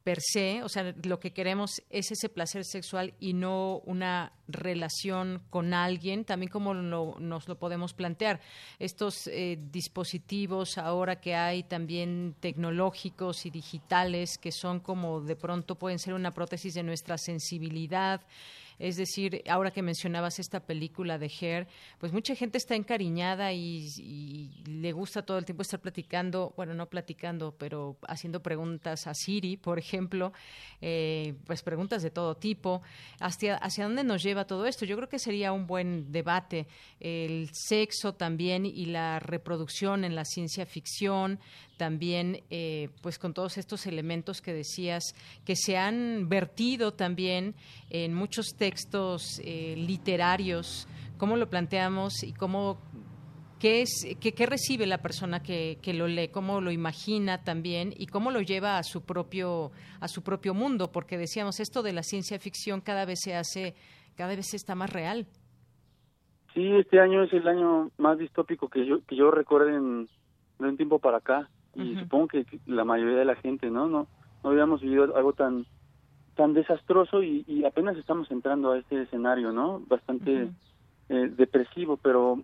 per 0.05 0.21
se, 0.21 0.63
o 0.63 0.69
sea, 0.69 0.95
lo 1.03 1.21
que 1.21 1.33
queremos 1.33 1.83
es 1.91 2.11
ese 2.11 2.29
placer 2.29 2.65
sexual 2.65 3.13
y 3.21 3.35
no 3.35 3.83
una 3.85 4.33
relación 4.49 5.43
con 5.51 5.75
alguien, 5.75 6.25
también 6.25 6.51
como 6.51 6.73
nos 6.75 7.49
lo 7.49 7.59
podemos 7.59 7.93
plantear. 7.93 8.41
Estos 8.79 9.27
eh, 9.27 9.59
dispositivos 9.71 10.79
ahora 10.79 11.21
que 11.21 11.35
hay 11.35 11.65
también 11.65 12.35
tecnológicos 12.41 13.45
y 13.45 13.51
digitales 13.51 14.39
que 14.39 14.53
son 14.53 14.81
como 14.81 15.21
de 15.21 15.37
pronto 15.37 15.75
pueden 15.75 15.99
ser 15.99 16.15
una 16.15 16.33
prótesis 16.33 16.75
de 16.75 16.83
nuestra 16.83 17.19
sensibilidad, 17.19 18.23
es 18.81 18.97
decir, 18.97 19.43
ahora 19.47 19.71
que 19.71 19.83
mencionabas 19.83 20.39
esta 20.39 20.61
película 20.61 21.19
de 21.19 21.31
Hair, 21.41 21.69
pues 21.99 22.15
mucha 22.15 22.35
gente 22.35 22.57
está 22.57 22.75
encariñada 22.75 23.53
y, 23.53 24.51
le 24.67 24.93
gusta 24.93 25.23
todo 25.23 25.37
el 25.37 25.45
tiempo 25.45 25.63
estar 25.63 25.81
platicando, 25.81 26.55
bueno, 26.57 26.73
no 26.73 26.87
platicando, 26.87 27.55
pero 27.57 27.99
haciendo 28.09 28.43
preguntas 28.43 29.07
a 29.07 29.13
Siri, 29.13 29.59
por 29.59 29.79
ejemplo, 29.79 30.33
eh, 30.81 31.35
pues 31.45 31.63
preguntas 31.63 32.03
de 32.03 32.11
todo 32.11 32.37
tipo. 32.37 32.81
Hacia, 33.21 33.57
¿Hacia 33.57 33.85
dónde 33.85 34.03
nos 34.03 34.23
lleva 34.23 34.47
todo 34.47 34.67
esto? 34.67 34.87
Yo 34.87 34.97
creo 34.97 35.09
que 35.09 35.19
sería 35.19 35.53
un 35.53 35.67
buen 35.67 36.11
debate. 36.11 36.67
El 36.99 37.51
sexo 37.53 38.15
también 38.15 38.65
y 38.65 38.87
la 38.87 39.19
reproducción 39.19 40.05
en 40.05 40.15
la 40.15 40.25
ciencia 40.25 40.65
ficción, 40.65 41.39
también 41.81 42.43
eh, 42.51 42.91
pues 43.01 43.19
con 43.19 43.33
todos 43.33 43.57
estos 43.57 43.87
elementos 43.87 44.43
que 44.43 44.53
decías 44.53 45.03
que 45.47 45.57
se 45.57 45.79
han 45.79 46.29
vertido 46.29 46.93
también 46.93 47.55
en 47.89 48.13
muchos 48.13 48.49
textos 48.55 49.41
eh, 49.43 49.77
literarios 49.79 50.87
cómo 51.17 51.39
lo 51.39 51.49
planteamos 51.49 52.23
y 52.23 52.35
cómo 52.35 52.83
qué 53.59 53.81
es 53.81 54.07
qué, 54.21 54.45
recibe 54.45 54.85
la 54.87 54.99
persona 54.99 55.43
que, 55.43 55.79
que, 55.81 55.95
lo 55.95 56.07
lee 56.07 56.29
cómo 56.29 56.61
lo 56.61 56.71
imagina 56.71 57.45
también 57.45 57.95
y 57.97 58.09
cómo 58.09 58.31
lo 58.31 58.43
lleva 58.43 58.77
a 58.77 58.83
su 58.83 59.01
propio 59.01 59.73
a 60.01 60.09
su 60.09 60.23
propio 60.23 60.53
mundo 60.53 60.93
porque 60.93 61.17
decíamos 61.17 61.61
esto 61.61 61.83
de 61.83 61.95
la 61.95 62.03
ciencia 62.03 62.39
ficción 62.39 62.83
cada 62.83 63.07
vez 63.07 63.21
se 63.23 63.35
hace 63.35 63.75
cada 64.17 64.37
vez 64.37 64.53
está 64.53 64.75
más 64.75 64.93
real. 64.93 65.27
Sí 66.53 66.77
este 66.77 67.01
año 67.01 67.23
es 67.23 67.33
el 67.33 67.49
año 67.49 67.91
más 67.97 68.19
distópico 68.19 68.69
que 68.69 68.85
yo 68.85 69.03
que 69.07 69.17
yo 69.17 69.31
recuerdo 69.31 69.71
en, 69.71 70.09
un 70.59 70.77
tiempo 70.77 70.99
para 70.99 71.17
acá 71.17 71.49
y 71.75 71.97
supongo 71.97 72.29
que 72.29 72.47
la 72.67 72.85
mayoría 72.85 73.19
de 73.19 73.25
la 73.25 73.37
gente 73.37 73.71
no 73.71 73.89
no 73.89 74.07
no 74.43 74.51
habíamos 74.51 74.81
vivido 74.81 75.17
algo 75.17 75.33
tan 75.33 75.67
tan 76.35 76.55
desastroso 76.55 77.23
y, 77.23 77.65
apenas 77.67 77.99
estamos 77.99 78.31
entrando 78.31 78.73
a 78.73 78.79
este 78.79 79.03
escenario 79.03 79.53
no 79.53 79.83
bastante 79.87 80.49
eh, 81.11 81.31
depresivo, 81.37 81.99
pero 81.99 82.41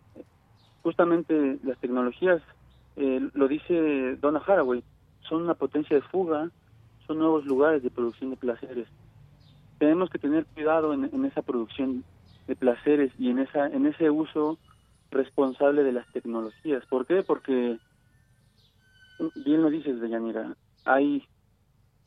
justamente 0.83 1.59
las 1.65 1.79
tecnologías, 1.79 2.43
eh, 2.97 3.27
lo 3.33 3.49
dice 3.49 4.17
Donna 4.17 4.43
Haraway, 4.47 4.83
son 5.29 5.43
una 5.43 5.55
potencia 5.55 5.97
de 5.97 6.03
fuga, 6.03 6.51
son 7.07 7.19
nuevos 7.19 7.47
lugares 7.47 7.83
de 7.83 7.91
producción 7.91 8.31
de 8.31 8.37
placeres. 8.37 8.87
Tenemos 9.79 10.11
que 10.11 10.19
tener 10.19 10.45
cuidado 10.47 10.93
en, 10.93 11.09
en 11.13 11.25
esa 11.25 11.43
producción 11.43 12.05
de 12.47 12.55
placeres 12.55 13.13
y 13.19 13.31
en 13.31 13.39
esa 13.39 13.67
en 13.67 13.87
ese 13.87 14.11
uso 14.11 14.59
responsable 15.11 15.85
de 15.85 15.93
las 15.93 16.07
tecnologías. 16.13 16.85
¿Por 16.87 17.07
qué? 17.07 17.23
Porque 17.23 17.79
bien 19.35 19.63
lo 19.63 19.71
dices, 19.71 20.01
Deyanira, 20.01 20.57
hay 20.85 21.25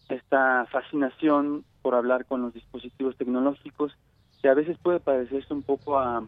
esta 0.10 0.66
fascinación 0.72 1.64
por 1.82 1.95
hablar 1.95 2.26
con 2.26 2.41
los 2.41 2.53
dispositivos 2.53 3.16
tecnológicos 3.18 3.95
que 4.41 4.49
a 4.49 4.53
veces 4.53 4.78
puede 4.82 4.99
parecerse 4.99 5.53
un 5.53 5.64
poco 5.64 5.99
a, 5.99 6.24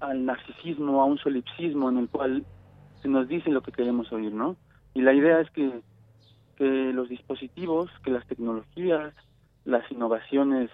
al 0.00 0.24
narcisismo, 0.24 1.00
a 1.00 1.04
un 1.04 1.18
solipsismo 1.18 1.88
en 1.90 1.98
el 1.98 2.08
cual 2.08 2.44
se 3.02 3.08
nos 3.08 3.28
dice 3.28 3.50
lo 3.50 3.62
que 3.62 3.72
queremos 3.72 4.10
oír, 4.12 4.32
¿no? 4.32 4.56
Y 4.94 5.02
la 5.02 5.12
idea 5.12 5.40
es 5.40 5.50
que, 5.50 5.82
que 6.56 6.92
los 6.92 7.08
dispositivos, 7.08 7.90
que 8.04 8.10
las 8.10 8.26
tecnologías, 8.26 9.14
las 9.64 9.90
innovaciones 9.90 10.70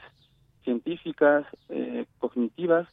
científicas, 0.63 1.47
eh, 1.69 2.07
cognitivas, 2.19 2.89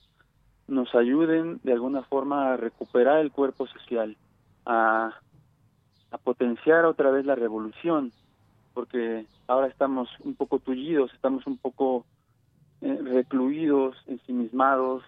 nos 0.68 0.94
ayuden 0.96 1.60
de 1.64 1.74
alguna 1.74 2.04
forma 2.04 2.54
a 2.54 2.58
recuperar 2.58 3.20
el 3.20 3.32
cuerpo 3.32 3.68
social, 3.68 4.18
a, 4.66 5.14
a 6.12 6.18
potenciar 6.18 6.86
otra 6.86 7.12
vez 7.12 7.26
la 7.26 7.36
revolución, 7.36 8.12
porque 8.74 9.26
ahora 9.48 9.68
estamos 9.68 10.10
un 10.22 10.36
poco 10.36 10.60
tullidos, 10.60 11.14
estamos 11.14 11.46
un 11.48 11.58
poco 11.58 12.06
eh, 12.82 13.00
recluidos, 13.04 13.96
ensimismados, 14.08 15.04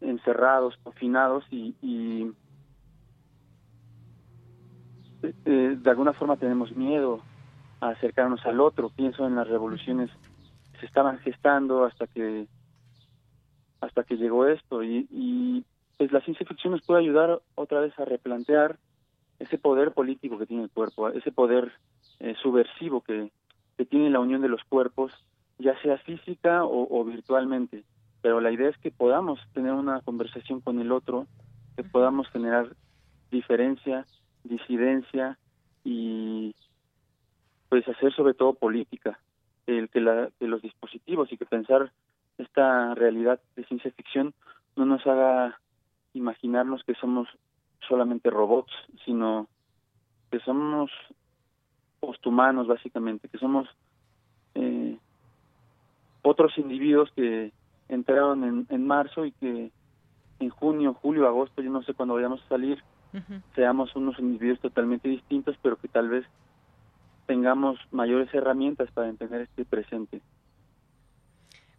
encerrados, 0.00 0.76
confinados 0.82 1.44
y, 1.50 1.74
y 1.82 2.32
eh, 5.22 5.76
de 5.80 5.90
alguna 5.90 6.12
forma 6.12 6.36
tenemos 6.36 6.74
miedo 6.76 7.20
a 7.80 7.88
acercarnos 7.88 8.44
al 8.46 8.60
otro. 8.60 8.90
Pienso 8.90 9.26
en 9.26 9.36
las 9.36 9.48
revoluciones 9.48 10.10
que 10.72 10.80
se 10.80 10.86
estaban 10.86 11.18
gestando 11.18 11.84
hasta 11.84 12.06
que 12.06 12.46
hasta 13.80 14.04
que 14.04 14.16
llegó 14.16 14.46
esto 14.46 14.82
y, 14.82 15.06
y 15.10 15.64
pues 15.96 16.10
la 16.10 16.20
ciencia 16.22 16.46
ficción 16.46 16.72
nos 16.72 16.82
puede 16.82 17.00
ayudar 17.00 17.40
otra 17.54 17.80
vez 17.80 17.96
a 17.98 18.04
replantear 18.04 18.78
ese 19.38 19.58
poder 19.58 19.92
político 19.92 20.38
que 20.38 20.46
tiene 20.46 20.64
el 20.64 20.70
cuerpo, 20.70 21.08
ese 21.08 21.32
poder 21.32 21.72
eh, 22.20 22.34
subversivo 22.42 23.00
que, 23.00 23.30
que 23.76 23.84
tiene 23.84 24.10
la 24.10 24.20
unión 24.20 24.42
de 24.42 24.48
los 24.48 24.64
cuerpos, 24.64 25.12
ya 25.58 25.78
sea 25.82 25.98
física 25.98 26.64
o, 26.64 26.98
o, 26.98 27.04
virtualmente. 27.04 27.84
Pero 28.22 28.40
la 28.40 28.50
idea 28.50 28.68
es 28.68 28.78
que 28.78 28.90
podamos 28.90 29.38
tener 29.52 29.72
una 29.72 30.00
conversación 30.00 30.60
con 30.60 30.80
el 30.80 30.92
otro, 30.92 31.26
que 31.76 31.84
podamos 31.84 32.28
generar 32.28 32.74
diferencia, 33.30 34.06
disidencia 34.44 35.38
y 35.84 36.54
pues 37.68 37.86
hacer 37.88 38.12
sobre 38.14 38.34
todo 38.34 38.54
política, 38.54 39.18
el 39.66 39.88
que, 39.88 40.00
la, 40.00 40.30
que 40.38 40.46
los 40.46 40.62
dispositivos 40.62 41.32
y 41.32 41.36
que 41.36 41.46
pensar 41.46 41.92
esta 42.38 42.94
realidad 42.94 43.40
de 43.56 43.64
ciencia 43.64 43.90
ficción 43.92 44.34
no 44.76 44.84
nos 44.84 45.06
haga 45.06 45.58
imaginarnos 46.12 46.84
que 46.84 46.94
somos 46.94 47.28
solamente 47.88 48.30
robots, 48.30 48.72
sino 49.04 49.48
que 50.30 50.40
somos 50.40 50.90
posthumanos 52.00 52.66
básicamente, 52.66 53.28
que 53.28 53.38
somos 53.38 53.68
eh, 54.54 54.96
otros 56.22 56.56
individuos 56.58 57.10
que 57.14 57.52
entraron 57.88 58.44
en, 58.44 58.66
en 58.68 58.86
marzo 58.86 59.24
y 59.24 59.32
que 59.32 59.70
en 60.38 60.50
junio, 60.50 60.94
julio, 60.94 61.26
agosto, 61.26 61.62
yo 61.62 61.70
no 61.70 61.82
sé 61.82 61.94
cuándo 61.94 62.14
vayamos 62.14 62.42
a 62.42 62.48
salir, 62.48 62.82
uh 63.12 63.18
-huh. 63.18 63.42
seamos 63.54 63.94
unos 63.96 64.18
individuos 64.18 64.60
totalmente 64.60 65.08
distintos, 65.08 65.56
pero 65.62 65.76
que 65.76 65.88
tal 65.88 66.08
vez 66.08 66.26
tengamos 67.26 67.78
mayores 67.90 68.32
herramientas 68.34 68.90
para 68.92 69.08
entender 69.08 69.42
este 69.42 69.64
presente. 69.64 70.20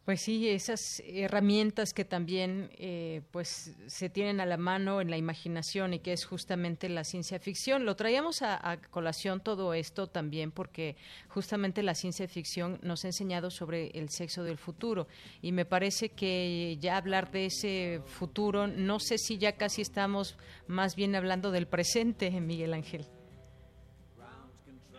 Pues 0.08 0.22
sí, 0.22 0.48
esas 0.48 1.04
herramientas 1.06 1.94
que 1.94 2.06
también 2.06 2.70
eh, 2.78 3.24
pues 3.32 3.76
se 3.88 4.10
tienen 4.10 4.40
a 4.40 4.46
la 4.46 4.56
mano 4.56 5.02
en 5.02 5.10
la 5.10 5.18
imaginación 5.18 5.94
y 5.94 6.00
que 6.00 6.14
es 6.14 6.26
justamente 6.26 6.88
la 6.88 7.04
ciencia 7.04 7.40
ficción. 7.40 7.86
Lo 7.86 7.98
traíamos 7.98 8.42
a, 8.42 8.56
a, 8.72 8.78
colación 8.78 9.42
todo 9.42 9.74
esto 9.74 10.08
también 10.08 10.52
porque 10.52 10.96
justamente 11.28 11.84
la 11.84 11.94
ciencia 11.94 12.26
ficción 12.30 12.80
nos 12.84 13.04
ha 13.04 13.10
enseñado 13.10 13.50
sobre 13.50 13.88
el 14.00 14.08
sexo 14.08 14.46
del 14.46 14.58
futuro 14.58 15.08
y 15.42 15.52
me 15.52 15.66
parece 15.66 16.08
que 16.08 16.78
ya 16.80 16.96
hablar 16.96 17.30
de 17.32 17.48
ese 17.48 18.02
futuro, 18.06 18.66
no 18.66 19.00
sé 19.02 19.18
si 19.18 19.38
ya 19.38 19.58
casi 19.58 19.82
estamos 19.82 20.40
más 20.70 20.96
bien 20.96 21.16
hablando 21.16 21.52
del 21.52 21.68
presente, 21.68 22.32
Miguel 22.40 22.74
Ángel. 22.74 23.04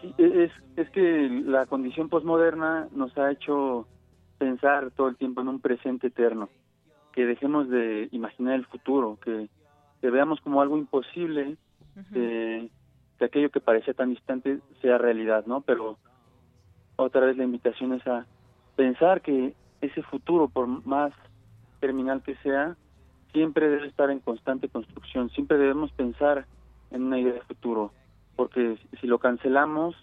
Sí, 0.03 0.15
es, 0.19 0.53
es 0.77 0.91
que 0.91 1.01
la 1.47 1.65
condición 1.65 2.11
posmoderna 2.11 2.89
nos 2.93 3.17
ha 3.17 3.33
hecho 3.33 3.87
pensar 4.39 4.91
todo 4.93 5.09
el 5.09 5.17
tiempo 5.17 5.41
en 5.41 5.49
un 5.49 5.61
presente 5.61 6.07
eterno, 6.07 6.49
que 7.13 7.27
dejemos 7.27 7.69
de 7.69 8.09
imaginar 8.13 8.55
el 8.55 8.67
futuro, 8.67 9.19
que, 9.23 9.49
que 10.01 10.11
veamos 10.11 10.41
como 10.41 10.63
algo 10.63 10.79
imposible 10.79 11.57
uh 11.97 12.01
-huh. 12.01 12.13
que, 12.13 12.71
que, 13.19 13.25
aquello 13.25 13.51
que 13.51 13.61
parecía 13.61 13.95
tan 13.95 14.11
distante 14.11 14.61
sea 14.81 14.99
realidad, 14.99 15.45
¿no? 15.47 15.61
Pero 15.61 15.99
otra 16.97 17.27
vez 17.27 17.37
la 17.37 17.45
invitación 17.45 17.93
es 17.93 18.07
a 18.07 18.27
pensar 18.77 19.21
que 19.21 19.55
ese 19.81 20.03
futuro, 20.03 20.49
por 20.49 20.67
más 20.67 21.13
terminal 21.81 22.23
que 22.23 22.37
sea, 22.37 22.77
siempre 23.33 23.69
debe 23.69 23.87
estar 23.89 24.11
en 24.11 24.21
constante 24.21 24.69
construcción, 24.69 25.31
siempre 25.31 25.59
debemos 25.59 25.93
pensar 25.93 26.47
en 26.91 27.03
una 27.03 27.19
idea 27.19 27.35
de 27.35 27.43
futuro, 27.43 27.93
porque 28.37 28.79
si 29.01 29.07
lo 29.07 29.19
cancelamos, 29.19 29.95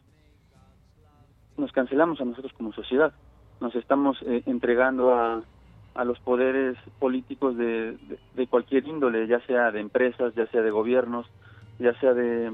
nos 1.57 1.71
cancelamos 1.71 2.19
a 2.21 2.25
nosotros 2.25 2.53
como 2.53 2.73
sociedad 2.73 3.13
nos 3.59 3.75
estamos 3.75 4.17
eh, 4.23 4.43
entregando 4.45 5.13
a, 5.13 5.43
a 5.95 6.03
los 6.03 6.19
poderes 6.19 6.77
políticos 6.99 7.57
de, 7.57 7.97
de, 8.35 8.47
cualquier 8.47 8.87
índole, 8.87 9.27
ya 9.27 9.39
sea 9.47 9.71
de 9.71 9.79
empresas, 9.79 10.35
ya 10.35 10.45
sea 10.47 10.61
de 10.61 10.71
gobiernos, 10.71 11.25
ya 11.79 11.97
sea 11.99 12.13
de 12.13 12.53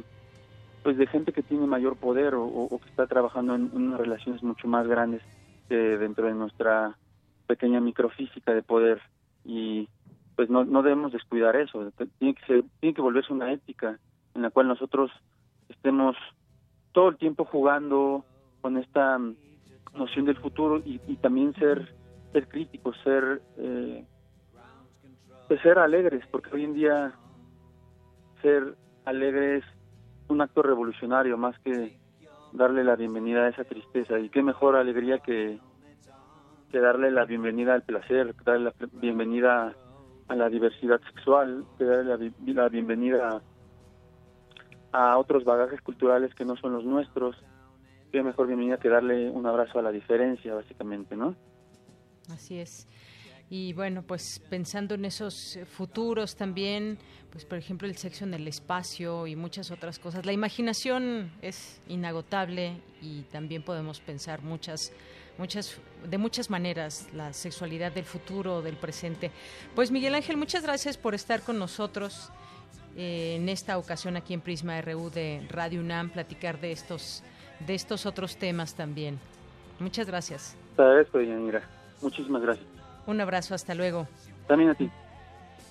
pues 0.84 0.98
de 0.98 1.06
gente 1.06 1.32
que 1.32 1.44
tiene 1.44 1.68
mayor 1.68 1.96
poder 1.96 2.34
o, 2.36 2.80
que 2.82 2.90
está 2.90 3.06
trabajando 3.06 3.54
en, 3.54 3.70
en, 3.74 3.88
unas 3.88 4.00
relaciones 4.00 4.42
mucho 4.42 4.68
más 4.68 4.88
grandes 4.88 5.22
que 5.70 5.76
dentro 5.76 6.26
de 6.26 6.34
nuestra 6.34 6.96
pequeña 7.46 7.80
microfísica 7.80 8.54
de 8.54 8.64
poder. 8.64 9.00
Y 9.46 9.88
pues 10.36 10.50
no, 10.50 10.64
no 10.64 10.82
debemos 10.82 11.12
descuidar 11.12 11.56
eso, 11.56 11.92
tiene 12.18 12.34
que 12.34 12.46
ser, 12.46 12.64
tiene 12.80 12.96
que 12.96 13.02
volverse 13.02 13.34
una 13.34 13.52
ética 13.52 14.00
en 14.34 14.42
la 14.42 14.50
cual 14.50 14.68
nosotros 14.68 15.12
estemos 15.70 16.16
todo 16.94 17.10
el 17.10 17.18
tiempo 17.18 17.46
jugando 17.46 18.26
con 18.62 18.78
esta 18.78 19.20
noción 19.94 20.26
del 20.26 20.38
futuro 20.38 20.80
y, 20.80 21.02
y 21.08 21.16
también 21.18 21.54
ser 21.56 21.94
ser 22.32 22.48
críticos, 22.48 22.96
ser 23.04 23.42
eh, 23.58 24.06
pues 25.48 25.62
ser 25.62 25.80
alegres, 25.80 26.26
porque 26.32 26.50
hoy 26.54 26.64
en 26.64 26.74
día 26.74 27.14
ser 28.42 28.76
alegre 29.06 29.58
es 29.58 29.66
un 30.30 30.42
acto 30.42 30.62
revolucionario 30.62 31.38
más 31.38 31.58
que 31.60 32.00
darle 32.54 32.84
la 32.84 32.96
bienvenida 32.96 33.44
a 33.44 33.50
esa 33.50 33.66
tristeza. 33.66 34.18
Y 34.20 34.30
qué 34.30 34.42
mejor 34.42 34.76
alegría 34.76 35.20
que 35.20 35.60
que 36.72 36.80
darle 36.80 37.12
la 37.12 37.26
bienvenida 37.26 37.74
al 37.74 37.84
placer, 37.84 38.34
darle 38.46 38.66
la 38.66 38.74
bienvenida 38.94 39.76
a 40.30 40.36
la 40.36 40.48
diversidad 40.48 41.02
sexual, 41.02 41.66
darle 41.78 42.32
la, 42.46 42.70
bienvenida 42.70 43.42
a 44.94 45.18
otros 45.18 45.44
bagajes 45.44 45.82
culturales 45.82 46.34
que 46.34 46.46
no 46.46 46.56
son 46.56 46.72
los 46.72 46.86
nuestros, 46.86 47.36
mejor 48.12 48.48
bienvenida 48.48 48.78
que 48.78 48.90
darle 48.90 49.30
un 49.30 49.46
abrazo 49.46 49.80
a 49.80 49.82
la 49.82 49.92
diferencia, 49.92 50.54
básicamente, 50.54 51.16
¿no? 51.16 51.36
Así 52.30 52.60
es. 52.60 52.88
Y 53.50 53.74
bueno, 53.74 54.02
pues 54.04 54.42
pensando 54.50 54.96
en 54.96 55.04
esos 55.04 55.60
futuros 55.76 56.38
también, 56.38 56.98
pues 57.32 57.44
por 57.44 57.58
ejemplo 57.58 57.86
el 57.86 57.98
sexo 57.98 58.24
en 58.24 58.34
el 58.34 58.48
espacio 58.48 59.28
y 59.28 59.36
muchas 59.36 59.72
otras 59.72 60.00
cosas. 60.00 60.26
La 60.26 60.32
imaginación 60.32 61.34
es 61.42 61.82
inagotable 61.90 62.82
y 63.02 63.24
también 63.24 63.62
podemos 63.62 64.00
pensar 64.00 64.42
muchas 64.42 64.94
muchas 65.38 65.78
de 66.10 66.18
muchas 66.18 66.50
maneras 66.50 67.10
la 67.14 67.34
sexualidad 67.34 67.92
del 67.92 68.06
futuro, 68.06 68.62
del 68.62 68.78
presente. 68.78 69.32
Pues 69.76 69.92
Miguel 69.92 70.16
Ángel, 70.16 70.38
muchas 70.38 70.64
gracias 70.64 70.98
por 70.98 71.14
estar 71.14 71.42
con 71.42 71.60
nosotros 71.60 72.32
eh, 72.96 73.36
en 73.36 73.50
esta 73.50 73.78
ocasión 73.78 74.16
aquí 74.16 74.34
en 74.34 74.40
Prisma 74.40 74.80
RU 74.82 75.10
de 75.10 75.46
Radio 75.50 75.82
UNAM 75.82 76.10
platicar 76.10 76.60
de 76.62 76.72
estos 76.72 77.22
de 77.66 77.76
estos 77.76 78.06
otros 78.06 78.38
temas 78.38 78.76
también. 78.76 79.20
Muchas 79.80 80.08
gracias. 80.08 80.56
Te 80.76 80.82
agradezco, 80.82 81.22
Yanira. 81.22 81.62
Muchísimas 82.02 82.42
gracias. 82.42 82.68
Un 83.08 83.20
abrazo, 83.22 83.56
hasta 83.56 83.74
luego. 83.74 84.08
También 84.48 84.70
a 84.70 84.76
ti. 84.76 84.90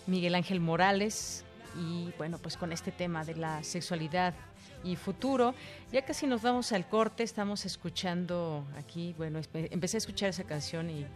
Miguel 0.06 0.34
Ángel 0.34 0.60
Morales, 0.60 1.44
y 1.78 2.12
bueno, 2.18 2.38
pues 2.38 2.56
con 2.56 2.72
este 2.72 2.90
tema 2.90 3.24
de 3.24 3.36
la 3.36 3.62
sexualidad 3.62 4.34
y 4.82 4.96
futuro. 4.96 5.54
Ya 5.92 6.02
casi 6.02 6.26
nos 6.26 6.42
vamos 6.42 6.72
al 6.72 6.88
corte, 6.88 7.22
estamos 7.22 7.66
escuchando 7.66 8.64
aquí, 8.78 9.14
bueno, 9.18 9.40
empecé 9.52 9.96
a 9.96 9.98
escuchar 9.98 10.30
esa 10.30 10.44
canción 10.44 10.88
y 10.90 11.06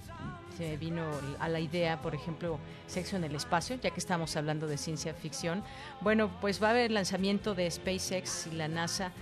se 0.57 0.69
me 0.69 0.77
vino 0.77 1.03
a 1.41 1.49
la 1.49 1.61
idea, 1.61 2.01
por 2.03 2.15
ejemplo, 2.15 2.59
Sexo 2.87 3.17
en 3.17 3.25
el 3.25 3.35
Espacio, 3.35 3.77
ya 3.83 3.91
que 3.91 4.01
estamos 4.01 4.37
hablando 4.37 4.67
de 4.67 4.77
ciencia 4.77 5.15
ficción. 5.15 5.65
Bueno, 6.01 6.31
pues 6.41 6.63
va 6.63 6.69
a 6.69 6.71
haber 6.71 6.91
lanzamiento 6.91 7.55
de 7.55 7.71
SpaceX 7.71 8.47
y 8.49 8.57
la 8.57 8.69
NASA 8.69 9.13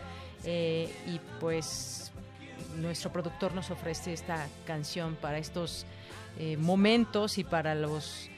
eh, 0.44 0.92
y 1.06 1.20
pues 1.40 2.12
nuestro 2.76 3.12
productor 3.12 3.54
nos 3.54 3.70
ofrece 3.70 4.12
esta 4.12 4.46
canción 4.66 5.16
para 5.16 5.38
estos 5.38 5.86
eh, 6.38 6.56
momentos 6.56 7.38
y 7.38 7.44
para 7.44 7.74
los 7.74 8.28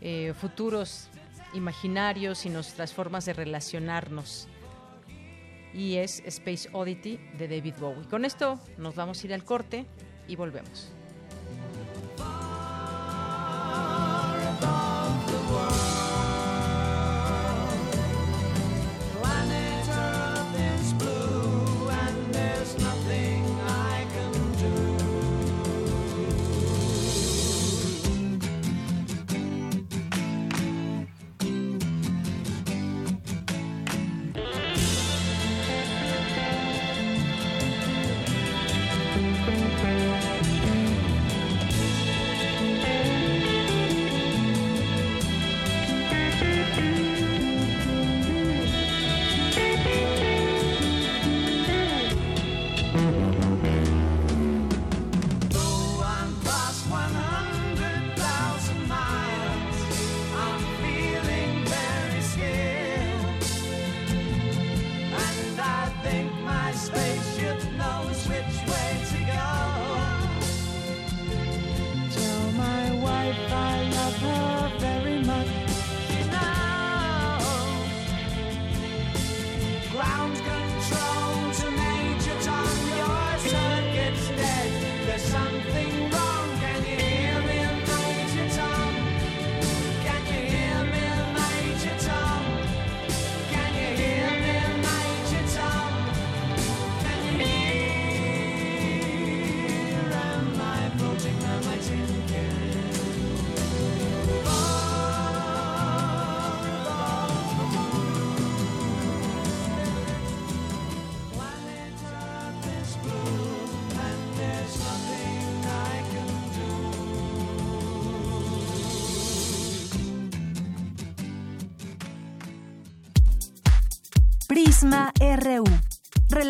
eh, 0.00 0.34
futuros 0.40 1.08
imaginarios 1.54 2.46
y 2.46 2.50
nuestras 2.50 2.92
formas 2.92 3.24
de 3.24 3.34
relacionarnos. 3.34 4.48
Y 5.74 5.96
es 5.96 6.22
Space 6.26 6.68
Oddity 6.72 7.18
de 7.38 7.48
David 7.48 7.74
Bowie. 7.80 8.06
Con 8.08 8.24
esto 8.24 8.60
nos 8.78 8.94
vamos 8.94 9.22
a 9.22 9.26
ir 9.26 9.34
al 9.34 9.44
corte 9.44 9.86
y 10.28 10.36
volvemos. 10.36 10.92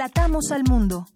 Relatamos 0.02 0.50
al 0.50 0.64
mundo. 0.64 1.06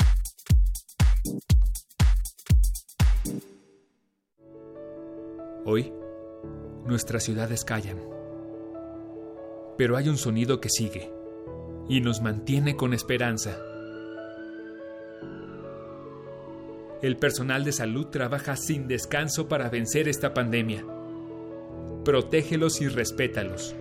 Hoy, 5.64 5.93
nuestras 6.84 7.24
ciudades 7.24 7.64
callan. 7.64 7.99
Pero 9.76 9.97
hay 9.97 10.09
un 10.09 10.16
sonido 10.16 10.61
que 10.61 10.68
sigue 10.68 11.12
y 11.89 12.01
nos 12.01 12.22
mantiene 12.22 12.76
con 12.76 12.95
esperanza. 12.95 13.59
El 17.03 17.16
personal 17.16 17.64
de 17.64 17.72
salud 17.72 18.07
trabaja 18.07 18.55
sin 18.55 18.87
descanso 18.87 19.49
para 19.49 19.68
vencer 19.68 20.07
esta 20.07 20.32
pandemia. 20.32 20.87
Protégelos 22.05 22.80
y 22.80 22.87
respétalos. 22.87 23.74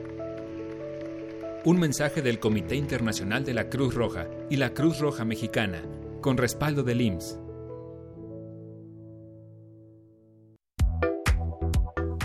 Un 1.65 1.79
mensaje 1.79 2.21
del 2.21 2.39
Comité 2.39 2.75
Internacional 2.75 3.43
de 3.43 3.55
la 3.55 3.69
Cruz 3.69 3.95
Roja 3.95 4.27
y 4.51 4.57
la 4.57 4.75
Cruz 4.75 4.99
Roja 4.99 5.25
Mexicana, 5.25 5.81
con 6.21 6.37
respaldo 6.37 6.83
del 6.83 7.01
IMSS. 7.01 7.39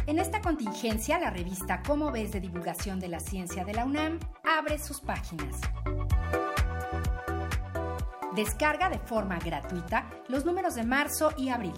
En 0.06 0.18
esta 0.18 0.42
contingencia, 0.42 1.18
la 1.18 1.30
revista 1.30 1.80
Cómo 1.86 2.12
ves 2.12 2.32
de 2.32 2.40
divulgación 2.40 3.00
de 3.00 3.08
la 3.08 3.18
ciencia 3.18 3.64
de 3.64 3.72
la 3.72 3.86
UNAM 3.86 4.18
abre 4.44 4.78
sus 4.78 5.00
páginas. 5.00 5.58
Descarga 8.36 8.90
de 8.90 8.98
forma 8.98 9.38
gratuita 9.38 10.10
los 10.28 10.44
números 10.44 10.74
de 10.74 10.84
marzo 10.84 11.32
y 11.38 11.48
abril. 11.48 11.72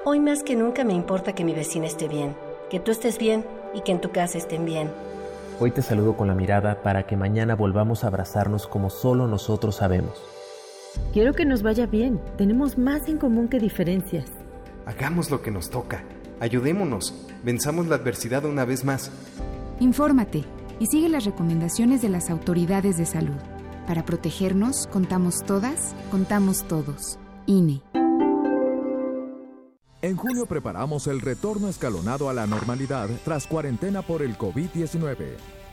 Hoy 0.03 0.19
más 0.19 0.41
que 0.41 0.55
nunca 0.55 0.83
me 0.83 0.93
importa 0.93 1.35
que 1.35 1.43
mi 1.43 1.53
vecina 1.53 1.85
esté 1.85 2.07
bien, 2.07 2.35
que 2.69 2.79
tú 2.79 2.91
estés 2.91 3.17
bien 3.17 3.45
y 3.73 3.81
que 3.81 3.91
en 3.91 4.01
tu 4.01 4.11
casa 4.11 4.37
estén 4.37 4.65
bien. 4.65 4.91
Hoy 5.59 5.71
te 5.71 5.81
saludo 5.81 6.17
con 6.17 6.27
la 6.27 6.33
mirada 6.33 6.81
para 6.81 7.05
que 7.05 7.17
mañana 7.17 7.55
volvamos 7.55 8.03
a 8.03 8.07
abrazarnos 8.07 8.67
como 8.67 8.89
solo 8.89 9.27
nosotros 9.27 9.75
sabemos. 9.75 10.36
Quiero 11.13 11.33
que 11.33 11.45
nos 11.45 11.63
vaya 11.63 11.85
bien. 11.85 12.19
Tenemos 12.37 12.77
más 12.77 13.07
en 13.07 13.17
común 13.17 13.47
que 13.47 13.59
diferencias. 13.59 14.29
Hagamos 14.85 15.31
lo 15.31 15.41
que 15.41 15.51
nos 15.51 15.69
toca. 15.69 16.03
Ayudémonos. 16.39 17.13
Venzamos 17.43 17.87
la 17.87 17.95
adversidad 17.95 18.45
una 18.45 18.65
vez 18.65 18.85
más. 18.85 19.11
Infórmate 19.79 20.43
y 20.79 20.85
sigue 20.87 21.09
las 21.09 21.25
recomendaciones 21.25 22.01
de 22.01 22.09
las 22.09 22.29
autoridades 22.29 22.97
de 22.97 23.05
salud. 23.05 23.37
Para 23.87 24.05
protegernos, 24.05 24.87
contamos 24.87 25.43
todas, 25.43 25.95
contamos 26.11 26.67
todos. 26.67 27.17
INE. 27.45 27.81
En 30.01 30.15
junio 30.15 30.45
preparamos 30.45 31.07
el 31.07 31.21
retorno 31.21 31.69
escalonado 31.69 32.29
a 32.29 32.33
la 32.33 32.45
normalidad 32.45 33.09
tras 33.25 33.47
cuarentena 33.47 34.03
por 34.03 34.21
el 34.21 34.37
COVID-19. 34.37 35.15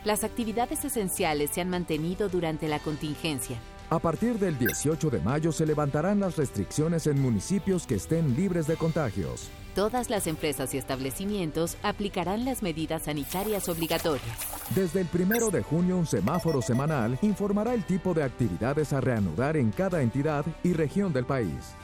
Las 0.03 0.23
actividades 0.23 0.83
esenciales 0.85 1.51
se 1.51 1.61
han 1.61 1.69
mantenido 1.69 2.29
durante 2.29 2.67
la 2.67 2.79
contingencia 2.79 3.57
a 3.89 3.99
partir 3.99 4.39
del 4.39 4.57
18 4.57 5.09
de 5.09 5.19
mayo 5.19 5.51
se 5.51 5.65
levantarán 5.65 6.19
las 6.19 6.37
restricciones 6.37 7.05
en 7.07 7.21
municipios 7.21 7.85
que 7.85 7.95
estén 7.95 8.35
libres 8.35 8.67
de 8.67 8.75
contagios. 8.75 9.49
Todas 9.75 10.09
las 10.09 10.25
empresas 10.25 10.73
y 10.73 10.77
establecimientos 10.77 11.77
aplicarán 11.83 12.45
las 12.45 12.63
medidas 12.63 13.03
sanitarias 13.03 13.67
obligatorias. 13.69 14.37
Desde 14.73 15.01
el 15.01 15.07
primero 15.07 15.51
de 15.51 15.61
junio, 15.61 15.97
un 15.97 16.07
semáforo 16.07 16.61
semanal 16.61 17.19
informará 17.21 17.73
el 17.73 17.83
tipo 17.83 18.13
de 18.13 18.23
actividades 18.23 18.93
a 18.93 19.01
reanudar 19.01 19.57
en 19.57 19.71
cada 19.71 20.01
entidad 20.01 20.45
y 20.63 20.73
región 20.73 21.11
del 21.13 21.25
país. 21.25 21.75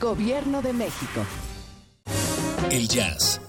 Gobierno 0.00 0.62
de 0.62 0.72
México. 0.74 1.22
El 2.70 2.86
jazz, 2.86 3.40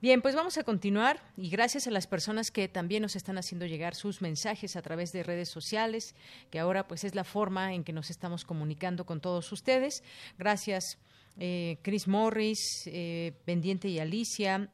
Bien, 0.00 0.22
pues 0.22 0.34
vamos 0.34 0.56
a 0.56 0.64
continuar 0.64 1.20
y 1.36 1.50
gracias 1.50 1.86
a 1.86 1.90
las 1.90 2.06
personas 2.06 2.50
que 2.50 2.68
también 2.68 3.02
nos 3.02 3.14
están 3.14 3.36
haciendo 3.36 3.66
llegar 3.66 3.94
sus 3.94 4.22
mensajes 4.22 4.74
a 4.74 4.80
través 4.80 5.12
de 5.12 5.22
redes 5.22 5.50
sociales, 5.50 6.14
que 6.50 6.58
ahora 6.58 6.88
pues 6.88 7.04
es 7.04 7.14
la 7.14 7.24
forma 7.24 7.74
en 7.74 7.84
que 7.84 7.92
nos 7.92 8.08
estamos 8.08 8.46
comunicando 8.46 9.04
con 9.04 9.20
todos 9.20 9.52
ustedes. 9.52 10.02
Gracias. 10.38 10.96
Eh, 11.38 11.76
Chris 11.82 12.08
Morris, 12.08 12.84
eh, 12.86 13.34
Pendiente 13.44 13.88
y 13.88 13.98
Alicia, 13.98 14.70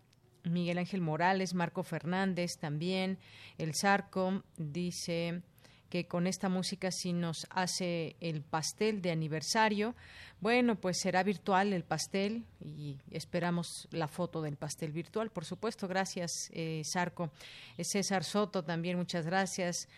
Miguel 0.48 0.78
Ángel 0.78 1.00
Morales, 1.00 1.54
Marco 1.54 1.82
Fernández 1.82 2.58
también, 2.58 3.18
El 3.58 3.74
Zarco 3.74 4.42
dice 4.56 5.42
que 5.88 6.06
con 6.06 6.26
esta 6.26 6.48
música 6.48 6.90
sí 6.90 7.12
nos 7.12 7.46
hace 7.50 8.16
el 8.20 8.42
pastel 8.42 9.02
de 9.02 9.12
aniversario. 9.12 9.94
Bueno, 10.40 10.76
pues 10.76 10.98
será 10.98 11.22
virtual 11.22 11.72
el 11.72 11.84
pastel 11.84 12.44
y 12.60 12.98
esperamos 13.10 13.88
la 13.90 14.08
foto 14.08 14.42
del 14.42 14.56
pastel 14.56 14.92
virtual, 14.92 15.30
por 15.30 15.44
supuesto. 15.44 15.86
Gracias, 15.86 16.50
eh, 16.52 16.82
Sarco. 16.84 17.30
César 17.78 18.24
Soto 18.24 18.64
también, 18.64 18.96
muchas 18.96 19.26
gracias. 19.26 19.88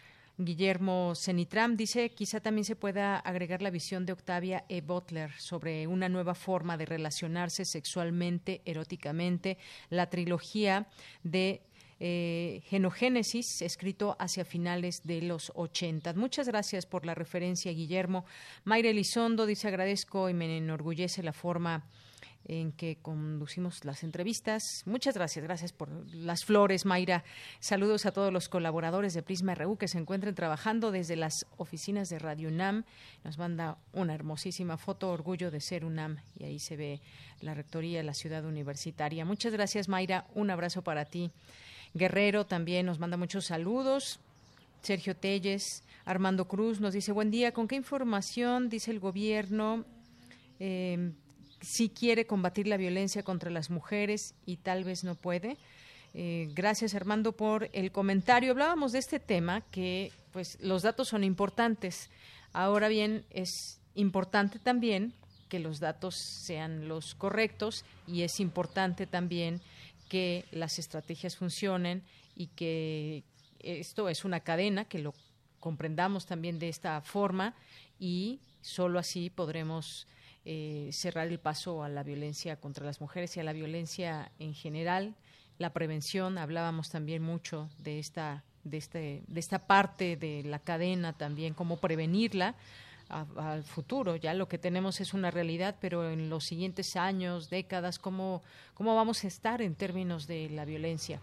Guillermo 0.40 1.14
Cenitram 1.16 1.76
dice, 1.76 2.10
quizá 2.10 2.38
también 2.38 2.64
se 2.64 2.76
pueda 2.76 3.18
agregar 3.18 3.60
la 3.60 3.70
visión 3.70 4.06
de 4.06 4.12
Octavia 4.12 4.64
E. 4.68 4.80
Butler 4.80 5.32
sobre 5.32 5.88
una 5.88 6.08
nueva 6.08 6.36
forma 6.36 6.76
de 6.76 6.86
relacionarse 6.86 7.64
sexualmente, 7.64 8.62
eróticamente, 8.64 9.58
la 9.90 10.08
trilogía 10.08 10.86
de 11.24 11.62
eh, 11.98 12.62
Genogénesis, 12.66 13.62
escrito 13.62 14.16
hacia 14.20 14.44
finales 14.44 15.02
de 15.04 15.22
los 15.22 15.50
80. 15.56 16.14
Muchas 16.14 16.46
gracias 16.46 16.86
por 16.86 17.04
la 17.04 17.16
referencia, 17.16 17.72
Guillermo. 17.72 18.24
Mayra 18.62 18.90
Elizondo 18.90 19.44
dice, 19.44 19.66
agradezco 19.66 20.28
y 20.28 20.34
me 20.34 20.56
enorgullece 20.56 21.24
la 21.24 21.32
forma 21.32 21.84
en 22.48 22.72
que 22.72 22.96
conducimos 22.96 23.84
las 23.84 24.02
entrevistas. 24.02 24.82
Muchas 24.86 25.14
gracias, 25.14 25.44
gracias 25.44 25.72
por 25.72 25.90
las 26.14 26.46
flores, 26.46 26.86
Mayra. 26.86 27.22
Saludos 27.60 28.06
a 28.06 28.12
todos 28.12 28.32
los 28.32 28.48
colaboradores 28.48 29.12
de 29.12 29.22
Prisma 29.22 29.54
RU 29.54 29.76
que 29.76 29.86
se 29.86 29.98
encuentren 29.98 30.34
trabajando 30.34 30.90
desde 30.90 31.14
las 31.14 31.46
oficinas 31.58 32.08
de 32.08 32.18
Radio 32.18 32.48
UNAM. 32.48 32.84
Nos 33.22 33.36
manda 33.36 33.76
una 33.92 34.14
hermosísima 34.14 34.78
foto, 34.78 35.10
orgullo 35.10 35.50
de 35.50 35.60
ser 35.60 35.84
UNAM, 35.84 36.16
y 36.38 36.44
ahí 36.44 36.58
se 36.58 36.76
ve 36.76 37.00
la 37.42 37.54
rectoría 37.54 38.02
la 38.02 38.14
ciudad 38.14 38.44
universitaria. 38.44 39.26
Muchas 39.26 39.52
gracias, 39.52 39.88
Mayra. 39.88 40.26
Un 40.34 40.50
abrazo 40.50 40.82
para 40.82 41.04
ti. 41.04 41.30
Guerrero 41.92 42.46
también 42.46 42.86
nos 42.86 42.98
manda 42.98 43.16
muchos 43.16 43.44
saludos. 43.44 44.20
Sergio 44.82 45.14
Telles, 45.14 45.82
Armando 46.06 46.46
Cruz 46.46 46.80
nos 46.80 46.94
dice, 46.94 47.12
buen 47.12 47.30
día, 47.30 47.52
¿con 47.52 47.68
qué 47.68 47.76
información 47.76 48.68
dice 48.68 48.90
el 48.90 49.00
gobierno 49.00 49.84
eh, 50.60 51.12
si 51.60 51.88
quiere 51.88 52.26
combatir 52.26 52.66
la 52.66 52.76
violencia 52.76 53.22
contra 53.22 53.50
las 53.50 53.70
mujeres 53.70 54.34
y 54.46 54.56
tal 54.56 54.84
vez 54.84 55.04
no 55.04 55.14
puede? 55.14 55.56
Eh, 56.14 56.50
gracias 56.54 56.94
Armando 56.94 57.32
por 57.32 57.68
el 57.72 57.92
comentario. 57.92 58.52
Hablábamos 58.52 58.92
de 58.92 58.98
este 58.98 59.20
tema 59.20 59.60
que 59.70 60.12
pues 60.32 60.58
los 60.60 60.82
datos 60.82 61.08
son 61.08 61.24
importantes. 61.24 62.10
Ahora 62.52 62.88
bien, 62.88 63.24
es 63.30 63.80
importante 63.94 64.58
también 64.58 65.12
que 65.48 65.58
los 65.58 65.80
datos 65.80 66.14
sean 66.14 66.88
los 66.88 67.14
correctos 67.14 67.84
y 68.06 68.22
es 68.22 68.40
importante 68.40 69.06
también 69.06 69.60
que 70.08 70.44
las 70.50 70.78
estrategias 70.78 71.36
funcionen 71.36 72.02
y 72.36 72.48
que 72.48 73.24
esto 73.60 74.08
es 74.08 74.24
una 74.24 74.40
cadena, 74.40 74.84
que 74.84 74.98
lo 74.98 75.14
comprendamos 75.60 76.26
también 76.26 76.58
de 76.58 76.68
esta 76.68 77.00
forma 77.00 77.54
y 77.98 78.40
solo 78.62 78.98
así 78.98 79.30
podremos 79.30 80.06
eh, 80.50 80.88
cerrar 80.94 81.26
el 81.26 81.38
paso 81.38 81.82
a 81.82 81.90
la 81.90 82.02
violencia 82.02 82.56
contra 82.56 82.86
las 82.86 83.02
mujeres 83.02 83.36
y 83.36 83.40
a 83.40 83.44
la 83.44 83.52
violencia 83.52 84.32
en 84.38 84.54
general. 84.54 85.14
La 85.58 85.74
prevención, 85.74 86.38
hablábamos 86.38 86.88
también 86.88 87.22
mucho 87.22 87.68
de 87.76 87.98
esta, 87.98 88.44
de 88.64 88.78
este, 88.78 89.22
de 89.28 89.40
esta 89.40 89.66
parte 89.66 90.16
de 90.16 90.42
la 90.44 90.58
cadena 90.58 91.12
también, 91.12 91.52
cómo 91.52 91.76
prevenirla 91.76 92.54
al 93.10 93.62
futuro. 93.62 94.16
Ya 94.16 94.32
lo 94.32 94.48
que 94.48 94.56
tenemos 94.56 95.02
es 95.02 95.12
una 95.12 95.30
realidad, 95.30 95.76
pero 95.82 96.10
en 96.10 96.30
los 96.30 96.44
siguientes 96.44 96.96
años, 96.96 97.50
décadas, 97.50 97.98
¿cómo, 97.98 98.42
cómo 98.72 98.96
vamos 98.96 99.24
a 99.24 99.26
estar 99.26 99.60
en 99.60 99.74
términos 99.74 100.26
de 100.26 100.48
la 100.48 100.64
violencia? 100.64 101.20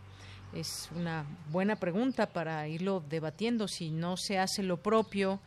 Es 0.53 0.87
una 0.95 1.25
buena 1.51 1.77
pregunta 1.77 2.27
para 2.27 2.67
irlo 2.67 3.03
debatiendo. 3.09 3.67
Si 3.67 3.89
no 3.89 4.17
se 4.17 4.37
hace 4.37 4.61
lo 4.61 4.77
propio 4.83 5.39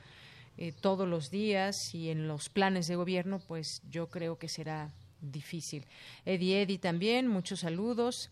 eh, 0.59 0.73
todos 0.73 1.09
los 1.09 1.31
días 1.31 1.95
y 1.95 2.11
en 2.11 2.29
los 2.29 2.49
planes 2.49 2.87
de 2.87 2.97
gobierno, 2.97 3.39
pues 3.39 3.81
yo 3.91 4.09
creo 4.09 4.39
que 4.39 4.49
será 4.49 4.93
difícil. 5.21 5.87
Eddie 6.25 6.63
Eddie 6.63 6.79
también, 6.79 7.29
muchos 7.29 7.61
saludos. 7.61 8.31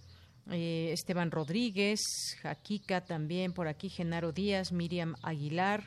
Eh, 0.50 0.90
Esteban 0.92 1.30
Rodríguez, 1.30 2.00
Jaquica 2.42 3.00
también 3.04 3.52
por 3.52 3.68
aquí, 3.68 3.88
Genaro 3.88 4.32
Díaz, 4.32 4.72
Miriam 4.72 5.14
Aguilar, 5.22 5.84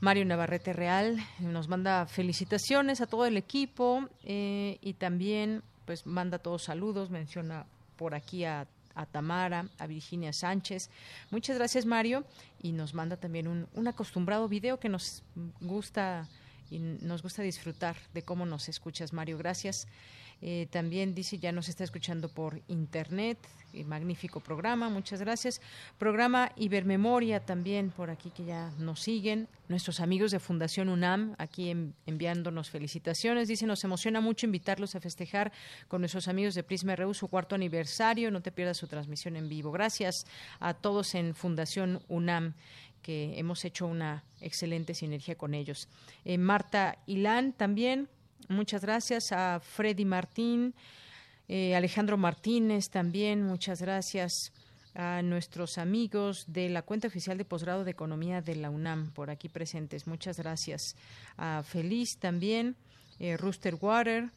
Mario 0.00 0.24
Navarrete 0.24 0.72
Real 0.72 1.18
nos 1.40 1.68
manda 1.68 2.06
felicitaciones 2.06 3.02
a 3.02 3.06
todo 3.06 3.26
el 3.26 3.36
equipo 3.36 4.08
eh, 4.24 4.78
y 4.80 4.94
también 4.94 5.62
pues 5.84 6.06
manda 6.06 6.38
todos 6.38 6.64
saludos, 6.64 7.10
menciona 7.10 7.66
por 7.96 8.14
aquí 8.14 8.44
a, 8.44 8.66
Tamara, 9.06 9.68
a 9.78 9.86
Virginia 9.86 10.32
Sánchez. 10.32 10.90
Muchas 11.30 11.56
gracias 11.56 11.86
Mario 11.86 12.24
y 12.62 12.72
nos 12.72 12.94
manda 12.94 13.16
también 13.16 13.48
un, 13.48 13.68
un 13.74 13.88
acostumbrado 13.88 14.48
video 14.48 14.78
que 14.78 14.88
nos 14.88 15.22
gusta 15.60 16.28
y 16.70 16.78
nos 16.78 17.22
gusta 17.22 17.42
disfrutar 17.42 17.96
de 18.14 18.22
cómo 18.22 18.46
nos 18.46 18.68
escuchas 18.68 19.12
Mario. 19.12 19.38
Gracias. 19.38 19.88
Eh, 20.42 20.68
también 20.70 21.14
dice 21.14 21.38
ya 21.38 21.52
nos 21.52 21.68
está 21.68 21.84
escuchando 21.84 22.28
por 22.28 22.60
internet. 22.68 23.38
magnífico 23.86 24.40
programa, 24.40 24.88
muchas 24.88 25.20
gracias. 25.20 25.60
Programa 25.98 26.50
Ibermemoria 26.56 27.40
también 27.40 27.90
por 27.90 28.10
aquí 28.10 28.30
que 28.30 28.44
ya 28.44 28.72
nos 28.78 29.00
siguen. 29.00 29.48
Nuestros 29.68 30.00
amigos 30.00 30.32
de 30.32 30.40
Fundación 30.40 30.88
UNAM 30.88 31.34
aquí 31.38 31.70
enviándonos 32.06 32.70
felicitaciones. 32.70 33.48
Dice, 33.48 33.66
nos 33.66 33.84
emociona 33.84 34.20
mucho 34.20 34.46
invitarlos 34.46 34.96
a 34.96 35.00
festejar 35.00 35.52
con 35.88 36.00
nuestros 36.00 36.26
amigos 36.26 36.54
de 36.54 36.64
Prisma 36.64 36.96
RU 36.96 37.14
su 37.14 37.28
cuarto 37.28 37.54
aniversario. 37.54 38.30
No 38.30 38.42
te 38.42 38.50
pierdas 38.50 38.78
su 38.78 38.88
transmisión 38.88 39.36
en 39.36 39.48
vivo. 39.48 39.70
Gracias 39.70 40.26
a 40.58 40.74
todos 40.74 41.14
en 41.14 41.34
Fundación 41.34 42.02
UNAM 42.08 42.54
que 43.02 43.38
hemos 43.38 43.64
hecho 43.64 43.86
una 43.86 44.24
excelente 44.40 44.94
sinergia 44.94 45.36
con 45.36 45.54
ellos. 45.54 45.88
Eh, 46.24 46.38
Marta 46.38 46.98
Ilán 47.06 47.52
también, 47.52 48.08
Muchas 48.50 48.82
gracias 48.82 49.30
a 49.30 49.60
Freddy 49.60 50.04
Martín, 50.04 50.74
eh, 51.46 51.76
Alejandro 51.76 52.16
Martínez 52.16 52.90
también, 52.90 53.44
muchas 53.44 53.80
gracias 53.80 54.52
a 54.92 55.22
nuestros 55.22 55.78
amigos 55.78 56.46
de 56.48 56.68
la 56.68 56.82
cuenta 56.82 57.06
oficial 57.06 57.38
de 57.38 57.44
posgrado 57.44 57.84
de 57.84 57.92
Economía 57.92 58.42
de 58.42 58.56
la 58.56 58.68
UNAM 58.68 59.12
por 59.12 59.30
aquí 59.30 59.48
presentes. 59.48 60.08
Muchas 60.08 60.38
gracias. 60.38 60.96
A 61.36 61.62
Feliz 61.62 62.16
también, 62.16 62.74
eh, 63.20 63.36
Rooster 63.36 63.76
Water, 63.76 64.30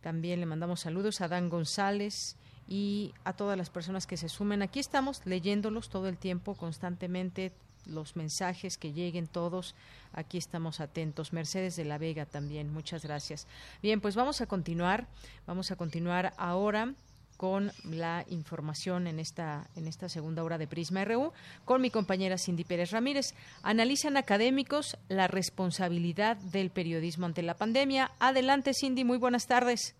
también 0.00 0.38
le 0.38 0.46
mandamos 0.46 0.78
saludos 0.78 1.20
a 1.20 1.26
Dan 1.26 1.48
González 1.48 2.36
y 2.68 3.14
a 3.24 3.32
todas 3.32 3.58
las 3.58 3.68
personas 3.68 4.06
que 4.06 4.16
se 4.16 4.28
sumen. 4.28 4.62
Aquí 4.62 4.78
estamos 4.78 5.22
leyéndolos 5.26 5.88
todo 5.88 6.06
el 6.06 6.18
tiempo, 6.18 6.54
constantemente, 6.54 7.50
los 7.86 8.16
mensajes 8.16 8.78
que 8.78 8.92
lleguen 8.92 9.26
todos. 9.26 9.74
Aquí 10.12 10.38
estamos 10.38 10.80
atentos. 10.80 11.32
Mercedes 11.32 11.76
de 11.76 11.84
la 11.84 11.98
Vega 11.98 12.26
también. 12.26 12.72
Muchas 12.72 13.04
gracias. 13.04 13.46
Bien, 13.82 14.00
pues 14.00 14.14
vamos 14.16 14.40
a 14.40 14.46
continuar. 14.46 15.06
Vamos 15.46 15.70
a 15.70 15.76
continuar 15.76 16.32
ahora 16.36 16.94
con 17.36 17.70
la 17.84 18.24
información 18.28 19.06
en 19.06 19.18
esta, 19.18 19.68
en 19.76 19.86
esta 19.86 20.08
segunda 20.08 20.42
hora 20.42 20.58
de 20.58 20.66
Prisma 20.66 21.04
RU 21.04 21.32
con 21.64 21.82
mi 21.82 21.90
compañera 21.90 22.38
Cindy 22.38 22.64
Pérez 22.64 22.90
Ramírez. 22.90 23.34
Analizan 23.62 24.16
académicos 24.16 24.96
la 25.08 25.28
responsabilidad 25.28 26.36
del 26.36 26.70
periodismo 26.70 27.26
ante 27.26 27.42
la 27.42 27.54
pandemia. 27.54 28.10
Adelante, 28.18 28.72
Cindy, 28.74 29.04
muy 29.04 29.18
buenas 29.18 29.46
tardes. 29.46 29.94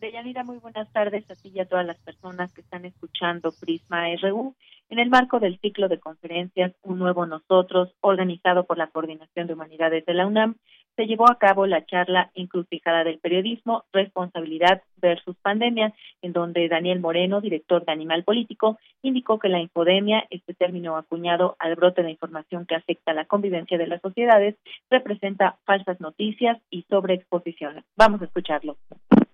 Deyanira, 0.00 0.42
muy 0.42 0.58
buenas 0.58 0.92
tardes 0.92 1.30
a 1.30 1.36
ti 1.36 1.52
y 1.54 1.60
a 1.60 1.68
todas 1.68 1.86
las 1.86 1.98
personas 1.98 2.52
que 2.52 2.60
están 2.60 2.84
escuchando 2.84 3.52
Prisma 3.52 4.06
RU 4.20 4.56
en 4.92 4.98
el 4.98 5.08
marco 5.08 5.40
del 5.40 5.58
ciclo 5.60 5.88
de 5.88 5.98
conferencias 5.98 6.74
Un 6.82 6.98
Nuevo 6.98 7.24
Nosotros, 7.24 7.94
organizado 8.02 8.66
por 8.66 8.76
la 8.76 8.88
Coordinación 8.88 9.46
de 9.46 9.54
Humanidades 9.54 10.04
de 10.04 10.12
la 10.12 10.26
UNAM, 10.26 10.56
se 10.96 11.06
llevó 11.06 11.30
a 11.30 11.38
cabo 11.38 11.66
la 11.66 11.86
charla 11.86 12.30
Encrucijada 12.34 13.02
del 13.02 13.18
Periodismo, 13.18 13.84
Responsabilidad 13.94 14.82
versus 14.98 15.34
Pandemia, 15.40 15.94
en 16.20 16.34
donde 16.34 16.68
Daniel 16.68 17.00
Moreno, 17.00 17.40
director 17.40 17.86
de 17.86 17.92
Animal 17.92 18.24
Político, 18.24 18.78
indicó 19.00 19.38
que 19.38 19.48
la 19.48 19.60
infodemia, 19.60 20.24
este 20.28 20.52
término 20.52 20.98
acuñado 20.98 21.56
al 21.58 21.74
brote 21.74 22.02
de 22.02 22.10
información 22.10 22.66
que 22.66 22.74
afecta 22.74 23.14
la 23.14 23.24
convivencia 23.24 23.78
de 23.78 23.86
las 23.86 24.02
sociedades, 24.02 24.56
representa 24.90 25.56
falsas 25.64 25.98
noticias 26.02 26.58
y 26.68 26.82
sobreexposiciones. 26.90 27.82
Vamos 27.96 28.20
a 28.20 28.26
escucharlo. 28.26 28.76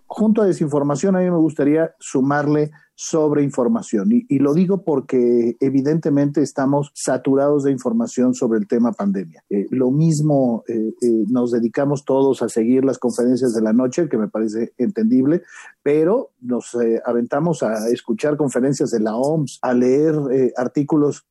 Junto 0.06 0.42
a 0.42 0.46
desinformación, 0.46 1.16
a 1.16 1.18
mí 1.18 1.24
me 1.24 1.36
gustaría 1.36 1.90
sumarle 1.98 2.70
sobre 3.00 3.44
información. 3.44 4.08
Y, 4.10 4.40
lo 4.40 4.54
digo 4.54 4.82
porque 4.82 5.56
evidentemente 5.60 6.42
estamos 6.42 6.90
saturados 6.94 7.62
de 7.62 7.70
información 7.70 8.34
sobre 8.34 8.58
el 8.58 8.66
tema 8.66 8.90
pandemia. 8.90 9.44
Eh, 9.50 9.68
lo 9.70 9.92
mismo 9.92 10.64
eh, 10.66 10.94
eh, 11.00 11.24
nos 11.28 11.52
dedicamos 11.52 12.04
todos 12.04 12.42
a 12.42 12.48
seguir 12.48 12.84
las 12.84 12.98
conferencias 12.98 13.54
de 13.54 13.62
la 13.62 13.72
noche, 13.72 14.08
que 14.08 14.18
me 14.18 14.26
parece 14.26 14.72
entendible, 14.78 15.42
pero 15.84 16.30
nos 16.40 16.76
aventamos 17.04 17.62
a 17.62 17.88
escuchar 17.88 18.36
conferencias 18.36 18.90
de 18.90 18.98
la 18.98 19.16
OMS, 19.16 19.60
a 19.62 19.74
leer 19.74 20.14
artículos 20.56 21.24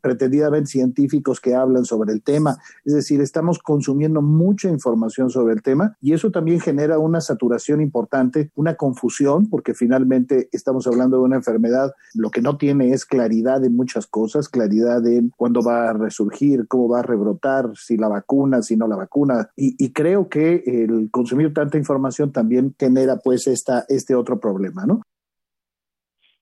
pretendidamente 0.00 0.70
científicos 0.70 1.40
que 1.40 1.54
hablan 1.54 1.84
sobre 1.84 2.12
el 2.12 2.22
tema. 2.22 2.58
Es 2.84 2.94
decir, 2.94 3.20
estamos 3.20 3.58
consumiendo 3.58 4.20
mucha 4.20 4.68
información 4.68 5.30
sobre 5.30 5.54
el 5.54 5.62
tema 5.62 5.96
y 6.00 6.12
eso 6.12 6.30
también 6.30 6.60
genera 6.60 6.98
una 6.98 7.20
saturación 7.20 7.80
importante, 7.80 8.50
una 8.54 8.74
confusión, 8.74 9.48
porque 9.48 9.74
finalmente 9.74 10.48
estamos 10.52 10.77
hablando 10.86 11.16
de 11.16 11.22
una 11.24 11.36
enfermedad, 11.36 11.92
lo 12.14 12.30
que 12.30 12.42
no 12.42 12.56
tiene 12.56 12.92
es 12.92 13.04
claridad 13.04 13.64
en 13.64 13.76
muchas 13.76 14.06
cosas, 14.06 14.48
claridad 14.48 15.06
en 15.06 15.30
cuándo 15.36 15.62
va 15.62 15.90
a 15.90 15.92
resurgir, 15.92 16.66
cómo 16.68 16.88
va 16.88 17.00
a 17.00 17.02
rebrotar, 17.02 17.70
si 17.74 17.96
la 17.96 18.08
vacuna, 18.08 18.62
si 18.62 18.76
no 18.76 18.86
la 18.86 18.96
vacuna. 18.96 19.50
Y, 19.56 19.92
creo 19.92 20.28
que 20.28 20.62
el 20.66 21.08
consumir 21.10 21.52
tanta 21.52 21.78
información 21.78 22.30
también 22.30 22.74
genera 22.78 23.16
pues 23.16 23.46
esta, 23.46 23.84
este 23.88 24.14
otro 24.14 24.38
problema, 24.38 24.86
¿no? 24.86 25.02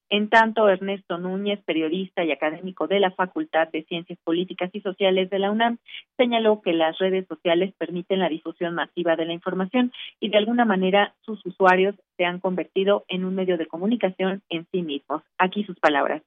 En 0.08 0.28
tanto, 0.28 0.68
Ernesto 0.68 1.18
Núñez, 1.18 1.60
periodista 1.64 2.24
y 2.24 2.30
académico 2.30 2.86
de 2.86 3.00
la 3.00 3.10
Facultad 3.10 3.68
de 3.68 3.82
Ciencias 3.84 4.18
Políticas 4.22 4.70
y 4.72 4.80
Sociales 4.80 5.30
de 5.30 5.40
la 5.40 5.50
UNAM, 5.50 5.78
señaló 6.16 6.62
que 6.62 6.72
las 6.72 6.96
redes 6.98 7.26
sociales 7.26 7.74
permiten 7.76 8.20
la 8.20 8.28
difusión 8.28 8.74
masiva 8.74 9.16
de 9.16 9.24
la 9.24 9.32
información 9.32 9.92
y 10.20 10.28
de 10.28 10.38
alguna 10.38 10.64
manera 10.64 11.14
sus 11.22 11.44
usuarios 11.44 11.96
se 12.16 12.24
han 12.24 12.38
convertido 12.38 13.04
en 13.08 13.24
un 13.24 13.34
medio 13.34 13.58
de 13.58 13.66
comunicación 13.66 14.42
en 14.48 14.66
sí 14.70 14.82
mismos. 14.82 15.22
Aquí 15.38 15.64
sus 15.64 15.78
palabras. 15.80 16.22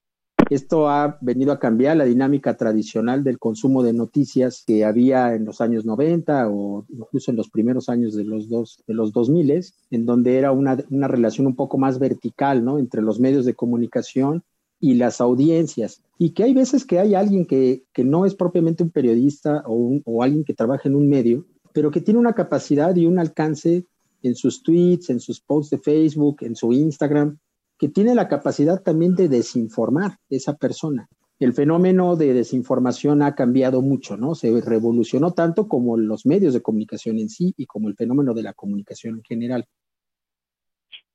Esto 0.50 0.90
ha 0.90 1.20
venido 1.22 1.52
a 1.52 1.60
cambiar 1.60 1.98
la 1.98 2.06
dinámica 2.06 2.58
tradicional 2.58 3.24
del 3.24 3.38
consumo 3.38 3.84
de 3.84 3.94
noticias 3.94 4.64
que 4.66 4.84
había 4.84 5.36
en 5.36 5.46
los 5.46 5.62
años 5.62 5.86
90 5.86 6.50
o 6.50 6.86
incluso 6.90 7.30
en 7.30 7.38
los 7.38 7.50
primeros 7.50 7.88
años 7.88 8.16
de 8.16 8.24
los, 8.24 8.50
dos, 8.50 8.84
de 8.88 8.96
los 8.96 9.14
2000, 9.14 9.64
en 9.92 10.06
donde 10.06 10.38
era 10.38 10.52
una, 10.52 10.78
una 10.90 11.08
relación 11.08 11.46
un 11.46 11.56
poco 11.56 11.78
más 11.78 12.00
vertical 12.00 12.66
¿no? 12.66 12.80
entre 12.80 13.04
los 13.04 13.20
medios 13.20 13.46
de 13.46 13.54
comunicación 13.54 14.44
y 14.80 14.96
las 14.96 15.22
audiencias. 15.22 16.02
Y 16.18 16.32
que 16.32 16.44
hay 16.44 16.54
veces 16.56 16.84
que 16.84 17.00
hay 17.00 17.14
alguien 17.14 17.46
que, 17.46 17.84
que 17.94 18.04
no 18.04 18.26
es 18.26 18.34
propiamente 18.34 18.82
un 18.82 18.90
periodista 18.90 19.64
o, 19.68 20.00
o 20.04 20.24
alguien 20.24 20.44
que 20.44 20.56
trabaja 20.56 20.90
en 20.90 20.96
un 20.96 21.10
medio, 21.10 21.46
pero 21.74 21.92
que 21.92 22.02
tiene 22.02 22.20
una 22.20 22.34
capacidad 22.34 22.96
y 22.96 23.06
un 23.06 23.20
alcance 23.20 23.86
en 24.24 24.36
sus 24.36 24.64
tweets, 24.64 25.12
en 25.12 25.20
sus 25.20 25.40
posts 25.40 25.70
de 25.70 25.78
Facebook, 25.78 26.38
en 26.42 26.56
su 26.56 26.74
Instagram, 26.74 27.38
que 27.80 27.88
tiene 27.88 28.14
la 28.14 28.28
capacidad 28.28 28.84
también 28.84 29.16
de 29.16 29.30
desinformar 29.30 30.18
esa 30.30 30.58
persona. 30.58 31.08
El 31.40 31.54
fenómeno 31.54 32.18
de 32.18 32.34
desinformación 32.34 33.22
ha 33.22 33.34
cambiado 33.34 33.82
mucho, 33.82 34.18
¿no? 34.18 34.36
Se 34.36 34.52
revolucionó 34.60 35.32
tanto 35.32 35.70
como 35.70 35.96
los 35.96 36.26
medios 36.26 36.54
de 36.54 36.62
comunicación 36.62 37.18
en 37.18 37.30
sí 37.30 37.54
y 37.56 37.66
como 37.66 37.88
el 37.88 37.96
fenómeno 37.96 38.34
de 38.34 38.44
la 38.44 38.54
comunicación 38.54 39.16
en 39.16 39.24
general. 39.24 39.66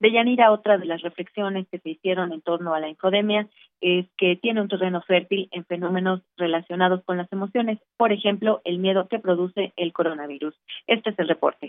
De 0.00 0.10
Yanira, 0.10 0.50
otra 0.50 0.78
de 0.78 0.86
las 0.86 1.02
reflexiones 1.02 1.66
que 1.70 1.78
se 1.78 1.90
hicieron 1.90 2.32
en 2.32 2.40
torno 2.40 2.74
a 2.74 2.80
la 2.80 2.88
infodemia 2.88 3.48
es 3.82 4.06
que 4.16 4.36
tiene 4.36 4.62
un 4.62 4.68
terreno 4.68 5.02
fértil 5.02 5.48
en 5.52 5.66
fenómenos 5.66 6.22
relacionados 6.38 7.04
con 7.04 7.18
las 7.18 7.30
emociones, 7.30 7.78
por 7.98 8.12
ejemplo, 8.12 8.62
el 8.64 8.78
miedo 8.78 9.08
que 9.08 9.18
produce 9.18 9.74
el 9.76 9.92
coronavirus. 9.92 10.54
Este 10.86 11.10
es 11.10 11.18
el 11.18 11.28
reporte. 11.28 11.68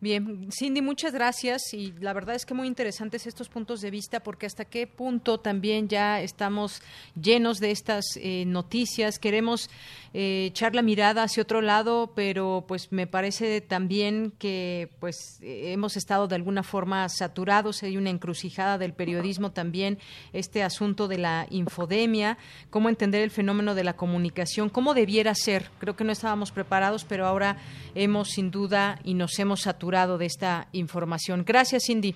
Bien, 0.00 0.48
Cindy, 0.56 0.80
muchas 0.80 1.12
gracias 1.12 1.74
y 1.74 1.92
la 1.98 2.12
verdad 2.12 2.36
es 2.36 2.46
que 2.46 2.54
muy 2.54 2.68
interesantes 2.68 3.26
estos 3.26 3.48
puntos 3.48 3.80
de 3.80 3.90
vista 3.90 4.20
porque 4.20 4.46
hasta 4.46 4.64
qué 4.64 4.86
punto 4.86 5.40
también 5.40 5.88
ya 5.88 6.20
estamos 6.20 6.82
llenos 7.20 7.58
de 7.58 7.72
estas 7.72 8.04
eh, 8.14 8.44
noticias, 8.46 9.18
queremos 9.18 9.68
eh, 10.14 10.44
echar 10.50 10.76
la 10.76 10.82
mirada 10.82 11.24
hacia 11.24 11.42
otro 11.42 11.62
lado, 11.62 12.12
pero 12.14 12.64
pues 12.68 12.92
me 12.92 13.08
parece 13.08 13.60
también 13.60 14.32
que 14.38 14.88
pues 15.00 15.40
eh, 15.42 15.72
hemos 15.72 15.96
estado 15.96 16.28
de 16.28 16.36
alguna 16.36 16.62
forma 16.62 17.08
saturados, 17.08 17.82
hay 17.82 17.96
una 17.96 18.10
encrucijada 18.10 18.78
del 18.78 18.92
periodismo 18.92 19.50
también, 19.50 19.98
este 20.32 20.62
asunto 20.62 21.08
de 21.08 21.18
la 21.18 21.48
infodemia, 21.50 22.38
cómo 22.70 22.88
entender 22.88 23.22
el 23.22 23.32
fenómeno 23.32 23.74
de 23.74 23.82
la 23.82 23.96
comunicación, 23.96 24.68
cómo 24.68 24.94
debiera 24.94 25.34
ser, 25.34 25.72
creo 25.80 25.96
que 25.96 26.04
no 26.04 26.12
estábamos 26.12 26.52
preparados, 26.52 27.04
pero 27.04 27.26
ahora 27.26 27.56
hemos 27.96 28.28
sin 28.28 28.52
duda 28.52 29.00
y 29.02 29.14
nos 29.14 29.36
hemos 29.40 29.62
saturado 29.62 29.87
de 29.90 30.26
esta 30.26 30.68
información. 30.72 31.44
Gracias, 31.46 31.84
Cindy. 31.86 32.14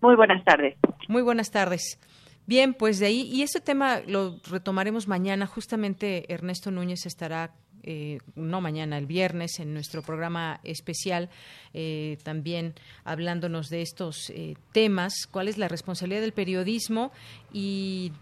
Muy 0.00 0.16
buenas 0.16 0.42
tardes. 0.44 0.76
Muy 1.08 1.22
buenas 1.22 1.50
tardes. 1.50 1.98
Bien, 2.46 2.74
pues 2.74 2.98
de 2.98 3.06
ahí, 3.06 3.20
y 3.30 3.42
este 3.42 3.60
tema 3.60 4.00
lo 4.06 4.40
retomaremos 4.50 5.06
mañana. 5.06 5.46
Justamente 5.46 6.32
Ernesto 6.32 6.70
Núñez 6.70 7.06
estará 7.06 7.52
eh, 7.82 8.18
no 8.34 8.60
mañana, 8.60 8.98
el 8.98 9.06
viernes, 9.06 9.58
en 9.58 9.72
nuestro 9.72 10.02
programa 10.02 10.60
especial, 10.64 11.30
eh, 11.72 12.18
también 12.24 12.74
hablándonos 13.04 13.68
de 13.68 13.82
estos 13.82 14.30
eh, 14.30 14.54
temas, 14.72 15.26
cuál 15.30 15.48
es 15.48 15.56
la 15.56 15.68
responsabilidad 15.68 16.20
del 16.20 16.32
periodismo 16.32 17.10
y 17.52 18.12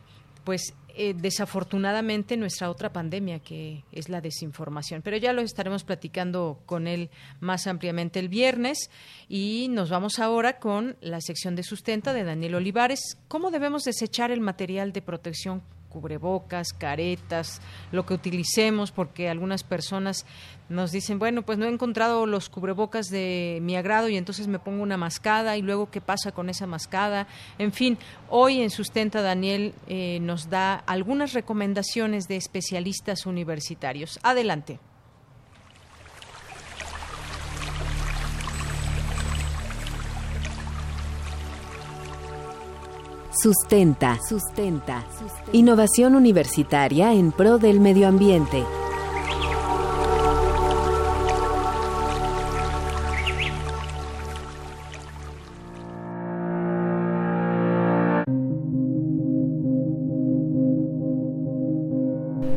pues 0.49 0.73
eh, 0.95 1.15
desafortunadamente 1.15 2.39
nuestra 2.39 2.71
otra 2.71 2.91
pandemia 2.91 3.39
que 3.39 3.85
es 3.93 4.09
la 4.09 4.23
desinformación. 4.23 5.03
Pero 5.03 5.19
ya 5.19 5.35
lo 5.35 5.43
estaremos 5.43 5.85
platicando 5.85 6.63
con 6.65 6.87
él 6.87 7.11
más 7.39 7.67
ampliamente 7.67 8.19
el 8.19 8.31
viernes 8.31 8.89
y 9.29 9.67
nos 9.69 9.91
vamos 9.91 10.19
ahora 10.19 10.59
con 10.59 10.97
la 11.03 11.21
sección 11.21 11.55
de 11.55 11.65
sustenta 11.65 12.15
de 12.15 12.25
Daniel 12.25 12.55
Olivares. 12.55 13.19
¿Cómo 13.29 13.51
debemos 13.51 13.85
desechar 13.85 14.31
el 14.31 14.41
material 14.41 14.95
de 14.95 15.03
protección 15.03 15.63
cubrebocas, 15.89 16.73
caretas, 16.73 17.61
lo 17.93 18.07
que 18.07 18.15
utilicemos, 18.15 18.93
porque 18.93 19.29
algunas 19.29 19.63
personas 19.63 20.27
nos 20.69 20.93
dicen, 20.93 21.19
bueno, 21.19 21.43
pues 21.43 21.59
no 21.59 21.67
he 21.67 21.71
encontrado 21.71 22.27
los 22.27 22.49
cubrebocas 22.49 23.09
de 23.09 23.59
mi 23.63 23.77
agrado 23.77 24.09
y 24.09 24.17
entonces 24.17 24.49
me 24.49 24.59
pongo 24.59 24.83
una 24.83 24.97
mascada 24.97 25.57
y 25.57 25.63
luego 25.63 25.91
qué 25.91 26.01
pasa 26.01 26.33
con 26.33 26.51
esa 26.51 26.67
mascada. 26.67 27.27
En 27.59 27.73
fin, 27.73 27.99
hoy 28.29 28.61
en 28.61 28.71
Sustenta 28.71 29.23
Daniel 29.23 29.75
eh, 29.87 30.19
nos 30.21 30.51
da 30.51 30.75
algunas 30.75 31.33
recomendaciones 31.33 32.29
de 32.29 32.37
especialistas 32.37 33.27
universitarios. 33.27 34.19
Adelante. 34.23 34.79
Sustenta. 43.41 44.19
Sustenta. 44.29 45.05
Innovación 45.53 46.17
universitaria 46.17 47.13
en 47.13 47.31
pro 47.31 47.59
del 47.59 47.79
medio 47.79 48.09
ambiente. 48.09 48.65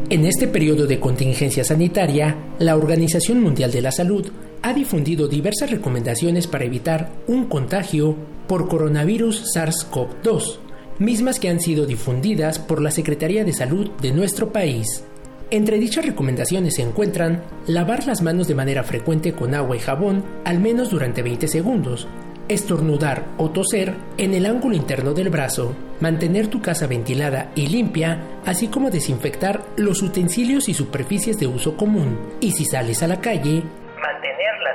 En 0.09 0.25
este 0.25 0.47
periodo 0.47 0.87
de 0.87 0.99
contingencia 0.99 1.63
sanitaria, 1.63 2.55
la 2.57 2.75
Organización 2.75 3.39
Mundial 3.39 3.71
de 3.71 3.81
la 3.81 3.91
Salud 3.91 4.31
ha 4.63 4.73
difundido 4.73 5.27
diversas 5.27 5.69
recomendaciones 5.69 6.47
para 6.47 6.65
evitar 6.65 7.11
un 7.27 7.45
contagio 7.45 8.15
por 8.47 8.67
coronavirus 8.67 9.45
SARS-CoV-2 9.55 10.70
mismas 11.01 11.39
que 11.39 11.49
han 11.49 11.59
sido 11.59 11.85
difundidas 11.85 12.59
por 12.59 12.79
la 12.79 12.91
Secretaría 12.91 13.43
de 13.43 13.53
Salud 13.53 13.89
de 14.01 14.11
nuestro 14.11 14.53
país. 14.53 15.03
Entre 15.49 15.79
dichas 15.79 16.05
recomendaciones 16.05 16.75
se 16.75 16.83
encuentran 16.83 17.43
lavar 17.67 18.05
las 18.05 18.21
manos 18.21 18.47
de 18.47 18.55
manera 18.55 18.83
frecuente 18.83 19.33
con 19.33 19.55
agua 19.55 19.75
y 19.75 19.79
jabón 19.79 20.23
al 20.45 20.59
menos 20.59 20.91
durante 20.91 21.23
20 21.23 21.47
segundos, 21.47 22.07
estornudar 22.47 23.25
o 23.37 23.49
toser 23.49 23.95
en 24.17 24.33
el 24.35 24.45
ángulo 24.45 24.75
interno 24.75 25.13
del 25.13 25.29
brazo, 25.29 25.75
mantener 25.99 26.47
tu 26.47 26.61
casa 26.61 26.85
ventilada 26.85 27.51
y 27.55 27.67
limpia, 27.67 28.21
así 28.45 28.67
como 28.67 28.91
desinfectar 28.91 29.63
los 29.77 30.03
utensilios 30.03 30.69
y 30.69 30.75
superficies 30.75 31.39
de 31.39 31.47
uso 31.47 31.75
común. 31.75 32.17
Y 32.39 32.51
si 32.51 32.63
sales 32.63 33.01
a 33.01 33.07
la 33.07 33.19
calle, 33.19 33.63
mantener 33.99 34.30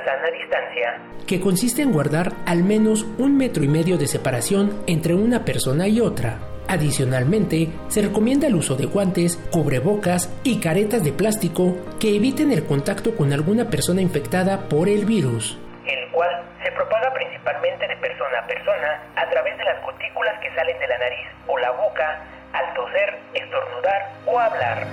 sana 0.07 0.31
distancia, 0.31 1.01
que 1.27 1.41
consiste 1.41 1.81
en 1.81 1.91
guardar 1.91 2.31
al 2.45 2.63
menos 2.63 3.05
un 3.17 3.37
metro 3.37 3.63
y 3.63 3.67
medio 3.67 3.97
de 3.97 4.07
separación 4.07 4.71
entre 4.87 5.13
una 5.13 5.43
persona 5.43 5.87
y 5.89 5.99
otra. 5.99 6.39
Adicionalmente, 6.69 7.67
se 7.89 8.01
recomienda 8.01 8.47
el 8.47 8.55
uso 8.55 8.75
de 8.75 8.85
guantes, 8.85 9.37
cubrebocas 9.51 10.33
y 10.43 10.61
caretas 10.61 11.03
de 11.03 11.11
plástico 11.11 11.75
que 11.99 12.15
eviten 12.15 12.51
el 12.51 12.65
contacto 12.65 13.15
con 13.15 13.33
alguna 13.33 13.69
persona 13.69 14.01
infectada 14.01 14.67
por 14.69 14.87
el 14.87 15.05
virus, 15.05 15.57
el 15.85 16.11
cual 16.11 16.43
se 16.63 16.71
propaga 16.71 17.13
principalmente 17.13 17.87
de 17.87 17.95
persona 17.97 18.39
a 18.39 18.47
persona 18.47 19.03
a 19.15 19.29
través 19.29 19.57
de 19.57 19.63
las 19.65 19.81
gotículas 19.83 20.39
que 20.41 20.53
salen 20.55 20.79
de 20.79 20.87
la 20.87 20.97
nariz 20.97 21.27
o 21.47 21.57
la 21.57 21.71
boca 21.71 22.23
al 22.53 22.73
toser, 22.73 23.17
estornudar 23.33 24.11
o 24.25 24.39
hablar. 24.39 24.87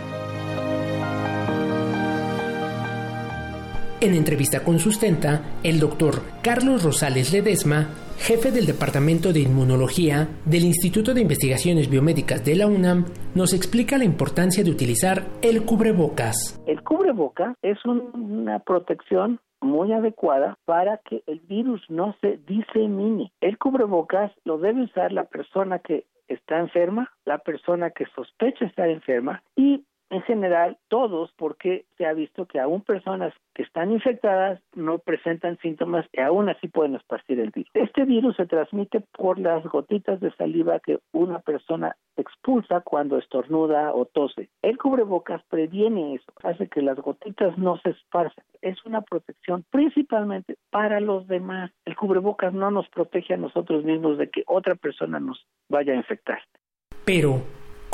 En 4.04 4.12
entrevista 4.12 4.62
con 4.62 4.78
Sustenta, 4.78 5.40
el 5.62 5.80
doctor 5.80 6.16
Carlos 6.42 6.84
Rosales 6.84 7.32
Ledesma, 7.32 7.88
jefe 8.18 8.50
del 8.52 8.66
Departamento 8.66 9.32
de 9.32 9.40
Inmunología 9.40 10.28
del 10.44 10.64
Instituto 10.64 11.14
de 11.14 11.22
Investigaciones 11.22 11.88
Biomédicas 11.88 12.44
de 12.44 12.54
la 12.54 12.66
UNAM, 12.66 13.06
nos 13.34 13.54
explica 13.54 13.96
la 13.96 14.04
importancia 14.04 14.62
de 14.62 14.70
utilizar 14.70 15.22
el 15.40 15.64
cubrebocas. 15.64 16.62
El 16.66 16.82
cubreboca 16.82 17.56
es 17.62 17.78
una 17.86 18.58
protección 18.58 19.40
muy 19.62 19.90
adecuada 19.94 20.58
para 20.66 20.98
que 20.98 21.22
el 21.26 21.40
virus 21.40 21.80
no 21.88 22.14
se 22.20 22.38
disemine. 22.46 23.32
El 23.40 23.56
cubrebocas 23.56 24.32
lo 24.44 24.58
debe 24.58 24.82
usar 24.82 25.12
la 25.12 25.24
persona 25.24 25.78
que 25.78 26.04
está 26.28 26.58
enferma, 26.58 27.10
la 27.24 27.38
persona 27.38 27.88
que 27.88 28.04
sospecha 28.14 28.66
estar 28.66 28.90
enferma 28.90 29.42
y 29.56 29.82
en 30.10 30.22
general 30.22 30.78
todos 30.88 31.32
porque 31.36 31.86
se 31.96 32.06
ha 32.06 32.12
visto 32.12 32.46
que 32.46 32.60
aún 32.60 32.82
personas 32.82 33.32
que 33.54 33.62
están 33.62 33.92
infectadas 33.92 34.60
no 34.74 34.98
presentan 34.98 35.58
síntomas 35.58 36.06
y 36.12 36.20
aún 36.20 36.48
así 36.48 36.68
pueden 36.68 36.96
esparcir 36.96 37.40
el 37.40 37.50
virus. 37.50 37.70
Este 37.74 38.04
virus 38.04 38.36
se 38.36 38.46
transmite 38.46 39.00
por 39.16 39.38
las 39.38 39.64
gotitas 39.64 40.20
de 40.20 40.32
saliva 40.32 40.80
que 40.80 40.98
una 41.12 41.40
persona 41.40 41.96
expulsa 42.16 42.80
cuando 42.80 43.18
estornuda 43.18 43.94
o 43.94 44.06
tose. 44.06 44.50
El 44.62 44.78
cubrebocas 44.78 45.42
previene 45.48 46.14
eso, 46.14 46.32
hace 46.42 46.68
que 46.68 46.82
las 46.82 46.98
gotitas 46.98 47.56
no 47.58 47.78
se 47.78 47.90
esparzan. 47.90 48.44
Es 48.60 48.84
una 48.84 49.02
protección 49.02 49.64
principalmente 49.70 50.56
para 50.70 51.00
los 51.00 51.26
demás. 51.26 51.70
El 51.84 51.96
cubrebocas 51.96 52.52
no 52.52 52.70
nos 52.70 52.88
protege 52.88 53.34
a 53.34 53.38
nosotros 53.38 53.84
mismos 53.84 54.18
de 54.18 54.30
que 54.30 54.42
otra 54.46 54.74
persona 54.74 55.20
nos 55.20 55.46
vaya 55.68 55.92
a 55.92 55.96
infectar. 55.96 56.40
Pero 57.04 57.42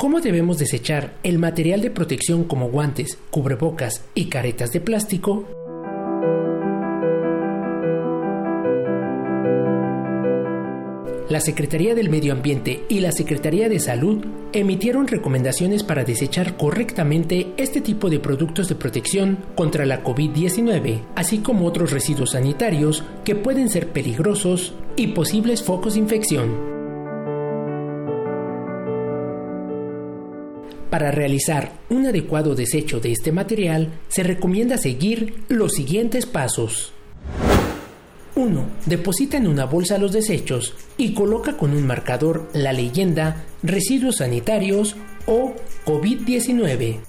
¿Cómo 0.01 0.19
debemos 0.19 0.57
desechar 0.57 1.13
el 1.21 1.37
material 1.37 1.81
de 1.81 1.91
protección 1.91 2.43
como 2.45 2.71
guantes, 2.71 3.19
cubrebocas 3.29 4.03
y 4.15 4.29
caretas 4.29 4.71
de 4.71 4.81
plástico? 4.81 5.47
La 11.29 11.39
Secretaría 11.39 11.93
del 11.93 12.09
Medio 12.09 12.33
Ambiente 12.33 12.83
y 12.89 13.01
la 13.01 13.11
Secretaría 13.11 13.69
de 13.69 13.79
Salud 13.79 14.25
emitieron 14.53 15.07
recomendaciones 15.07 15.83
para 15.83 16.03
desechar 16.03 16.57
correctamente 16.57 17.53
este 17.57 17.79
tipo 17.79 18.09
de 18.09 18.19
productos 18.19 18.69
de 18.69 18.75
protección 18.75 19.37
contra 19.53 19.85
la 19.85 20.03
COVID-19, 20.03 21.01
así 21.13 21.37
como 21.41 21.67
otros 21.67 21.91
residuos 21.91 22.31
sanitarios 22.31 23.03
que 23.23 23.35
pueden 23.35 23.69
ser 23.69 23.89
peligrosos 23.89 24.73
y 24.95 25.09
posibles 25.09 25.61
focos 25.61 25.93
de 25.93 25.99
infección. 25.99 26.80
Para 30.91 31.09
realizar 31.09 31.71
un 31.89 32.05
adecuado 32.05 32.53
desecho 32.53 32.99
de 32.99 33.13
este 33.13 33.31
material, 33.31 33.93
se 34.09 34.23
recomienda 34.23 34.77
seguir 34.77 35.35
los 35.47 35.71
siguientes 35.71 36.25
pasos. 36.25 36.91
1. 38.35 38.65
Deposita 38.87 39.37
en 39.37 39.47
una 39.47 39.63
bolsa 39.63 39.97
los 39.97 40.11
desechos 40.11 40.73
y 40.97 41.13
coloca 41.13 41.55
con 41.55 41.71
un 41.71 41.87
marcador 41.87 42.49
la 42.51 42.73
leyenda 42.73 43.45
residuos 43.63 44.17
sanitarios 44.17 44.97
o 45.27 45.53
COVID-19. 45.85 46.99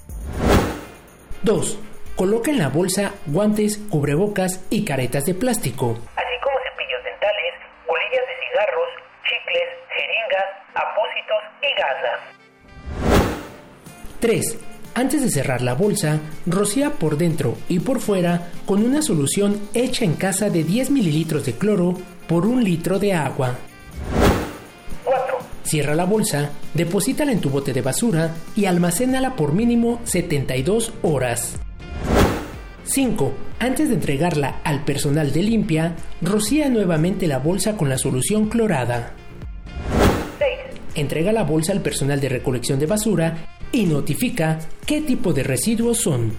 2. 1.43 1.77
Coloca 2.15 2.51
en 2.51 2.59
la 2.59 2.69
bolsa 2.69 3.15
guantes, 3.25 3.81
cubrebocas 3.89 4.61
y 4.69 4.83
caretas 4.83 5.25
de 5.25 5.33
plástico, 5.33 5.97
3. 14.23 14.57
Antes 14.93 15.21
de 15.21 15.29
cerrar 15.29 15.61
la 15.61 15.73
bolsa, 15.73 16.21
rocía 16.45 16.91
por 16.91 17.17
dentro 17.17 17.57
y 17.67 17.79
por 17.79 17.99
fuera 17.99 18.53
con 18.65 18.81
una 18.81 19.01
solución 19.01 19.59
hecha 19.73 20.05
en 20.05 20.13
casa 20.13 20.49
de 20.49 20.63
10 20.63 20.91
mililitros 20.91 21.45
de 21.45 21.51
cloro 21.51 21.97
por 22.25 22.45
un 22.45 22.63
litro 22.63 22.99
de 22.99 23.11
agua. 23.11 23.57
4. 25.03 25.37
Cierra 25.63 25.93
la 25.93 26.05
bolsa, 26.05 26.51
deposítala 26.73 27.33
en 27.33 27.41
tu 27.41 27.49
bote 27.49 27.73
de 27.73 27.81
basura 27.81 28.33
y 28.55 28.63
almacénala 28.63 29.35
por 29.35 29.51
mínimo 29.51 29.99
72 30.05 30.93
horas. 31.01 31.57
5. 32.85 33.33
Antes 33.59 33.89
de 33.89 33.95
entregarla 33.95 34.61
al 34.63 34.85
personal 34.85 35.33
de 35.33 35.43
limpia, 35.43 35.97
rocía 36.21 36.69
nuevamente 36.69 37.27
la 37.27 37.39
bolsa 37.39 37.75
con 37.75 37.89
la 37.89 37.97
solución 37.97 38.47
clorada. 38.47 39.15
6. 40.39 40.49
Entrega 40.95 41.33
la 41.33 41.43
bolsa 41.43 41.73
al 41.73 41.81
personal 41.81 42.21
de 42.21 42.29
recolección 42.29 42.79
de 42.79 42.85
basura 42.85 43.49
y 43.73 43.85
notifica 43.87 44.59
qué 44.85 45.01
tipo 45.01 45.33
de 45.33 45.43
residuos 45.43 45.97
son. 45.97 46.31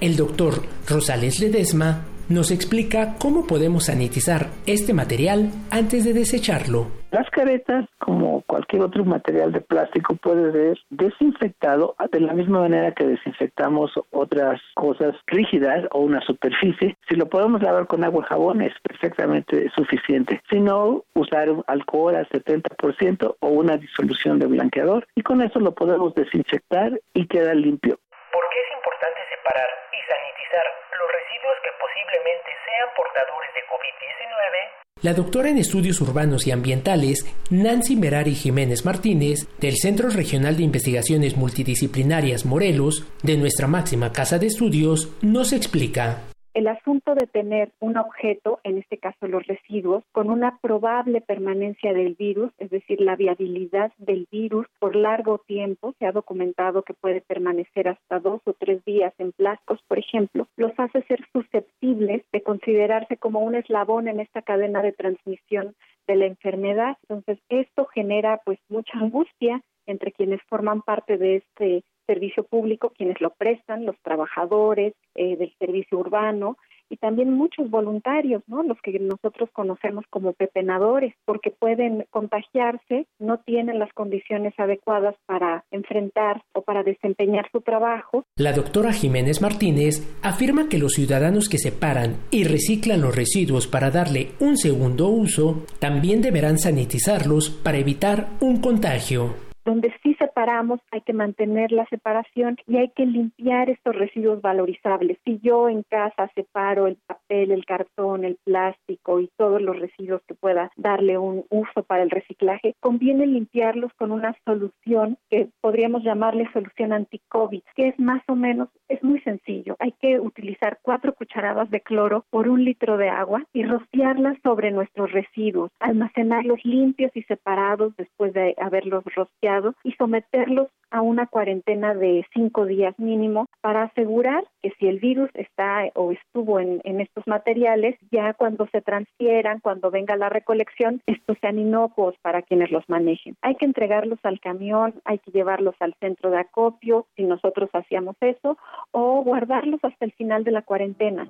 El 0.00 0.14
doctor 0.14 0.62
Rosales 0.86 1.40
Ledesma 1.40 2.06
nos 2.30 2.52
explica 2.52 3.16
cómo 3.18 3.46
podemos 3.46 3.86
sanitizar 3.86 4.46
este 4.66 4.94
material 4.94 5.50
antes 5.70 6.04
de 6.04 6.12
desecharlo. 6.12 6.86
Las 7.10 7.28
caretas, 7.30 7.86
como 7.98 8.42
cualquier 8.42 8.82
otro 8.82 9.04
material 9.04 9.50
de 9.50 9.60
plástico, 9.60 10.14
puede 10.14 10.52
ser 10.52 10.78
desinfectado 10.90 11.96
de 12.12 12.20
la 12.20 12.32
misma 12.32 12.60
manera 12.60 12.92
que 12.92 13.04
desinfectamos 13.04 13.90
otras 14.10 14.60
cosas 14.74 15.16
rígidas 15.26 15.86
o 15.90 16.00
una 16.00 16.20
superficie. 16.20 16.96
Si 17.08 17.16
lo 17.16 17.28
podemos 17.28 17.62
lavar 17.62 17.88
con 17.88 18.04
agua 18.04 18.24
y 18.24 18.28
jabón 18.28 18.62
es 18.62 18.72
perfectamente 18.82 19.68
suficiente. 19.74 20.40
Si 20.50 20.60
no, 20.60 21.04
usar 21.14 21.48
alcohol 21.66 22.14
al 22.14 22.28
70% 22.28 23.36
o 23.40 23.48
una 23.48 23.76
disolución 23.76 24.38
de 24.38 24.46
blanqueador 24.46 25.06
y 25.16 25.22
con 25.22 25.42
eso 25.42 25.58
lo 25.58 25.74
podemos 25.74 26.14
desinfectar 26.14 26.92
y 27.12 27.26
queda 27.26 27.54
limpio. 27.54 27.98
¿Por 28.32 28.42
qué 28.52 28.58
es 28.60 28.76
importante 28.76 29.20
separar 29.34 29.68
y 29.90 29.98
sanitizar 30.06 30.66
los 31.00 31.10
residuos 31.10 31.56
que 31.64 31.72
posiblemente 31.80 32.50
sean 32.68 32.88
portadores 32.94 33.50
de 33.56 33.62
COVID-19? 33.72 34.80
La 35.02 35.14
doctora 35.14 35.48
en 35.48 35.56
estudios 35.56 36.00
urbanos 36.02 36.46
y 36.46 36.50
ambientales, 36.50 37.24
Nancy 37.48 37.96
Merari 37.96 38.34
Jiménez 38.34 38.84
Martínez, 38.84 39.48
del 39.58 39.76
Centro 39.76 40.10
Regional 40.10 40.58
de 40.58 40.64
Investigaciones 40.64 41.36
Multidisciplinarias 41.36 42.44
Morelos, 42.44 43.06
de 43.22 43.38
nuestra 43.38 43.66
máxima 43.66 44.12
casa 44.12 44.38
de 44.38 44.48
estudios, 44.48 45.08
nos 45.22 45.54
explica 45.54 46.24
el 46.54 46.66
asunto 46.66 47.14
de 47.14 47.26
tener 47.26 47.72
un 47.80 47.96
objeto, 47.96 48.60
en 48.64 48.78
este 48.78 48.98
caso 48.98 49.28
los 49.28 49.46
residuos, 49.46 50.04
con 50.12 50.30
una 50.30 50.58
probable 50.60 51.20
permanencia 51.20 51.92
del 51.92 52.14
virus, 52.14 52.52
es 52.58 52.70
decir, 52.70 53.00
la 53.00 53.16
viabilidad 53.16 53.92
del 53.98 54.26
virus 54.30 54.66
por 54.78 54.96
largo 54.96 55.38
tiempo, 55.38 55.94
se 55.98 56.06
ha 56.06 56.12
documentado 56.12 56.82
que 56.82 56.94
puede 56.94 57.20
permanecer 57.20 57.88
hasta 57.88 58.18
dos 58.18 58.40
o 58.44 58.52
tres 58.54 58.84
días 58.84 59.14
en 59.18 59.32
plásticos, 59.32 59.80
por 59.86 59.98
ejemplo, 59.98 60.48
los 60.56 60.72
hace 60.78 61.02
ser 61.02 61.24
susceptibles 61.32 62.24
de 62.32 62.42
considerarse 62.42 63.16
como 63.16 63.40
un 63.40 63.54
eslabón 63.54 64.08
en 64.08 64.20
esta 64.20 64.42
cadena 64.42 64.82
de 64.82 64.92
transmisión 64.92 65.74
de 66.06 66.16
la 66.16 66.26
enfermedad. 66.26 66.96
Entonces, 67.02 67.38
esto 67.48 67.86
genera 67.86 68.40
pues 68.44 68.58
mucha 68.68 68.98
angustia 68.98 69.62
entre 69.86 70.12
quienes 70.12 70.40
forman 70.48 70.82
parte 70.82 71.18
de 71.18 71.36
este 71.36 71.84
servicio 72.06 72.44
público, 72.44 72.92
quienes 72.96 73.20
lo 73.20 73.30
prestan, 73.30 73.86
los 73.86 73.96
trabajadores 74.02 74.94
eh, 75.14 75.36
del 75.36 75.52
servicio 75.58 75.98
urbano 75.98 76.56
y 76.90 76.96
también 76.96 77.32
muchos 77.32 77.70
voluntarios, 77.70 78.42
¿no? 78.48 78.62
Los 78.64 78.76
que 78.82 78.98
nosotros 78.98 79.48
conocemos 79.52 80.04
como 80.10 80.32
pepenadores, 80.32 81.14
porque 81.24 81.50
pueden 81.50 82.04
contagiarse, 82.10 83.06
no 83.18 83.38
tienen 83.38 83.78
las 83.78 83.92
condiciones 83.92 84.52
adecuadas 84.58 85.14
para 85.26 85.64
enfrentar 85.70 86.42
o 86.52 86.62
para 86.62 86.82
desempeñar 86.82 87.48
su 87.52 87.60
trabajo. 87.60 88.24
La 88.36 88.52
doctora 88.52 88.92
Jiménez 88.92 89.40
Martínez 89.40 90.18
afirma 90.22 90.68
que 90.68 90.78
los 90.78 90.94
ciudadanos 90.94 91.48
que 91.48 91.58
separan 91.58 92.16
y 92.30 92.44
reciclan 92.44 93.00
los 93.00 93.14
residuos 93.14 93.68
para 93.68 93.90
darle 93.90 94.32
un 94.40 94.56
segundo 94.56 95.08
uso, 95.08 95.64
también 95.78 96.20
deberán 96.22 96.58
sanitizarlos 96.58 97.50
para 97.50 97.78
evitar 97.78 98.26
un 98.40 98.60
contagio 98.60 99.49
donde 99.64 99.92
sí 100.02 100.14
separamos 100.14 100.80
hay 100.90 101.02
que 101.02 101.12
mantener 101.12 101.72
la 101.72 101.86
separación 101.86 102.56
y 102.66 102.76
hay 102.76 102.88
que 102.90 103.06
limpiar 103.06 103.70
estos 103.70 103.94
residuos 103.94 104.40
valorizables. 104.40 105.18
Si 105.24 105.38
yo 105.40 105.68
en 105.68 105.82
casa 105.82 106.30
separo 106.34 106.86
el 106.86 106.96
papel, 107.06 107.50
el 107.50 107.64
cartón, 107.64 108.24
el 108.24 108.38
plástico 108.44 109.20
y 109.20 109.30
todos 109.36 109.60
los 109.60 109.78
residuos 109.78 110.22
que 110.26 110.34
pueda 110.34 110.70
darle 110.76 111.18
un 111.18 111.44
uso 111.50 111.82
para 111.82 112.02
el 112.02 112.10
reciclaje, 112.10 112.74
conviene 112.80 113.26
limpiarlos 113.26 113.92
con 113.94 114.12
una 114.12 114.34
solución 114.44 115.18
que 115.28 115.48
podríamos 115.60 116.02
llamarle 116.02 116.50
solución 116.52 116.92
anti-COVID, 116.92 117.62
que 117.74 117.88
es 117.88 117.98
más 117.98 118.22
o 118.28 118.34
menos, 118.34 118.68
es 118.88 119.02
muy 119.02 119.20
sencillo. 119.20 119.76
Hay 119.78 119.92
que 120.00 120.18
utilizar 120.18 120.78
cuatro 120.82 121.14
cucharadas 121.14 121.70
de 121.70 121.80
cloro 121.80 122.24
por 122.30 122.48
un 122.48 122.64
litro 122.64 122.96
de 122.96 123.08
agua 123.08 123.44
y 123.52 123.64
rociarlas 123.64 124.38
sobre 124.42 124.70
nuestros 124.70 125.12
residuos, 125.12 125.70
almacenarlos 125.80 126.64
limpios 126.64 127.10
y 127.14 127.22
separados 127.24 127.94
después 127.96 128.32
de 128.32 128.54
haberlos 128.58 129.04
rociado 129.14 129.49
y 129.84 129.92
someterlos 129.92 130.68
a 130.90 131.02
una 131.02 131.26
cuarentena 131.26 131.94
de 131.94 132.26
cinco 132.34 132.66
días 132.66 132.98
mínimo 132.98 133.46
para 133.60 133.84
asegurar 133.84 134.44
que 134.62 134.70
si 134.78 134.88
el 134.88 134.98
virus 134.98 135.30
está 135.34 135.84
o 135.94 136.12
estuvo 136.12 136.58
en, 136.60 136.80
estos 137.00 137.26
materiales, 137.26 137.96
ya 138.10 138.34
cuando 138.34 138.66
se 138.72 138.82
transfieran, 138.82 139.60
cuando 139.60 139.90
venga 139.90 140.16
la 140.16 140.28
recolección, 140.28 141.00
estos 141.06 141.38
sean 141.40 141.58
inocuos 141.58 142.14
para 142.22 142.42
quienes 142.42 142.70
los 142.70 142.88
manejen. 142.88 143.36
Hay 143.42 143.54
que 143.54 143.64
entregarlos 143.64 144.18
al 144.24 144.40
camión, 144.40 144.94
hay 145.04 145.18
que 145.18 145.30
llevarlos 145.30 145.74
al 145.80 145.94
centro 146.00 146.30
de 146.30 146.38
acopio, 146.38 147.06
si 147.16 147.22
nosotros 147.22 147.70
hacíamos 147.72 148.16
eso, 148.20 148.58
o 148.90 149.22
guardarlos 149.22 149.80
hasta 149.82 150.04
el 150.04 150.12
final 150.12 150.44
de 150.44 150.50
la 150.50 150.62
cuarentena. 150.62 151.28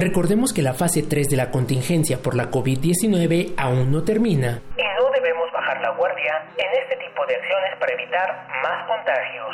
Recordemos 0.00 0.52
que 0.54 0.62
la 0.62 0.72
fase 0.72 1.02
3 1.02 1.28
de 1.28 1.36
la 1.36 1.50
contingencia 1.50 2.22
por 2.22 2.34
la 2.34 2.50
COVID-19 2.50 3.52
aún 3.58 3.92
no 3.92 4.02
termina. 4.02 4.62
Y 4.78 4.82
no 4.98 5.10
debemos 5.12 5.52
bajar 5.52 5.78
la 5.82 5.90
guardia 5.90 6.42
en 6.56 6.82
este 6.82 6.96
tipo 6.96 7.26
de 7.26 7.36
acciones 7.36 7.76
para 7.78 7.92
evitar 7.92 8.48
más 8.62 8.88
contagios. 8.88 9.50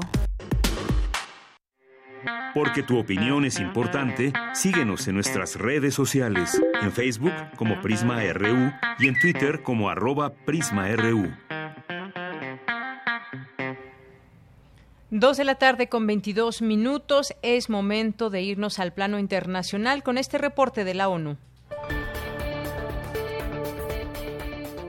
Porque 2.53 2.81
tu 2.81 2.97
opinión 2.97 3.43
es 3.43 3.59
importante, 3.59 4.31
síguenos 4.53 5.05
en 5.09 5.15
nuestras 5.15 5.57
redes 5.57 5.93
sociales, 5.93 6.61
en 6.81 6.93
Facebook 6.93 7.33
como 7.57 7.81
Prisma 7.81 8.21
RU 8.31 8.71
y 8.99 9.09
en 9.09 9.19
Twitter 9.19 9.61
como 9.63 9.89
arroba 9.89 10.31
PrismaRU. 10.45 11.29
Dos 15.11 15.35
de 15.35 15.43
la 15.43 15.55
tarde 15.55 15.89
con 15.89 16.07
22 16.07 16.61
minutos 16.61 17.33
es 17.41 17.69
momento 17.69 18.29
de 18.29 18.43
irnos 18.43 18.79
al 18.79 18.93
plano 18.93 19.19
internacional 19.19 20.03
con 20.03 20.17
este 20.17 20.37
reporte 20.37 20.85
de 20.85 20.93
la 20.93 21.09
ONU. 21.09 21.37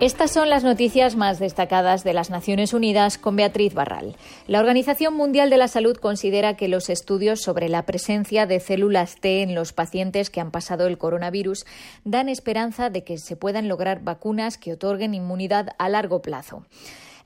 Estas 0.01 0.31
son 0.31 0.49
las 0.49 0.65
noticias 0.65 1.15
más 1.15 1.39
destacadas 1.39 2.05
de 2.05 2.15
las 2.15 2.31
Naciones 2.31 2.73
Unidas 2.73 3.19
con 3.19 3.37
Beatriz 3.37 3.75
Barral. 3.75 4.17
La 4.47 4.59
Organización 4.59 5.13
Mundial 5.13 5.51
de 5.51 5.59
la 5.59 5.69
Salud 5.69 5.95
considera 5.99 6.57
que 6.57 6.69
los 6.69 6.89
estudios 6.89 7.43
sobre 7.43 7.69
la 7.69 7.85
presencia 7.85 8.47
de 8.47 8.61
células 8.61 9.17
T 9.21 9.43
en 9.43 9.55
los 9.55 9.75
pacientes 9.75 10.31
que 10.31 10.41
han 10.41 10.53
pasado 10.53 10.87
el 10.87 10.97
coronavirus 10.97 11.67
dan 12.05 12.31
esperanza 12.31 12.89
de 12.89 13.05
que 13.05 13.19
se 13.19 13.37
puedan 13.37 13.69
lograr 13.69 14.03
vacunas 14.03 14.57
que 14.57 14.73
otorguen 14.73 15.13
inmunidad 15.13 15.75
a 15.77 15.91
largo 15.91 16.23
plazo. 16.23 16.65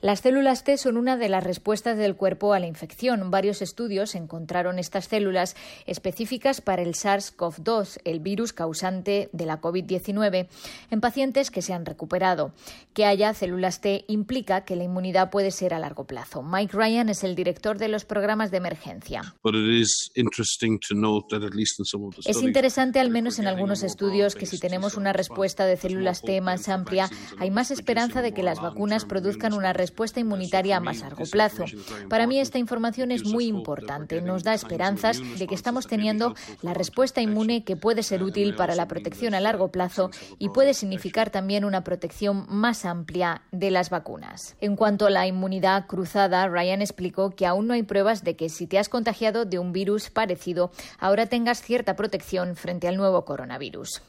Las 0.01 0.19
células 0.19 0.63
T 0.63 0.77
son 0.77 0.97
una 0.97 1.17
de 1.17 1.29
las 1.29 1.43
respuestas 1.43 1.97
del 1.97 2.15
cuerpo 2.15 2.53
a 2.53 2.59
la 2.59 2.67
infección. 2.67 3.31
Varios 3.31 3.61
estudios 3.61 4.13
encontraron 4.15 4.77
estas 4.77 5.05
células 5.05 5.55
específicas 5.85 6.61
para 6.61 6.81
el 6.81 6.93
SARS-CoV-2, 6.93 7.99
el 8.03 8.19
virus 8.19 8.51
causante 8.53 9.29
de 9.31 9.45
la 9.45 9.61
COVID-19, 9.61 10.47
en 10.91 11.01
pacientes 11.01 11.49
que 11.49 11.61
se 11.61 11.73
han 11.73 11.85
recuperado. 11.85 12.51
Que 12.93 13.05
haya 13.05 13.33
células 13.33 13.81
T 13.81 14.03
implica 14.07 14.65
que 14.65 14.75
la 14.75 14.83
inmunidad 14.83 15.29
puede 15.29 15.51
ser 15.51 15.73
a 15.73 15.79
largo 15.79 16.03
plazo. 16.03 16.43
Mike 16.43 16.75
Ryan 16.75 17.09
es 17.09 17.23
el 17.23 17.35
director 17.35 17.77
de 17.77 17.87
los 17.87 18.05
programas 18.05 18.51
de 18.51 18.57
emergencia. 18.57 19.35
Es 22.25 22.41
interesante, 22.41 22.99
al 22.99 23.09
menos 23.09 23.39
en 23.39 23.47
algunos 23.47 23.81
estudios, 23.83 24.35
que 24.35 24.45
si 24.45 24.59
tenemos 24.59 24.97
una 24.97 25.13
respuesta 25.13 25.65
de 25.65 25.77
células 25.77 26.21
T 26.21 26.41
más 26.41 26.67
amplia, 26.67 27.09
hay 27.39 27.49
más 27.49 27.71
esperanza 27.71 28.21
de 28.21 28.33
que 28.33 28.43
las 28.43 28.61
vacunas 28.61 29.05
produzcan 29.05 29.53
una 29.53 29.71
respuesta 29.71 29.84
respuesta 29.85 30.19
inmunitaria 30.19 30.77
a 30.77 30.79
más 30.79 31.01
largo 31.01 31.25
plazo. 31.31 31.65
Para 32.09 32.25
mí 32.25 32.39
esta 32.39 32.57
información 32.57 33.11
es 33.11 33.23
muy 33.23 33.45
importante. 33.45 34.19
Nos 34.19 34.43
da 34.43 34.55
esperanzas 34.55 35.21
de 35.37 35.45
que 35.45 35.53
estamos 35.53 35.85
teniendo 35.85 36.33
la 36.63 36.73
respuesta 36.73 37.21
inmune 37.21 37.63
que 37.63 37.75
puede 37.75 38.01
ser 38.01 38.23
útil 38.23 38.55
para 38.55 38.73
la 38.73 38.87
protección 38.87 39.35
a 39.35 39.39
largo 39.39 39.67
plazo 39.67 40.09
y 40.39 40.49
puede 40.49 40.73
significar 40.73 41.29
también 41.29 41.65
una 41.65 41.83
protección 41.83 42.47
más 42.49 42.83
amplia 42.83 43.43
de 43.51 43.69
las 43.69 43.91
vacunas. 43.91 44.55
En 44.59 44.75
cuanto 44.75 45.05
a 45.05 45.11
la 45.11 45.27
inmunidad 45.27 45.85
cruzada, 45.85 46.47
Ryan 46.47 46.81
explicó 46.81 47.29
que 47.35 47.45
aún 47.45 47.67
no 47.67 47.75
hay 47.75 47.83
pruebas 47.83 48.23
de 48.23 48.35
que 48.35 48.49
si 48.49 48.65
te 48.65 48.79
has 48.79 48.89
contagiado 48.89 49.45
de 49.45 49.59
un 49.59 49.71
virus 49.71 50.09
parecido, 50.09 50.71
ahora 50.97 51.27
tengas 51.27 51.61
cierta 51.61 51.95
protección 51.95 52.55
frente 52.55 52.87
al 52.87 52.97
nuevo 52.97 53.23
coronavirus. 53.23 54.01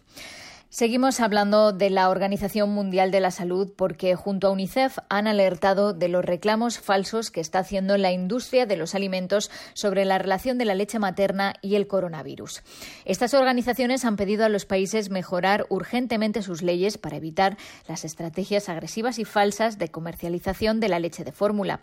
Seguimos 0.77 1.21
hablando 1.21 1.73
de 1.73 1.89
la 1.89 2.11
Organización 2.11 2.69
Mundial 2.69 3.11
de 3.11 3.21
la 3.21 3.31
Salud 3.31 3.73
porque 3.75 4.15
junto 4.15 4.47
a 4.47 4.51
UNICEF 4.51 4.99
han 5.09 5.27
alertado 5.27 5.95
de 5.95 6.09
los 6.09 6.23
reclamos 6.23 6.79
falsos 6.79 7.31
que 7.31 7.41
está 7.41 7.61
haciendo 7.61 7.97
la 7.97 8.13
industria 8.13 8.67
de 8.67 8.77
los 8.77 8.95
alimentos 8.95 9.51
sobre 9.73 10.05
la 10.05 10.19
relación 10.19 10.59
de 10.59 10.67
la 10.67 10.75
leche 10.75 10.99
materna 10.99 11.55
y 11.63 11.77
el 11.77 11.87
coronavirus. 11.87 12.63
Estas 13.07 13.33
organizaciones 13.33 14.05
han 14.05 14.17
pedido 14.17 14.45
a 14.45 14.51
los 14.51 14.67
países 14.67 15.09
mejorar 15.09 15.65
urgentemente 15.71 16.43
sus 16.43 16.61
leyes 16.61 16.99
para 16.99 17.17
evitar 17.17 17.57
las 17.89 18.05
estrategias 18.05 18.69
agresivas 18.69 19.19
y 19.19 19.25
falsas 19.25 19.79
de 19.79 19.89
comercialización 19.89 20.79
de 20.79 20.91
la 20.91 20.99
leche 20.99 21.25
de 21.25 21.33
fórmula. 21.33 21.81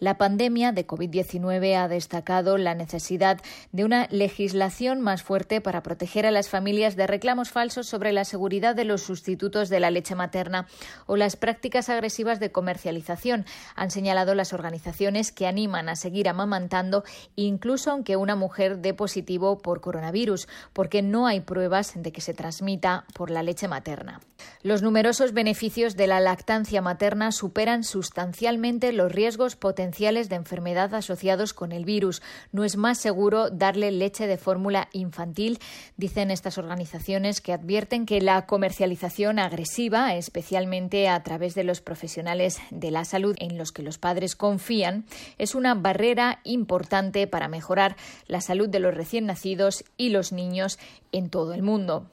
La 0.00 0.18
pandemia 0.18 0.72
de 0.72 0.86
COVID-19 0.86 1.76
ha 1.76 1.88
destacado 1.88 2.58
la 2.58 2.74
necesidad 2.74 3.40
de 3.72 3.86
una 3.86 4.06
legislación 4.10 5.00
más 5.00 5.22
fuerte 5.22 5.62
para 5.62 5.82
proteger 5.82 6.26
a 6.26 6.30
las 6.30 6.50
familias 6.50 6.94
de 6.94 7.06
reclamos 7.06 7.48
falsos 7.48 7.86
sobre 7.86 8.12
las 8.12 8.33
seguridad 8.34 8.74
de 8.74 8.84
los 8.84 9.02
sustitutos 9.02 9.68
de 9.68 9.78
la 9.78 9.92
leche 9.92 10.16
materna 10.16 10.66
o 11.06 11.14
las 11.14 11.36
prácticas 11.36 11.88
agresivas 11.88 12.40
de 12.40 12.50
comercialización, 12.50 13.46
han 13.76 13.92
señalado 13.92 14.34
las 14.34 14.52
organizaciones 14.52 15.30
que 15.30 15.46
animan 15.46 15.88
a 15.88 15.94
seguir 15.94 16.28
amamantando 16.28 17.04
incluso 17.36 17.92
aunque 17.92 18.16
una 18.16 18.34
mujer 18.34 18.78
dé 18.78 18.92
positivo 18.92 19.58
por 19.58 19.80
coronavirus, 19.80 20.48
porque 20.72 21.00
no 21.00 21.28
hay 21.28 21.42
pruebas 21.42 21.92
de 21.94 22.10
que 22.10 22.20
se 22.20 22.34
transmita 22.34 23.04
por 23.14 23.30
la 23.30 23.44
leche 23.44 23.68
materna. 23.68 24.20
Los 24.62 24.82
numerosos 24.82 25.32
beneficios 25.32 25.94
de 25.94 26.08
la 26.08 26.18
lactancia 26.18 26.82
materna 26.82 27.30
superan 27.30 27.84
sustancialmente 27.84 28.92
los 28.92 29.12
riesgos 29.12 29.54
potenciales 29.54 30.28
de 30.28 30.36
enfermedad 30.36 30.92
asociados 30.92 31.54
con 31.54 31.70
el 31.70 31.84
virus. 31.84 32.20
No 32.50 32.64
es 32.64 32.76
más 32.76 32.98
seguro 32.98 33.48
darle 33.50 33.92
leche 33.92 34.26
de 34.26 34.38
fórmula 34.38 34.88
infantil, 34.92 35.60
dicen 35.96 36.32
estas 36.32 36.58
organizaciones 36.58 37.40
que 37.40 37.52
advierten 37.52 38.06
que 38.06 38.20
la 38.24 38.46
comercialización 38.46 39.38
agresiva, 39.38 40.14
especialmente 40.14 41.08
a 41.08 41.22
través 41.22 41.54
de 41.54 41.62
los 41.62 41.82
profesionales 41.82 42.58
de 42.70 42.90
la 42.90 43.04
salud 43.04 43.36
en 43.38 43.58
los 43.58 43.70
que 43.70 43.82
los 43.82 43.98
padres 43.98 44.34
confían, 44.34 45.04
es 45.36 45.54
una 45.54 45.74
barrera 45.74 46.40
importante 46.44 47.26
para 47.26 47.48
mejorar 47.48 47.96
la 48.26 48.40
salud 48.40 48.68
de 48.68 48.80
los 48.80 48.94
recién 48.94 49.26
nacidos 49.26 49.84
y 49.98 50.08
los 50.08 50.32
niños 50.32 50.78
en 51.12 51.28
todo 51.28 51.52
el 51.52 51.62
mundo. 51.62 52.06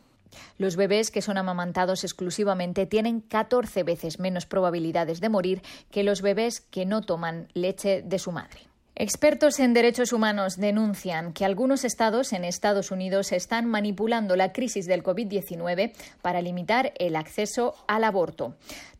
Los 0.57 0.75
bebés 0.75 1.11
que 1.11 1.21
son 1.21 1.37
amamantados 1.37 2.03
exclusivamente 2.03 2.85
tienen 2.85 3.21
14 3.21 3.83
veces 3.83 4.19
menos 4.19 4.45
probabilidades 4.45 5.21
de 5.21 5.29
morir 5.29 5.61
que 5.91 6.03
los 6.03 6.21
bebés 6.21 6.59
que 6.59 6.85
no 6.85 7.01
toman 7.01 7.47
leche 7.53 8.01
de 8.01 8.19
su 8.19 8.31
madre. 8.31 8.70
Expertos 9.01 9.59
en 9.59 9.73
derechos 9.73 10.13
humanos 10.13 10.57
denuncian 10.57 11.33
que 11.33 11.43
algunos 11.43 11.85
estados 11.85 12.33
en 12.33 12.45
Estados 12.45 12.91
Unidos 12.91 13.31
están 13.31 13.65
manipulando 13.65 14.35
la 14.35 14.53
crisis 14.53 14.85
del 14.85 15.01
COVID-19 15.01 15.93
para 16.21 16.39
limitar 16.39 16.93
el 16.99 17.15
acceso 17.15 17.73
al 17.87 18.03
aborto. 18.03 18.53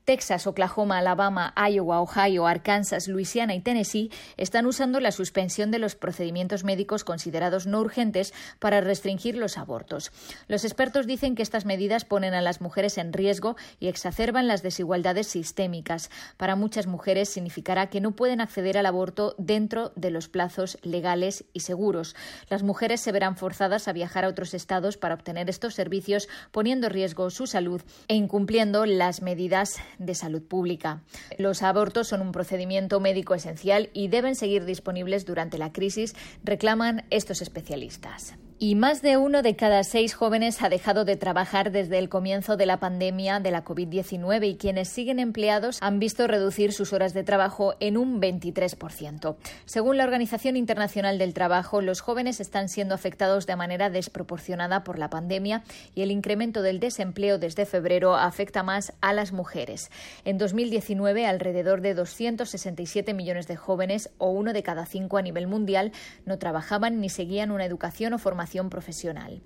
Texas, 0.06 0.48
Oklahoma, 0.48 0.98
Alabama, 0.98 1.54
Iowa, 1.56 2.02
Ohio, 2.02 2.48
Arkansas, 2.48 3.08
Luisiana 3.08 3.56
y 3.56 3.62
Tennessee 3.62 4.12
están 4.38 4.66
usando 4.66 5.00
la 5.00 5.12
suspensión 5.12 5.72
de 5.72 5.80
los 5.80 5.96
procedimientos 5.96 6.64
médicos 6.64 7.04
considerados 7.04 7.68
no 7.68 7.80
urgentes 7.80 8.34
para 8.60 8.82
restringir 8.82 9.36
los 9.36 9.58
abortos. 9.58 10.12
Los 10.48 10.66
expertos 10.66 11.08
dicen 11.08 11.36
que 11.36 11.44
estas 11.44 11.66
medidas 11.66 12.06
ponen 12.06 12.34
a 12.34 12.42
las 12.42 12.62
mujeres 12.62 12.98
en 12.98 13.14
riesgo 13.14 13.56
y 13.80 13.88
exacerban 13.88 14.48
las 14.48 14.64
desigualdades 14.64 15.28
sistémicas. 15.28 16.10
Para 16.38 16.56
muchas 16.56 16.88
mujeres 16.88 17.30
significará 17.30 17.88
que 17.88 18.02
no 18.02 18.12
pueden 18.12 18.42
acceder 18.42 18.78
al 18.78 18.86
aborto 18.86 19.36
dentro 19.38 19.92
de 19.96 20.12
los 20.12 20.28
plazos 20.28 20.78
legales 20.82 21.46
y 21.54 21.62
seguros. 21.62 22.16
Las 22.50 22.64
mujeres 22.64 23.02
se 23.02 23.12
verán 23.12 23.38
forzadas 23.38 23.88
a 23.88 23.94
viajar 23.94 24.26
a 24.26 24.30
otros 24.30 24.54
estados 24.54 24.98
para 24.98 25.16
obtener 25.16 25.50
estos 25.50 25.74
servicios, 25.76 26.28
poniendo 26.52 26.88
en 26.88 26.94
riesgo 26.94 27.30
su 27.30 27.48
salud 27.48 27.82
e 28.08 28.16
incumpliendo 28.16 28.86
las 28.86 29.22
medidas 29.22 29.76
de 30.00 30.16
salud 30.16 30.42
pública. 30.42 31.04
Los 31.38 31.64
abortos 31.64 32.08
son 32.08 32.22
un 32.22 32.32
procedimiento 32.32 33.00
médico 33.00 33.36
esencial 33.36 33.90
y 33.94 34.08
deben 34.08 34.36
seguir 34.36 34.66
disponibles 34.66 35.26
durante 35.26 35.58
la 35.58 35.72
crisis, 35.72 36.16
reclaman 36.44 37.06
estos 37.10 37.42
especialistas. 37.42 38.36
Y 38.64 38.76
más 38.76 39.02
de 39.02 39.18
uno 39.18 39.42
de 39.42 39.56
cada 39.56 39.84
seis 39.84 40.14
jóvenes 40.14 40.62
ha 40.62 40.70
dejado 40.70 41.04
de 41.04 41.16
trabajar 41.16 41.72
desde 41.72 41.98
el 41.98 42.10
comienzo 42.10 42.58
de 42.58 42.68
la 42.68 42.80
pandemia 42.80 43.40
de 43.40 43.50
la 43.50 43.66
COVID-19 43.66 44.48
y 44.48 44.56
quienes 44.56 44.88
siguen 44.88 45.18
empleados 45.18 45.80
han 45.82 45.98
visto 45.98 46.28
reducir 46.28 46.72
sus 46.72 46.94
horas 46.94 47.16
de 47.16 47.24
trabajo 47.24 47.74
en 47.80 47.98
un 47.98 48.22
23%. 48.22 49.36
Según 49.66 49.98
la 49.98 50.04
Organización 50.04 50.58
Internacional 50.58 51.18
del 51.18 51.34
Trabajo, 51.34 51.82
los 51.82 52.02
jóvenes 52.02 52.40
están 52.40 52.70
siendo 52.70 52.94
afectados 52.94 53.48
de 53.48 53.56
manera 53.56 53.90
desproporcionada 53.90 54.84
por 54.84 55.00
la 55.00 55.10
pandemia 55.10 55.64
y 55.96 56.04
el 56.04 56.12
incremento 56.12 56.62
del 56.62 56.80
desempleo 56.80 57.40
desde 57.40 57.66
febrero 57.66 58.16
afecta 58.16 58.62
más 58.62 58.94
a 59.02 59.12
las 59.12 59.32
mujeres. 59.32 59.90
En 60.24 60.38
2019, 60.38 61.26
alrededor 61.26 61.82
de 61.82 61.96
267 61.96 63.16
millones 63.16 63.48
de 63.48 63.56
jóvenes, 63.56 64.12
o 64.20 64.30
uno 64.30 64.54
de 64.54 64.62
cada 64.62 64.86
cinco 64.86 65.18
a 65.18 65.24
nivel 65.24 65.48
mundial, 65.48 65.94
no 66.28 66.38
trabajaban 66.38 67.02
ni 67.02 67.10
seguían 67.10 67.50
una 67.50 67.66
educación 67.66 68.14
o 68.14 68.20
formación 68.20 68.51
profesional. 68.70 69.42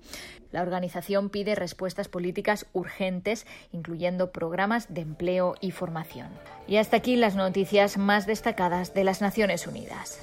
La 0.52 0.62
organización 0.62 1.30
pide 1.30 1.54
respuestas 1.54 2.08
políticas 2.08 2.66
urgentes, 2.72 3.46
incluyendo 3.72 4.32
programas 4.32 4.92
de 4.92 5.02
empleo 5.02 5.54
y 5.60 5.70
formación. 5.70 6.28
Y 6.66 6.76
hasta 6.76 6.96
aquí 6.96 7.16
las 7.16 7.36
noticias 7.36 7.98
más 7.98 8.26
destacadas 8.26 8.94
de 8.94 9.04
las 9.04 9.20
Naciones 9.20 9.66
Unidas. 9.66 10.20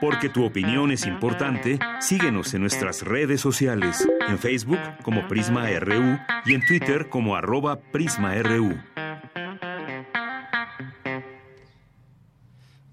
Porque 0.00 0.28
tu 0.28 0.44
opinión 0.44 0.90
es 0.92 1.06
importante, 1.06 1.78
síguenos 2.00 2.54
en 2.54 2.60
nuestras 2.60 3.02
redes 3.02 3.40
sociales, 3.40 4.06
en 4.28 4.38
Facebook 4.38 4.78
como 5.02 5.26
Prisma 5.26 5.68
RU 5.80 6.18
y 6.44 6.54
en 6.54 6.64
Twitter 6.66 7.08
como 7.08 7.34
arroba 7.34 7.80
PrismaRU. 7.92 8.76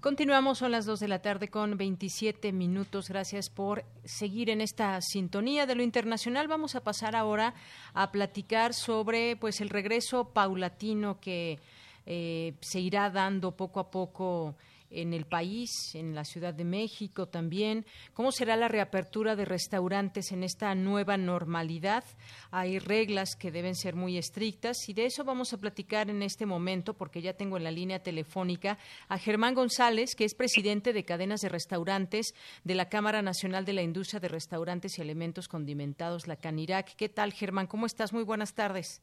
Continuamos, 0.04 0.58
son 0.58 0.70
las 0.70 0.84
2 0.84 1.00
de 1.00 1.08
la 1.08 1.22
tarde 1.22 1.48
con 1.48 1.78
27 1.78 2.52
minutos. 2.52 3.08
Gracias 3.08 3.48
por 3.48 3.86
seguir 4.04 4.50
en 4.50 4.60
esta 4.60 5.00
sintonía 5.00 5.64
de 5.64 5.76
lo 5.76 5.82
internacional. 5.82 6.46
Vamos 6.46 6.74
a 6.74 6.84
pasar 6.84 7.16
ahora 7.16 7.54
a 7.94 8.12
platicar 8.12 8.74
sobre 8.74 9.34
pues 9.36 9.62
el 9.62 9.70
regreso 9.70 10.28
paulatino 10.34 11.20
que 11.20 11.58
eh, 12.04 12.52
se 12.60 12.80
irá 12.80 13.08
dando 13.08 13.52
poco 13.52 13.80
a 13.80 13.90
poco 13.90 14.56
en 14.94 15.12
el 15.12 15.26
país, 15.26 15.70
en 15.94 16.14
la 16.14 16.24
Ciudad 16.24 16.54
de 16.54 16.64
México 16.64 17.26
también. 17.26 17.84
¿Cómo 18.12 18.32
será 18.32 18.56
la 18.56 18.68
reapertura 18.68 19.36
de 19.36 19.44
restaurantes 19.44 20.32
en 20.32 20.42
esta 20.42 20.74
nueva 20.74 21.16
normalidad? 21.16 22.04
Hay 22.50 22.78
reglas 22.78 23.36
que 23.36 23.50
deben 23.50 23.74
ser 23.74 23.94
muy 23.94 24.18
estrictas 24.18 24.88
y 24.88 24.94
de 24.94 25.06
eso 25.06 25.24
vamos 25.24 25.52
a 25.52 25.58
platicar 25.58 26.10
en 26.10 26.22
este 26.22 26.46
momento 26.46 26.94
porque 26.94 27.22
ya 27.22 27.34
tengo 27.34 27.56
en 27.56 27.64
la 27.64 27.70
línea 27.70 28.02
telefónica 28.02 28.78
a 29.08 29.18
Germán 29.18 29.54
González, 29.54 30.14
que 30.14 30.24
es 30.24 30.34
presidente 30.34 30.92
de 30.92 31.04
cadenas 31.04 31.40
de 31.40 31.48
restaurantes 31.48 32.34
de 32.64 32.74
la 32.74 32.88
Cámara 32.88 33.22
Nacional 33.22 33.64
de 33.64 33.72
la 33.72 33.82
Industria 33.82 34.20
de 34.20 34.28
Restaurantes 34.28 34.98
y 34.98 35.02
Alimentos 35.02 35.48
Condimentados, 35.48 36.26
la 36.26 36.36
CANIRAC. 36.36 36.96
¿Qué 36.96 37.08
tal, 37.08 37.32
Germán? 37.32 37.66
¿Cómo 37.66 37.86
estás? 37.86 38.12
Muy 38.12 38.24
buenas 38.24 38.54
tardes. 38.54 39.02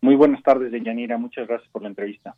Muy 0.00 0.16
buenas 0.16 0.42
tardes, 0.42 0.72
Deyanira. 0.72 1.16
Muchas 1.16 1.46
gracias 1.46 1.70
por 1.70 1.82
la 1.82 1.88
entrevista. 1.88 2.34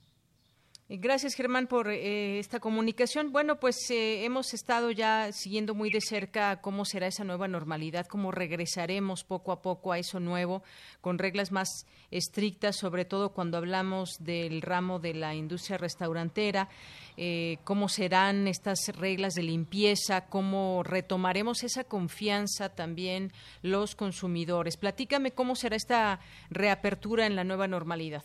Gracias, 0.86 1.34
Germán, 1.34 1.66
por 1.66 1.88
eh, 1.88 2.38
esta 2.38 2.60
comunicación. 2.60 3.32
Bueno, 3.32 3.58
pues 3.58 3.90
eh, 3.90 4.26
hemos 4.26 4.52
estado 4.52 4.90
ya 4.90 5.32
siguiendo 5.32 5.74
muy 5.74 5.90
de 5.90 6.02
cerca 6.02 6.60
cómo 6.60 6.84
será 6.84 7.06
esa 7.06 7.24
nueva 7.24 7.48
normalidad, 7.48 8.06
cómo 8.06 8.30
regresaremos 8.30 9.24
poco 9.24 9.50
a 9.52 9.62
poco 9.62 9.92
a 9.92 9.98
eso 9.98 10.20
nuevo, 10.20 10.62
con 11.00 11.18
reglas 11.18 11.52
más 11.52 11.86
estrictas, 12.10 12.76
sobre 12.76 13.06
todo 13.06 13.32
cuando 13.32 13.56
hablamos 13.56 14.18
del 14.20 14.60
ramo 14.60 14.98
de 14.98 15.14
la 15.14 15.34
industria 15.34 15.78
restaurantera, 15.78 16.68
eh, 17.16 17.56
cómo 17.64 17.88
serán 17.88 18.46
estas 18.46 18.80
reglas 18.94 19.32
de 19.32 19.42
limpieza, 19.42 20.26
cómo 20.26 20.82
retomaremos 20.82 21.64
esa 21.64 21.84
confianza 21.84 22.68
también 22.68 23.32
los 23.62 23.94
consumidores. 23.94 24.76
Platícame 24.76 25.30
cómo 25.30 25.56
será 25.56 25.76
esta 25.76 26.20
reapertura 26.50 27.24
en 27.24 27.36
la 27.36 27.44
nueva 27.44 27.68
normalidad. 27.68 28.22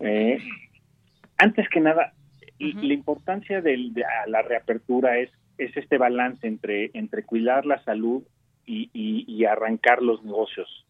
Eh, 0.00 0.38
antes 1.42 1.68
que 1.68 1.80
nada, 1.80 2.12
la 2.58 2.94
importancia 2.94 3.60
de 3.60 3.92
la 4.28 4.42
reapertura 4.42 5.18
es, 5.18 5.30
es 5.58 5.76
este 5.76 5.98
balance 5.98 6.46
entre, 6.46 6.92
entre 6.94 7.24
cuidar 7.24 7.66
la 7.66 7.82
salud 7.82 8.22
y, 8.64 9.44
arrancar 9.44 10.02
los 10.02 10.22
negocios. 10.22 10.86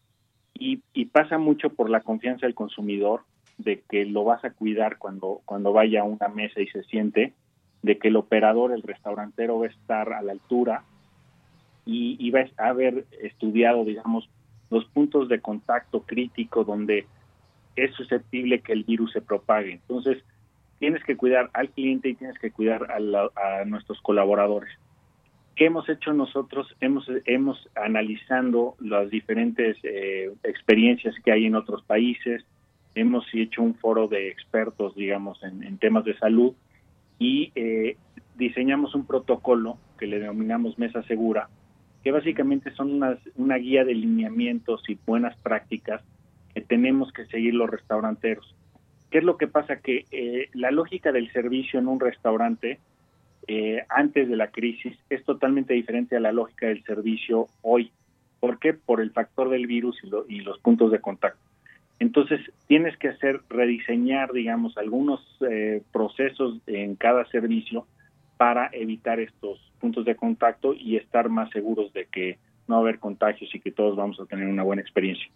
y, 0.55 0.83
y 0.93 1.07
pasa 1.07 1.39
mucho 1.39 1.71
por 1.71 1.89
la 1.89 2.01
confianza 2.01 2.45
del 2.45 2.55
consumidor 2.55 3.23
de 3.57 3.83
que 3.89 4.05
lo 4.05 4.25
vas 4.25 4.45
a 4.45 4.51
cuidar 4.51 4.99
cuando, 4.99 5.41
cuando 5.47 5.73
vaya 5.73 6.03
a 6.03 6.05
una 6.05 6.29
mesa 6.29 6.61
y 6.61 6.67
se 6.67 6.83
siente, 6.85 7.33
de 7.81 7.99
que 7.99 8.09
el 8.09 8.17
operador, 8.17 8.73
el 8.73 8.83
restaurantero 8.83 9.59
va 9.59 9.67
a 9.67 9.71
estar 9.71 10.13
a 10.13 10.23
la 10.23 10.33
altura 10.33 10.85
y, 11.87 12.17
y 12.21 12.31
va 12.31 12.45
a 12.59 12.69
haber 12.69 13.07
estudiado, 13.23 13.87
digamos, 13.87 14.29
los 14.71 14.85
puntos 14.85 15.31
de 15.31 15.41
contacto 15.41 16.03
crítico 16.03 16.63
donde 16.65 17.07
es 17.75 17.95
susceptible 17.95 18.61
que 18.61 18.73
el 18.73 18.85
virus 18.85 19.13
se 19.13 19.23
propague. 19.23 19.73
Entonces, 19.73 20.23
tienes 20.83 21.05
que 21.05 21.17
cuidar 21.17 21.49
al 21.53 21.69
cliente 21.69 22.09
y 22.09 22.15
tienes 22.15 22.37
que 22.41 22.51
cuidar 22.51 22.89
a, 22.91 23.65
nuestros 23.65 24.01
colaboradores. 24.03 24.77
¿Qué 25.55 25.67
hemos 25.67 25.89
hecho 25.89 26.13
nosotros? 26.13 26.75
Hemos, 26.81 27.09
hemos 27.27 27.71
analizando 27.77 28.75
las 28.81 29.09
diferentes 29.09 29.77
eh, 29.85 30.33
experiencias 30.43 31.15
que 31.25 31.31
hay 31.31 31.47
en 31.47 31.55
otros 31.55 31.85
países, 31.85 32.45
hemos 32.97 33.25
hecho 33.33 33.63
un 33.63 33.77
foro 33.77 34.09
de 34.09 34.29
expertos, 34.29 34.97
digamos, 34.97 35.41
en, 35.45 35.79
temas 35.79 36.05
de 36.05 36.19
salud 36.19 36.53
y 37.17 37.53
eh, 37.55 37.97
diseñamos 38.35 38.97
un 38.97 39.07
protocolo 39.07 39.79
que 40.01 40.09
le 40.09 40.19
denominamos 40.19 40.81
Mesa 40.81 41.05
Segura, 41.05 41.49
que 42.03 42.11
básicamente 42.11 42.73
son 42.73 43.01
una 43.37 43.55
guía 43.55 43.85
de 43.85 43.95
lineamientos 43.95 44.83
y 44.89 44.99
buenas 45.07 45.37
prácticas 45.43 46.03
que 46.53 46.61
tenemos 46.61 47.13
que 47.13 47.25
seguir 47.27 47.55
los 47.55 47.71
restauranteros. 47.71 48.57
¿Qué 49.13 49.19
es 49.19 49.25
lo 49.25 49.37
que 49.37 49.47
pasa? 49.47 49.77
Que 49.77 50.07
eh, 50.11 50.49
la 50.55 50.71
lógica 50.71 51.13
del 51.13 51.31
servicio 51.33 51.79
en 51.79 51.87
un 51.87 52.01
restaurante 52.01 52.79
eh, 53.47 53.85
antes 53.91 54.27
de 54.27 54.37
la 54.37 54.51
crisis 54.51 54.97
es 55.11 55.23
totalmente 55.25 55.75
diferente 55.75 56.17
a 56.17 56.21
la 56.21 56.33
lógica 56.33 56.69
del 56.69 56.83
servicio 56.85 57.47
hoy. 57.61 57.93
¿Por 58.41 58.59
qué? 58.59 58.73
Por 58.73 59.03
el 59.03 59.11
factor 59.11 59.51
del 59.51 59.67
virus 59.67 60.01
y, 60.29 60.41
los 60.41 60.59
puntos 60.61 60.91
de 60.91 61.01
contacto. 61.01 61.39
Entonces, 61.99 62.41
tienes 62.69 62.97
que 62.97 63.09
hacer, 63.09 63.43
rediseñar, 63.51 64.33
digamos, 64.33 64.79
algunos 64.79 65.21
eh, 65.47 65.83
procesos 65.93 66.63
en 66.67 66.97
cada 66.97 67.27
servicio 67.27 67.87
para 68.39 68.71
evitar 68.73 69.21
estos 69.21 69.61
puntos 69.79 70.07
de 70.07 70.17
contacto 70.17 70.73
y 70.73 70.97
estar 70.97 71.29
más 71.29 71.51
seguros 71.51 71.93
de 71.93 72.07
que 72.07 72.39
no 72.67 72.77
va 72.77 72.81
a 72.81 72.83
haber 72.85 72.99
contagios 72.99 73.55
y 73.55 73.61
que 73.61 73.73
todos 73.73 73.95
vamos 73.95 74.19
a 74.21 74.25
tener 74.25 74.49
una 74.49 74.63
buena 74.63 74.81
experiencia. 74.81 75.29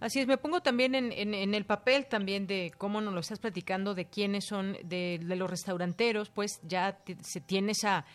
Así 0.00 0.20
es, 0.20 0.28
me 0.28 0.38
pongo 0.38 0.60
también 0.60 0.94
en, 0.94 1.12
en, 1.12 1.54
el 1.54 1.64
papel 1.64 2.06
también 2.06 2.46
de 2.46 2.72
cómo 2.78 3.00
nos 3.00 3.12
lo 3.12 3.20
estás 3.20 3.40
platicando, 3.40 3.94
de 3.94 4.04
quiénes 4.04 4.46
son, 4.46 4.76
de, 4.84 5.20
de 5.20 5.36
los 5.36 5.50
restauranteros, 5.50 6.30
pues 6.30 6.60
ya 6.62 7.00
se 7.22 7.40
tiene 7.40 7.72
esa 7.72 8.06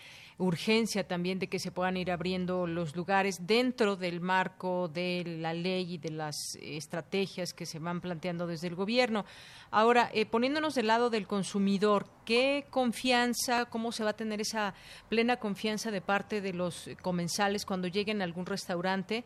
urgencia 0.43 1.07
también 1.07 1.39
de 1.39 1.47
que 1.47 1.59
se 1.59 1.71
puedan 1.71 1.97
ir 1.97 2.11
abriendo 2.11 2.67
los 2.67 2.95
lugares 2.95 3.47
dentro 3.47 3.95
del 3.95 4.21
marco 4.21 4.87
de 4.87 5.23
la 5.39 5.53
ley 5.53 5.95
y 5.95 5.97
de 5.97 6.11
las 6.11 6.35
estrategias 6.61 7.53
que 7.53 7.65
se 7.65 7.79
van 7.79 8.01
planteando 8.01 8.47
desde 8.47 8.67
el 8.67 8.75
gobierno. 8.75 9.25
Ahora, 9.71 10.09
eh, 10.13 10.25
poniéndonos 10.25 10.75
del 10.75 10.87
lado 10.87 11.09
del 11.09 11.27
consumidor, 11.27 12.07
¿qué 12.25 12.65
confianza, 12.69 13.65
cómo 13.65 13.91
se 13.91 14.03
va 14.03 14.11
a 14.11 14.15
tener 14.15 14.41
esa 14.41 14.73
plena 15.09 15.37
confianza 15.37 15.91
de 15.91 16.01
parte 16.01 16.41
de 16.41 16.53
los 16.53 16.89
comensales 17.01 17.65
cuando 17.65 17.87
lleguen 17.87 18.21
a 18.21 18.25
algún 18.25 18.45
restaurante 18.45 19.23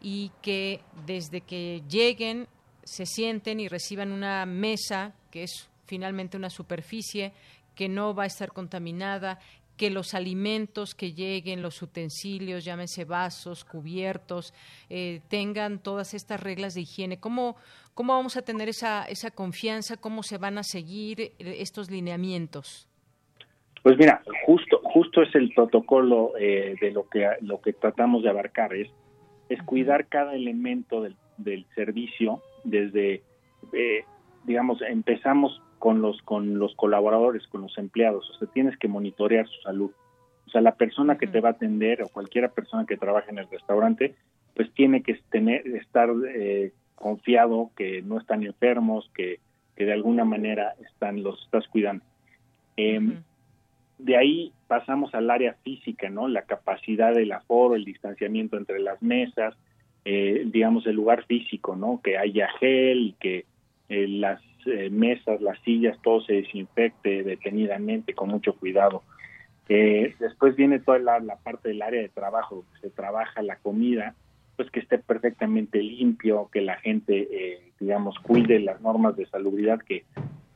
y 0.00 0.30
que 0.42 0.80
desde 1.06 1.42
que 1.42 1.82
lleguen 1.88 2.48
se 2.84 3.06
sienten 3.06 3.60
y 3.60 3.68
reciban 3.68 4.12
una 4.12 4.46
mesa 4.46 5.12
que 5.30 5.44
es 5.44 5.68
finalmente 5.86 6.36
una 6.36 6.50
superficie 6.50 7.32
que 7.74 7.88
no 7.88 8.14
va 8.14 8.24
a 8.24 8.26
estar 8.26 8.52
contaminada, 8.52 9.38
que 9.80 9.88
los 9.88 10.12
alimentos 10.12 10.94
que 10.94 11.14
lleguen, 11.14 11.62
los 11.62 11.80
utensilios, 11.80 12.66
llámense 12.66 13.06
vasos, 13.06 13.64
cubiertos, 13.64 14.52
eh, 14.90 15.22
tengan 15.28 15.78
todas 15.78 16.12
estas 16.12 16.38
reglas 16.38 16.74
de 16.74 16.82
higiene. 16.82 17.18
¿Cómo, 17.18 17.56
¿Cómo 17.94 18.12
vamos 18.12 18.36
a 18.36 18.42
tener 18.42 18.68
esa, 18.68 19.06
esa 19.06 19.30
confianza? 19.30 19.96
¿Cómo 19.96 20.22
se 20.22 20.36
van 20.36 20.58
a 20.58 20.64
seguir 20.64 21.22
eh, 21.22 21.32
estos 21.60 21.90
lineamientos? 21.90 22.90
Pues 23.82 23.96
mira, 23.96 24.22
justo, 24.44 24.82
justo 24.84 25.22
es 25.22 25.34
el 25.34 25.50
protocolo 25.54 26.32
eh, 26.38 26.74
de 26.78 26.90
lo 26.90 27.08
que, 27.08 27.26
lo 27.40 27.62
que 27.62 27.72
tratamos 27.72 28.22
de 28.22 28.28
abarcar, 28.28 28.74
es, 28.74 28.90
es 29.48 29.62
cuidar 29.62 30.08
cada 30.08 30.34
elemento 30.34 31.00
del, 31.00 31.16
del 31.38 31.64
servicio 31.74 32.42
desde, 32.64 33.22
digamos, 34.44 34.82
empezamos 34.82 35.62
con 35.80 36.02
los 36.02 36.20
con 36.22 36.58
los 36.58 36.74
colaboradores, 36.76 37.46
con 37.48 37.62
los 37.62 37.76
empleados, 37.78 38.30
o 38.30 38.38
sea, 38.38 38.48
tienes 38.52 38.76
que 38.76 38.86
monitorear 38.86 39.48
su 39.48 39.60
salud. 39.62 39.90
O 40.46 40.50
sea, 40.50 40.60
la 40.60 40.74
persona 40.74 41.16
que 41.16 41.26
te 41.26 41.40
va 41.40 41.48
a 41.48 41.52
atender 41.52 42.02
o 42.02 42.08
cualquier 42.08 42.48
persona 42.50 42.84
que 42.84 42.96
trabaje 42.96 43.30
en 43.30 43.38
el 43.38 43.48
restaurante, 43.50 44.14
pues 44.54 44.70
tiene 44.74 45.02
que 45.02 45.18
tener 45.30 45.66
estar 45.66 46.10
eh, 46.34 46.72
confiado 46.94 47.70
que 47.76 48.02
no 48.02 48.18
están 48.18 48.42
enfermos, 48.44 49.10
que, 49.14 49.40
que 49.74 49.86
de 49.86 49.94
alguna 49.94 50.24
manera 50.24 50.74
están 50.84 51.22
los 51.22 51.42
estás 51.44 51.66
cuidando. 51.68 52.04
Em, 52.76 53.22
de 53.98 54.16
ahí 54.16 54.52
pasamos 54.66 55.14
al 55.14 55.30
área 55.30 55.54
física, 55.64 56.10
¿no? 56.10 56.28
La 56.28 56.42
capacidad 56.42 57.14
del 57.14 57.32
aforo, 57.32 57.74
el 57.74 57.86
distanciamiento 57.86 58.58
entre 58.58 58.80
las 58.80 59.00
mesas, 59.02 59.56
eh, 60.04 60.42
digamos 60.46 60.86
el 60.86 60.96
lugar 60.96 61.24
físico, 61.24 61.74
¿no? 61.74 62.00
Que 62.02 62.18
haya 62.18 62.48
gel 62.58 63.14
que 63.18 63.46
eh, 63.88 64.08
las 64.08 64.42
eh, 64.66 64.90
mesas, 64.90 65.40
las 65.40 65.58
sillas, 65.60 65.98
todo 66.02 66.20
se 66.22 66.34
desinfecte 66.34 67.22
detenidamente, 67.22 68.14
con 68.14 68.28
mucho 68.28 68.54
cuidado. 68.54 69.02
Eh, 69.68 70.16
después 70.18 70.56
viene 70.56 70.80
toda 70.80 70.98
la, 70.98 71.36
parte 71.36 71.68
del 71.68 71.80
área 71.82 72.02
de 72.02 72.08
trabajo, 72.08 72.64
se 72.80 72.90
trabaja 72.90 73.40
la 73.40 73.54
comida, 73.56 74.16
pues 74.56 74.68
que 74.70 74.80
esté 74.80 74.98
perfectamente 74.98 75.80
limpio, 75.80 76.48
que 76.52 76.60
la 76.60 76.76
gente, 76.76 77.28
eh, 77.30 77.72
digamos, 77.78 78.18
cuide 78.18 78.58
las 78.58 78.80
normas 78.80 79.16
de 79.16 79.26
salubridad 79.26 79.78
que, 79.78 80.04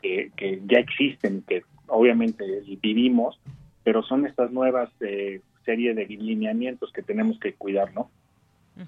que, 0.02 0.62
ya 0.66 0.78
existen, 0.78 1.44
que 1.47 1.62
obviamente 1.86 2.44
vivimos, 2.82 3.40
pero 3.85 4.02
son 4.02 4.26
estas 4.26 4.51
nuevas 4.51 4.90
eh, 5.01 5.40
serie 5.64 5.94
de 5.94 6.06
lineamientos 6.06 6.93
que 6.93 7.02
tenemos 7.02 7.39
que 7.39 7.55
cuidar, 7.55 7.94
¿no? 7.94 8.10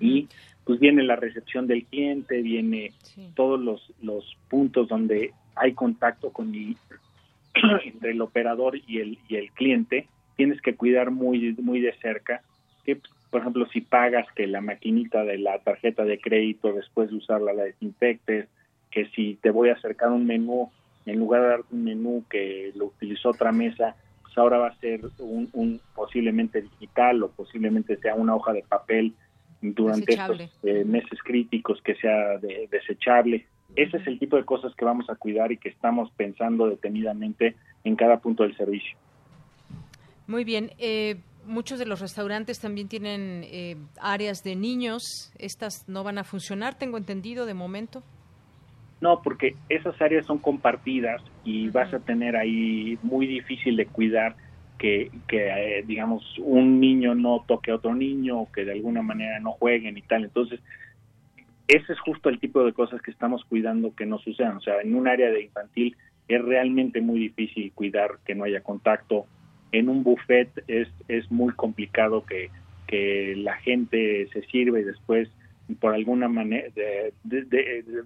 Y 0.01 0.29
pues 0.65 0.81
viene 0.81 1.05
la 1.05 1.17
recepción 1.17 1.67
del 1.67 1.85
cliente, 1.85 2.43
viene 2.43 2.93
todos 3.35 3.61
los, 3.61 3.93
los 4.03 4.37
puntos 4.49 4.89
donde 4.89 5.33
hay 5.55 5.75
contacto 5.75 6.31
con 6.33 6.55
el, 6.55 6.77
entre 7.85 8.11
el 8.11 8.21
operador 8.21 8.77
y 8.87 8.99
el, 8.99 9.19
y 9.29 9.37
el 9.37 9.51
cliente, 9.53 10.09
tienes 10.37 10.61
que 10.61 10.75
cuidar 10.75 11.11
muy, 11.11 11.55
muy 11.61 11.81
de 11.81 11.95
cerca 12.01 12.43
que, 12.85 13.01
por 13.31 13.41
ejemplo, 13.41 13.67
si 13.73 13.81
pagas 13.81 14.27
que 14.35 14.47
la 14.47 14.61
maquinita 14.61 15.25
de 15.25 15.39
la 15.39 15.59
tarjeta 15.59 16.05
de 16.05 16.19
crédito 16.19 16.73
después 16.73 17.11
de 17.11 17.17
usarla 17.17 17.53
la 17.53 17.65
desinfectes, 17.65 18.49
que 18.91 19.07
si 19.11 19.35
te 19.43 19.51
voy 19.51 19.71
a 19.71 19.75
acercar 19.75 20.11
un 20.11 20.27
menú, 20.27 20.71
en 21.05 21.19
lugar 21.19 21.43
de 21.43 21.49
darte 21.49 21.75
un 21.75 21.85
menú 21.85 22.25
que 22.31 22.73
lo 22.75 22.87
utilizó 22.87 23.31
otra 23.31 23.53
mesa, 23.53 23.97
pues 24.23 24.37
ahora 24.39 24.59
va 24.59 24.69
a 24.69 24.77
ser 24.77 25.01
un, 25.19 25.49
un 25.53 25.81
posiblemente 25.95 26.63
digital 26.63 27.23
o 27.23 27.31
posiblemente 27.31 27.97
sea 27.99 28.15
una 28.15 28.35
hoja 28.35 28.53
de 28.53 28.63
papel 28.63 29.15
durante 29.61 30.15
estos 30.15 30.41
eh, 30.63 30.85
meses 30.85 31.19
críticos 31.25 31.81
que 31.83 31.95
sea 31.97 32.39
desechable. 32.71 33.47
Ese 33.75 33.97
es 33.99 34.07
el 34.07 34.19
tipo 34.19 34.37
de 34.37 34.45
cosas 34.45 34.75
que 34.75 34.85
vamos 34.85 35.09
a 35.11 35.17
cuidar 35.17 35.53
y 35.53 35.59
que 35.59 35.69
estamos 35.69 36.11
pensando 36.13 36.69
detenidamente 36.69 37.57
en 37.85 37.97
cada 37.97 38.19
punto 38.19 38.43
del 38.43 38.57
servicio. 38.57 38.97
Muy 40.27 40.45
bien. 40.45 40.71
Eh, 40.79 41.17
muchos 41.47 41.79
de 41.79 41.87
los 41.87 42.01
restaurantes 42.01 42.61
también 42.61 42.89
tienen 42.89 43.43
eh, 43.45 43.77
áreas 44.01 44.43
de 44.43 44.57
niños. 44.57 45.33
¿Estas 45.39 45.89
no 45.89 46.05
van 46.05 46.19
a 46.19 46.25
funcionar, 46.25 46.79
tengo 46.79 46.97
entendido, 46.97 47.47
de 47.47 47.55
momento? 47.55 48.03
No, 49.01 49.21
porque 49.23 49.57
esas 49.69 50.01
áreas 50.01 50.27
son 50.27 50.39
compartidas 50.39 51.23
y 51.45 51.69
vas 51.69 51.93
a 51.93 52.01
tener 52.01 52.35
ahí 52.35 52.99
muy 53.03 53.27
difícil 53.27 53.77
de 53.77 53.87
cuidar 53.87 54.37
que, 54.79 55.11
que 55.29 55.49
eh, 55.49 55.85
digamos, 55.87 56.23
un 56.39 56.81
niño 56.81 57.15
no 57.15 57.45
toque 57.47 57.71
a 57.71 57.77
otro 57.77 57.95
niño 57.95 58.41
o 58.41 58.53
que 58.53 58.65
de 58.65 58.73
alguna 58.73 59.03
manera 59.03 59.41
no 59.41 59.53
jueguen 59.53 59.97
y 59.97 60.03
tal. 60.03 60.25
Entonces, 60.25 60.61
ese 61.69 61.93
es 61.93 62.01
justo 62.01 62.29
el 62.29 62.39
tipo 62.39 62.65
de 62.65 62.73
cosas 62.73 63.03
que 63.03 63.11
estamos 63.11 63.45
cuidando 63.45 63.95
que 63.95 64.07
no 64.07 64.19
sucedan. 64.19 64.57
O 64.57 64.61
sea, 64.61 64.81
en 64.81 64.95
un 64.95 65.09
área 65.09 65.31
de 65.31 65.43
infantil 65.43 65.97
es 66.29 66.43
realmente 66.43 67.01
muy 67.01 67.19
difícil 67.19 67.73
cuidar 67.73 68.19
que 68.25 68.35
no 68.35 68.45
haya 68.45 68.61
contacto. 68.61 69.27
En 69.73 69.89
un 69.89 70.03
buffet 70.03 70.51
es, 70.69 70.89
es 71.09 71.31
muy 71.31 71.53
complicado 71.55 72.25
que, 72.25 72.51
que 72.87 73.35
la 73.37 73.57
gente 73.57 74.29
se 74.33 74.43
sirva 74.43 74.81
y 74.81 74.85
después 74.85 75.29
por 75.81 75.95
alguna 75.95 76.29
manera 76.29 76.69
de, 76.75 77.13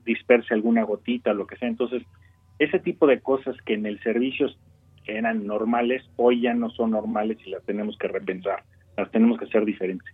disperse 0.05 0.55
alguna 0.55 0.83
gotita, 0.85 1.35
lo 1.35 1.47
que 1.47 1.57
sea. 1.57 1.69
Entonces, 1.69 2.03
ese 2.59 2.79
tipo 2.79 3.07
de 3.07 3.21
cosas 3.21 3.57
que 3.67 3.75
en 3.75 3.87
el 3.87 4.01
servicio 4.01 4.49
eran 5.17 5.47
normales, 5.47 6.03
hoy 6.17 6.43
ya 6.43 6.55
no 6.55 6.71
son 6.71 6.93
normales 6.93 7.39
y 7.45 7.51
las 7.51 7.63
tenemos 7.65 7.97
que 7.99 8.09
repensar, 8.09 8.63
las 8.97 9.11
tenemos 9.11 9.39
que 9.39 9.47
hacer 9.47 9.65
diferentes. 9.65 10.09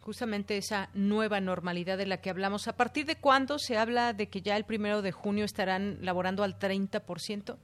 Justamente 0.00 0.56
esa 0.56 0.88
nueva 0.94 1.40
normalidad 1.40 1.98
de 1.98 2.06
la 2.06 2.20
que 2.20 2.30
hablamos. 2.30 2.68
¿A 2.68 2.76
partir 2.76 3.06
de 3.06 3.16
cuándo 3.16 3.58
se 3.58 3.76
habla 3.76 4.12
de 4.12 4.28
que 4.28 4.40
ya 4.40 4.56
el 4.56 4.64
primero 4.64 5.02
de 5.02 5.10
junio 5.10 5.44
estarán 5.44 5.98
laborando 6.00 6.44
al 6.44 6.58
30%? 6.58 7.56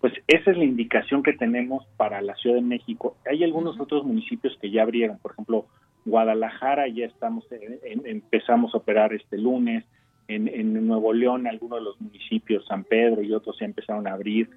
Pues 0.00 0.14
esa 0.26 0.50
es 0.50 0.56
la 0.56 0.64
indicación 0.64 1.22
que 1.22 1.32
tenemos 1.32 1.86
para 1.96 2.22
la 2.22 2.34
Ciudad 2.36 2.56
de 2.56 2.62
México. 2.62 3.16
Hay 3.30 3.44
algunos 3.44 3.78
otros 3.78 4.04
municipios 4.04 4.56
que 4.60 4.70
ya 4.70 4.82
abrieron, 4.82 5.18
por 5.18 5.32
ejemplo, 5.32 5.66
Guadalajara 6.06 6.86
ya 6.86 7.06
estamos 7.06 7.44
empezamos 7.82 8.72
a 8.74 8.78
operar 8.78 9.12
este 9.12 9.36
lunes. 9.36 9.84
En, 10.28 10.48
en, 10.48 10.86
Nuevo 10.86 11.12
León, 11.12 11.46
algunos 11.46 11.78
de 11.78 11.84
los 11.84 12.00
municipios, 12.00 12.64
San 12.66 12.82
Pedro 12.84 13.22
y 13.22 13.32
otros, 13.32 13.56
ya 13.60 13.66
empezaron 13.66 14.08
a 14.08 14.12
abrir. 14.12 14.48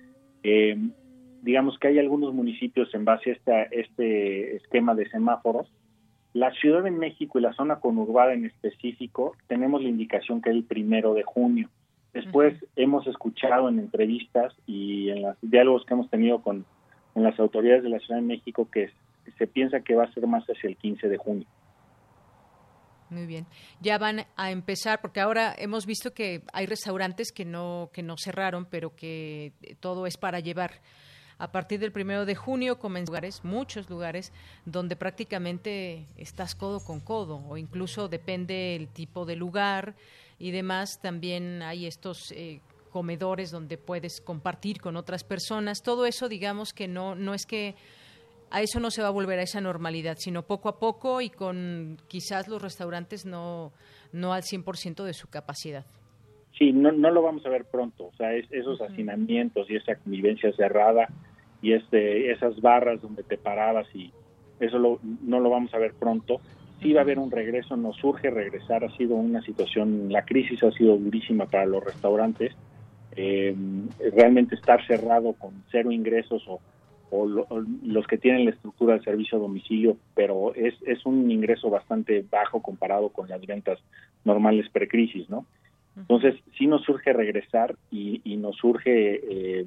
Eh, 0.44 0.78
digamos 1.42 1.78
que 1.80 1.88
hay 1.88 2.00
algunos 2.00 2.34
municipios 2.34 2.94
en 2.94 3.06
base 3.06 3.32
a 3.32 3.34
esta, 3.34 3.64
este 3.64 4.56
esquema 4.56 4.96
de 4.96 5.10
semáforos. 5.10 5.72
La 6.34 6.52
Ciudad 6.52 6.84
de 6.84 6.92
México 6.92 7.40
y 7.40 7.42
la 7.42 7.54
zona 7.54 7.80
conurbada 7.80 8.34
en 8.34 8.46
específico, 8.46 9.36
tenemos 9.48 9.82
la 9.82 9.90
indicación 9.90 10.42
que 10.42 10.52
es 10.52 10.56
el 10.56 10.64
primero 10.64 11.14
de 11.14 11.24
junio. 11.24 11.70
Después 12.14 12.54
hemos 12.76 13.08
escuchado 13.08 13.70
en 13.70 13.80
entrevistas 13.80 14.56
y 14.66 15.10
en 15.10 15.24
los 15.24 15.38
diálogos 15.42 15.86
que 15.86 15.94
hemos 15.94 16.10
tenido 16.10 16.42
con, 16.42 16.66
con 17.14 17.24
las 17.24 17.40
autoridades 17.40 17.84
de 17.84 17.90
la 17.90 18.00
Ciudad 18.00 18.20
de 18.20 18.26
México 18.26 18.68
que 18.72 18.90
se 19.38 19.48
piensa 19.48 19.82
que 19.82 19.96
va 19.96 20.06
a 20.06 20.14
ser 20.14 20.26
más 20.28 20.44
hacia 20.46 20.70
el 20.70 20.76
15 20.76 21.08
de 21.08 21.18
junio. 21.18 21.48
Muy 23.10 23.26
bien. 23.26 23.48
Ya 23.82 23.98
van 23.98 24.28
a 24.36 24.52
empezar 24.52 25.02
porque 25.02 25.20
ahora 25.20 25.56
hemos 25.58 25.86
visto 25.86 26.14
que 26.14 26.44
hay 26.54 26.66
restaurantes 26.68 27.32
que 27.32 27.46
no 27.46 27.90
que 27.92 28.04
no 28.04 28.16
cerraron, 28.18 28.66
pero 28.66 28.96
que 28.96 29.54
todo 29.80 30.06
es 30.06 30.18
para 30.18 30.40
llevar. 30.40 30.82
A 31.40 31.54
partir 31.54 31.80
del 31.80 31.94
primero 31.94 32.26
de 32.26 32.36
junio 32.36 32.80
comenzan 32.80 33.14
lugares, 33.14 33.46
muchos 33.46 33.90
lugares, 33.90 34.34
donde 34.66 34.98
prácticamente 34.98 36.06
estás 36.18 36.54
codo 36.54 36.82
con 36.82 37.00
codo, 37.00 37.38
o 37.48 37.56
incluso 37.56 38.10
depende 38.10 38.76
el 38.76 38.90
tipo 38.90 39.26
de 39.26 39.38
lugar 39.38 39.96
y 40.38 40.52
demás. 40.52 41.00
También 41.02 41.62
hay 41.62 41.86
estos 41.86 42.34
eh, 42.34 42.60
comedores 42.92 43.52
donde 43.52 43.78
puedes 43.78 44.20
compartir 44.20 44.82
con 44.82 44.98
otras 44.98 45.24
personas. 45.24 45.82
Todo 45.82 46.06
eso, 46.06 46.28
digamos 46.28 46.74
que 46.74 46.90
no 46.90 47.16
no 47.16 47.34
es 47.34 47.46
que 47.46 47.76
a 48.52 48.62
eso 48.62 48.80
no 48.80 48.92
se 48.92 49.02
va 49.02 49.10
a 49.10 49.12
volver 49.12 49.40
a 49.40 49.44
esa 49.44 49.62
normalidad, 49.62 50.18
sino 50.18 50.44
poco 50.44 50.70
a 50.70 50.80
poco 50.80 51.22
y 51.22 51.30
con 51.30 51.98
quizás 52.08 52.48
los 52.48 52.62
restaurantes 52.62 53.26
no, 53.26 53.72
no 54.12 54.34
al 54.34 54.44
100% 54.44 55.04
de 55.04 55.14
su 55.14 55.30
capacidad. 55.30 55.86
Sí, 56.58 56.74
no, 56.74 56.92
no 56.92 57.12
lo 57.12 57.22
vamos 57.22 57.46
a 57.46 57.50
ver 57.50 57.66
pronto, 57.66 58.08
o 58.08 58.14
sea, 58.18 58.34
esos 58.34 58.82
hacinamientos 58.82 59.70
y 59.70 59.76
esa 59.76 59.96
convivencia 59.96 60.52
cerrada 60.54 61.08
y 61.62 61.74
este, 61.74 62.32
esas 62.32 62.60
barras 62.60 63.02
donde 63.02 63.24
te 63.24 63.38
parabas 63.38 63.88
y 63.94 64.12
eso 64.60 65.00
no 65.22 65.40
lo 65.40 65.50
vamos 65.50 65.74
a 65.74 65.78
ver 65.78 65.94
pronto. 65.94 66.42
Sí 66.82 66.94
va 66.94 67.02
a 67.02 67.04
haber 67.04 67.20
un 67.20 67.32
regreso, 67.32 67.76
nos 67.76 67.98
surge 67.98 68.30
regresar, 68.30 68.84
ha 68.84 68.96
sido 68.98 69.16
una 69.16 69.42
situación, 69.42 70.12
la 70.12 70.24
crisis 70.24 70.64
ha 70.64 70.72
sido 70.72 70.98
durísima 70.98 71.46
para 71.46 71.66
los 71.66 71.84
restaurantes, 71.84 72.54
eh, 73.16 73.56
realmente 74.14 74.56
estar 74.56 74.86
cerrado 74.86 75.34
con 75.34 75.64
cero 75.72 75.92
ingresos 75.92 76.44
o 76.48 76.60
o, 77.12 77.26
los 77.84 78.08
que 78.08 78.18
tienen 78.18 78.46
la 78.46 78.52
estructura 78.52 78.96
de 78.96 79.04
servicio 79.04 79.38
a 79.38 79.42
domicilio, 79.42 79.98
pero 80.16 80.54
es, 80.56 80.76
es 80.86 81.06
un 81.06 81.30
ingreso 81.32 81.70
bastante 81.70 82.26
bajo 82.30 82.62
comparado 82.62 83.10
con 83.10 83.28
las 83.30 83.46
ventas 83.46 83.80
normales 84.24 84.70
precrisis, 84.70 85.30
¿no? 85.30 85.46
Entonces, 85.96 86.36
sí 86.58 86.66
nos 86.66 86.84
surge 86.84 87.12
regresar 87.12 87.76
y, 87.92 88.22
y 88.24 88.38
nos 88.38 88.56
surge, 88.56 89.22
eh, 89.62 89.66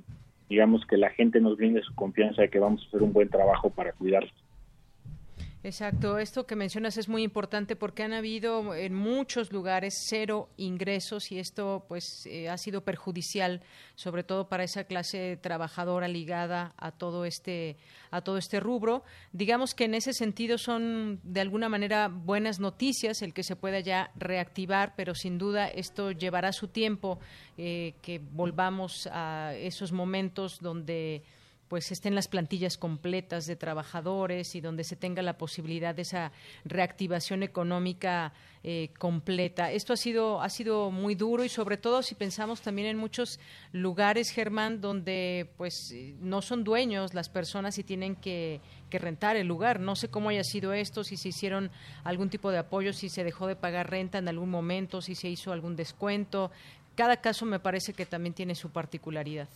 digamos, 0.49 0.87
que 0.87 0.97
la 0.97 1.11
gente 1.11 1.41
nos 1.41 1.57
brinde 1.57 1.83
su 1.83 1.95
confianza 1.95 2.43
de 2.43 2.49
que 2.49 2.59
vamos 2.59 2.83
a 2.83 2.89
hacer 2.89 3.03
un 3.03 3.13
buen 3.13 3.29
trabajo 3.29 3.69
para 3.71 3.93
cuidarlos. 3.93 4.33
Exacto, 5.65 6.19
esto 6.19 6.45
que 6.45 6.57
mencionas 6.57 6.97
es 6.97 7.09
muy 7.09 7.23
importante 7.23 7.77
porque 7.77 8.03
han 8.03 8.13
habido 8.13 8.75
en 8.75 8.95
muchos 8.95 9.53
lugares 9.53 9.95
cero 10.09 10.49
ingresos 10.57 11.31
y 11.31 11.39
esto 11.39 11.85
pues 11.87 12.27
eh, 12.27 12.49
ha 12.49 12.59
sido 12.59 12.81
perjudicial 12.81 13.63
sobre 13.95 14.25
todo 14.25 14.49
para 14.49 14.65
esa 14.65 14.83
clase 14.83 15.39
trabajadora 15.41 16.09
ligada 16.09 16.75
a 16.77 16.91
todo 16.91 17.25
este 17.25 17.77
a 18.11 18.23
todo 18.23 18.39
este 18.39 18.59
rubro. 18.59 19.05
Digamos 19.33 19.75
que 19.75 19.85
en 19.85 19.95
ese 19.95 20.13
sentido 20.13 20.59
son 20.59 21.21
de 21.23 21.41
alguna 21.41 21.69
manera 21.69 22.09
buenas 22.09 22.59
noticias 22.59 23.23
el 23.23 23.33
que 23.33 23.45
se 23.45 23.55
pueda 23.55 23.79
ya 23.79 24.11
reactivar, 24.17 24.95
pero 24.97 25.15
sin 25.15 25.39
duda 25.39 25.69
esto 25.69 26.11
llevará 26.11 26.53
su 26.53 26.67
tiempo 26.67 27.21
eh, 27.57 27.95
que 28.03 28.19
volvamos 28.19 29.09
a 29.13 29.55
esos 29.55 29.93
momentos 29.93 30.59
donde 30.61 31.23
pues 31.73 31.91
estén 31.91 32.15
las 32.15 32.29
plantillas 32.29 32.77
completas 32.77 33.47
de 33.47 33.57
trabajadores 33.57 34.55
y 34.57 34.61
donde 34.61 34.85
se 34.85 34.95
tenga 34.95 35.23
la 35.23 35.39
posibilidad 35.39 35.95
de 35.95 36.03
esa 36.03 36.31
reactivación 36.67 37.43
económica 37.43 38.35
eh, 38.63 38.91
completa. 38.99 39.73
Esto 39.73 39.95
ha 39.95 39.97
sido 39.97 40.43
ha 40.43 40.51
sido 40.51 40.91
muy 40.91 41.15
duro 41.15 41.45
y 41.45 41.49
sobre 41.49 41.79
todo 41.79 42.03
si 42.03 42.15
pensamos 42.15 42.61
también 42.61 42.89
en 42.89 42.99
muchos 42.99 43.41
lugares, 43.73 44.29
Germán, 44.29 44.83
donde 44.83 45.49
pues 45.57 45.97
no 46.21 46.43
son 46.43 46.63
dueños 46.63 47.15
las 47.15 47.31
personas 47.31 47.79
y 47.79 47.85
tienen 47.85 48.17
que, 48.17 48.61
que 48.91 48.99
rentar 48.99 49.37
el 49.37 49.47
lugar. 49.47 49.81
No 49.81 49.97
sé 49.97 50.09
cómo 50.09 50.29
haya 50.29 50.45
sido 50.45 50.75
esto, 50.75 51.05
si 51.05 51.17
se 51.17 51.31
hicieron 51.31 51.71
algún 52.05 52.29
tipo 52.29 52.51
de 52.51 52.59
apoyo, 52.59 52.93
si 52.93 53.09
se 53.09 53.25
dejó 53.25 53.47
de 53.47 53.57
pagar 53.57 53.89
renta 53.89 54.19
en 54.19 54.29
algún 54.29 54.51
momento, 54.51 55.01
si 55.01 55.15
se 55.15 55.31
hizo 55.31 55.53
algún 55.53 55.75
descuento. 55.75 56.51
Cada 56.97 57.17
caso 57.23 57.47
me 57.47 57.61
parece 57.61 57.95
que 57.95 58.05
también 58.05 58.35
tiene 58.35 58.55
su 58.55 58.69
particularidad. 58.69 59.49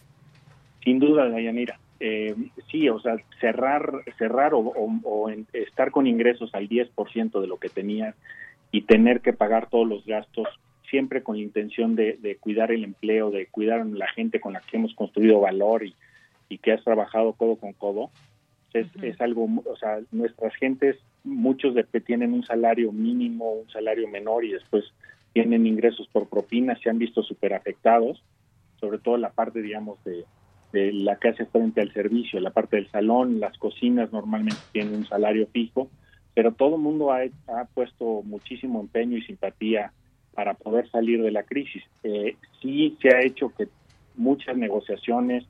Sin 0.82 0.98
duda, 0.98 1.28
Dayanira. 1.28 1.78
Eh, 1.98 2.34
sí, 2.70 2.88
o 2.88 3.00
sea, 3.00 3.16
cerrar, 3.40 4.02
cerrar 4.18 4.52
o, 4.54 5.30
estar 5.52 5.90
con 5.90 6.06
ingresos 6.06 6.54
al 6.54 6.68
10% 6.68 7.40
de 7.40 7.46
lo 7.46 7.58
que 7.58 7.68
tenías 7.68 8.14
y 8.70 8.82
tener 8.82 9.20
que 9.20 9.32
pagar 9.32 9.70
todos 9.70 9.88
los 9.88 10.04
gastos, 10.04 10.48
siempre 10.90 11.22
con 11.22 11.36
la 11.36 11.42
intención 11.42 11.96
de, 11.96 12.36
cuidar 12.40 12.70
el 12.70 12.84
empleo, 12.84 13.30
de 13.30 13.46
cuidar 13.46 13.80
a 13.80 13.84
la 13.84 14.08
gente 14.08 14.40
con 14.40 14.52
la 14.52 14.60
que 14.60 14.76
hemos 14.76 14.94
construido 14.94 15.40
valor 15.40 15.84
y, 15.84 15.94
que 16.58 16.72
has 16.72 16.84
trabajado 16.84 17.32
codo 17.32 17.56
con 17.56 17.72
codo, 17.72 18.10
es, 18.72 18.86
es, 19.02 19.20
algo, 19.20 19.48
o 19.64 19.76
sea, 19.76 20.00
nuestras 20.12 20.54
gentes, 20.56 20.96
muchos 21.24 21.74
de 21.74 21.84
que 21.84 22.00
tienen 22.00 22.32
un 22.32 22.44
salario 22.44 22.92
mínimo, 22.92 23.52
un 23.52 23.70
salario 23.70 24.06
menor 24.08 24.44
y 24.44 24.52
después 24.52 24.84
tienen 25.32 25.66
ingresos 25.66 26.08
por 26.08 26.28
propinas, 26.28 26.80
se 26.80 26.90
han 26.90 26.98
visto 26.98 27.22
súper 27.22 27.54
afectados, 27.54 28.22
sobre 28.80 28.98
todo 28.98 29.16
la 29.16 29.30
parte, 29.30 29.62
digamos, 29.62 30.02
de, 30.04 30.24
de 30.76 30.92
la 30.92 31.16
que 31.16 31.28
hace 31.28 31.46
frente 31.46 31.80
al 31.80 31.90
servicio, 31.94 32.38
la 32.38 32.50
parte 32.50 32.76
del 32.76 32.90
salón, 32.90 33.40
las 33.40 33.56
cocinas 33.56 34.12
normalmente 34.12 34.60
tienen 34.72 34.94
un 34.94 35.06
salario 35.06 35.46
fijo, 35.46 35.88
pero 36.34 36.52
todo 36.52 36.76
el 36.76 36.82
mundo 36.82 37.12
ha, 37.12 37.64
puesto 37.72 38.22
muchísimo 38.24 38.80
empeño 38.80 39.16
y 39.16 39.22
simpatía 39.22 39.92
para 40.34 40.52
poder 40.52 40.90
salir 40.90 41.22
de 41.22 41.30
la 41.30 41.44
crisis. 41.44 41.82
Eh, 42.02 42.36
sí 42.60 42.98
se 43.00 43.08
ha 43.08 43.22
hecho 43.22 43.54
que 43.56 43.68
muchas 44.16 44.54
negociaciones 44.58 45.46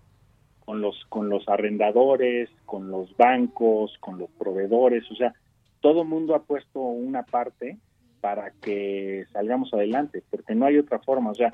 con 0.64 0.80
los 0.80 1.04
con 1.08 1.28
los 1.28 1.48
arrendadores, 1.48 2.48
con 2.64 2.88
los 2.88 3.16
bancos, 3.16 3.96
con 3.98 4.18
los 4.18 4.30
proveedores, 4.38 5.10
o 5.10 5.16
sea, 5.16 5.34
todo 5.80 6.02
el 6.02 6.08
mundo 6.08 6.36
ha 6.36 6.42
puesto 6.42 6.80
una 6.80 7.24
parte 7.24 7.78
para 8.20 8.52
que 8.62 9.24
salgamos 9.32 9.74
adelante, 9.74 10.22
porque 10.30 10.54
no 10.54 10.66
hay 10.66 10.78
otra 10.78 11.00
forma, 11.00 11.30
o 11.30 11.34
sea, 11.34 11.52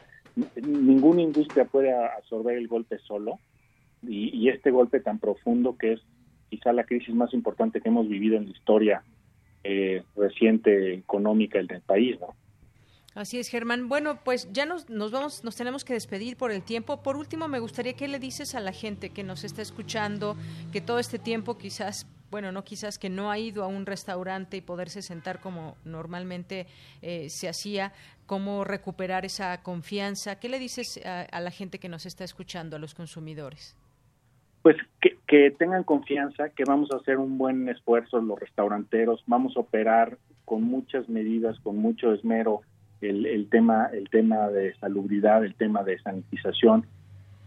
ninguna 0.56 1.22
industria 1.22 1.64
puede 1.64 1.92
absorber 1.92 2.56
el 2.58 2.68
golpe 2.68 2.98
solo 2.98 3.38
y, 4.06 4.48
este 4.48 4.70
golpe 4.70 5.00
tan 5.00 5.18
profundo 5.18 5.76
que 5.76 5.94
es 5.94 6.00
quizá 6.50 6.72
la 6.72 6.84
crisis 6.84 7.14
más 7.14 7.32
importante 7.32 7.80
que 7.80 7.88
hemos 7.88 8.08
vivido 8.08 8.36
en 8.36 8.46
la 8.46 8.50
historia 8.50 9.04
eh, 9.64 10.02
reciente 10.16 10.94
económica 10.94 11.58
del 11.62 11.80
país, 11.82 12.18
¿no? 12.20 12.34
Así 13.14 13.38
es, 13.38 13.48
Germán. 13.48 13.88
Bueno, 13.88 14.20
pues 14.24 14.50
ya 14.52 14.64
nos, 14.64 14.88
nos 14.88 15.12
vamos, 15.12 15.44
nos 15.44 15.54
tenemos 15.54 15.84
que 15.84 15.92
despedir 15.92 16.36
por 16.38 16.50
el 16.50 16.62
tiempo. 16.62 17.02
Por 17.02 17.16
último, 17.16 17.46
me 17.46 17.58
gustaría 17.58 17.92
que 17.92 18.08
le 18.08 18.18
dices 18.18 18.54
a 18.54 18.60
la 18.60 18.72
gente 18.72 19.10
que 19.10 19.22
nos 19.22 19.44
está 19.44 19.60
escuchando 19.60 20.34
que 20.72 20.80
todo 20.80 20.98
este 20.98 21.18
tiempo 21.18 21.58
quizás 21.58 22.06
bueno, 22.32 22.50
no 22.50 22.64
quizás 22.64 22.98
que 22.98 23.10
no 23.10 23.30
ha 23.30 23.38
ido 23.38 23.62
a 23.62 23.66
un 23.66 23.84
restaurante 23.84 24.56
y 24.56 24.62
poderse 24.62 25.02
sentar 25.02 25.38
como 25.38 25.76
normalmente 25.84 26.66
eh, 27.02 27.28
se 27.28 27.46
hacía, 27.46 27.92
cómo 28.24 28.64
recuperar 28.64 29.26
esa 29.26 29.62
confianza. 29.62 30.40
¿Qué 30.40 30.48
le 30.48 30.58
dices 30.58 30.98
a, 31.04 31.40
la 31.40 31.50
gente 31.50 31.78
que 31.78 31.90
nos 31.90 32.06
está 32.06 32.24
escuchando, 32.24 32.76
a 32.76 32.78
los 32.78 32.94
consumidores? 32.94 33.76
Pues 34.62 34.76
que, 35.26 35.51
tengan 35.51 35.82
confianza, 35.82 36.51
que 36.51 36.64
vamos 36.64 36.90
a 36.93 36.97
hacer 36.97 37.18
un 37.18 37.36
buen 37.36 37.68
esfuerzo 37.68 38.20
los 38.20 38.39
restauranteros, 38.39 39.24
vamos 39.26 39.56
a 39.56 39.60
operar 39.60 40.18
con 40.44 40.62
muchas 40.62 41.09
medidas, 41.09 41.59
con 41.60 41.78
mucho 41.78 42.12
esmero 42.12 42.60
el, 43.01 43.26
el 43.26 43.48
tema, 43.48 43.86
el 43.93 44.09
tema 44.09 44.48
de 44.48 44.74
salubridad, 44.76 45.44
el 45.44 45.55
tema 45.55 45.82
de 45.82 45.98
sanitización 46.01 46.86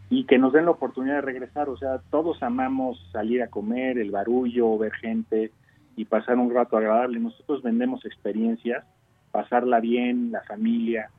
y 0.10 0.26
que 0.26 0.38
nos 0.38 0.54
den 0.54 0.66
la 0.66 0.72
oportunidad 0.72 1.16
de 1.16 1.22
regresar. 1.22 1.70
O 1.70 1.78
sea, 1.78 2.00
todos 2.10 2.42
amamos 2.44 3.00
salir 3.12 3.42
a 3.42 3.48
comer, 3.48 3.98
el 3.98 4.12
barullo, 4.12 4.78
ver 4.78 4.94
gente 4.94 5.52
y 5.96 6.06
pasar 6.06 6.38
un 6.38 6.54
rato 6.54 6.78
agradable. 6.78 7.20
Nosotros 7.20 7.64
vendemos 7.64 8.06
experiencias, 8.06 8.86
pasarla 9.32 9.80
bien, 9.80 10.32
la 10.32 10.42
familia, 10.42 11.10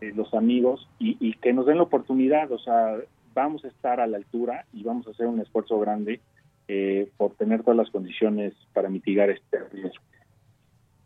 eh, 0.00 0.12
los 0.14 0.32
amigos 0.34 0.88
y, 0.98 1.16
y, 1.20 1.34
que 1.34 1.52
nos 1.52 1.66
den 1.66 1.78
la 1.78 1.84
oportunidad. 1.84 2.50
O 2.52 2.58
sea, 2.58 2.96
vamos 3.36 3.64
a 3.64 3.68
estar 3.68 4.00
a 4.00 4.06
la 4.06 4.16
altura 4.16 4.64
y 4.72 4.82
vamos 4.82 5.06
a 5.06 5.10
hacer 5.10 5.26
un 5.26 5.38
esfuerzo 5.40 5.78
grande 5.78 6.20
eh, 6.68 7.12
por 7.18 7.34
tener 7.34 7.62
todas 7.62 7.76
las 7.76 7.90
condiciones 7.90 8.54
para 8.72 8.88
mitigar 8.88 9.28
este 9.30 9.58
riesgo. 9.70 10.02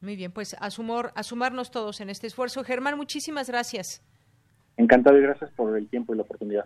Muy 0.01 0.17
bien, 0.17 0.31
pues 0.31 0.57
a, 0.59 0.71
sumarnos 0.71 1.71
todos 1.71 2.01
en 2.01 2.09
este 2.09 2.29
esfuerzo. 2.29 2.63
Germán, 2.65 2.97
muchísimas 2.97 3.51
gracias. 3.51 4.01
Encantado 4.77 5.19
y 5.19 5.23
gracias 5.23 5.51
por 5.51 5.77
el 5.77 5.89
tiempo 5.89 6.15
y 6.15 6.17
la 6.17 6.23
oportunidad. 6.23 6.65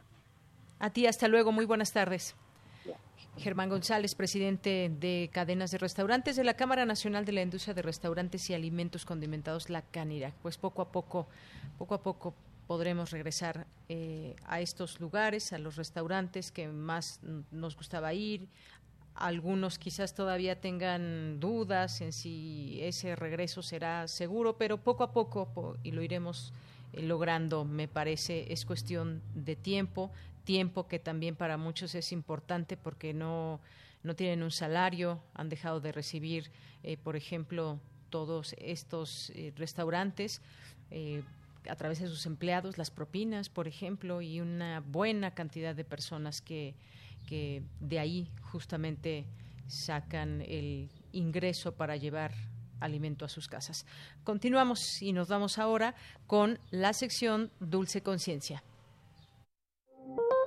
A 0.78 0.91
ti, 0.91 1.07
hasta 1.07 1.27
luego. 1.27 1.51
Muy 1.51 1.65
buenas 1.65 1.93
tardes. 1.93 2.36
Germán 3.36 3.69
González, 3.69 4.15
presidente 4.15 4.93
de 5.01 5.28
cadenas 5.32 5.73
de 5.73 5.78
restaurantes 5.78 6.36
de 6.36 6.45
la 6.45 6.55
Cámara 6.55 6.85
Nacional 6.85 7.24
de 7.24 7.32
la 7.32 7.43
Industria 7.43 7.74
de 7.74 7.82
Restaurantes 7.82 8.49
y 8.51 8.55
Alimentos 8.55 9.05
Condimentados, 9.05 9.70
la 9.70 9.82
CANIRAC. 9.82 10.35
Pues 10.35 10.57
poco 10.57 10.82
a 10.82 10.93
poco, 10.93 11.27
poco 11.78 11.95
a 11.97 12.03
poco 12.03 12.35
podremos 12.66 13.11
regresar 13.11 13.66
eh, 13.89 14.36
a 14.47 14.61
estos 14.61 15.01
lugares, 15.01 15.53
a 15.53 15.59
los 15.59 15.77
restaurantes 15.77 16.51
que 16.51 16.69
más 16.69 17.20
nos 17.51 17.77
gustaba 17.77 18.15
ir. 18.15 18.49
Algunos 19.15 19.78
quizás 19.78 20.15
todavía 20.15 20.61
tengan 20.61 21.39
dudas 21.39 22.01
en 22.01 22.12
si 22.12 22.78
ese 22.82 23.15
regreso 23.15 23.62
será 23.62 24.09
seguro, 24.09 24.57
pero 24.57 24.78
poco 24.78 25.05
a 25.05 25.12
poco, 25.12 25.77
y 25.82 25.93
lo 25.93 26.03
iremos 26.03 26.53
eh, 26.93 27.03
logrando, 27.03 27.65
me 27.65 27.86
parece, 27.86 28.53
es 28.53 28.65
cuestión 28.65 29.23
de 29.35 29.57
tiempo, 29.57 30.11
tiempo 30.45 30.89
que 30.89 30.99
también 30.99 31.36
para 31.36 31.57
muchos 31.57 31.95
es 31.95 32.12
importante 32.12 32.77
porque 32.77 33.15
no, 33.15 33.61
no 34.03 34.16
tienen 34.16 34.43
un 34.43 34.51
salario, 34.51 35.20
han 35.35 35.49
dejado 35.49 35.81
de 35.81 35.93
recibir, 35.93 36.51
eh, 36.82 36.97
por 36.97 37.15
ejemplo, 37.16 37.78
todos 38.11 38.55
estos 38.59 39.32
restaurantes 39.57 40.41
a 41.69 41.77
través 41.77 42.01
de 42.01 42.09
sus 42.09 42.27
empleados, 42.27 42.78
las 42.78 42.91
propinas, 42.91 43.49
por 43.49 43.69
ejemplo, 43.69 44.23
y 44.23 44.41
una 44.41 44.81
buena 44.81 45.32
cantidad 45.32 45.74
de 45.74 45.85
personas 45.85 46.41
que, 46.41 46.74
que 47.27 47.62
de 47.81 47.99
ahí 47.99 48.28
justamente 48.43 49.27
sacan 49.66 50.43
el 50.43 50.91
ingreso 51.12 51.74
para 51.74 51.97
llevar 51.97 52.32
alimento 52.81 53.24
a 53.24 53.28
sus 53.28 53.49
casas. 53.49 53.86
Continuamos 54.24 55.01
y 55.01 55.12
nos 55.12 55.28
vamos 55.28 55.59
ahora 55.59 55.95
con 56.27 56.59
la 56.70 56.93
sección 56.93 57.51
Dulce 57.61 58.03
Conciencia. 58.03 58.62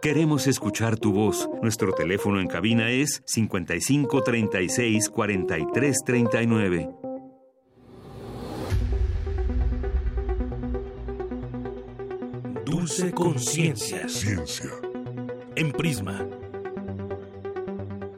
Queremos 0.02 0.46
escuchar 0.46 0.98
tu 0.98 1.12
voz. 1.12 1.50
Nuestro 1.62 1.92
teléfono 1.94 2.40
en 2.40 2.48
cabina 2.48 2.92
es 2.92 3.24
55 3.26 4.22
36 4.22 5.10
43 5.10 5.98
39. 6.06 7.07
Dulce 12.88 13.12
Conciencia. 13.12 14.08
Ciencia. 14.08 14.72
En 15.58 15.74
Prisma. 15.74 16.26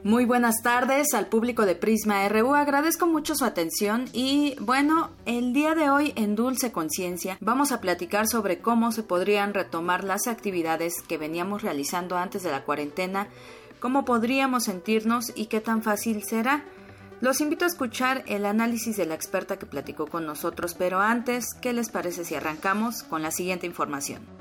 Muy 0.04 0.24
buenas 0.26 0.62
tardes 0.62 1.12
al 1.12 1.26
público 1.26 1.66
de 1.66 1.74
Prisma 1.74 2.28
RU. 2.28 2.54
Agradezco 2.54 3.08
mucho 3.08 3.34
su 3.34 3.44
atención 3.44 4.04
y 4.12 4.54
bueno, 4.60 5.10
el 5.26 5.52
día 5.52 5.74
de 5.74 5.90
hoy 5.90 6.12
en 6.14 6.36
Dulce 6.36 6.70
Conciencia 6.70 7.36
vamos 7.40 7.72
a 7.72 7.80
platicar 7.80 8.28
sobre 8.28 8.60
cómo 8.60 8.92
se 8.92 9.02
podrían 9.02 9.54
retomar 9.54 10.04
las 10.04 10.28
actividades 10.28 11.02
que 11.02 11.18
veníamos 11.18 11.62
realizando 11.62 12.16
antes 12.16 12.44
de 12.44 12.52
la 12.52 12.62
cuarentena, 12.62 13.26
cómo 13.80 14.04
podríamos 14.04 14.66
sentirnos 14.66 15.32
y 15.34 15.46
qué 15.46 15.60
tan 15.60 15.82
fácil 15.82 16.22
será. 16.22 16.62
Los 17.20 17.40
invito 17.40 17.64
a 17.64 17.68
escuchar 17.68 18.22
el 18.28 18.46
análisis 18.46 18.96
de 18.96 19.06
la 19.06 19.16
experta 19.16 19.58
que 19.58 19.66
platicó 19.66 20.06
con 20.06 20.26
nosotros, 20.26 20.74
pero 20.74 21.00
antes, 21.00 21.54
¿qué 21.60 21.72
les 21.72 21.90
parece 21.90 22.24
si 22.24 22.36
arrancamos 22.36 23.02
con 23.02 23.20
la 23.20 23.32
siguiente 23.32 23.66
información? 23.66 24.39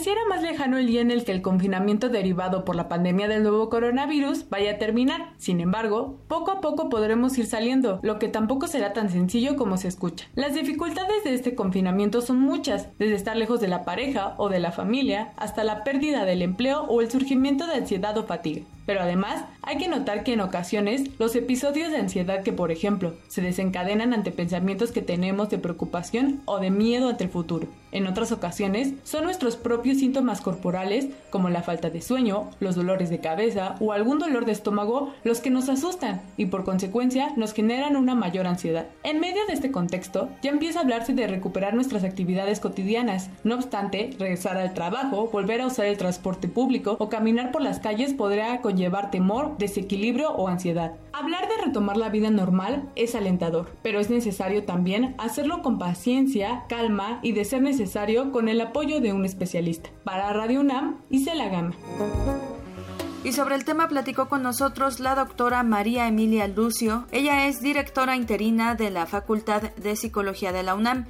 Pareciera 0.00 0.26
más 0.30 0.40
lejano 0.40 0.78
el 0.78 0.86
día 0.86 1.02
en 1.02 1.10
el 1.10 1.26
que 1.26 1.32
el 1.32 1.42
confinamiento 1.42 2.08
derivado 2.08 2.64
por 2.64 2.74
la 2.74 2.88
pandemia 2.88 3.28
del 3.28 3.42
nuevo 3.42 3.68
coronavirus 3.68 4.48
vaya 4.48 4.70
a 4.70 4.78
terminar. 4.78 5.34
Sin 5.36 5.60
embargo, 5.60 6.16
poco 6.26 6.52
a 6.52 6.62
poco 6.62 6.88
podremos 6.88 7.36
ir 7.36 7.44
saliendo, 7.44 8.00
lo 8.02 8.18
que 8.18 8.28
tampoco 8.28 8.66
será 8.66 8.94
tan 8.94 9.10
sencillo 9.10 9.56
como 9.56 9.76
se 9.76 9.88
escucha. 9.88 10.24
Las 10.34 10.54
dificultades 10.54 11.22
de 11.24 11.34
este 11.34 11.54
confinamiento 11.54 12.22
son 12.22 12.40
muchas, 12.40 12.88
desde 12.98 13.14
estar 13.14 13.36
lejos 13.36 13.60
de 13.60 13.68
la 13.68 13.84
pareja 13.84 14.36
o 14.38 14.48
de 14.48 14.60
la 14.60 14.72
familia 14.72 15.34
hasta 15.36 15.64
la 15.64 15.84
pérdida 15.84 16.24
del 16.24 16.40
empleo 16.40 16.84
o 16.84 17.02
el 17.02 17.10
surgimiento 17.10 17.66
de 17.66 17.74
ansiedad 17.74 18.16
o 18.16 18.24
fatiga. 18.24 18.62
Pero 18.90 19.02
además, 19.02 19.44
hay 19.62 19.78
que 19.78 19.86
notar 19.86 20.24
que 20.24 20.32
en 20.32 20.40
ocasiones 20.40 21.10
los 21.20 21.36
episodios 21.36 21.92
de 21.92 21.98
ansiedad 21.98 22.42
que, 22.42 22.52
por 22.52 22.72
ejemplo, 22.72 23.14
se 23.28 23.40
desencadenan 23.40 24.12
ante 24.12 24.32
pensamientos 24.32 24.90
que 24.90 25.00
tenemos 25.00 25.48
de 25.48 25.58
preocupación 25.58 26.40
o 26.44 26.58
de 26.58 26.72
miedo 26.72 27.08
ante 27.08 27.22
el 27.22 27.30
futuro. 27.30 27.68
En 27.92 28.08
otras 28.08 28.32
ocasiones, 28.32 28.94
son 29.04 29.24
nuestros 29.24 29.56
propios 29.56 29.98
síntomas 29.98 30.40
corporales, 30.40 31.06
como 31.30 31.50
la 31.50 31.62
falta 31.62 31.88
de 31.88 32.02
sueño, 32.02 32.50
los 32.58 32.74
dolores 32.74 33.10
de 33.10 33.20
cabeza 33.20 33.76
o 33.78 33.92
algún 33.92 34.18
dolor 34.18 34.44
de 34.44 34.52
estómago, 34.52 35.12
los 35.22 35.40
que 35.40 35.50
nos 35.50 35.68
asustan 35.68 36.22
y 36.36 36.46
por 36.46 36.64
consecuencia 36.64 37.32
nos 37.36 37.52
generan 37.52 37.94
una 37.94 38.16
mayor 38.16 38.48
ansiedad. 38.48 38.86
En 39.04 39.20
medio 39.20 39.46
de 39.46 39.52
este 39.52 39.70
contexto, 39.70 40.28
ya 40.42 40.50
empieza 40.50 40.80
a 40.80 40.82
hablarse 40.82 41.14
de 41.14 41.28
recuperar 41.28 41.74
nuestras 41.74 42.02
actividades 42.02 42.58
cotidianas. 42.58 43.30
No 43.44 43.54
obstante, 43.54 44.10
regresar 44.18 44.56
al 44.56 44.74
trabajo, 44.74 45.28
volver 45.32 45.60
a 45.60 45.66
usar 45.66 45.86
el 45.86 45.96
transporte 45.96 46.48
público 46.48 46.96
o 46.98 47.08
caminar 47.08 47.52
por 47.52 47.62
las 47.62 47.78
calles 47.78 48.14
podría 48.14 48.60
conllevar 48.60 48.79
llevar 48.80 49.12
temor, 49.12 49.56
desequilibrio 49.58 50.32
o 50.32 50.48
ansiedad. 50.48 50.94
Hablar 51.12 51.48
de 51.48 51.66
retomar 51.66 51.96
la 51.96 52.08
vida 52.08 52.30
normal 52.30 52.90
es 52.96 53.14
alentador, 53.14 53.70
pero 53.82 54.00
es 54.00 54.10
necesario 54.10 54.64
también 54.64 55.14
hacerlo 55.18 55.62
con 55.62 55.78
paciencia, 55.78 56.64
calma 56.68 57.20
y 57.22 57.32
de 57.32 57.44
ser 57.44 57.62
necesario 57.62 58.32
con 58.32 58.48
el 58.48 58.60
apoyo 58.60 59.00
de 59.00 59.12
un 59.12 59.24
especialista. 59.24 59.90
Para 60.02 60.32
Radio 60.32 60.60
UNAM, 60.60 60.98
hice 61.10 61.34
la 61.34 61.48
gama. 61.48 61.74
Y 63.22 63.32
sobre 63.32 63.54
el 63.54 63.64
tema 63.64 63.86
platicó 63.86 64.28
con 64.28 64.42
nosotros 64.42 64.98
la 64.98 65.14
doctora 65.14 65.62
María 65.62 66.08
Emilia 66.08 66.48
Lucio. 66.48 67.06
Ella 67.12 67.46
es 67.46 67.60
directora 67.60 68.16
interina 68.16 68.74
de 68.74 68.90
la 68.90 69.04
Facultad 69.04 69.62
de 69.76 69.94
Psicología 69.94 70.52
de 70.52 70.62
la 70.62 70.74
UNAM 70.74 71.06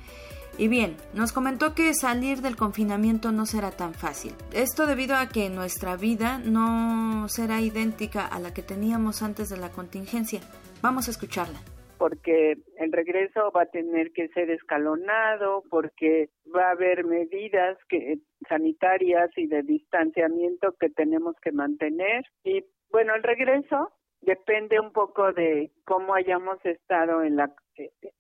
y 0.61 0.69
bien, 0.69 0.97
nos 1.15 1.33
comentó 1.33 1.75
que 1.75 1.95
salir 1.95 2.43
del 2.43 2.55
confinamiento 2.55 3.33
no 3.33 3.47
será 3.47 3.71
tan 3.71 3.95
fácil. 3.95 4.35
Esto 4.53 4.87
debido 4.87 5.17
a 5.17 5.27
que 5.27 5.49
nuestra 5.49 5.97
vida 5.97 6.39
no 6.39 7.29
será 7.29 7.63
idéntica 7.63 8.27
a 8.27 8.39
la 8.41 8.53
que 8.53 8.63
teníamos 8.63 9.23
antes 9.23 9.49
de 9.49 9.57
la 9.57 9.71
contingencia. 9.71 10.41
Vamos 10.83 11.09
a 11.09 11.13
escucharla 11.13 11.59
porque 11.97 12.57
el 12.79 12.93
regreso 12.93 13.53
va 13.55 13.65
a 13.65 13.67
tener 13.67 14.13
que 14.13 14.29
ser 14.29 14.49
escalonado, 14.51 15.63
porque 15.69 16.31
va 16.55 16.69
a 16.69 16.71
haber 16.71 17.05
medidas 17.05 17.77
que 17.91 18.21
sanitarias 18.49 19.31
y 19.37 19.47
de 19.47 19.63
distanciamiento 19.63 20.75
que 20.81 20.89
tenemos 20.89 21.37
que 21.43 21.53
mantener 21.53 22.25
y 22.43 22.65
bueno, 22.91 23.15
el 23.15 23.23
regreso 23.23 23.93
depende 24.23 24.79
un 24.81 24.93
poco 24.93 25.33
de 25.33 25.71
cómo 25.85 26.15
hayamos 26.15 26.65
estado 26.65 27.23
en 27.23 27.37
la 27.37 27.53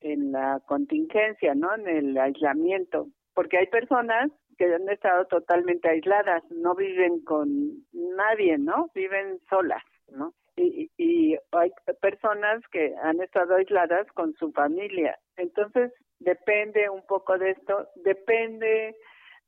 en 0.00 0.32
la 0.32 0.60
contingencia, 0.66 1.54
¿no? 1.54 1.74
En 1.74 1.86
el 1.86 2.16
aislamiento, 2.16 3.08
porque 3.34 3.58
hay 3.58 3.66
personas 3.66 4.30
que 4.56 4.74
han 4.74 4.88
estado 4.88 5.26
totalmente 5.26 5.88
aisladas, 5.88 6.42
no 6.50 6.74
viven 6.74 7.22
con 7.24 7.48
nadie, 7.92 8.58
¿no? 8.58 8.90
Viven 8.94 9.38
solas, 9.48 9.82
¿no? 10.08 10.34
Y, 10.56 10.90
y 10.98 11.36
hay 11.52 11.72
personas 12.00 12.62
que 12.70 12.94
han 13.02 13.20
estado 13.22 13.56
aisladas 13.56 14.06
con 14.12 14.34
su 14.34 14.52
familia. 14.52 15.18
Entonces, 15.36 15.92
depende 16.18 16.90
un 16.90 17.04
poco 17.06 17.38
de 17.38 17.50
esto, 17.50 17.88
depende 17.96 18.94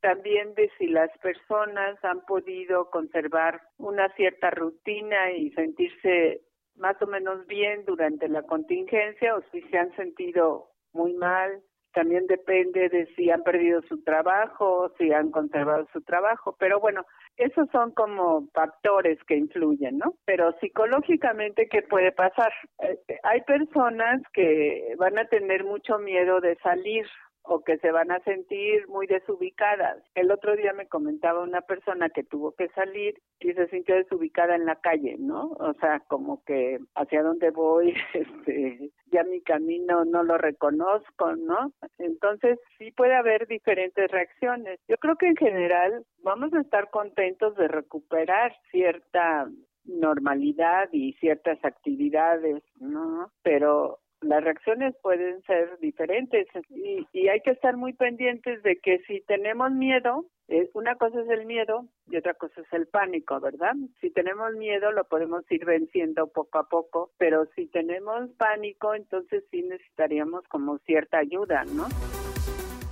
también 0.02 0.52
de 0.54 0.70
si 0.76 0.88
las 0.88 1.10
personas 1.18 1.96
han 2.04 2.20
podido 2.26 2.90
conservar 2.90 3.62
una 3.78 4.08
cierta 4.14 4.50
rutina 4.50 5.30
y 5.30 5.50
sentirse 5.52 6.42
más 6.76 7.00
o 7.00 7.06
menos 7.06 7.46
bien 7.46 7.84
durante 7.86 8.28
la 8.28 8.42
contingencia 8.42 9.36
o 9.36 9.42
si 9.52 9.62
se 9.62 9.78
han 9.78 9.94
sentido 9.94 10.70
muy 10.92 11.14
mal. 11.14 11.62
También 11.94 12.26
depende 12.26 12.88
de 12.88 13.06
si 13.14 13.30
han 13.30 13.42
perdido 13.42 13.82
su 13.82 14.02
trabajo, 14.02 14.84
o 14.84 14.88
si 14.96 15.12
han 15.12 15.30
conservado 15.30 15.86
su 15.92 16.00
trabajo. 16.00 16.56
Pero 16.58 16.80
bueno, 16.80 17.04
esos 17.36 17.68
son 17.70 17.92
como 17.92 18.48
factores 18.54 19.22
que 19.24 19.36
influyen, 19.36 19.98
¿no? 19.98 20.14
Pero 20.24 20.52
psicológicamente, 20.58 21.68
¿qué 21.68 21.82
puede 21.82 22.10
pasar? 22.12 22.52
Eh, 22.80 22.98
hay 23.22 23.42
personas 23.42 24.22
que 24.32 24.94
van 24.98 25.18
a 25.18 25.26
tener 25.26 25.64
mucho 25.64 25.98
miedo 25.98 26.40
de 26.40 26.56
salir 26.56 27.06
o 27.44 27.62
que 27.62 27.78
se 27.78 27.90
van 27.90 28.10
a 28.10 28.20
sentir 28.20 28.86
muy 28.88 29.06
desubicadas. 29.06 30.02
El 30.14 30.30
otro 30.30 30.56
día 30.56 30.72
me 30.72 30.86
comentaba 30.86 31.42
una 31.42 31.62
persona 31.62 32.08
que 32.10 32.22
tuvo 32.22 32.52
que 32.52 32.68
salir 32.68 33.20
y 33.40 33.52
se 33.52 33.68
sintió 33.68 33.96
desubicada 33.96 34.54
en 34.54 34.64
la 34.64 34.76
calle, 34.76 35.16
¿no? 35.18 35.52
O 35.58 35.74
sea, 35.74 36.00
como 36.08 36.42
que 36.44 36.78
hacia 36.94 37.22
dónde 37.22 37.50
voy, 37.50 37.94
este, 38.14 38.90
ya 39.06 39.24
mi 39.24 39.40
camino 39.42 40.04
no 40.04 40.22
lo 40.22 40.38
reconozco, 40.38 41.36
¿no? 41.36 41.72
Entonces 41.98 42.58
sí 42.78 42.92
puede 42.92 43.14
haber 43.14 43.46
diferentes 43.46 44.10
reacciones. 44.10 44.80
Yo 44.88 44.96
creo 44.98 45.16
que 45.16 45.26
en 45.26 45.36
general 45.36 46.04
vamos 46.22 46.52
a 46.54 46.60
estar 46.60 46.90
contentos 46.90 47.56
de 47.56 47.68
recuperar 47.68 48.54
cierta 48.70 49.48
normalidad 49.84 50.88
y 50.92 51.14
ciertas 51.14 51.58
actividades, 51.64 52.62
¿no? 52.78 53.30
Pero 53.42 53.98
las 54.22 54.42
reacciones 54.42 54.94
pueden 55.02 55.42
ser 55.42 55.78
diferentes 55.80 56.46
y, 56.70 57.06
y 57.12 57.28
hay 57.28 57.40
que 57.40 57.50
estar 57.50 57.76
muy 57.76 57.92
pendientes 57.92 58.62
de 58.62 58.78
que 58.78 59.00
si 59.06 59.20
tenemos 59.22 59.70
miedo, 59.72 60.26
eh, 60.48 60.70
una 60.74 60.96
cosa 60.96 61.20
es 61.20 61.28
el 61.28 61.46
miedo 61.46 61.86
y 62.08 62.16
otra 62.16 62.34
cosa 62.34 62.60
es 62.60 62.72
el 62.72 62.86
pánico, 62.86 63.40
¿verdad? 63.40 63.74
Si 64.00 64.10
tenemos 64.10 64.52
miedo 64.54 64.92
lo 64.92 65.04
podemos 65.04 65.44
ir 65.50 65.64
venciendo 65.64 66.28
poco 66.28 66.58
a 66.58 66.68
poco, 66.68 67.10
pero 67.18 67.46
si 67.56 67.66
tenemos 67.66 68.30
pánico, 68.36 68.94
entonces 68.94 69.44
sí 69.50 69.62
necesitaríamos 69.62 70.44
como 70.48 70.78
cierta 70.78 71.18
ayuda, 71.18 71.64
¿no? 71.64 71.88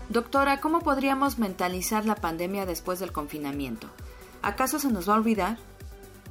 Doctora, 0.09 0.61
¿cómo 0.61 0.81
podríamos 0.81 1.39
mentalizar 1.39 2.05
la 2.05 2.17
pandemia 2.17 2.67
después 2.67 2.99
del 2.99 3.13
confinamiento? 3.13 3.87
¿Acaso 4.43 4.79
se 4.79 4.91
nos 4.91 5.09
va 5.09 5.15
a 5.15 5.19
olvidar? 5.19 5.57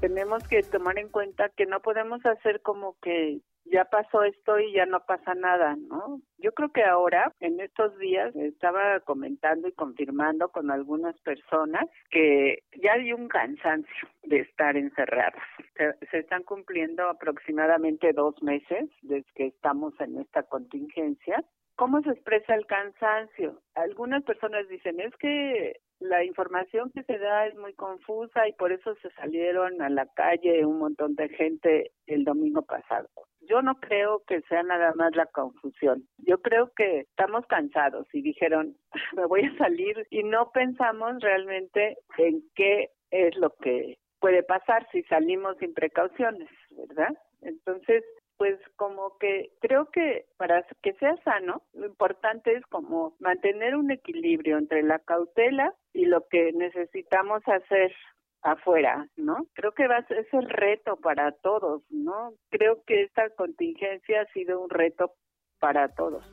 Tenemos 0.01 0.45
que 0.47 0.61
tomar 0.63 0.97
en 0.97 1.09
cuenta 1.09 1.49
que 1.55 1.65
no 1.65 1.79
podemos 1.81 2.25
hacer 2.25 2.61
como 2.61 2.95
que 3.01 3.39
ya 3.65 3.85
pasó 3.85 4.23
esto 4.23 4.59
y 4.59 4.73
ya 4.73 4.85
no 4.85 5.05
pasa 5.05 5.35
nada, 5.35 5.75
¿no? 5.75 6.21
Yo 6.37 6.53
creo 6.53 6.71
que 6.71 6.83
ahora, 6.83 7.33
en 7.39 7.59
estos 7.59 7.97
días, 7.99 8.35
estaba 8.35 8.99
comentando 9.01 9.67
y 9.67 9.73
confirmando 9.73 10.49
con 10.49 10.71
algunas 10.71 11.19
personas 11.21 11.85
que 12.09 12.63
ya 12.81 12.93
hay 12.93 13.13
un 13.13 13.27
cansancio 13.27 14.09
de 14.23 14.39
estar 14.39 14.75
encerradas. 14.77 15.41
Se, 15.75 15.93
se, 16.07 16.19
están 16.19 16.43
cumpliendo 16.43 17.09
aproximadamente 17.09 18.13
dos 18.13 18.41
meses 18.41 18.89
desde 19.01 19.31
que 19.35 19.47
estamos 19.47 19.93
en 19.99 20.19
esta 20.19 20.43
contingencia 20.43 21.43
¿Cómo 21.79 22.01
se 22.01 22.09
expresa 22.09 22.55
el 22.55 22.65
cansancio? 22.65 23.61
Algunas 23.73 24.21
personas 24.25 24.67
dicen, 24.67 24.99
es 24.99 25.15
que 25.15 25.79
la 26.01 26.25
información 26.25 26.91
que 26.91 27.03
se 27.03 27.17
da 27.17 27.47
es 27.47 27.55
muy 27.55 27.73
confusa 27.73 28.49
y 28.49 28.51
por 28.51 28.73
eso 28.73 28.95
se 28.95 29.09
salieron 29.11 29.81
a 29.81 29.87
la 29.87 30.05
calle 30.07 30.65
un 30.65 30.79
montón 30.79 31.15
de 31.15 31.29
gente 31.29 31.91
el 32.05 32.25
domingo 32.25 32.63
pasado. 32.63 33.07
Yo 33.39 33.61
no 33.61 33.75
creo 33.75 34.23
que 34.27 34.41
sea 34.41 34.61
nada 34.61 34.93
más 34.95 35.15
la 35.15 35.27
confusión. 35.27 36.03
Yo 36.17 36.41
creo 36.41 36.69
que 36.75 36.99
estamos 36.99 37.45
cansados 37.45 38.13
y 38.13 38.23
dijeron, 38.23 38.75
me 39.15 39.25
voy 39.25 39.45
a 39.45 39.57
salir 39.57 40.05
y 40.09 40.23
no 40.23 40.51
pensamos 40.51 41.21
realmente 41.21 41.97
en 42.17 42.43
qué 42.55 42.89
es 43.09 43.37
lo 43.37 43.51
que 43.55 43.99
puede 44.19 44.43
pasar 44.43 44.85
si 44.91 45.03
salimos 45.03 45.55
sin 45.59 45.73
precauciones, 45.73 46.49
¿verdad? 46.71 47.17
Entonces, 47.41 48.03
pues 48.39 48.57
como 48.77 49.17
que 49.19 49.51
creo 49.59 49.91
que 49.91 50.25
para 50.37 50.65
que 50.81 50.93
sea 50.93 51.13
sano, 51.25 51.61
lo 51.73 51.85
importante 51.85 52.55
es 52.55 52.65
como 52.67 53.13
mantener 53.19 53.75
un 53.75 53.91
equilibrio 53.91 54.57
entre 54.57 54.81
la 54.81 54.99
cautela 54.99 55.73
y 55.93 56.05
lo 56.05 56.25
que 56.29 56.53
necesitamos 56.53 57.43
hacer 57.45 57.93
afuera, 58.41 59.09
¿no? 59.17 59.45
Creo 59.53 59.73
que 59.73 59.89
va 59.89 59.97
es 59.97 60.33
el 60.33 60.49
reto 60.49 60.95
para 60.95 61.33
todos, 61.33 61.83
¿no? 61.89 62.31
Creo 62.49 62.81
que 62.87 63.03
esta 63.03 63.29
contingencia 63.31 64.21
ha 64.21 64.31
sido 64.31 64.61
un 64.61 64.69
reto 64.69 65.11
para 65.59 65.89
todos. 65.89 66.23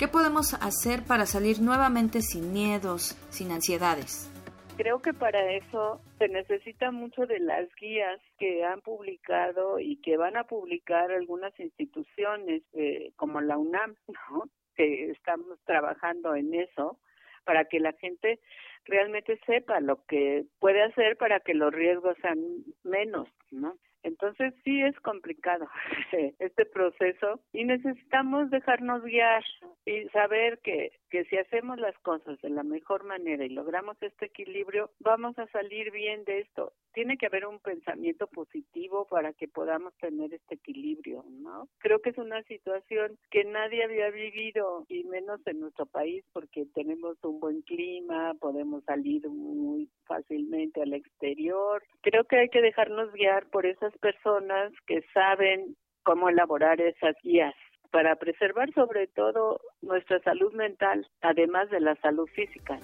¿Qué 0.00 0.08
podemos 0.08 0.54
hacer 0.54 1.04
para 1.06 1.24
salir 1.24 1.62
nuevamente 1.62 2.20
sin 2.20 2.52
miedos, 2.52 3.16
sin 3.30 3.52
ansiedades? 3.52 4.28
Creo 4.76 5.00
que 5.00 5.14
para 5.14 5.52
eso 5.52 6.00
se 6.18 6.28
necesita 6.28 6.90
mucho 6.90 7.26
de 7.26 7.40
las 7.40 7.68
guías 7.76 8.20
que 8.38 8.64
han 8.64 8.80
publicado 8.82 9.78
y 9.78 9.96
que 9.96 10.16
van 10.16 10.36
a 10.36 10.44
publicar 10.44 11.10
algunas 11.10 11.58
instituciones 11.58 12.62
eh, 12.74 13.12
como 13.16 13.40
la 13.40 13.56
UNAM, 13.56 13.96
¿no? 14.08 14.44
que 14.76 15.10
estamos 15.10 15.58
trabajando 15.64 16.34
en 16.34 16.54
eso 16.54 16.98
para 17.44 17.64
que 17.64 17.80
la 17.80 17.92
gente 17.94 18.40
realmente 18.84 19.40
sepa 19.46 19.80
lo 19.80 20.04
que 20.04 20.44
puede 20.58 20.82
hacer 20.82 21.16
para 21.16 21.40
que 21.40 21.54
los 21.54 21.72
riesgos 21.72 22.16
sean 22.20 22.38
menos, 22.84 23.28
¿no? 23.50 23.76
Entonces 24.06 24.54
sí 24.62 24.82
es 24.82 24.98
complicado 25.00 25.66
este 26.38 26.64
proceso 26.64 27.40
y 27.52 27.64
necesitamos 27.64 28.50
dejarnos 28.50 29.02
guiar 29.02 29.42
y 29.84 30.08
saber 30.10 30.60
que, 30.60 30.92
que 31.10 31.24
si 31.24 31.36
hacemos 31.36 31.78
las 31.78 31.98
cosas 31.98 32.40
de 32.40 32.50
la 32.50 32.62
mejor 32.62 33.02
manera 33.02 33.44
y 33.44 33.48
logramos 33.48 33.96
este 34.00 34.26
equilibrio, 34.26 34.90
vamos 35.00 35.36
a 35.40 35.48
salir 35.48 35.90
bien 35.90 36.24
de 36.24 36.40
esto. 36.40 36.72
Tiene 36.94 37.18
que 37.18 37.26
haber 37.26 37.46
un 37.46 37.58
pensamiento 37.58 38.28
positivo 38.28 39.08
para 39.10 39.32
que 39.32 39.48
podamos 39.48 39.92
tener 39.98 40.32
este 40.32 40.54
equilibrio, 40.54 41.24
¿no? 41.28 41.68
Creo 41.78 42.00
que 42.00 42.10
es 42.10 42.18
una 42.18 42.42
situación 42.44 43.18
que 43.30 43.44
nadie 43.44 43.82
había 43.82 44.10
vivido 44.10 44.86
y 44.88 45.02
menos 45.04 45.40
en 45.46 45.60
nuestro 45.60 45.86
país 45.86 46.24
porque 46.32 46.64
tenemos 46.74 47.16
un 47.24 47.40
buen 47.40 47.62
clima, 47.62 48.34
podemos 48.34 48.84
salir 48.84 49.28
muy 49.28 49.90
fácilmente 50.04 50.82
al 50.82 50.94
exterior. 50.94 51.82
Creo 52.02 52.24
que 52.24 52.36
hay 52.36 52.48
que 52.48 52.62
dejarnos 52.62 53.12
guiar 53.12 53.46
por 53.50 53.66
esas 53.66 53.95
personas 53.96 54.72
que 54.86 55.02
saben 55.12 55.76
cómo 56.02 56.28
elaborar 56.28 56.80
esas 56.80 57.16
guías 57.22 57.54
para 57.90 58.16
preservar 58.16 58.72
sobre 58.74 59.06
todo 59.06 59.60
nuestra 59.82 60.20
salud 60.20 60.52
mental, 60.52 61.06
además 61.20 61.70
de 61.70 61.80
la 61.80 61.96
salud 61.96 62.28
física. 62.28 62.78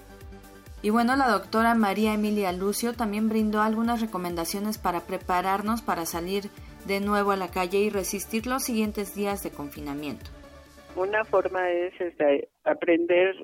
Y 0.81 0.89
bueno, 0.89 1.15
la 1.15 1.29
doctora 1.29 1.75
María 1.75 2.13
Emilia 2.13 2.51
Lucio 2.51 2.93
también 2.93 3.29
brindó 3.29 3.61
algunas 3.61 4.01
recomendaciones 4.01 4.77
para 4.77 4.99
prepararnos 5.01 5.81
para 5.81 6.05
salir 6.05 6.49
de 6.85 6.99
nuevo 6.99 7.31
a 7.31 7.37
la 7.37 7.49
calle 7.49 7.79
y 7.79 7.89
resistir 7.89 8.47
los 8.47 8.63
siguientes 8.63 9.15
días 9.15 9.43
de 9.43 9.51
confinamiento. 9.51 10.29
Una 10.95 11.23
forma 11.23 11.69
es 11.69 11.93
este, 12.01 12.49
aprender 12.65 13.35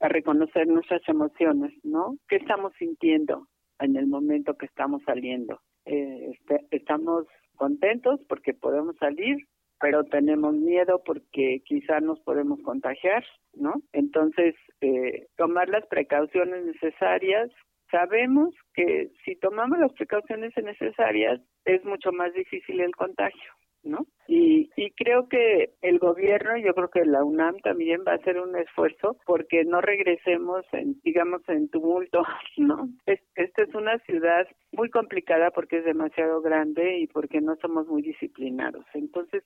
a 0.00 0.08
reconocer 0.08 0.66
nuestras 0.66 1.00
emociones, 1.08 1.72
¿no? 1.84 2.16
¿Qué 2.28 2.36
estamos 2.36 2.72
sintiendo 2.78 3.46
en 3.78 3.96
el 3.96 4.06
momento 4.06 4.54
que 4.54 4.66
estamos 4.66 5.02
saliendo? 5.04 5.60
Eh, 5.86 6.32
este, 6.32 6.66
estamos 6.70 7.26
contentos 7.56 8.20
porque 8.28 8.54
podemos 8.54 8.96
salir, 8.96 9.36
pero 9.80 10.04
tenemos 10.04 10.54
miedo 10.54 11.02
porque 11.04 11.62
quizá 11.64 12.00
nos 12.00 12.20
podemos 12.20 12.60
contagiar, 12.62 13.24
¿no? 13.54 13.74
Entonces, 13.92 14.54
eh, 14.80 15.26
tomar 15.36 15.68
las 15.68 15.86
precauciones 15.86 16.64
necesarias. 16.64 17.50
Sabemos 17.90 18.54
que 18.72 19.10
si 19.24 19.36
tomamos 19.36 19.78
las 19.78 19.92
precauciones 19.92 20.52
necesarias 20.56 21.40
es 21.64 21.84
mucho 21.84 22.12
más 22.12 22.32
difícil 22.32 22.80
el 22.80 22.94
contagio. 22.96 23.52
¿No? 23.84 24.06
Y, 24.26 24.70
y 24.76 24.90
creo 24.92 25.28
que 25.28 25.70
el 25.82 25.98
gobierno, 25.98 26.56
yo 26.56 26.74
creo 26.74 26.88
que 26.88 27.04
la 27.04 27.22
UNAM 27.24 27.58
también 27.60 28.02
va 28.06 28.12
a 28.12 28.16
hacer 28.16 28.38
un 28.40 28.56
esfuerzo 28.56 29.16
porque 29.26 29.64
no 29.64 29.80
regresemos, 29.80 30.64
en, 30.72 31.00
digamos, 31.02 31.42
en 31.48 31.68
tumulto, 31.68 32.22
¿no? 32.56 32.88
esta 33.06 33.62
es 33.62 33.74
una 33.74 33.98
ciudad 34.00 34.46
muy 34.72 34.90
complicada 34.90 35.50
porque 35.50 35.78
es 35.78 35.84
demasiado 35.84 36.40
grande 36.40 36.98
y 36.98 37.06
porque 37.06 37.40
no 37.40 37.56
somos 37.56 37.86
muy 37.86 38.02
disciplinados. 38.02 38.84
Entonces, 38.94 39.44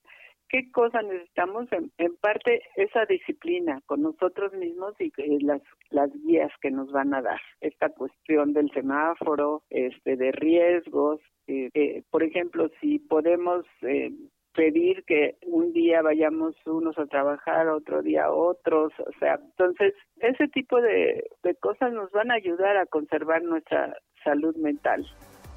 ¿qué 0.49 0.71
cosa 0.73 1.03
necesitamos? 1.03 1.69
En, 1.73 2.17
parte 2.21 2.63
esa 2.77 3.05
disciplina 3.07 3.81
con 3.87 4.03
nosotros 4.03 4.53
mismos 4.55 4.95
y 4.99 5.11
las, 5.45 5.63
las 5.91 6.11
guías 6.25 6.51
que 6.61 6.71
nos 6.71 6.91
van 6.91 7.15
a 7.15 7.23
dar. 7.23 7.41
Esta 7.61 7.91
cuestión 7.91 8.53
del 8.53 8.71
semáforo, 8.73 9.63
este, 9.71 10.17
de 10.17 10.33
riesgos, 10.33 11.21
eh, 11.47 11.71
eh, 11.75 12.03
por 12.11 12.23
ejemplo, 12.23 12.69
si 12.81 12.99
podemos 12.99 13.65
eh, 13.83 14.11
pedir 14.55 15.05
que 15.05 15.37
un 15.47 15.73
día 15.73 16.03
vayamos 16.03 16.55
unos 16.67 16.99
a 16.99 17.07
trabajar, 17.07 17.69
otro 17.69 18.03
día 18.03 18.31
otros, 18.31 18.93
o 18.99 19.19
sea, 19.19 19.39
entonces 19.43 19.95
ese 20.17 20.49
tipo 20.49 20.81
de, 20.81 21.25
de 21.43 21.55
cosas 21.57 21.93
nos 21.93 22.11
van 22.11 22.31
a 22.31 22.35
ayudar 22.35 22.77
a 22.77 22.87
conservar 22.87 23.43
nuestra 23.43 23.97
salud 24.25 24.57
mental. 24.57 25.07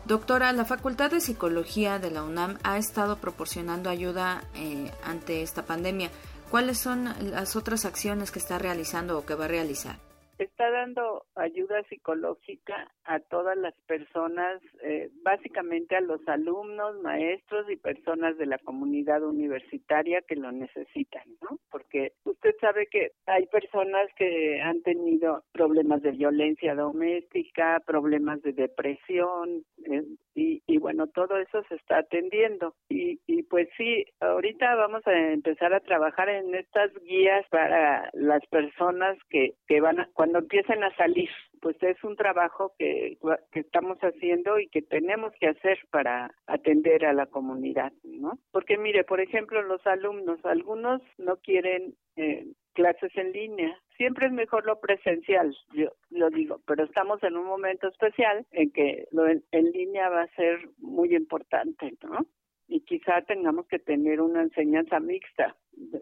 Doctora, 0.06 0.52
la 0.52 0.65
Facultad 0.65 1.11
de 1.11 1.22
Psicología 1.22 1.99
de 1.99 2.11
la 2.11 2.23
UNAM 2.23 2.57
ha 2.64 2.78
estado 2.78 3.18
proporcionando 3.18 3.90
ayuda 3.90 4.44
eh, 4.56 4.91
ante 5.03 5.44
esta 5.44 5.64
pandemia. 5.64 6.10
¿Cuáles 6.49 6.80
son 6.80 7.14
las 7.32 7.56
otras 7.56 7.86
acciones 7.86 8.32
que 8.32 8.40
está 8.40 8.57
realizando 8.57 9.18
o 9.18 9.26
que 9.26 9.36
va 9.36 9.45
a 9.45 9.48
realizar? 9.48 9.98
Está 10.43 10.69
dando 10.72 11.26
ayuda 11.35 11.84
psicológica 11.84 12.91
a 13.05 13.19
todas 13.19 13.57
las 13.57 13.73
personas, 13.88 14.61
eh, 14.84 15.09
básicamente 15.23 15.95
a 15.95 16.01
los 16.01 16.26
alumnos, 16.27 17.01
maestros 17.01 17.69
y 17.69 17.76
personas 17.76 18.38
de 18.38 18.45
la 18.45 18.57
comunidad 18.59 19.23
universitaria 19.23 20.22
que 20.22 20.35
lo 20.35 20.51
necesitan, 20.51 21.23
¿no? 21.41 21.59
Porque 21.69 22.13
usted 22.23 22.55
sabe 22.59 22.88
que 22.88 23.11
hay 23.26 23.45
personas 23.47 24.07
que 24.15 24.61
han 24.61 24.81
tenido 24.81 25.43
problemas 25.51 26.01
de 26.01 26.11
violencia 26.11 26.76
doméstica, 26.76 27.81
problemas 27.85 28.41
de 28.41 28.53
depresión, 28.53 29.63
eh, 29.85 30.03
y, 30.34 30.63
y, 30.65 30.77
bueno, 30.77 31.07
todo 31.07 31.38
eso 31.38 31.61
se 31.68 31.76
está 31.76 31.99
atendiendo. 31.99 32.73
Y, 32.88 33.19
y 33.27 33.43
pues 33.43 33.68
sí, 33.77 34.05
ahorita 34.22 34.76
vamos 34.76 35.05
a 35.05 35.34
empezar 35.34 35.73
a 35.73 35.81
trabajar 35.81 36.30
en 36.30 36.55
estas 36.55 36.91
guías 37.03 37.45
para 37.49 38.09
las 38.13 38.45
personas 38.47 39.18
que, 39.30 39.55
que 39.68 39.81
van 39.81 39.99
a, 39.99 40.09
empiecen 40.39 40.83
a 40.83 40.95
salir, 40.95 41.29
pues 41.61 41.81
es 41.81 42.03
un 42.03 42.15
trabajo 42.15 42.73
que, 42.77 43.17
que 43.51 43.59
estamos 43.59 43.97
haciendo 43.99 44.59
y 44.59 44.67
que 44.67 44.81
tenemos 44.81 45.33
que 45.39 45.47
hacer 45.47 45.79
para 45.91 46.33
atender 46.47 47.05
a 47.05 47.13
la 47.13 47.25
comunidad, 47.25 47.91
¿no? 48.03 48.39
Porque 48.51 48.77
mire, 48.77 49.03
por 49.03 49.21
ejemplo, 49.21 49.61
los 49.61 49.85
alumnos, 49.85 50.43
algunos 50.45 51.01
no 51.17 51.37
quieren 51.37 51.95
eh, 52.15 52.47
clases 52.73 53.11
en 53.15 53.31
línea. 53.31 53.77
Siempre 53.97 54.27
es 54.27 54.31
mejor 54.31 54.65
lo 54.65 54.79
presencial, 54.79 55.55
yo 55.73 55.91
lo 56.09 56.29
digo, 56.29 56.59
pero 56.65 56.83
estamos 56.83 57.21
en 57.23 57.37
un 57.37 57.45
momento 57.45 57.87
especial 57.87 58.45
en 58.51 58.71
que 58.71 59.07
lo 59.11 59.27
en, 59.27 59.43
en 59.51 59.71
línea 59.71 60.09
va 60.09 60.23
a 60.23 60.35
ser 60.35 60.69
muy 60.77 61.15
importante, 61.15 61.93
¿no? 62.03 62.25
y 62.71 62.79
quizá 62.81 63.21
tengamos 63.23 63.67
que 63.67 63.79
tener 63.79 64.21
una 64.21 64.41
enseñanza 64.41 65.01
mixta. 65.01 65.57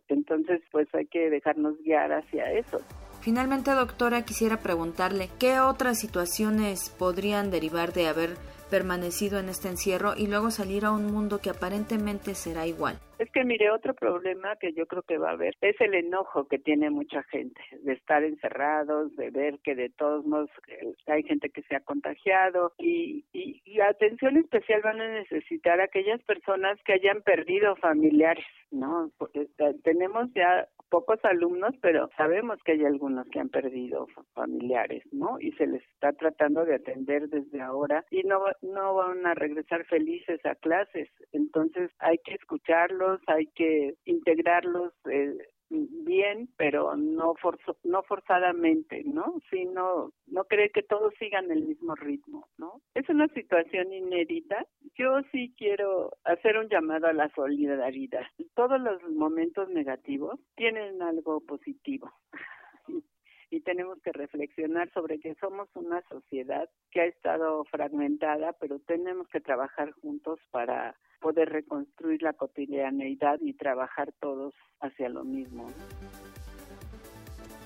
Entonces, 0.07 0.61
pues 0.71 0.87
hay 0.93 1.07
que 1.07 1.31
dejarnos 1.31 1.81
guiar 1.81 2.11
hacia 2.11 2.51
eso. 2.53 2.79
Finalmente, 3.21 3.71
doctora, 3.71 4.23
quisiera 4.23 4.61
preguntarle 4.61 5.29
qué 5.39 5.59
otras 5.59 5.99
situaciones 5.99 6.89
podrían 6.89 7.51
derivar 7.51 7.91
de 7.91 8.07
haber 8.07 8.37
permanecido 8.69 9.39
en 9.39 9.49
este 9.49 9.67
encierro 9.67 10.15
y 10.15 10.27
luego 10.27 10.51
salir 10.51 10.85
a 10.85 10.91
un 10.91 11.11
mundo 11.11 11.39
que 11.39 11.49
aparentemente 11.49 12.33
será 12.35 12.65
igual. 12.65 12.99
Es 13.19 13.29
que 13.31 13.43
mire, 13.43 13.69
otro 13.69 13.93
problema 13.93 14.55
que 14.55 14.71
yo 14.71 14.87
creo 14.87 15.03
que 15.03 15.17
va 15.17 15.31
a 15.31 15.33
haber 15.33 15.53
es 15.59 15.79
el 15.81 15.93
enojo 15.93 16.47
que 16.47 16.57
tiene 16.57 16.89
mucha 16.89 17.21
gente 17.23 17.61
de 17.81 17.91
estar 17.91 18.23
encerrados, 18.23 19.13
de 19.17 19.29
ver 19.29 19.59
que 19.59 19.75
de 19.75 19.89
todos 19.89 20.25
modos 20.25 20.49
eh, 20.69 20.93
hay 21.05 21.23
gente 21.23 21.49
que 21.49 21.61
se 21.63 21.75
ha 21.75 21.81
contagiado 21.81 22.71
y, 22.77 23.25
y, 23.33 23.59
atención 23.81 24.37
especial 24.37 24.81
van 24.83 25.01
a 25.01 25.09
necesitar 25.09 25.81
aquellas 25.81 26.21
personas 26.23 26.79
que 26.85 26.93
hayan 26.93 27.21
perdido 27.21 27.75
familiares, 27.75 28.45
¿no? 28.71 29.11
Porque 29.17 29.47
eh, 29.57 29.75
tenemos 29.83 30.31
ya 30.33 30.67
pocos 30.89 31.19
alumnos, 31.23 31.75
pero 31.81 32.09
sabemos 32.17 32.61
que 32.63 32.73
hay 32.73 32.85
algunos 32.85 33.27
que 33.29 33.39
han 33.39 33.49
perdido 33.49 34.07
familiares, 34.33 35.03
¿no? 35.11 35.39
Y 35.39 35.51
se 35.53 35.67
les 35.67 35.83
está 35.93 36.13
tratando 36.13 36.65
de 36.65 36.75
atender 36.75 37.29
desde 37.29 37.61
ahora 37.61 38.05
y 38.09 38.23
no, 38.23 38.43
no 38.61 38.95
van 38.95 39.25
a 39.25 39.33
regresar 39.33 39.85
felices 39.85 40.43
a 40.45 40.55
clases. 40.55 41.09
Entonces 41.31 41.91
hay 41.99 42.17
que 42.19 42.33
escucharlos 42.33 43.08
hay 43.27 43.47
que 43.47 43.95
integrarlos 44.05 44.93
eh, 45.09 45.37
bien, 45.69 46.49
pero 46.57 46.95
no 46.95 47.35
forzo, 47.35 47.77
no 47.83 48.03
forzadamente, 48.03 49.03
¿no? 49.05 49.39
Sino 49.49 50.11
no 50.27 50.43
cree 50.45 50.71
que 50.71 50.83
todos 50.83 51.13
sigan 51.19 51.51
el 51.51 51.63
mismo 51.63 51.95
ritmo, 51.95 52.47
¿no? 52.57 52.81
Es 52.95 53.07
una 53.09 53.27
situación 53.29 53.93
inédita. 53.93 54.65
Yo 54.95 55.21
sí 55.31 55.53
quiero 55.57 56.11
hacer 56.23 56.57
un 56.57 56.69
llamado 56.69 57.07
a 57.07 57.13
la 57.13 57.29
solidaridad. 57.29 58.25
Todos 58.55 58.81
los 58.81 59.01
momentos 59.09 59.69
negativos 59.69 60.39
tienen 60.55 61.01
algo 61.01 61.41
positivo. 61.41 62.11
y 63.51 63.61
tenemos 63.61 64.01
que 64.01 64.11
reflexionar 64.11 64.91
sobre 64.91 65.19
que 65.19 65.35
somos 65.35 65.69
una 65.75 66.01
sociedad 66.09 66.69
que 66.91 67.01
ha 67.01 67.05
estado 67.05 67.63
fragmentada, 67.65 68.53
pero 68.53 68.79
tenemos 68.79 69.27
que 69.29 69.39
trabajar 69.39 69.91
juntos 69.91 70.39
para 70.51 70.95
poder 71.19 71.49
reconstruir 71.49 72.21
la 72.23 72.33
cotidianeidad 72.33 73.39
y 73.41 73.53
trabajar 73.53 74.11
todos 74.19 74.53
hacia 74.79 75.09
lo 75.09 75.23
mismo. 75.23 75.67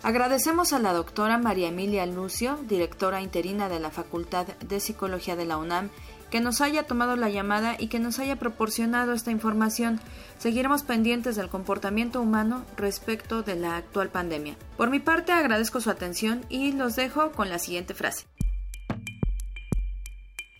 Agradecemos 0.03 0.73
a 0.73 0.79
la 0.79 0.91
doctora 0.91 1.37
María 1.37 1.69
Emilia 1.69 2.05
Lucio, 2.05 2.57
directora 2.67 3.21
interina 3.21 3.69
de 3.69 3.79
la 3.79 3.89
Facultad 3.89 4.47
de 4.47 4.81
Psicología 4.81 5.37
de 5.37 5.45
la 5.45 5.57
UNAM, 5.57 5.91
que 6.29 6.41
nos 6.41 6.59
haya 6.59 6.83
tomado 6.83 7.15
la 7.15 7.29
llamada 7.29 7.75
y 7.79 7.87
que 7.87 7.99
nos 7.99 8.19
haya 8.19 8.35
proporcionado 8.35 9.13
esta 9.13 9.31
información. 9.31 10.01
Seguiremos 10.39 10.83
pendientes 10.83 11.37
del 11.37 11.47
comportamiento 11.47 12.19
humano 12.19 12.65
respecto 12.75 13.43
de 13.43 13.55
la 13.55 13.77
actual 13.77 14.09
pandemia. 14.09 14.57
Por 14.75 14.89
mi 14.89 14.99
parte, 14.99 15.31
agradezco 15.31 15.79
su 15.79 15.89
atención 15.89 16.41
y 16.49 16.73
los 16.73 16.97
dejo 16.97 17.31
con 17.31 17.49
la 17.49 17.59
siguiente 17.59 17.93
frase. 17.93 18.25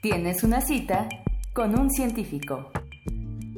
Tienes 0.02 0.44
una 0.44 0.62
cita 0.62 1.10
con 1.54 1.78
un 1.78 1.90
científico. 1.90 2.72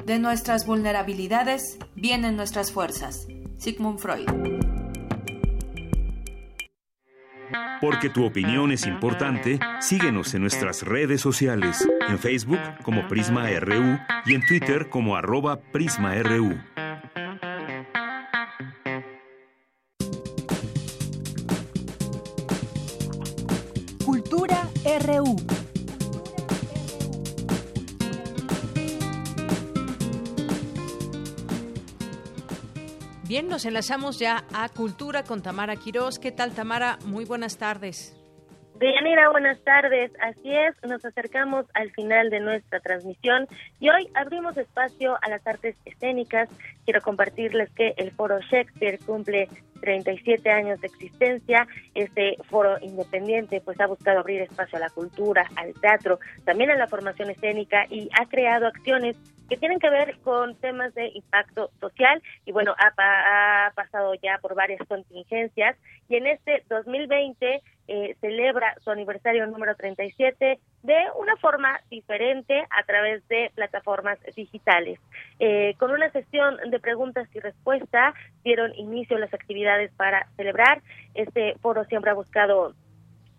De 0.05 0.19
nuestras 0.19 0.67
vulnerabilidades 0.67 1.79
vienen 1.95 2.35
nuestras 2.35 2.71
fuerzas. 2.71 3.27
Sigmund 3.57 3.97
Freud. 3.97 4.27
Porque 7.81 8.11
tu 8.11 8.23
opinión 8.23 8.71
es 8.71 8.85
importante, 8.85 9.59
síguenos 9.79 10.35
en 10.35 10.41
nuestras 10.41 10.83
redes 10.83 11.21
sociales, 11.21 11.87
en 12.07 12.19
Facebook 12.19 12.59
como 12.83 13.07
Prisma 13.07 13.49
RU 13.59 13.97
y 14.27 14.35
en 14.35 14.45
Twitter 14.45 14.89
como 14.89 15.15
arroba 15.15 15.59
PrismaRU. 15.71 16.55
Nos 33.55 33.63
enlazamos 33.63 34.19
ya 34.19 34.43
a 34.53 34.67
Cultura 34.67 35.23
con 35.23 35.41
Tamara 35.41 35.77
Quirós. 35.77 36.19
¿Qué 36.19 36.33
tal, 36.33 36.53
Tamara? 36.53 36.97
Muy 37.05 37.23
buenas 37.23 37.57
tardes. 37.57 38.13
Deyanira, 38.77 39.29
buenas 39.29 39.63
tardes. 39.63 40.11
Así 40.21 40.53
es, 40.53 40.75
nos 40.85 41.05
acercamos 41.05 41.65
al 41.73 41.89
final 41.91 42.29
de 42.29 42.41
nuestra 42.41 42.81
transmisión 42.81 43.47
y 43.79 43.87
hoy 43.87 44.09
abrimos 44.13 44.57
espacio 44.57 45.17
a 45.21 45.29
las 45.29 45.47
artes 45.47 45.77
escénicas. 45.85 46.49
Quiero 46.83 46.99
compartirles 46.99 47.69
que 47.71 47.93
el 47.95 48.11
Foro 48.11 48.41
Shakespeare 48.41 48.99
cumple 49.05 49.47
37 49.79 50.49
años 50.49 50.81
de 50.81 50.87
existencia. 50.87 51.65
Este 51.93 52.35
foro 52.49 52.77
independiente 52.81 53.61
pues 53.61 53.79
ha 53.79 53.87
buscado 53.87 54.19
abrir 54.19 54.41
espacio 54.41 54.75
a 54.77 54.81
la 54.81 54.89
cultura, 54.89 55.49
al 55.55 55.73
teatro, 55.75 56.19
también 56.43 56.71
a 56.71 56.75
la 56.75 56.87
formación 56.87 57.29
escénica 57.29 57.85
y 57.89 58.09
ha 58.19 58.25
creado 58.25 58.67
acciones 58.67 59.15
que 59.49 59.57
tienen 59.57 59.79
que 59.79 59.89
ver 59.89 60.17
con 60.23 60.55
temas 60.55 60.93
de 60.95 61.09
impacto 61.09 61.69
social 61.79 62.21
y 62.45 62.51
bueno, 62.51 62.75
ha, 62.77 63.67
ha 63.67 63.71
pasado 63.71 64.13
ya 64.15 64.37
por 64.39 64.55
varias 64.55 64.79
contingencias 64.87 65.77
y 66.09 66.15
en 66.15 66.27
este 66.27 66.63
2020 66.69 67.61
eh, 67.87 68.15
celebra 68.19 68.75
su 68.83 68.89
aniversario 68.89 69.45
número 69.45 69.75
37 69.75 70.59
de 70.83 70.95
una 71.19 71.35
forma 71.37 71.79
diferente 71.89 72.65
a 72.71 72.83
través 72.83 73.27
de 73.27 73.51
plataformas 73.53 74.17
digitales. 74.35 74.99
Eh, 75.39 75.75
con 75.77 75.91
una 75.91 76.09
sesión 76.11 76.57
de 76.69 76.79
preguntas 76.79 77.27
y 77.35 77.39
respuestas 77.39 78.15
dieron 78.43 78.73
inicio 78.75 79.19
las 79.19 79.33
actividades 79.33 79.91
para 79.93 80.27
celebrar. 80.35 80.81
Este 81.13 81.55
foro 81.61 81.85
siempre 81.85 82.11
ha 82.11 82.15
buscado 82.15 82.73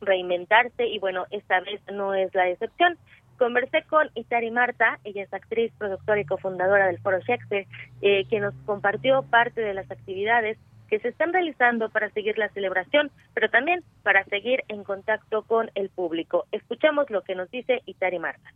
reinventarse 0.01 0.87
y 0.87 0.99
bueno, 0.99 1.27
esta 1.31 1.61
vez 1.61 1.81
no 1.93 2.15
es 2.15 2.35
la 2.35 2.49
excepción. 2.49 2.99
Conversé 3.39 3.83
con 3.89 4.09
Itari 4.15 4.51
Marta, 4.51 4.99
ella 5.05 5.23
es 5.23 5.33
actriz, 5.33 5.73
productora 5.79 6.21
y 6.21 6.25
cofundadora 6.25 6.87
del 6.87 6.99
Foro 7.01 7.21
Shakespeare, 7.21 7.67
eh, 8.01 8.25
que 8.29 8.41
nos 8.41 8.55
compartió 8.65 9.23
parte 9.25 9.61
de 9.61 9.75
las 9.75 9.91
actividades 9.91 10.59
que 10.89 11.01
se 11.01 11.09
están 11.09 11.33
realizando 11.33 11.91
para 11.91 12.11
seguir 12.11 12.39
la 12.39 12.49
celebración, 12.51 13.11
pero 13.35 13.51
también 13.51 13.83
para 14.03 14.25
seguir 14.25 14.63
en 14.69 14.85
contacto 14.85 15.43
con 15.43 15.71
el 15.75 15.91
público. 15.91 16.47
Escuchamos 16.53 17.11
lo 17.11 17.23
que 17.23 17.35
nos 17.35 17.51
dice 17.51 17.83
Itari 17.87 18.19
Marta. 18.19 18.53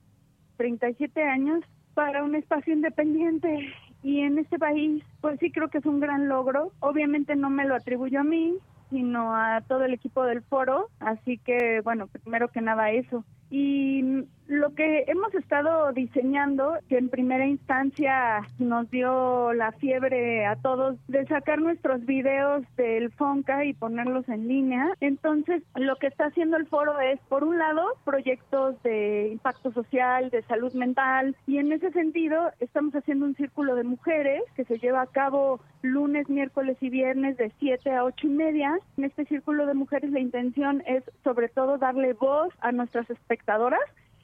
37 0.57 1.23
años 1.23 1.65
para 1.95 2.23
un 2.23 2.35
espacio 2.35 2.73
independiente 2.73 3.75
y 4.03 4.21
en 4.21 4.39
este 4.39 4.59
país, 4.59 5.03
pues 5.21 5.39
sí 5.41 5.51
creo 5.51 5.69
que 5.69 5.79
es 5.79 5.87
un 5.87 6.01
gran 6.01 6.29
logro. 6.29 6.73
Obviamente 6.81 7.37
no 7.37 7.51
me 7.51 7.67
lo 7.67 7.75
atribuyo 7.75 8.21
a 8.21 8.25
mí, 8.25 8.55
sino 8.91 9.35
a 9.35 9.61
todo 9.63 9.85
el 9.85 9.95
equipo 9.95 10.25
del 10.25 10.43
foro, 10.43 10.89
así 11.01 11.39
que 11.39 11.81
bueno, 11.83 12.07
primero 12.07 12.49
que 12.49 12.61
nada 12.61 12.91
eso. 12.91 13.25
Y 13.51 14.27
lo 14.51 14.75
que 14.75 15.05
hemos 15.07 15.33
estado 15.35 15.93
diseñando, 15.93 16.77
que 16.89 16.99
en 16.99 17.09
primera 17.09 17.47
instancia 17.47 18.41
nos 18.59 18.91
dio 18.91 19.53
la 19.53 19.71
fiebre 19.73 20.45
a 20.45 20.57
todos 20.57 20.97
de 21.07 21.25
sacar 21.27 21.61
nuestros 21.61 22.05
videos 22.05 22.65
del 22.77 23.13
Fonca 23.13 23.65
y 23.65 23.75
ponerlos 23.75 24.29
en 24.29 24.49
línea. 24.49 24.89
Entonces, 25.01 25.63
lo 25.77 25.95
que 25.97 26.09
está 26.09 26.27
haciendo 26.27 26.57
el 26.57 26.67
foro 26.67 26.99
es, 26.99 27.21
por 27.29 27.45
un 27.45 27.59
lado, 27.59 27.85
proyectos 28.05 28.83
de 28.83 29.29
impacto 29.31 29.73
social, 29.73 30.31
de 30.31 30.43
salud 30.43 30.73
mental, 30.75 31.37
y 31.47 31.59
en 31.59 31.71
ese 31.71 31.93
sentido 31.93 32.51
estamos 32.59 32.93
haciendo 32.97 33.27
un 33.27 33.37
círculo 33.37 33.77
de 33.77 33.85
mujeres 33.85 34.43
que 34.57 34.65
se 34.65 34.79
lleva 34.79 35.03
a 35.03 35.07
cabo 35.07 35.61
lunes, 35.83 36.29
miércoles 36.29 36.77
y 36.81 36.91
viernes 36.91 37.37
de 37.37 37.53
7 37.61 37.93
a 37.93 38.05
8 38.05 38.27
y 38.27 38.31
media. 38.31 38.79
En 38.97 39.05
este 39.05 39.25
círculo 39.27 39.67
de 39.67 39.75
mujeres 39.75 40.11
la 40.11 40.21
intención 40.21 40.83
es 40.87 41.05
sobre 41.23 41.49
todo 41.49 41.79
darle 41.79 42.15
voz 42.15 42.53
a 42.61 42.73
nuestras 42.73 43.09
espectadoras 43.41 43.81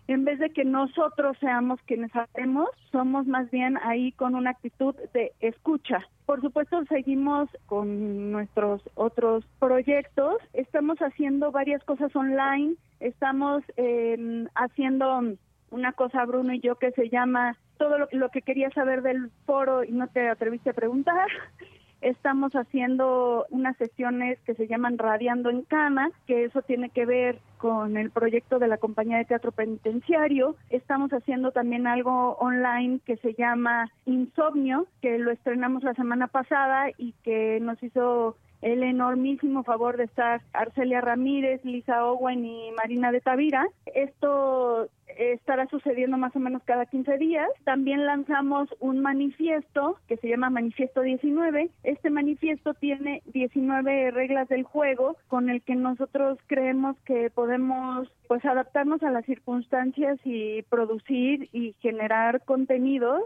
en 0.09 0.25
vez 0.25 0.39
de 0.39 0.51
que 0.51 0.65
nosotros 0.65 1.37
seamos 1.41 1.81
quienes 1.85 2.15
hacemos, 2.15 2.69
somos 2.93 3.27
más 3.27 3.51
bien 3.51 3.77
ahí 3.83 4.13
con 4.13 4.37
una 4.37 4.51
actitud 4.51 4.95
de 5.13 5.33
escucha. 5.41 5.99
Por 6.27 6.41
supuesto, 6.41 6.85
seguimos 6.85 7.49
con 7.67 8.31
nuestros 8.31 8.83
otros 8.95 9.45
proyectos. 9.59 10.37
Estamos 10.53 10.99
haciendo 10.99 11.51
varias 11.51 11.83
cosas 11.83 12.15
online. 12.15 12.77
Estamos 13.01 13.65
em, 13.77 14.47
haciendo 14.55 15.37
una 15.71 15.93
cosa, 15.93 16.25
Bruno 16.25 16.55
y 16.55 16.61
yo, 16.61 16.77
que 16.77 16.93
se 16.93 17.09
llama 17.09 17.57
todo 17.77 17.99
lo, 17.99 18.09
lo 18.13 18.29
que 18.29 18.43
quería 18.43 18.71
saber 18.71 19.03
del 19.03 19.31
foro 19.45 19.83
y 19.83 19.91
no 19.91 20.07
te 20.07 20.29
atreviste 20.29 20.71
a 20.71 20.75
preguntar. 20.75 21.27
Estamos 22.01 22.53
haciendo 22.53 23.47
unas 23.51 23.77
sesiones 23.77 24.39
que 24.41 24.55
se 24.55 24.67
llaman 24.67 24.99
Radiando 24.99 25.51
en 25.51 25.63
Cama, 25.63 26.11
que 26.27 26.45
eso 26.45 26.63
tiene 26.63 26.91
que 26.91 27.07
ver 27.07 27.39
con 27.59 27.97
el 27.97 28.11
proyecto 28.11 28.59
de 28.59 28.69
la 28.69 28.79
compañía 28.79 29.19
de 29.19 29.25
teatro 29.25 29.51
penitenciario. 29.51 30.57
Estamos 30.71 31.11
haciendo 31.13 31.53
también 31.53 31.87
algo 31.87 32.37
online 32.39 33.01
que 33.05 33.17
se 33.17 33.35
llama 33.35 33.91
Insomnio, 34.05 34.87
que 35.01 35.19
lo 35.19 35.31
estrenamos 35.31 35.83
la 35.83 35.95
semana 35.95 36.27
pasada 36.27 36.91
y 36.99 37.13
que 37.25 37.59
nos 37.61 37.83
hizo 37.83 38.37
el 38.63 38.83
enormísimo 38.83 39.63
favor 39.63 39.97
de 39.97 40.05
estar 40.05 40.43
Arcelia 40.53 41.01
Ramírez, 41.01 41.65
Lisa 41.65 42.05
Owen 42.05 42.45
y 42.45 42.71
Marina 42.73 43.13
de 43.13 43.21
Tavira. 43.21 43.67
Esto 43.95 44.89
estará 45.19 45.67
sucediendo 45.69 46.19
más 46.19 46.35
o 46.37 46.39
menos 46.39 46.63
cada 46.65 46.87
15 46.87 47.19
días. 47.19 47.49
También 47.65 48.07
lanzamos 48.07 48.69
un 48.81 49.01
manifiesto 49.01 49.99
que 50.09 50.17
se 50.19 50.29
llama 50.29 50.51
Manifiesto 50.51 51.03
19. 51.03 51.71
Este 51.85 52.11
manifiesto 52.11 52.75
tiene 52.75 53.23
19 53.33 54.11
reglas 54.11 54.49
del 54.49 54.65
juego 54.65 55.17
con 55.29 55.49
el 55.49 55.63
que 55.63 55.75
nosotros 55.75 56.39
creemos 56.47 56.97
que 57.05 57.31
podemos 57.31 58.09
pues 58.29 58.45
adaptarnos 58.45 59.03
a 59.03 59.11
las 59.11 59.25
circunstancias 59.25 60.19
y 60.25 60.63
producir 60.63 61.49
y 61.53 61.75
generar 61.81 62.45
contenidos 62.45 63.23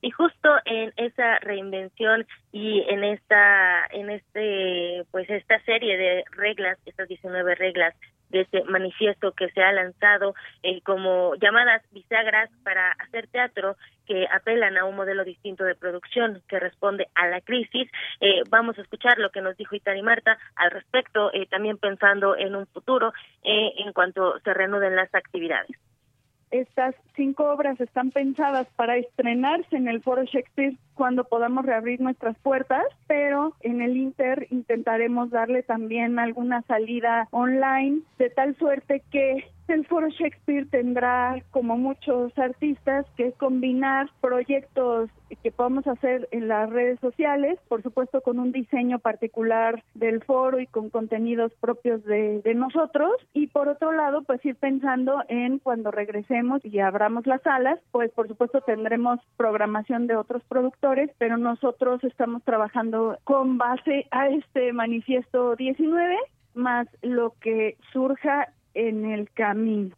y 0.00 0.10
justo 0.10 0.50
en 0.64 0.92
esa 0.96 1.38
reinvención 1.40 2.26
y 2.52 2.84
en 2.88 3.04
esta 3.04 3.86
en 3.90 4.10
este 4.10 5.04
pues 5.10 5.28
esta 5.30 5.60
serie 5.64 5.96
de 5.96 6.24
reglas 6.36 6.78
estas 6.86 7.08
19 7.08 7.54
reglas 7.54 7.94
de 8.30 8.42
este 8.42 8.64
manifiesto 8.64 9.32
que 9.32 9.48
se 9.50 9.62
ha 9.62 9.72
lanzado 9.72 10.34
eh, 10.62 10.80
como 10.82 11.34
llamadas 11.36 11.82
bisagras 11.92 12.50
para 12.62 12.92
hacer 12.92 13.26
teatro 13.28 13.76
que 14.06 14.26
apelan 14.30 14.76
a 14.76 14.84
un 14.84 14.96
modelo 14.96 15.24
distinto 15.24 15.64
de 15.64 15.74
producción 15.74 16.42
que 16.48 16.58
responde 16.58 17.08
a 17.14 17.26
la 17.26 17.40
crisis. 17.40 17.90
Eh, 18.20 18.42
vamos 18.48 18.78
a 18.78 18.82
escuchar 18.82 19.18
lo 19.18 19.30
que 19.30 19.42
nos 19.42 19.56
dijo 19.56 19.76
Itari 19.76 20.02
Marta 20.02 20.38
al 20.56 20.70
respecto, 20.70 21.32
eh, 21.32 21.46
también 21.46 21.78
pensando 21.78 22.36
en 22.36 22.54
un 22.54 22.66
futuro 22.66 23.12
en 23.42 23.92
cuanto 23.92 24.38
se 24.40 24.52
reanuden 24.52 24.96
las 24.96 25.14
actividades. 25.14 25.76
Estas 26.50 26.94
cinco 27.14 27.44
obras 27.50 27.80
están 27.80 28.10
pensadas 28.10 28.66
para 28.76 28.96
estrenarse 28.96 29.76
en 29.76 29.88
el 29.88 30.02
Foro 30.02 30.24
Shakespeare 30.24 30.76
cuando 30.94 31.24
podamos 31.24 31.64
reabrir 31.66 32.00
nuestras 32.00 32.36
puertas, 32.38 32.84
pero 33.06 33.54
en 33.60 33.82
el 33.82 33.96
Inter 33.96 34.46
intentaremos 34.50 35.30
darle 35.30 35.62
también 35.62 36.18
alguna 36.18 36.62
salida 36.62 37.28
online 37.30 38.00
de 38.18 38.30
tal 38.30 38.56
suerte 38.56 39.02
que 39.10 39.44
el 39.68 39.86
Foro 39.86 40.08
Shakespeare 40.08 40.66
tendrá, 40.70 41.42
como 41.50 41.76
muchos 41.76 42.36
artistas, 42.38 43.06
que 43.16 43.32
combinar 43.32 44.10
proyectos 44.20 45.10
que 45.42 45.52
podamos 45.52 45.86
hacer 45.86 46.28
en 46.30 46.48
las 46.48 46.70
redes 46.70 46.98
sociales, 47.00 47.58
por 47.68 47.82
supuesto 47.82 48.22
con 48.22 48.38
un 48.38 48.50
diseño 48.50 48.98
particular 48.98 49.82
del 49.94 50.22
foro 50.24 50.58
y 50.58 50.66
con 50.66 50.90
contenidos 50.90 51.52
propios 51.60 52.02
de, 52.04 52.40
de 52.40 52.54
nosotros, 52.54 53.12
y 53.34 53.48
por 53.48 53.68
otro 53.68 53.92
lado, 53.92 54.22
pues 54.22 54.44
ir 54.44 54.56
pensando 54.56 55.22
en 55.28 55.58
cuando 55.58 55.90
regresemos 55.90 56.64
y 56.64 56.78
abramos 56.80 57.26
las 57.26 57.42
salas, 57.42 57.78
pues 57.92 58.10
por 58.12 58.28
supuesto 58.28 58.60
tendremos 58.62 59.20
programación 59.36 60.06
de 60.06 60.16
otros 60.16 60.42
productores, 60.44 61.10
pero 61.18 61.36
nosotros 61.36 62.02
estamos 62.04 62.42
trabajando 62.42 63.18
con 63.24 63.58
base 63.58 64.06
a 64.10 64.28
este 64.28 64.72
manifiesto 64.72 65.56
19 65.56 66.16
más 66.54 66.88
lo 67.02 67.34
que 67.40 67.76
surja 67.92 68.48
en 68.78 69.04
el 69.10 69.30
camino. 69.32 69.94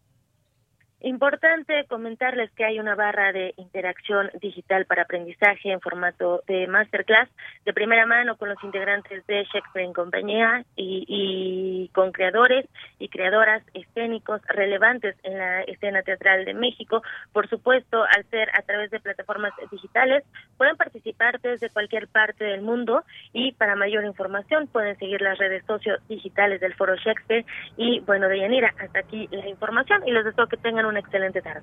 Importante 1.03 1.87
comentarles 1.89 2.51
que 2.53 2.65
hay 2.65 2.79
una 2.79 2.95
barra 2.95 3.33
de 3.33 3.55
interacción 3.57 4.31
digital 4.43 4.85
para 4.85 5.03
aprendizaje 5.03 5.73
en 5.73 5.81
formato 5.81 6.43
de 6.47 6.67
masterclass 6.67 7.27
de 7.65 7.73
primera 7.73 8.05
mano 8.05 8.37
con 8.37 8.51
los 8.51 8.63
integrantes 8.63 9.27
de 9.27 9.45
Shakespeare 9.45 9.87
en 9.87 9.95
compañía 9.95 10.65
y, 10.77 11.91
con 11.95 12.13
creadores 12.13 12.67
y 12.99 13.09
creadoras 13.09 13.63
escénicos 13.73 14.43
relevantes 14.49 15.17
en 15.23 15.39
la 15.39 15.63
escena 15.63 16.03
teatral 16.03 16.45
de 16.45 16.53
México. 16.53 17.03
Por 17.33 17.49
supuesto, 17.49 18.05
al 18.05 18.25
ser 18.27 18.51
a 18.55 18.61
través 18.63 18.91
de 18.91 19.01
plataformas 19.01 19.55
digitales, 19.71 20.23
pueden 20.59 20.77
participar 20.77 21.41
desde 21.41 21.71
cualquier 21.71 22.09
parte 22.09 22.45
del 22.45 22.61
mundo 22.61 23.05
y 23.33 23.53
para 23.53 23.75
mayor 23.75 24.05
información 24.05 24.67
pueden 24.67 24.99
seguir 24.99 25.23
las 25.23 25.39
redes 25.39 25.65
socios 25.67 25.99
digitales 26.09 26.61
del 26.61 26.75
Foro 26.75 26.95
Shakespeare. 26.97 27.47
Y 27.79 28.01
bueno, 28.01 28.29
de 28.29 28.41
Yanira, 28.41 28.75
hasta 28.79 28.99
aquí 28.99 29.29
la 29.31 29.49
información 29.49 30.07
y 30.07 30.13
les 30.13 30.27
deseo 30.27 30.47
que 30.47 30.59
tengan 30.59 30.90
una 30.91 31.01
excelente 31.01 31.41
tarde. 31.41 31.63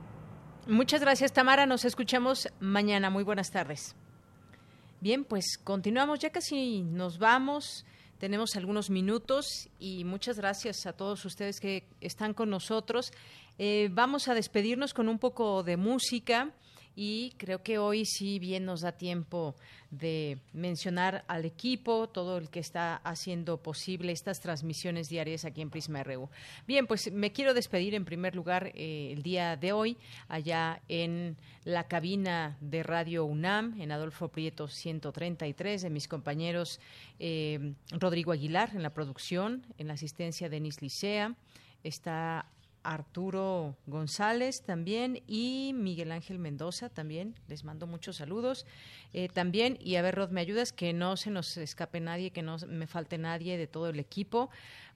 Muchas 0.67 1.01
gracias, 1.01 1.31
Tamara. 1.31 1.65
Nos 1.65 1.85
escuchamos 1.85 2.49
mañana. 2.59 3.09
Muy 3.09 3.23
buenas 3.23 3.51
tardes. 3.51 3.95
Bien, 4.99 5.23
pues 5.23 5.57
continuamos. 5.63 6.19
Ya 6.19 6.31
casi 6.31 6.81
nos 6.81 7.19
vamos. 7.19 7.85
Tenemos 8.17 8.55
algunos 8.55 8.89
minutos 8.89 9.69
y 9.77 10.03
muchas 10.03 10.37
gracias 10.37 10.87
a 10.87 10.93
todos 10.93 11.23
ustedes 11.23 11.59
que 11.59 11.87
están 12.01 12.33
con 12.33 12.49
nosotros. 12.49 13.11
Eh, 13.59 13.89
vamos 13.91 14.27
a 14.27 14.33
despedirnos 14.33 14.93
con 14.93 15.07
un 15.07 15.19
poco 15.19 15.61
de 15.61 15.77
música 15.77 16.51
y 16.99 17.35
creo 17.37 17.61
que 17.61 17.77
hoy 17.77 18.05
sí 18.05 18.39
bien 18.39 18.65
nos 18.65 18.81
da 18.81 18.91
tiempo 18.91 19.53
de 19.91 20.39
mencionar 20.51 21.23
al 21.27 21.45
equipo, 21.45 22.09
todo 22.09 22.39
el 22.39 22.49
que 22.49 22.59
está 22.59 22.95
haciendo 22.95 23.61
posible 23.61 24.11
estas 24.11 24.39
transmisiones 24.39 25.07
diarias 25.07 25.45
aquí 25.45 25.61
en 25.61 25.69
Prisma 25.69 26.03
RU. 26.03 26.27
Bien, 26.65 26.87
pues 26.87 27.11
me 27.11 27.31
quiero 27.31 27.53
despedir 27.53 27.93
en 27.93 28.03
primer 28.03 28.35
lugar 28.35 28.71
eh, 28.73 29.11
el 29.15 29.21
día 29.21 29.55
de 29.57 29.73
hoy 29.73 29.95
allá 30.27 30.81
en 30.89 31.37
la 31.65 31.83
cabina 31.83 32.57
de 32.61 32.81
Radio 32.81 33.25
UNAM, 33.25 33.79
en 33.79 33.91
Adolfo 33.91 34.29
Prieto 34.29 34.67
133, 34.67 35.83
de 35.83 35.89
mis 35.91 36.07
compañeros 36.07 36.79
eh, 37.19 37.73
Rodrigo 37.91 38.31
Aguilar 38.31 38.71
en 38.73 38.81
la 38.81 38.89
producción, 38.89 39.67
en 39.77 39.87
la 39.87 39.93
asistencia 39.93 40.49
de 40.49 40.55
Denis 40.55 40.81
Licea, 40.81 41.35
está 41.83 42.47
Arturo 42.87 43.75
González 43.85 44.61
también 44.61 45.21
y 45.27 45.73
Miguel 45.75 46.13
Ángel 46.13 46.39
Mendoza 46.39 46.87
también. 46.87 47.35
Les 47.49 47.65
mando 47.65 47.85
muchos 47.85 48.15
saludos. 48.15 48.65
Eh, 49.11 49.27
también, 49.27 49.77
y 49.81 49.97
a 49.97 50.01
ver, 50.01 50.15
Rod, 50.15 50.29
¿me 50.29 50.39
ayudas? 50.39 50.71
Que 50.71 50.93
no 50.93 51.17
se 51.17 51.29
nos 51.29 51.57
escape 51.57 51.99
nadie, 51.99 52.31
que 52.31 52.41
no 52.41 52.55
me 52.69 52.87
falte 52.87 53.17
nadie 53.17 53.57
de 53.57 53.67
todo 53.67 53.89
el 53.89 53.99
equipo. 53.99 54.49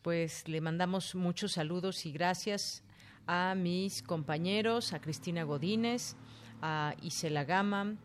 Pues 0.04 0.48
le 0.48 0.62
mandamos 0.62 1.16
muchos 1.16 1.52
saludos 1.52 2.06
y 2.06 2.14
gracias 2.14 2.82
a 3.28 3.56
mis 3.56 4.02
compañeros, 4.02 4.94
a 4.94 5.02
Cristina 5.02 5.44
Godínez, 5.44 6.16
a 6.62 6.96
Isela 7.02 7.44
Gama 7.44 7.98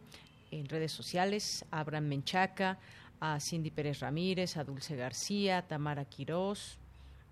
en 0.51 0.69
redes 0.69 0.91
sociales, 0.91 1.65
a 1.71 1.79
Abraham 1.79 2.07
Menchaca, 2.09 2.81
a 3.21 3.39
Cindy 3.39 3.71
Pérez 3.71 4.01
Ramírez, 4.01 4.57
a 4.57 4.65
Dulce 4.65 4.97
García, 4.97 5.59
a 5.59 5.63
Tamara 5.63 6.07
Quirós, 6.07 6.79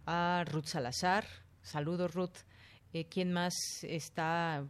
a 0.07 0.45
Ruth 0.47 0.67
Salazar, 0.67 1.27
Saludos, 1.65 2.13
Ruth. 2.15 2.45
Eh, 2.93 3.07
¿Quién 3.07 3.33
más 3.33 3.55
está? 3.85 4.65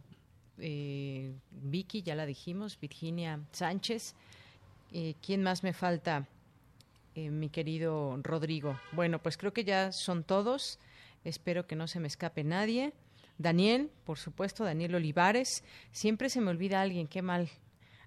Eh, 0.57 1.35
Vicky, 1.51 2.01
ya 2.01 2.15
la 2.15 2.25
dijimos, 2.25 2.79
Virginia 2.79 3.41
Sánchez. 3.51 4.15
Eh, 4.93 5.13
¿Quién 5.21 5.43
más 5.43 5.61
me 5.63 5.73
falta? 5.73 6.27
mi 7.17 7.47
querido 7.47 8.19
Rodrigo. 8.23 8.77
Bueno, 8.91 9.19
pues 9.19 9.37
creo 9.37 9.53
que 9.53 9.63
ya 9.63 9.93
son 9.93 10.25
todos. 10.25 10.79
Espero 11.23 11.65
que 11.65 11.77
no 11.77 11.87
se 11.87 12.01
me 12.01 12.09
escape 12.09 12.43
nadie. 12.43 12.91
Daniel, 13.37 13.89
por 14.03 14.17
supuesto, 14.17 14.65
Daniel 14.65 14.95
Olivares. 14.95 15.63
Siempre 15.93 16.29
se 16.29 16.41
me 16.41 16.51
olvida 16.51 16.81
alguien, 16.81 17.07
qué 17.07 17.21
mal. 17.21 17.49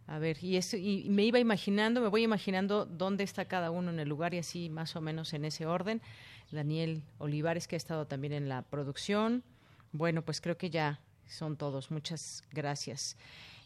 A 0.06 0.18
ver, 0.18 0.36
y, 0.42 0.58
eso, 0.58 0.76
y 0.76 1.08
me 1.08 1.24
iba 1.24 1.38
imaginando, 1.38 2.02
me 2.02 2.08
voy 2.08 2.22
imaginando 2.22 2.84
dónde 2.84 3.24
está 3.24 3.46
cada 3.46 3.70
uno 3.70 3.90
en 3.90 3.98
el 3.98 4.10
lugar 4.10 4.34
y 4.34 4.38
así 4.38 4.68
más 4.68 4.94
o 4.94 5.00
menos 5.00 5.32
en 5.32 5.46
ese 5.46 5.64
orden. 5.64 6.02
Daniel 6.50 7.02
Olivares, 7.18 7.68
que 7.68 7.76
ha 7.76 7.78
estado 7.78 8.06
también 8.06 8.32
en 8.32 8.48
la 8.48 8.62
producción. 8.62 9.44
Bueno, 9.92 10.22
pues 10.22 10.40
creo 10.40 10.56
que 10.56 10.70
ya 10.70 11.00
son 11.26 11.56
todos. 11.56 11.90
Muchas 11.90 12.42
gracias. 12.52 13.16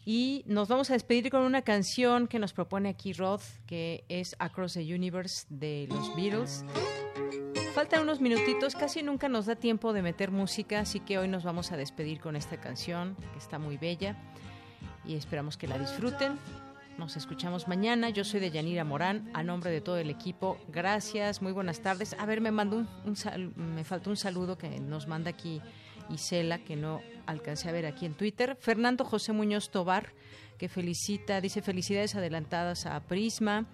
Y 0.05 0.43
nos 0.47 0.67
vamos 0.67 0.89
a 0.89 0.93
despedir 0.93 1.29
con 1.29 1.41
una 1.43 1.61
canción 1.61 2.27
que 2.27 2.39
nos 2.39 2.51
propone 2.51 2.89
aquí 2.89 3.13
Roth, 3.13 3.43
que 3.65 4.03
es 4.09 4.35
Across 4.39 4.73
the 4.73 4.93
Universe 4.93 5.45
de 5.49 5.87
los 5.89 6.13
Beatles. 6.15 6.65
Faltan 7.73 8.03
unos 8.03 8.19
minutitos, 8.19 8.75
casi 8.75 9.01
nunca 9.01 9.29
nos 9.29 9.45
da 9.45 9.55
tiempo 9.55 9.93
de 9.93 10.01
meter 10.01 10.29
música, 10.29 10.81
así 10.81 10.99
que 10.99 11.17
hoy 11.17 11.27
nos 11.27 11.43
vamos 11.43 11.71
a 11.71 11.77
despedir 11.77 12.19
con 12.19 12.35
esta 12.35 12.59
canción, 12.59 13.15
que 13.31 13.39
está 13.39 13.57
muy 13.57 13.77
bella, 13.77 14.15
y 15.05 15.15
esperamos 15.15 15.57
que 15.57 15.67
la 15.67 15.79
disfruten. 15.79 16.37
Nos 16.97 17.17
escuchamos 17.17 17.67
mañana. 17.67 18.09
Yo 18.11 18.23
soy 18.23 18.39
de 18.39 18.51
Yanira 18.51 18.83
Morán, 18.83 19.29
a 19.33 19.41
nombre 19.41 19.71
de 19.71 19.81
todo 19.81 19.97
el 19.97 20.11
equipo. 20.11 20.59
Gracias, 20.67 21.41
muy 21.41 21.51
buenas 21.51 21.81
tardes. 21.81 22.15
A 22.19 22.25
ver, 22.27 22.39
me 22.39 22.51
un, 22.51 23.17
me 23.55 23.83
faltó 23.83 24.11
un 24.11 24.15
saludo 24.15 24.57
que 24.57 24.79
nos 24.79 25.07
manda 25.07 25.31
aquí 25.31 25.59
Isela, 26.13 26.59
que 26.59 26.75
no 26.75 27.01
alcancé 27.25 27.69
a 27.69 27.71
ver 27.71 27.85
aquí 27.85 28.05
en 28.05 28.13
Twitter. 28.13 28.57
Fernando 28.59 29.05
José 29.05 29.33
Muñoz 29.33 29.69
Tobar, 29.69 30.13
que 30.57 30.69
felicita, 30.69 31.41
dice 31.41 31.61
felicidades 31.61 32.15
adelantadas 32.15 32.85
a 32.85 32.99
Prisma. 33.01 33.65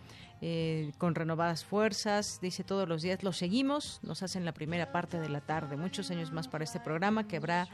Eh, 0.41 0.93
con 0.97 1.15
renovadas 1.15 1.65
fuerzas, 1.65 2.39
dice 2.41 2.63
todos 2.63 2.87
los 2.87 3.01
días, 3.01 3.23
lo 3.23 3.33
seguimos, 3.33 3.99
nos 4.03 4.23
hacen 4.23 4.45
la 4.45 4.53
primera 4.53 4.93
parte 4.93 5.19
de 5.19 5.27
la 5.27 5.41
tarde, 5.41 5.75
muchos 5.75 6.11
años 6.11 6.31
más 6.31 6.47
para 6.47 6.63
este 6.63 6.79
programa 6.79 7.27
que 7.27 7.35
habrá, 7.35 7.67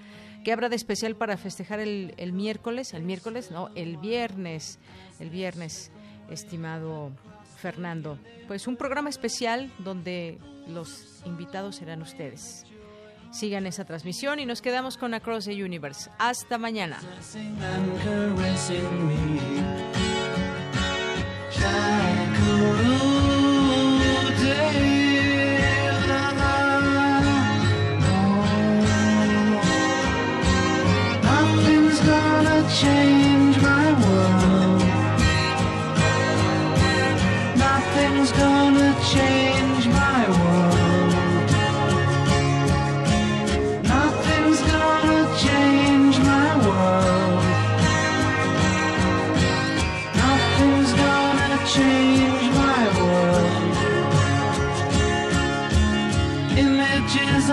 que 0.43 0.51
habrá 0.51 0.67
de 0.67 0.75
especial 0.75 1.15
para 1.15 1.37
festejar 1.37 1.79
el, 1.79 2.15
el 2.17 2.33
miércoles, 2.33 2.95
el 2.95 3.03
miércoles, 3.03 3.51
no, 3.51 3.69
el 3.75 3.97
viernes, 3.97 4.79
el 5.19 5.29
viernes, 5.29 5.91
estimado 6.31 7.11
Fernando. 7.57 8.17
Pues 8.47 8.65
un 8.67 8.77
programa 8.77 9.09
especial 9.09 9.71
donde 9.79 10.39
los 10.67 11.21
invitados 11.25 11.75
serán 11.75 12.01
ustedes. 12.01 12.65
Sigan 13.35 13.67
esa 13.67 13.83
transmisión 13.83 14.39
y 14.39 14.45
nos 14.45 14.61
quedamos 14.61 14.95
con 14.95 15.13
Across 15.13 15.45
the 15.45 15.61
Universe. 15.61 16.09
Hasta 16.19 16.57
mañana. 16.57 17.01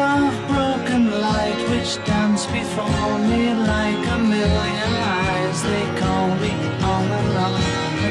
of 0.03 0.35
broken 0.49 1.11
light 1.20 1.61
which 1.70 1.93
dance 2.05 2.47
before 2.47 3.19
me 3.31 3.55
like 3.55 4.05
a 4.16 4.19
million 4.19 4.93
eyes. 5.20 5.62
They 5.62 5.87
call 6.01 6.29
me 6.43 6.53
on 6.93 7.05
and 7.20 7.37
on 7.47 7.55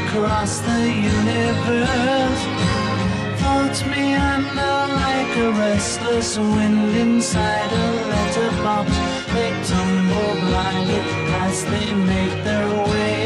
across 0.01 0.59
the 0.59 0.81
universe. 1.15 2.41
Float 3.39 3.77
me 3.93 4.13
under 4.13 4.75
like 5.03 5.33
a 5.45 5.51
restless 5.65 6.37
wind 6.37 6.95
inside 6.95 7.71
a 7.71 7.87
letterbox. 8.11 8.89
They 9.33 9.51
tumble 9.69 10.33
blindly 10.45 11.01
as 11.45 11.65
they 11.65 11.93
make 11.93 12.35
their 12.43 12.67
way. 12.91 13.20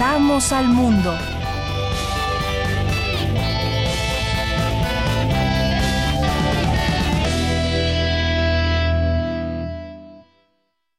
Relatamos 0.00 0.50
al 0.52 0.66
mundo. 0.68 1.29